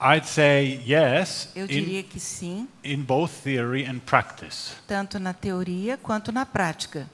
I'd 0.00 0.26
say 0.26 0.82
yes 0.86 1.50
Eu 1.56 1.64
in, 1.64 1.68
diria 1.68 2.02
que 2.02 2.20
sim, 2.20 2.68
in 2.84 3.02
both 3.02 3.30
theory 3.42 3.86
and 3.86 3.98
practice. 4.00 4.74
tanto 4.86 5.18
na 5.18 5.32
teoria 5.32 5.96
quanto 5.96 6.30
na 6.30 6.44
prática. 6.44 7.08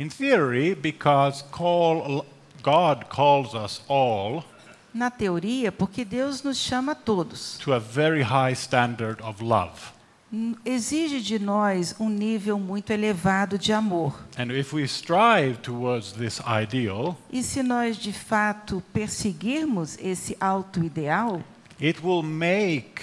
In 0.00 0.08
theory, 0.08 0.74
because 0.74 1.44
call, 1.52 2.26
God 2.62 3.04
calls 3.08 3.54
us 3.54 3.82
all 3.88 4.44
Na 4.92 5.10
teoria, 5.10 5.70
porque 5.70 6.04
Deus 6.04 6.42
nos 6.42 6.56
chama 6.58 6.92
a 6.92 6.94
todos. 6.94 7.56
to 7.58 7.72
a 7.72 7.78
very 7.78 8.22
high 8.22 8.54
standard 8.54 9.20
of 9.22 9.40
love. 9.44 9.92
N- 10.32 10.56
Exige 10.64 11.20
de 11.22 11.38
nós 11.38 11.94
um 11.98 12.08
nível 12.08 12.58
muito 12.58 12.92
elevado 12.92 13.58
de 13.58 13.72
amor. 13.72 14.22
And 14.38 14.52
if 14.52 14.72
we 14.74 14.82
strive 14.84 15.56
towards 15.62 16.12
this 16.12 16.40
ideal, 16.46 17.16
E 17.32 17.42
se 17.42 17.62
nós 17.62 17.96
de 17.96 18.12
fato 18.12 18.82
perseguirmos 18.92 19.96
esse 20.00 20.36
alto 20.40 20.84
ideal, 20.84 21.42
it 21.80 22.00
will 22.04 22.22
make 22.22 23.02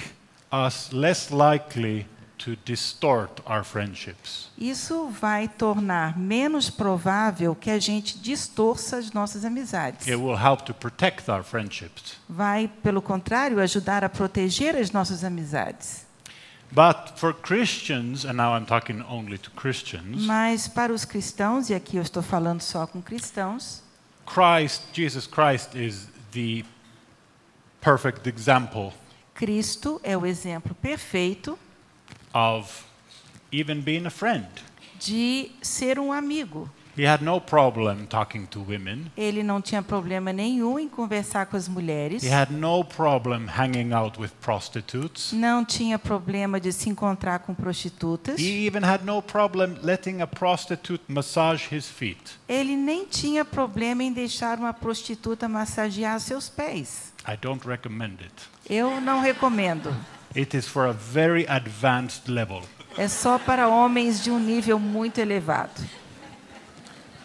us 0.51 0.89
less 0.91 1.29
likely 1.31 2.05
to 2.37 2.55
distort 2.63 3.41
our 3.49 3.63
friendships. 3.63 4.49
isso 4.55 5.07
vai 5.07 5.47
tornar 5.47 6.15
menos 6.19 6.69
provável 6.69 7.55
que 7.55 7.71
a 7.71 7.79
gente 7.79 8.19
distorça 8.19 8.97
as 8.97 9.11
nossas 9.11 9.43
amizades. 9.43 10.05
It 10.07 10.17
will 10.17 10.37
help 10.37 10.61
to 10.63 10.73
protect 10.73 11.27
our 11.31 11.43
friendships. 11.43 12.17
Vai, 12.29 12.67
pelo 12.83 13.01
contrário, 13.01 13.59
ajudar 13.59 14.03
a 14.03 14.09
proteger 14.09 14.75
as 14.75 14.91
nossas 14.91 15.23
amizades. 15.23 16.04
Mas 20.25 20.67
para 20.67 20.93
os 20.93 21.05
cristãos, 21.05 21.69
e 21.69 21.73
aqui 21.73 21.97
eu 21.97 22.01
estou 22.01 22.23
falando 22.23 22.61
só 22.61 22.85
com 22.87 23.01
cristãos, 23.01 23.81
Christ, 24.25 24.81
Jesus 24.93 25.27
Christ, 25.27 25.75
is 25.75 26.07
the 26.31 26.65
perfect 27.79 28.27
example 28.27 28.91
Cristo 29.35 29.99
é 30.01 30.17
o 30.17 30.25
exemplo 30.25 30.73
perfeito 30.75 31.59
of 32.33 32.85
even 33.51 33.81
being 33.81 34.05
a 34.07 34.09
friend. 34.09 34.47
de 34.99 35.51
ser 35.61 35.99
um 35.99 36.11
amigo. 36.11 36.69
He 36.97 37.05
had 37.05 37.21
no 37.21 37.41
problem 37.41 38.05
talking 38.07 38.45
to 38.45 38.61
women. 38.61 39.11
Ele 39.17 39.43
não 39.43 39.61
tinha 39.61 39.83
problema 39.83 40.31
nenhum 40.31 40.79
em 40.79 40.87
conversar 40.87 41.45
com 41.45 41.57
as 41.57 41.67
mulheres. 41.67 42.23
He 42.23 42.33
had 42.33 42.51
no 42.51 42.85
problem 42.85 43.47
hanging 43.47 43.91
out 43.93 44.19
with 44.19 44.29
prostitutes. 44.41 45.33
Não 45.33 45.65
tinha 45.65 45.99
problema 45.99 46.57
de 46.57 46.71
se 46.71 46.89
encontrar 46.89 47.39
com 47.39 47.53
prostitutas. 47.53 48.39
He 48.39 48.65
even 48.65 48.85
had 48.85 49.03
no 49.03 49.21
problem 49.21 49.75
letting 49.83 50.21
a 50.21 50.27
prostitute 50.27 51.03
massage 51.09 51.67
his 51.69 51.89
feet. 51.89 52.39
Ele 52.47 52.77
nem 52.77 53.05
tinha 53.05 53.43
problema 53.43 54.01
em 54.01 54.13
deixar 54.13 54.57
uma 54.57 54.73
prostituta 54.73 55.49
massagear 55.49 56.17
seus 56.21 56.47
pés. 56.47 57.13
I 57.27 57.35
don't 57.35 57.67
recommend 57.67 58.19
it. 58.21 58.33
Eu 58.69 59.01
não 59.01 59.19
recomendo. 59.19 59.93
It 60.33 60.55
is 60.55 60.65
for 60.65 60.87
a 60.87 60.93
very 60.93 61.45
advanced 61.49 62.29
level. 62.31 62.61
É 62.97 63.09
só 63.09 63.37
para 63.37 63.67
homens 63.67 64.23
de 64.23 64.31
um 64.31 64.39
nível 64.39 64.79
muito 64.79 65.19
elevado. 65.19 65.83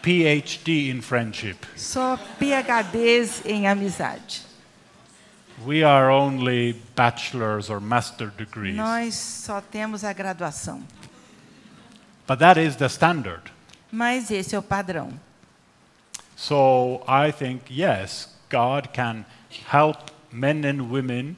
PhD 0.01 0.89
in 0.89 1.01
friendship. 1.01 1.57
Só 1.75 2.17
PhDs 2.39 3.45
em 3.45 3.67
amizade. 3.67 4.41
We 5.65 5.83
are 5.83 6.09
only 6.09 6.73
bachelor's 6.95 7.69
or 7.69 7.79
master 7.79 8.31
degrees. 8.35 8.75
Nós 8.75 9.15
só 9.15 9.61
temos 9.61 10.03
a 10.03 10.11
graduação. 10.11 10.81
But 12.27 12.39
that 12.39 12.59
is 12.59 12.75
the 12.77 12.87
standard. 12.87 13.51
Mas 13.91 14.31
esse 14.31 14.55
é 14.55 14.59
o 14.59 14.63
padrão. 14.63 15.11
So 16.35 17.03
I 17.07 17.31
think, 17.31 17.69
yes, 17.69 18.29
God 18.49 18.89
can 18.93 19.25
help 19.71 20.09
men 20.31 20.65
and 20.65 20.89
women 20.89 21.37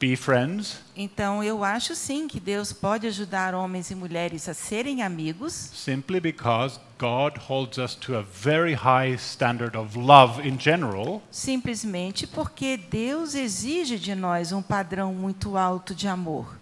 be 0.00 0.14
friends 0.16 0.78
Então, 0.96 1.42
eu 1.42 1.62
acho 1.64 1.94
sim 1.94 2.26
que 2.28 2.38
Deus 2.40 2.72
pode 2.72 3.06
ajudar 3.06 3.54
homens 3.54 3.90
e 3.90 3.94
mulheres 3.94 4.48
a 4.48 4.54
serem 4.54 5.02
amigos, 5.02 5.52
simply 5.52 6.20
because 6.20 6.78
God 6.98 7.38
holds 7.48 7.78
us 7.78 7.94
to 7.94 8.16
a 8.16 8.22
very 8.22 8.74
high 8.74 9.14
standard 9.14 9.76
of 9.76 9.96
love 9.98 10.40
in 10.46 10.58
general, 10.58 11.22
simplesmente 11.30 12.26
porque 12.26 12.76
Deus 12.76 13.34
exige 13.34 13.98
de 13.98 14.14
nós 14.14 14.50
um 14.52 14.62
padrão 14.62 15.14
muito 15.14 15.56
alto 15.56 15.94
de 15.94 16.08
amor. 16.08 16.56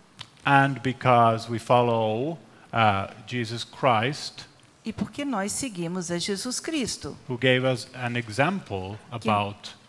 and 0.45 0.81
because 0.83 1.51
we 1.51 1.59
follow 1.59 2.39
uh, 2.73 3.09
Jesus 3.27 3.65
Christ, 3.65 4.45
E 4.85 4.93
porque 4.93 5.25
nós 5.25 5.51
seguimos 5.51 6.13
a 6.13 6.19
Jesus 6.19 6.61
Cristo, 6.61 7.17
who 7.29 7.37
gave 7.37 7.67
us 7.67 7.89
an 7.95 8.17
example 8.17 8.97
about 9.11 9.57
sexes. 9.71 9.86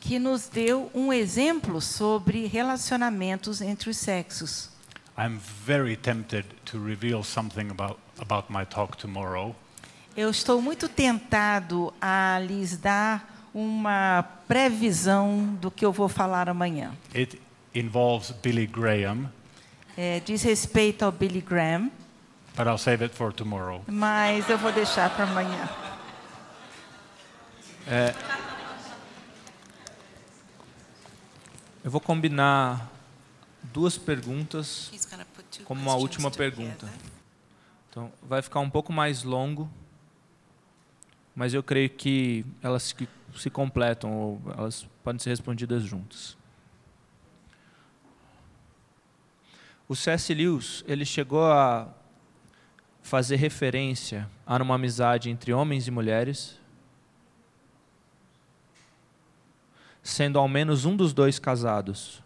Que 0.00 0.18
nos 0.18 0.48
deu 0.48 0.90
um 0.94 1.12
exemplo 1.12 1.80
sobre 1.80 2.46
relacionamentos 2.46 3.60
entre 3.60 3.90
os 3.90 3.96
sexos. 3.96 4.70
I'm 5.16 5.38
very 5.66 5.96
tempted 5.96 6.44
to 6.66 6.78
reveal 6.78 7.22
something 7.24 7.70
about, 7.70 7.98
about 8.20 8.52
my 8.52 8.64
talk 8.64 8.96
tomorrow. 8.96 9.54
Eu 10.16 10.30
estou 10.30 10.60
muito 10.60 10.88
tentado 10.88 11.92
a 12.00 12.38
lhes 12.40 12.76
dar 12.76 13.48
uma 13.54 14.24
previsão 14.46 15.56
do 15.60 15.70
que 15.70 15.84
eu 15.84 15.92
vou 15.92 16.08
falar 16.08 16.48
amanhã. 16.48 16.92
It 17.14 17.40
involves 17.74 18.30
Billy 18.42 18.66
Graham, 18.66 19.30
É, 19.96 20.20
diz 20.24 20.42
respeito 20.42 21.04
ao 21.04 21.10
Billy 21.10 21.40
Graham, 21.40 21.90
but 22.56 22.66
I'll 22.68 22.78
save 22.78 23.02
it 23.02 23.14
for 23.16 23.32
tomorrow. 23.32 23.82
mas 23.88 24.48
eu 24.48 24.56
vou 24.58 24.70
deixar 24.72 25.10
para 25.10 25.24
amanhã. 25.24 25.68
Eu 31.82 31.90
vou 31.90 32.00
combinar 32.00 32.90
duas 33.72 33.96
perguntas 33.96 34.92
como 35.64 35.80
uma 35.80 35.94
última 35.94 36.30
pergunta. 36.30 36.86
Então, 37.88 38.12
vai 38.22 38.42
ficar 38.42 38.60
um 38.60 38.68
pouco 38.68 38.92
mais 38.92 39.22
longo, 39.22 39.70
mas 41.34 41.54
eu 41.54 41.62
creio 41.62 41.88
que 41.88 42.44
elas 42.62 42.82
se, 42.82 43.08
se 43.36 43.48
completam 43.48 44.12
ou 44.12 44.42
elas 44.56 44.86
podem 45.02 45.18
ser 45.18 45.30
respondidas 45.30 45.82
juntas. 45.82 46.36
O 49.88 49.96
C.S. 49.96 50.34
Lewis, 50.34 50.84
ele 50.86 51.06
chegou 51.06 51.50
a 51.50 51.88
fazer 53.02 53.36
referência 53.36 54.28
a 54.46 54.62
uma 54.62 54.74
amizade 54.74 55.30
entre 55.30 55.54
homens 55.54 55.88
e 55.88 55.90
mulheres, 55.90 56.57
sendo 60.08 60.38
ao 60.38 60.48
menos 60.48 60.86
um 60.86 60.96
dos 60.96 61.12
dois 61.12 61.38
casados. 61.38 62.22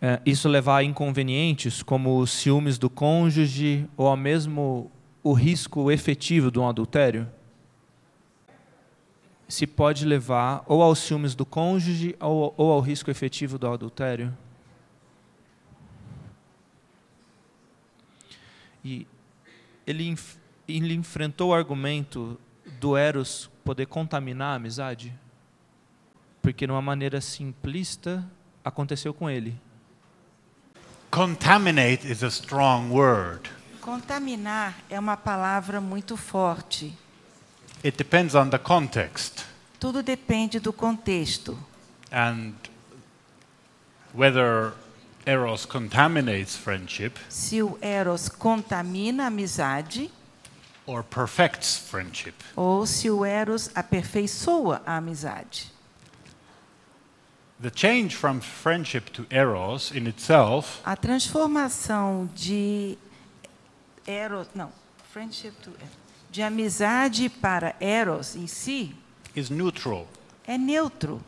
É, 0.00 0.20
isso 0.26 0.46
levar 0.46 0.76
a 0.76 0.84
inconvenientes 0.84 1.82
como 1.82 2.18
os 2.18 2.30
ciúmes 2.30 2.76
do 2.76 2.90
cônjuge 2.90 3.88
ou 3.96 4.06
ao 4.06 4.16
mesmo 4.16 4.92
o 5.22 5.32
risco 5.32 5.90
efetivo 5.90 6.50
de 6.50 6.58
um 6.58 6.68
adultério? 6.68 7.26
Se 9.48 9.66
pode 9.66 10.04
levar 10.04 10.62
ou 10.66 10.82
aos 10.82 10.98
ciúmes 10.98 11.34
do 11.34 11.46
cônjuge 11.46 12.14
ou, 12.20 12.52
ou 12.54 12.70
ao 12.70 12.80
risco 12.80 13.10
efetivo 13.10 13.56
do 13.56 13.66
adultério? 13.66 14.36
E 18.84 19.06
ele, 19.86 20.14
ele 20.68 20.92
enfrentou 20.92 21.48
o 21.50 21.54
argumento 21.54 22.38
do 22.78 22.98
Eros 22.98 23.50
poder 23.64 23.86
contaminar 23.86 24.52
a 24.52 24.54
amizade? 24.56 25.12
Porque, 26.42 26.66
de 26.66 26.72
uma 26.72 26.82
maneira 26.82 27.20
simplista, 27.20 28.24
aconteceu 28.64 29.14
com 29.14 29.28
ele. 29.30 29.58
Contaminate 31.10 32.10
is 32.10 32.22
a 32.22 32.28
strong 32.28 32.90
word. 32.90 33.50
Contaminar 33.80 34.74
é 34.90 34.98
uma 34.98 35.16
palavra 35.16 35.80
muito 35.80 36.16
forte. 36.16 36.92
It 37.84 37.96
depends 37.98 38.34
on 38.34 38.48
the 38.48 38.58
context 38.58 39.44
Tudo 39.78 40.02
depende 40.02 40.58
do 40.58 40.72
contexto. 40.72 41.58
and 42.10 42.54
whether 44.14 44.72
eros 45.26 45.66
contaminates 45.66 46.56
friendship 46.56 47.12
Se 47.28 47.62
o 47.62 47.76
eros 47.82 48.28
contamina 48.28 49.24
a 49.24 49.26
amizade 49.26 50.10
or 50.86 51.02
perfects 51.02 51.76
friendship. 51.76 52.34
ou 52.56 52.86
se 52.86 53.10
o 53.10 53.24
eros 53.24 53.70
aperfeiçoa 53.74 54.82
a 54.86 54.96
amizade. 54.96 55.72
The 57.62 57.70
change 57.74 58.16
from 58.16 58.40
friendship 58.40 59.10
to 59.12 59.26
eros 59.30 59.90
in 59.92 60.06
itself 60.08 60.80
A 60.84 60.96
transformação 60.96 62.28
de 62.34 62.98
eros, 64.06 64.48
não, 64.54 64.70
friendship 65.12 65.52
to 65.62 65.70
de 66.30 66.42
amizade 66.42 67.28
para 67.28 67.74
eros 67.80 68.34
em 68.34 68.46
si 68.48 68.94
is 69.36 69.48
neutral. 69.50 70.06
é 70.46 70.58
neutro. 70.58 71.22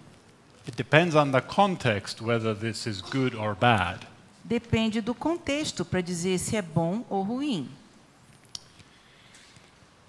It 0.66 0.76
depends 0.76 1.14
on 1.14 1.30
the 1.30 1.40
context 1.40 2.20
whether 2.20 2.52
this 2.54 2.86
is 2.86 3.00
good 3.00 3.36
or 3.36 3.54
bad. 3.54 4.00
Depende 4.44 5.00
do 5.00 5.14
contexto 5.14 5.84
para 5.84 6.00
dizer 6.00 6.38
se 6.38 6.56
é 6.56 6.62
bom 6.62 7.04
ou 7.08 7.22
ruim. 7.22 7.68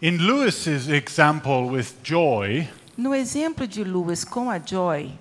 In 0.02 0.18
Lewis's 0.28 0.90
example 0.90 1.70
with 1.70 1.96
joy, 2.04 2.68
No 2.96 3.14
exemplo 3.14 3.66
de 3.68 3.84
Lewis 3.84 4.24
com 4.24 4.50
a 4.50 4.60
Joy, 4.60 5.12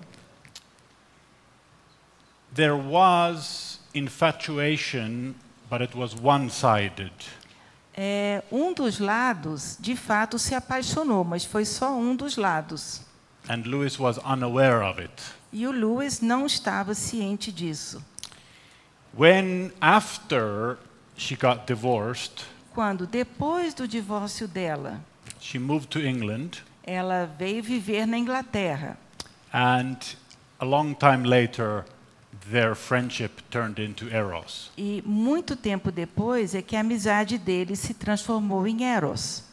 there 2.53 2.75
was 2.75 3.79
infatuation, 3.93 5.35
but 5.69 5.81
it 5.81 5.95
was 5.95 6.15
one-sided. 6.15 7.11
é, 7.95 8.43
um 8.51 8.71
dos 8.73 8.99
lados 8.99 9.77
de 9.79 9.95
fato 9.95 10.37
se 10.37 10.53
apaixonou, 10.53 11.23
mas 11.23 11.43
foi 11.43 11.65
só 11.65 11.95
um 11.95 12.15
dos 12.15 12.37
lados. 12.37 13.01
And 13.49 13.63
Lewis 13.65 13.97
was 13.99 14.17
unaware 14.19 14.83
of 14.83 14.99
it. 15.01 15.11
E 15.51 15.65
o 15.65 15.71
Lewis 15.71 16.19
não 16.21 16.45
estava 16.45 16.93
ciente 16.93 17.51
disso. 17.51 18.03
When 19.17 19.71
after 19.81 20.77
she 21.15 21.35
got 21.35 21.65
divorced, 21.65 22.43
Quando, 22.77 23.07
depois 23.07 23.73
do 23.73 23.87
divórcio 23.87 24.47
dela, 24.47 25.01
she 25.39 25.57
moved 25.57 25.87
to 25.87 25.99
England, 25.99 26.61
ela 26.83 27.25
veio 27.25 27.63
viver 27.63 28.05
na 28.05 28.19
Inglaterra. 28.19 28.95
and 29.51 29.97
a 30.59 30.63
long 30.63 30.93
time 30.93 31.23
later, 31.23 31.85
their 32.51 32.75
friendship 32.75 33.41
turned 33.49 33.79
into 33.79 34.07
eros. 34.09 34.69
E 34.77 35.01
muito 35.03 35.55
tempo 35.55 35.91
depois 35.91 36.53
é 36.53 36.61
que 36.61 36.75
a 36.75 36.81
amizade 36.81 37.39
deles 37.39 37.79
se 37.79 37.95
transformou 37.95 38.67
em 38.67 38.83
Eros. 38.83 39.43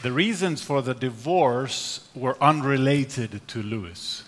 The 0.00 0.10
reasons 0.10 0.62
for 0.62 0.82
the 0.82 0.94
divorce 0.94 2.00
were 2.16 2.36
unrelated 2.40 3.42
to 3.48 3.60
Lewis. 3.60 4.24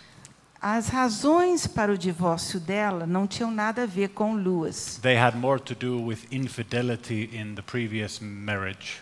As 0.60 0.88
razões 0.88 1.66
para 1.66 1.92
o 1.92 1.98
divórcio 1.98 2.58
dela 2.58 3.06
não 3.06 3.26
tinham 3.26 3.50
nada 3.50 3.82
a 3.82 3.86
ver 3.86 4.08
com 4.10 4.34
Lewis. 4.34 4.98
They 5.02 5.16
had 5.16 5.34
more 5.36 5.60
to 5.60 5.74
do 5.74 6.00
with 6.02 6.20
infidelity 6.32 7.30
in 7.32 7.54
the 7.54 7.62
previous 7.62 8.18
marriage. 8.20 9.00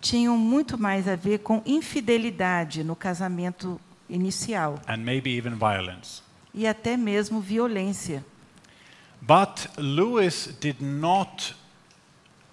Tinham 0.00 0.36
muito 0.36 0.76
mais 0.78 1.06
a 1.06 1.14
ver 1.16 1.38
com 1.38 1.62
infidelidade 1.64 2.82
no 2.82 2.96
casamento 2.96 3.80
inicial 4.08 4.78
and 4.86 4.98
maybe 4.98 5.30
even 5.36 5.54
violence. 5.54 6.22
e 6.52 6.66
até 6.66 6.96
mesmo 6.96 7.40
violência. 7.40 8.24
But 9.20 9.68
Lewis 9.78 10.54
did 10.60 10.82
not 10.82 11.54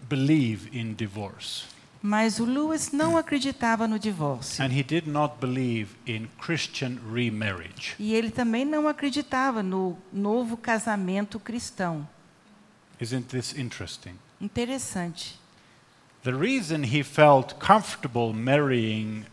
believe 0.07 0.69
in 0.71 0.93
divorce, 0.93 1.65
Mas 2.03 2.39
o 2.39 2.45
Lewis 2.45 2.91
não 2.91 3.15
acreditava 3.15 3.87
no 3.87 3.99
divórcio. 3.99 4.63
and 4.63 4.69
he 4.71 4.81
did 4.81 5.07
not 5.07 5.35
believe 5.39 5.89
in 6.07 6.27
Christian 6.43 6.97
remarriage. 7.13 7.95
E 7.99 8.13
ele 8.15 8.31
também 8.31 8.65
não 8.65 8.87
acreditava 8.87 9.61
no 9.61 9.97
novo 10.11 10.57
casamento 10.57 11.39
cristão. 11.39 12.07
Isn't 12.99 13.27
this 13.27 13.55
interesting? 13.57 14.15
Interessante. 14.39 15.39
The 16.23 16.31
reason 16.31 16.83
he 16.83 17.03
felt 17.03 17.55
comfortable 17.59 18.33
marrying 18.33 19.25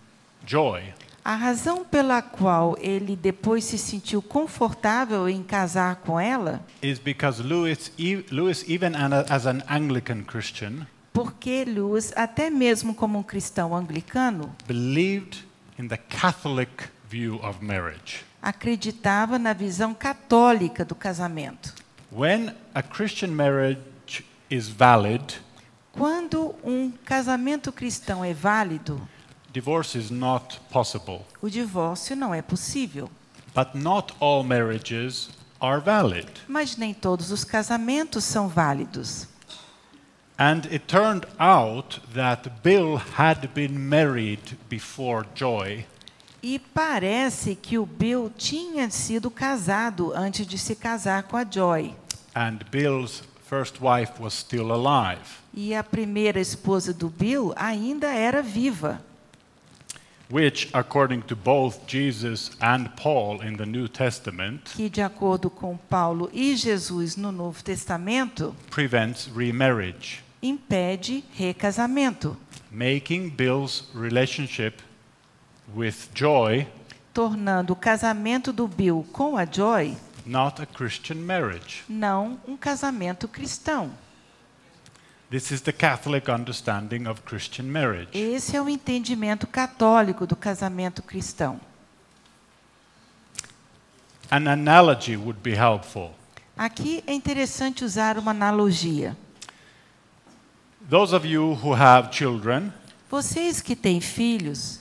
Joy 0.47 0.95
A 1.25 1.35
razão 1.35 1.85
pela 1.85 2.23
qual 2.23 2.75
ele 2.81 3.15
depois 3.15 3.65
se 3.65 3.77
sentiu 3.77 4.23
confortável 4.23 5.29
em 5.29 5.43
casar 5.43 5.97
com 5.97 6.19
ela, 6.19 6.65
is 6.83 6.99
because 6.99 7.43
Lewis, 7.43 7.93
Lewis 8.31 8.65
even 8.67 8.93
as 9.29 9.45
an 9.47 9.63
Anglican 9.69 10.23
Christian, 10.25 10.87
porque 11.25 11.65
Lewis, 11.65 12.13
até 12.15 12.49
mesmo 12.49 12.95
como 12.95 13.19
um 13.19 13.23
cristão 13.25 13.75
anglicano, 13.75 14.55
believed 14.69 15.45
in 15.77 15.89
the 15.89 15.97
Catholic 15.97 16.71
view 17.11 17.41
of 17.45 17.65
marriage. 17.65 18.25
acreditava 18.41 19.37
na 19.39 19.53
visão 19.53 19.93
católica 19.93 20.85
do 20.85 20.95
casamento. 20.95 21.75
When 22.13 22.55
a 22.73 22.83
Christian 22.83 23.29
marriage 23.33 23.81
is 24.49 24.69
valid, 24.69 25.41
Quando 25.93 26.55
um 26.63 26.93
casamento 27.05 27.73
cristão 27.73 28.25
é 28.25 28.33
válido, 28.33 29.01
divorce 29.53 29.99
is 29.99 30.11
not 30.11 30.61
possible, 30.71 31.23
O 31.43 31.49
divórcio 31.51 32.15
não 32.15 32.33
é 32.33 32.41
possível. 32.41 33.11
but 33.57 33.75
not 33.75 34.15
all 34.21 34.45
marriages 34.45 35.31
are 35.61 35.81
valid. 35.81 36.29
Mas 36.47 36.77
nem 36.77 36.95
todos 36.95 37.33
os 37.33 37.43
casamentos 37.43 38.23
são 38.23 38.47
válidos. 38.47 39.27
And 40.39 40.67
it 40.71 40.87
turned 40.87 41.27
out 41.41 41.99
that 42.15 42.49
Bill 42.63 42.97
had 43.17 43.49
been 43.55 43.77
married 43.89 44.57
before 44.69 45.27
Joy, 45.35 45.85
E 46.41 46.61
parece 46.61 47.57
que 47.57 47.77
o 47.79 47.85
Bill 47.85 48.31
tinha 48.39 48.89
sido 48.91 49.29
casado 49.31 50.13
antes 50.15 50.47
de 50.47 50.57
se 50.57 50.77
casar 50.77 51.25
com 51.25 51.37
a 51.37 51.43
Joy. 51.45 51.93
and 52.37 52.59
Bill's 52.71 53.23
first 53.45 53.81
wife 53.81 54.21
was 54.23 54.33
still 54.35 54.71
alive. 54.71 55.19
E 55.53 55.75
a 55.75 55.83
primeira 55.83 56.39
esposa 56.39 56.93
do 56.95 57.09
Bill 57.09 57.53
ainda 57.57 58.07
era 58.15 58.41
viva. 58.41 59.01
which, 60.31 60.69
according 60.75 61.23
to 61.23 61.35
both 61.35 61.87
Jesus 61.89 62.51
and 62.61 62.91
Paul 62.97 63.41
in 63.41 63.57
the 63.57 63.65
New 63.67 63.89
Testament, 63.89 64.61
que, 64.77 64.89
de 64.91 65.01
acordo 65.01 65.49
com 65.51 65.77
Paulo 65.89 66.31
e 66.35 66.55
Jesus 66.55 67.17
no 67.17 67.33
Novo 67.33 67.65
Testamento, 67.65 68.55
prevents 68.71 69.27
remarriage, 69.35 70.23
impede 70.43 71.25
recasamento, 71.33 72.37
making 72.71 73.31
Bill's 73.31 73.89
relationship 73.95 74.83
with 75.75 76.09
Joy 76.15 76.67
tornando 77.13 77.73
o 77.73 77.77
casamento 77.77 78.53
do 78.53 78.69
Bill 78.69 79.07
com 79.13 79.37
a 79.37 79.45
Joy 79.45 79.97
not 80.25 80.61
a 80.61 80.67
Christian 80.67 81.17
marriage. 81.17 81.83
não 81.89 82.39
um 82.47 82.57
casamento 82.57 83.27
cristão. 83.27 83.91
This 85.31 85.51
is 85.51 85.61
the 85.61 85.73
Catholic 85.73 86.31
understanding 86.31 87.07
of 87.07 87.21
Christian 87.23 87.65
marriage. 87.65 88.09
Esse 88.15 88.57
é 88.57 88.63
o 88.63 88.69
entendimento 88.69 89.47
católico 89.47 90.27
do 90.27 90.35
casamento 90.35 91.03
cristão. 91.03 91.61
An 94.31 94.49
analogy 94.49 95.17
would 95.17 95.41
be 95.41 95.53
helpful. 95.55 96.13
Aqui 96.57 97.05
é 97.07 97.13
interessante 97.13 97.85
usar 97.85 98.19
uma 98.19 98.31
analogia. 98.31 99.17
Those 100.89 101.15
of 101.15 101.27
you 101.27 101.53
who 101.63 101.75
have 101.75 102.11
children, 102.13 102.73
Vocês 103.11 103.61
que 103.61 103.75
têm 103.77 104.01
filhos 104.01 104.81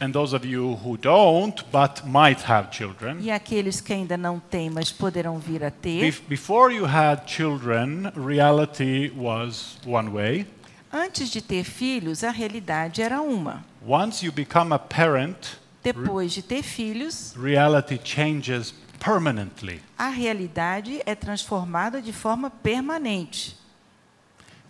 and 0.00 0.10
those 0.12 0.34
of 0.34 0.46
you 0.46 0.74
who 0.84 0.96
don't 0.98 1.64
but 1.72 2.04
might 2.04 2.42
have 2.50 2.68
children, 2.70 3.18
e 3.20 3.30
aqueles 3.30 3.80
que 3.80 3.92
ainda 3.92 4.16
não 4.16 4.38
têm, 4.40 4.68
mas 4.70 4.90
poderão 4.92 5.38
vir 5.38 5.64
a 5.64 5.70
ter, 5.70 6.00
bef- 6.00 6.20
before 6.28 6.74
you 6.74 6.84
had 6.84 7.26
children, 7.26 8.10
reality 8.16 9.10
was 9.16 9.78
one 9.86 10.10
way. 10.10 10.46
antes 10.92 11.30
de 11.30 11.40
ter 11.40 11.64
filhos, 11.64 12.22
a 12.24 12.30
realidade 12.30 13.00
era 13.00 13.20
uma. 13.22 13.64
Once 13.86 14.24
you 14.24 14.32
become 14.32 14.74
a 14.74 14.78
parent, 14.78 15.56
Depois 15.82 16.32
de 16.32 16.42
ter 16.42 16.62
filhos, 16.64 17.32
reality 17.40 17.98
changes 18.02 18.74
permanently. 18.98 19.80
a 19.96 20.08
realidade 20.08 21.00
é 21.06 21.14
transformada 21.14 22.02
de 22.02 22.12
forma 22.12 22.50
permanente. 22.50 23.56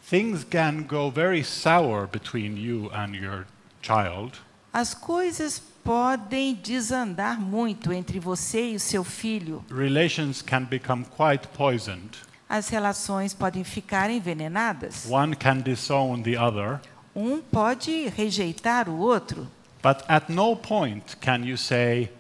Things 0.09 0.45
can 0.45 0.85
go 0.87 1.11
very 1.11 1.43
sour 1.43 2.07
between 2.07 2.57
you 2.57 2.91
and 2.93 3.17
your 3.17 3.45
child 3.83 4.39
As 4.73 4.95
coisas 4.95 5.61
podem 5.83 6.55
desandar 6.55 7.41
muito 7.41 7.93
entre 7.93 8.21
você 8.21 8.71
e 8.73 8.77
o 8.77 8.81
seu 8.81 9.03
filho. 9.03 9.65
relations 9.69 10.43
can 10.43 10.63
become 10.65 11.05
quite 11.05 11.49
poisoned. 11.49 12.19
As 12.49 12.69
relações 12.69 13.35
podem 13.35 13.65
ficar 13.65 14.09
envenenadas. 14.09 15.07
One 15.11 15.35
can 15.35 15.57
disown 15.57 16.23
the 16.23 16.37
other, 16.37 16.81
Um 17.15 17.41
pode 17.41 18.09
rejeitar 18.11 18.89
o 18.89 18.99
outro, 18.99 19.49
but 19.83 20.05
at 20.07 20.31
no 20.31 20.55
point 20.55 21.17
can 21.21 21.39
you 21.45 21.57
say, 21.57 22.11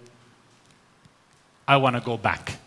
I 1.68 1.76
want 1.76 1.96
to 1.96 2.02
go 2.02 2.16
back. 2.18 2.58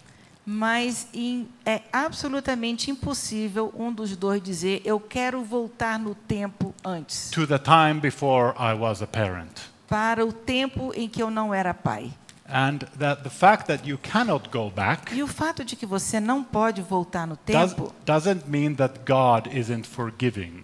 Mas 0.52 1.08
em- 1.14 1.48
é 1.64 1.84
absolutamente 1.94 2.90
impossível 2.90 3.72
um 3.78 3.94
dos 3.94 4.16
dois 4.18 4.42
dizer: 4.42 4.82
Eu 4.84 5.00
quero 5.00 5.44
voltar 5.44 6.00
no 6.00 6.16
tempo 6.16 6.74
antes, 6.84 7.30
To 7.30 7.46
the 7.46 7.60
time 7.60 8.00
before 8.02 8.56
I 8.58 8.74
was 8.74 9.04
a 9.04 9.06
parent. 9.08 9.60
para 9.88 10.26
o 10.26 10.34
tempo 10.34 10.92
em 10.96 11.08
que 11.08 11.22
eu 11.22 11.30
não 11.30 11.54
era 11.54 11.72
pai. 11.72 12.12
And 12.52 12.80
that 12.98 13.22
the 13.22 13.30
fact 13.30 13.68
that 13.68 13.88
you 13.88 14.00
cannot 14.00 14.50
go 14.50 14.72
back 14.72 15.14
E 15.16 15.22
o 15.22 15.28
fato 15.28 15.64
de 15.64 15.76
que 15.76 15.86
você 15.86 16.20
não 16.20 16.44
pode 16.44 16.82
voltar 16.82 17.28
no 17.28 17.38
does, 17.46 17.74
tempo 17.76 17.94
doesn't 18.04 18.50
mean 18.50 18.74
that 18.74 19.02
God 19.06 19.54
isn't 19.56 19.88
forgiving. 19.88 20.64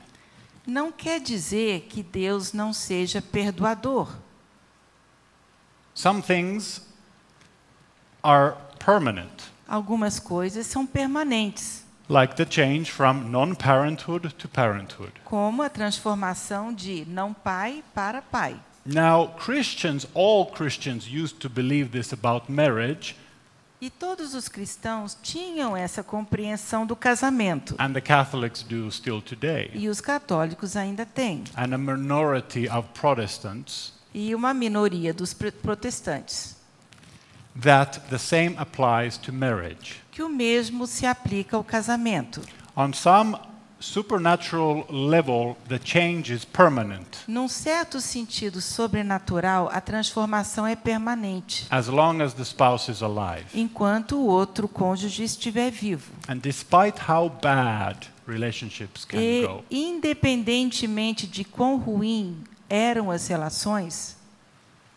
não 0.65 0.91
quer 0.91 1.19
dizer 1.19 1.81
que 1.87 2.01
Deus 2.01 2.53
não 2.53 2.73
seja 2.73 3.21
perdoador. 3.21 4.09
Some 5.93 6.23
things 6.23 6.81
are 8.23 8.55
permanent, 8.83 9.34
Algumas 9.67 10.19
coisas 10.19 10.67
são 10.67 10.85
permanentes, 10.85 11.83
like 12.07 12.35
the 12.35 12.45
change 12.49 12.91
from 12.91 13.13
non 13.29 13.55
parenthood 13.55 14.33
to 14.35 14.47
parenthood. 14.47 15.11
como 15.23 15.61
a 15.63 15.69
transformação 15.69 16.71
de 16.73 17.05
não 17.07 17.33
pai 17.33 17.83
para 17.93 18.21
pai. 18.21 18.55
Now, 18.85 19.29
Christians, 19.43 20.05
all 20.13 20.45
Christians 20.45 21.07
used 21.07 21.37
to 21.39 21.49
believe 21.49 21.89
this 21.89 22.13
about 22.13 22.51
marriage, 22.51 23.15
E 23.81 23.89
todos 23.89 24.33
os 24.35 24.47
cristãos 24.47 25.17
tinham 25.21 25.75
essa 25.75 26.01
compreensão 26.03 26.85
do 26.85 26.95
casamento. 26.95 27.75
and 27.79 27.91
the 27.93 28.01
Catholics 28.01 28.63
do 28.63 28.89
still 28.91 29.21
today. 29.21 29.69
E 29.73 29.89
os 29.89 29.99
católicos 29.99 30.75
ainda 30.77 31.05
têm. 31.05 31.43
And 31.57 31.73
a 31.73 31.77
minority 31.77 32.69
of 32.69 32.87
Protestants 32.93 33.93
E 34.13 34.33
uma 34.33 34.53
minoria 34.53 35.13
dos 35.13 35.33
pr- 35.33 35.51
protestantes. 35.51 36.54
That 37.59 37.99
the 38.09 38.17
same 38.17 38.55
applies 38.57 39.17
to 39.17 39.31
marriage. 39.31 40.01
Que 40.11 40.23
o 40.23 40.29
mesmo 40.29 40.87
se 40.87 41.05
aplica 41.05 41.55
ao 41.57 41.63
casamento. 41.63 42.41
On 42.75 42.91
some 42.93 43.37
supernatural 43.79 44.85
level, 44.89 45.57
the 45.67 45.79
change 45.83 46.33
is 46.33 46.43
permanent 46.45 47.19
Num 47.27 47.47
certo 47.47 47.99
sentido 48.01 48.59
sobrenatural, 48.61 49.69
a 49.71 49.79
transformação 49.81 50.65
é 50.65 50.75
permanente, 50.75 51.67
as 51.69 51.87
long 51.87 52.21
as 52.21 52.33
the 52.33 52.43
spouse 52.43 52.89
is 52.89 53.01
alive. 53.01 53.45
enquanto 53.53 54.15
o 54.15 54.25
outro 54.27 54.67
cônjuge 54.67 55.23
estiver 55.23 55.69
vivo. 55.71 56.11
And 56.27 56.37
despite 56.37 56.99
how 57.09 57.29
bad 57.29 58.07
relationships 58.27 59.05
can 59.05 59.19
E, 59.19 59.45
go, 59.45 59.63
independentemente 59.69 61.27
de 61.27 61.43
quão 61.43 61.77
ruim 61.77 62.43
eram 62.69 63.11
as 63.11 63.27
relações, 63.27 64.15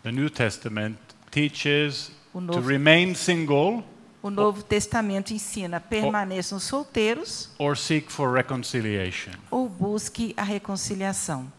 the 0.03 0.13
New 0.13 0.31
Testament 0.31 0.97
teaches 1.31 2.11
O 2.39 2.41
to 2.41 2.47
Novo- 2.59 2.69
remain 2.69 3.15
single 3.15 3.85
o 4.23 4.31
Novo 4.31 4.63
Testamento 4.63 5.33
ensina: 5.33 5.81
permaneçam 5.81 6.59
solteiros 6.61 7.51
or 7.59 7.77
seek 7.77 8.11
for 8.13 8.33
reconciliation, 8.33 9.33
ou 9.51 9.69
busque 9.69 10.35
a 10.37 10.43
reconciliação. 10.43 11.51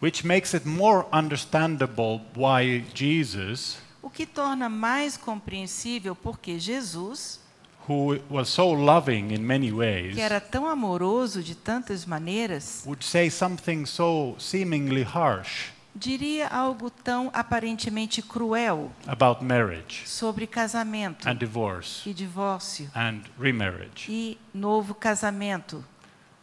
which 0.00 0.24
makes 0.26 0.52
it 0.54 0.66
more 0.66 1.06
understandable 1.12 2.20
why 2.36 2.84
Jesus, 2.94 3.78
O 4.02 4.10
que 4.10 4.26
torna 4.26 4.68
mais 4.68 5.16
compreensível 5.16 6.16
porque 6.16 6.58
Jesus, 6.58 7.38
who 7.88 8.18
was 8.28 8.48
so 8.48 8.72
loving 8.72 9.32
in 9.32 9.38
many 9.40 9.70
ways, 9.72 10.14
que 10.14 10.20
era 10.20 10.40
tão 10.40 10.66
amoroso 10.66 11.40
de 11.42 11.54
tantas 11.54 12.04
maneiras, 12.04 12.82
would 12.84 13.04
say 13.04 13.30
something 13.30 13.86
so 13.86 14.34
seemingly 14.38 15.02
harsh 15.04 15.70
diria 15.94 16.48
algo 16.48 16.90
tão 16.90 17.30
aparentemente 17.34 18.22
cruel 18.22 18.90
about 19.06 19.44
marriage 19.44 20.08
sobre 20.08 20.46
casamento 20.46 21.28
and 21.28 21.36
divorce 21.36 22.08
e 22.08 22.14
divórcio 22.14 22.90
and 22.94 23.20
remarriage. 23.38 24.06
e 24.10 24.38
novo 24.54 24.94
casamento. 24.94 25.84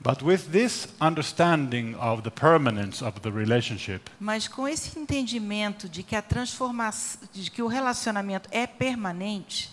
But 0.01 0.21
with 0.23 0.51
this 0.51 0.87
understanding 1.01 1.93
of 1.99 2.21
the 2.21 2.29
permanence 2.31 3.03
of 3.03 3.19
the 3.19 3.29
relationship, 3.29 4.09
Mas 4.17 4.47
com 4.47 4.65
esse 4.65 4.97
entendimento 4.97 5.89
de 5.89 6.03
que 6.03 6.15
a 6.15 6.21
transformação, 6.21 7.19
de 7.33 7.51
que 7.51 7.61
o 7.61 7.67
relacionamento 7.67 8.47
é 8.49 8.65
permanente, 8.65 9.69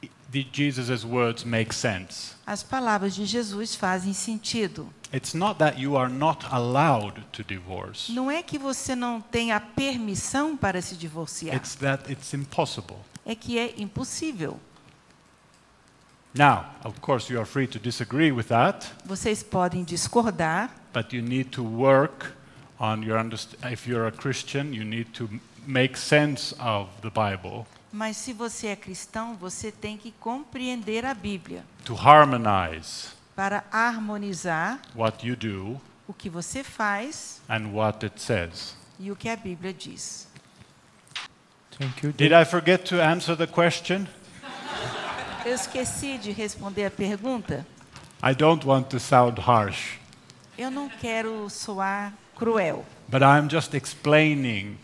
the, 0.00 0.08
Jesus' 0.08 0.08
words 0.08 0.08
make 0.08 0.14
sense. 0.14 0.23
As 2.46 2.62
palavras 2.62 3.14
de 3.14 3.24
Jesus 3.24 3.74
fazem 3.74 4.12
sentido. 4.12 4.92
It's 5.12 5.34
not 5.34 5.58
that 5.58 5.80
you 5.80 5.96
are 5.96 6.12
not 6.12 6.44
allowed 6.50 7.22
to 7.32 7.44
divorce, 7.44 8.12
Não 8.12 8.30
é 8.30 8.42
que 8.42 8.58
você 8.58 8.96
não 8.96 9.20
tenha 9.20 9.60
permissão 9.60 10.56
para 10.56 10.82
se 10.82 10.96
divorciar, 10.96 11.54
it's 11.56 11.76
that 11.76 12.10
it's 12.10 12.34
impossible. 12.34 12.96
é 13.24 13.34
que 13.34 13.58
é 13.58 13.74
impossível. 13.78 14.58
Now, 16.36 16.64
of 16.84 17.00
course, 17.00 17.32
you 17.32 17.38
are 17.38 17.46
free 17.46 17.68
to 17.68 17.78
disagree 17.78 18.32
with 18.32 18.46
that, 18.48 18.86
Vocês 19.04 19.42
podem 19.42 19.84
discordar, 19.84 20.70
but 20.92 21.14
you 21.14 21.22
need 21.22 21.50
to 21.50 21.62
work 21.62 22.34
on 22.80 23.04
your 23.04 23.24
if 23.70 23.86
you're 23.86 24.08
a 24.08 24.12
Christian, 24.12 24.72
you 24.74 24.84
need 24.84 25.12
to 25.12 25.28
make 25.66 25.96
sense 25.96 26.54
of 26.58 26.88
the 27.02 27.10
Bible 27.10 27.66
mas 27.94 28.16
se 28.16 28.32
você 28.32 28.66
é 28.66 28.76
cristão, 28.76 29.36
você 29.36 29.70
tem 29.70 29.96
que 29.96 30.10
compreender 30.10 31.04
a 31.04 31.14
Bíblia 31.14 31.64
to 31.84 31.94
harmonize 31.94 33.10
para 33.36 33.62
harmonizar 33.70 34.80
what 34.96 35.24
you 35.24 35.36
do 35.36 35.80
o 36.08 36.12
que 36.12 36.28
você 36.28 36.64
faz 36.64 37.40
and 37.48 37.68
what 37.72 38.04
it 38.04 38.20
says. 38.20 38.76
e 38.98 39.12
o 39.12 39.16
que 39.16 39.28
a 39.28 39.36
Bíblia 39.36 39.72
diz. 39.72 40.26
Thank 41.78 42.04
you. 42.04 42.12
Did 42.12 42.32
I 42.32 42.44
forget 42.44 42.84
to 42.88 43.00
answer 43.00 43.36
the 43.36 43.46
question? 43.46 44.06
Eu 45.44 45.54
esqueci 45.54 46.18
de 46.18 46.32
responder 46.32 46.86
a 46.86 46.90
pergunta. 46.90 47.64
I 48.22 48.34
don't 48.34 48.66
want 48.66 48.88
to 48.88 48.98
sound 48.98 49.40
harsh, 49.40 49.98
Eu 50.58 50.70
não 50.70 50.88
quero 50.88 51.48
soar 51.48 52.12
cruel, 52.34 52.84
but 53.08 53.22
I'm 53.22 53.48
just 53.48 53.74
explaining 53.74 54.78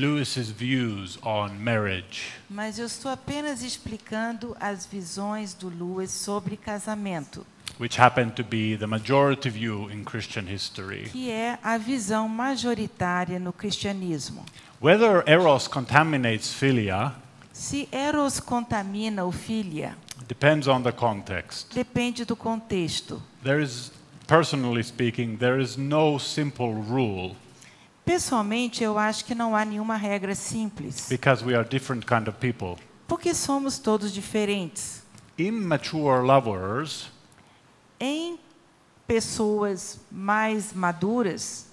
Lewis's 0.00 0.50
views 0.50 1.18
on 1.22 1.50
marriage. 1.58 2.32
mas 2.50 2.78
eu 2.78 2.86
estou 2.86 3.10
apenas 3.10 3.62
explicando 3.62 4.54
as 4.60 4.84
visões 4.86 5.54
do 5.54 5.68
Lewis 5.68 6.10
sobre 6.10 6.56
casamento, 6.56 7.46
which 7.80 7.98
happened 8.00 8.32
to 8.34 8.44
be 8.44 8.76
the 8.76 8.86
majority 8.86 9.48
view 9.48 9.90
in 9.90 10.04
Christian 10.04 10.44
history. 10.46 11.08
que 11.10 11.30
é 11.30 11.58
a 11.62 11.78
visão 11.78 12.28
majoritária 12.28 13.38
no 13.38 13.52
cristianismo. 13.52 14.44
Whether 14.82 15.22
eros 15.26 15.66
contaminates 15.66 16.52
philia 16.52 17.14
Se 17.52 17.88
Eros 17.90 18.38
contamina 18.38 19.24
o 19.24 19.32
filia, 19.32 19.96
depends 20.28 20.66
on 20.68 20.82
the 20.82 20.92
context. 20.92 21.72
depende 21.74 22.26
do 22.26 22.36
contexto. 22.36 23.22
There 23.42 23.62
is, 23.62 23.90
personally 24.26 24.82
speaking, 24.84 25.38
there 25.38 25.58
is 25.58 25.78
no 25.78 26.18
simple 26.18 26.74
rule 26.74 27.34
Pessoalmente, 28.06 28.82
eu 28.84 28.96
acho 28.98 29.24
que 29.24 29.34
não 29.34 29.54
há 29.56 29.64
nenhuma 29.64 29.96
regra 29.96 30.32
simples, 30.34 31.06
because 31.10 31.44
we 31.44 31.54
are 31.56 31.68
different 31.68 32.06
kind 32.06 32.28
of 32.28 32.38
people. 32.38 32.76
porque 33.08 33.34
somos 33.34 33.78
todos 33.78 34.12
diferentes. 34.12 35.02
Immature 35.36 36.22
lovers 36.24 37.10
Em 38.00 38.38
pessoas 39.08 39.98
mais 40.10 40.72
maduras, 40.72 41.66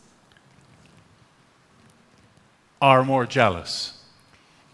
are 2.81 3.03
more 3.05 3.27
jealous. 3.29 3.93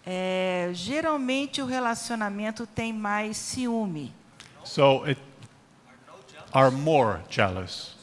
é, 0.05 0.71
geralmente 0.73 1.61
o 1.61 1.65
relacionamento 1.65 2.65
tem 2.65 2.93
mais 2.93 3.35
ciúme. 3.37 4.13
So 4.63 5.03
it 5.05 5.19
are 6.53 6.71
more 6.71 7.19
jealous. 7.29 7.95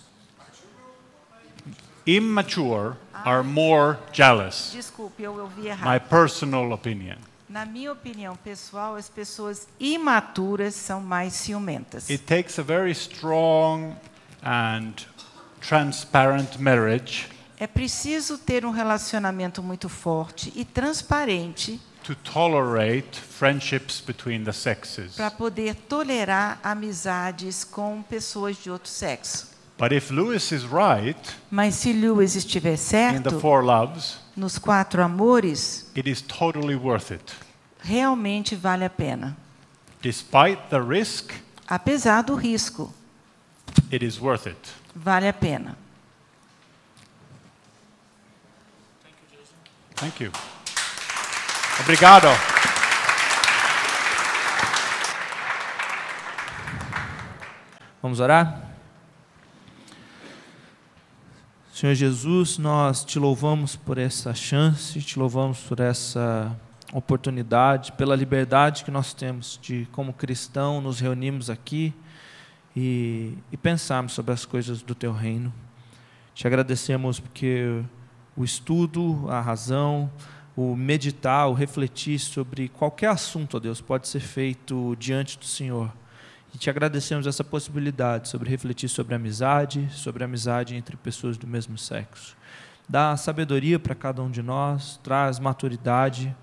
Immature 2.06 2.96
are 3.24 3.42
more 3.42 3.98
jealous. 4.12 4.70
Desculpe, 4.72 5.22
eu 5.22 5.34
ouvi 5.38 5.62
My 5.62 5.68
errado. 5.68 6.08
personal 6.08 6.72
opinion. 6.72 7.16
Na 7.48 7.64
minha 7.64 7.92
opinião 7.92 8.36
pessoal, 8.36 8.96
as 8.96 9.08
pessoas 9.08 9.68
imaturas 9.78 10.74
são 10.74 11.00
mais 11.00 11.32
ciumentas. 11.32 12.10
It 12.10 12.24
takes 12.24 12.58
a 12.58 12.62
very 12.62 12.90
strong 12.90 13.94
and 14.42 14.92
transparent 15.60 16.58
marriage 16.58 17.28
É 17.58 17.66
preciso 17.66 18.36
ter 18.36 18.66
um 18.66 18.70
relacionamento 18.70 19.62
muito 19.62 19.88
forte 19.88 20.52
e 20.54 20.64
transparente 20.64 21.80
to 22.02 22.14
tolerate 22.14 23.18
friendships 23.18 24.00
between 24.00 24.44
the 24.44 24.52
sexes. 24.52 25.14
para 25.16 25.30
poder 25.30 25.74
tolerar 25.74 26.58
amizades 26.62 27.64
com 27.64 28.02
pessoas 28.02 28.56
de 28.56 28.70
outro 28.70 28.90
sexo. 28.90 29.55
But 29.78 29.92
if 29.92 30.10
Lewis 30.10 30.52
is 30.52 30.64
right 30.66 31.16
Mas 31.50 31.74
se 31.76 31.92
Lewis 31.92 32.34
estiver 32.34 32.70
in 32.70 33.22
the 33.22 33.30
certo 33.30 33.40
four 33.40 33.62
loves, 33.62 34.18
nos 34.34 34.58
quatro 34.58 35.02
amores, 35.04 35.84
it 35.94 36.06
is 36.06 36.22
totally 36.22 36.76
worth 36.76 37.10
it. 37.10 37.34
realmente 37.86 38.56
vale 38.56 38.84
a 38.86 38.90
pena. 38.90 39.36
Despite 40.02 40.70
the 40.70 40.80
risk, 40.80 41.32
Apesar 41.68 42.22
do 42.24 42.36
risco, 42.36 42.90
it 43.90 44.02
is 44.02 44.18
worth 44.20 44.46
it. 44.46 44.56
vale 44.94 45.28
a 45.28 45.32
pena. 45.32 45.76
Thank 49.96 50.20
you. 50.20 50.30
Obrigado. 51.80 52.28
Vamos 58.02 58.20
orar? 58.20 58.65
Senhor 61.76 61.94
Jesus, 61.94 62.56
nós 62.56 63.04
te 63.04 63.18
louvamos 63.18 63.76
por 63.76 63.98
essa 63.98 64.32
chance, 64.32 64.98
te 65.02 65.18
louvamos 65.18 65.60
por 65.60 65.78
essa 65.78 66.58
oportunidade, 66.90 67.92
pela 67.92 68.16
liberdade 68.16 68.82
que 68.82 68.90
nós 68.90 69.12
temos 69.12 69.60
de, 69.60 69.86
como 69.92 70.10
cristão, 70.14 70.80
nos 70.80 71.00
reunirmos 71.00 71.50
aqui 71.50 71.92
e, 72.74 73.36
e 73.52 73.58
pensarmos 73.58 74.14
sobre 74.14 74.32
as 74.32 74.46
coisas 74.46 74.80
do 74.80 74.94
teu 74.94 75.12
reino. 75.12 75.52
Te 76.34 76.46
agradecemos 76.46 77.20
porque 77.20 77.82
o 78.34 78.42
estudo, 78.42 79.26
a 79.28 79.42
razão, 79.42 80.10
o 80.56 80.74
meditar, 80.74 81.46
o 81.46 81.52
refletir 81.52 82.18
sobre 82.18 82.70
qualquer 82.70 83.10
assunto, 83.10 83.58
ó 83.58 83.60
Deus, 83.60 83.82
pode 83.82 84.08
ser 84.08 84.20
feito 84.20 84.96
diante 84.98 85.38
do 85.38 85.44
Senhor. 85.44 85.92
E 86.56 86.58
te 86.58 86.70
agradecemos 86.70 87.26
essa 87.26 87.44
possibilidade 87.44 88.30
sobre 88.30 88.48
refletir 88.48 88.88
sobre 88.88 89.14
amizade, 89.14 89.86
sobre 89.92 90.24
amizade 90.24 90.74
entre 90.74 90.96
pessoas 90.96 91.36
do 91.36 91.46
mesmo 91.46 91.76
sexo. 91.76 92.34
Dá 92.88 93.14
sabedoria 93.14 93.78
para 93.78 93.94
cada 93.94 94.22
um 94.22 94.30
de 94.30 94.40
nós, 94.42 94.98
traz 95.02 95.38
maturidade, 95.38 96.34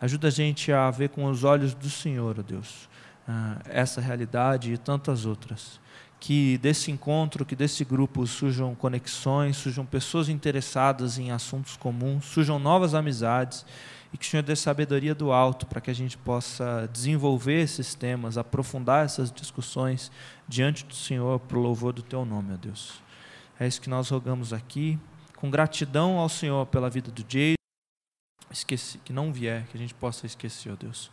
ajuda 0.00 0.28
a 0.28 0.30
gente 0.30 0.72
a 0.72 0.90
ver 0.90 1.10
com 1.10 1.26
os 1.26 1.44
olhos 1.44 1.74
do 1.74 1.90
Senhor, 1.90 2.36
ó 2.38 2.42
Deus, 2.42 2.88
ah, 3.28 3.58
essa 3.66 4.00
realidade 4.00 4.72
e 4.72 4.78
tantas 4.78 5.26
outras. 5.26 5.78
Que 6.18 6.56
desse 6.56 6.90
encontro, 6.90 7.44
que 7.44 7.54
desse 7.54 7.84
grupo 7.84 8.26
surjam 8.26 8.74
conexões, 8.74 9.58
surjam 9.58 9.84
pessoas 9.84 10.30
interessadas 10.30 11.18
em 11.18 11.30
assuntos 11.30 11.76
comuns, 11.76 12.24
surjam 12.24 12.58
novas 12.58 12.94
amizades 12.94 13.66
e 14.12 14.16
que 14.16 14.24
o 14.24 14.28
Senhor 14.28 14.42
dê 14.42 14.56
sabedoria 14.56 15.14
do 15.14 15.32
alto 15.32 15.66
para 15.66 15.80
que 15.80 15.90
a 15.90 15.94
gente 15.94 16.16
possa 16.16 16.88
desenvolver 16.92 17.60
esses 17.60 17.94
temas, 17.94 18.38
aprofundar 18.38 19.04
essas 19.04 19.30
discussões 19.30 20.10
diante 20.46 20.84
do 20.84 20.94
Senhor 20.94 21.38
para 21.40 21.58
o 21.58 21.60
louvor 21.60 21.92
do 21.92 22.02
Teu 22.02 22.24
nome, 22.24 22.54
ó 22.54 22.56
Deus. 22.56 23.02
É 23.60 23.66
isso 23.66 23.80
que 23.80 23.90
nós 23.90 24.08
rogamos 24.08 24.52
aqui, 24.52 24.98
com 25.36 25.50
gratidão 25.50 26.18
ao 26.18 26.28
Senhor 26.28 26.66
pela 26.66 26.88
vida 26.88 27.10
do 27.10 27.24
Jay, 27.28 27.54
esqueci, 28.50 28.98
que 28.98 29.12
não 29.12 29.32
vier, 29.32 29.66
que 29.66 29.76
a 29.76 29.80
gente 29.80 29.94
possa 29.94 30.26
esquecer, 30.26 30.72
ó 30.72 30.76
Deus. 30.76 31.10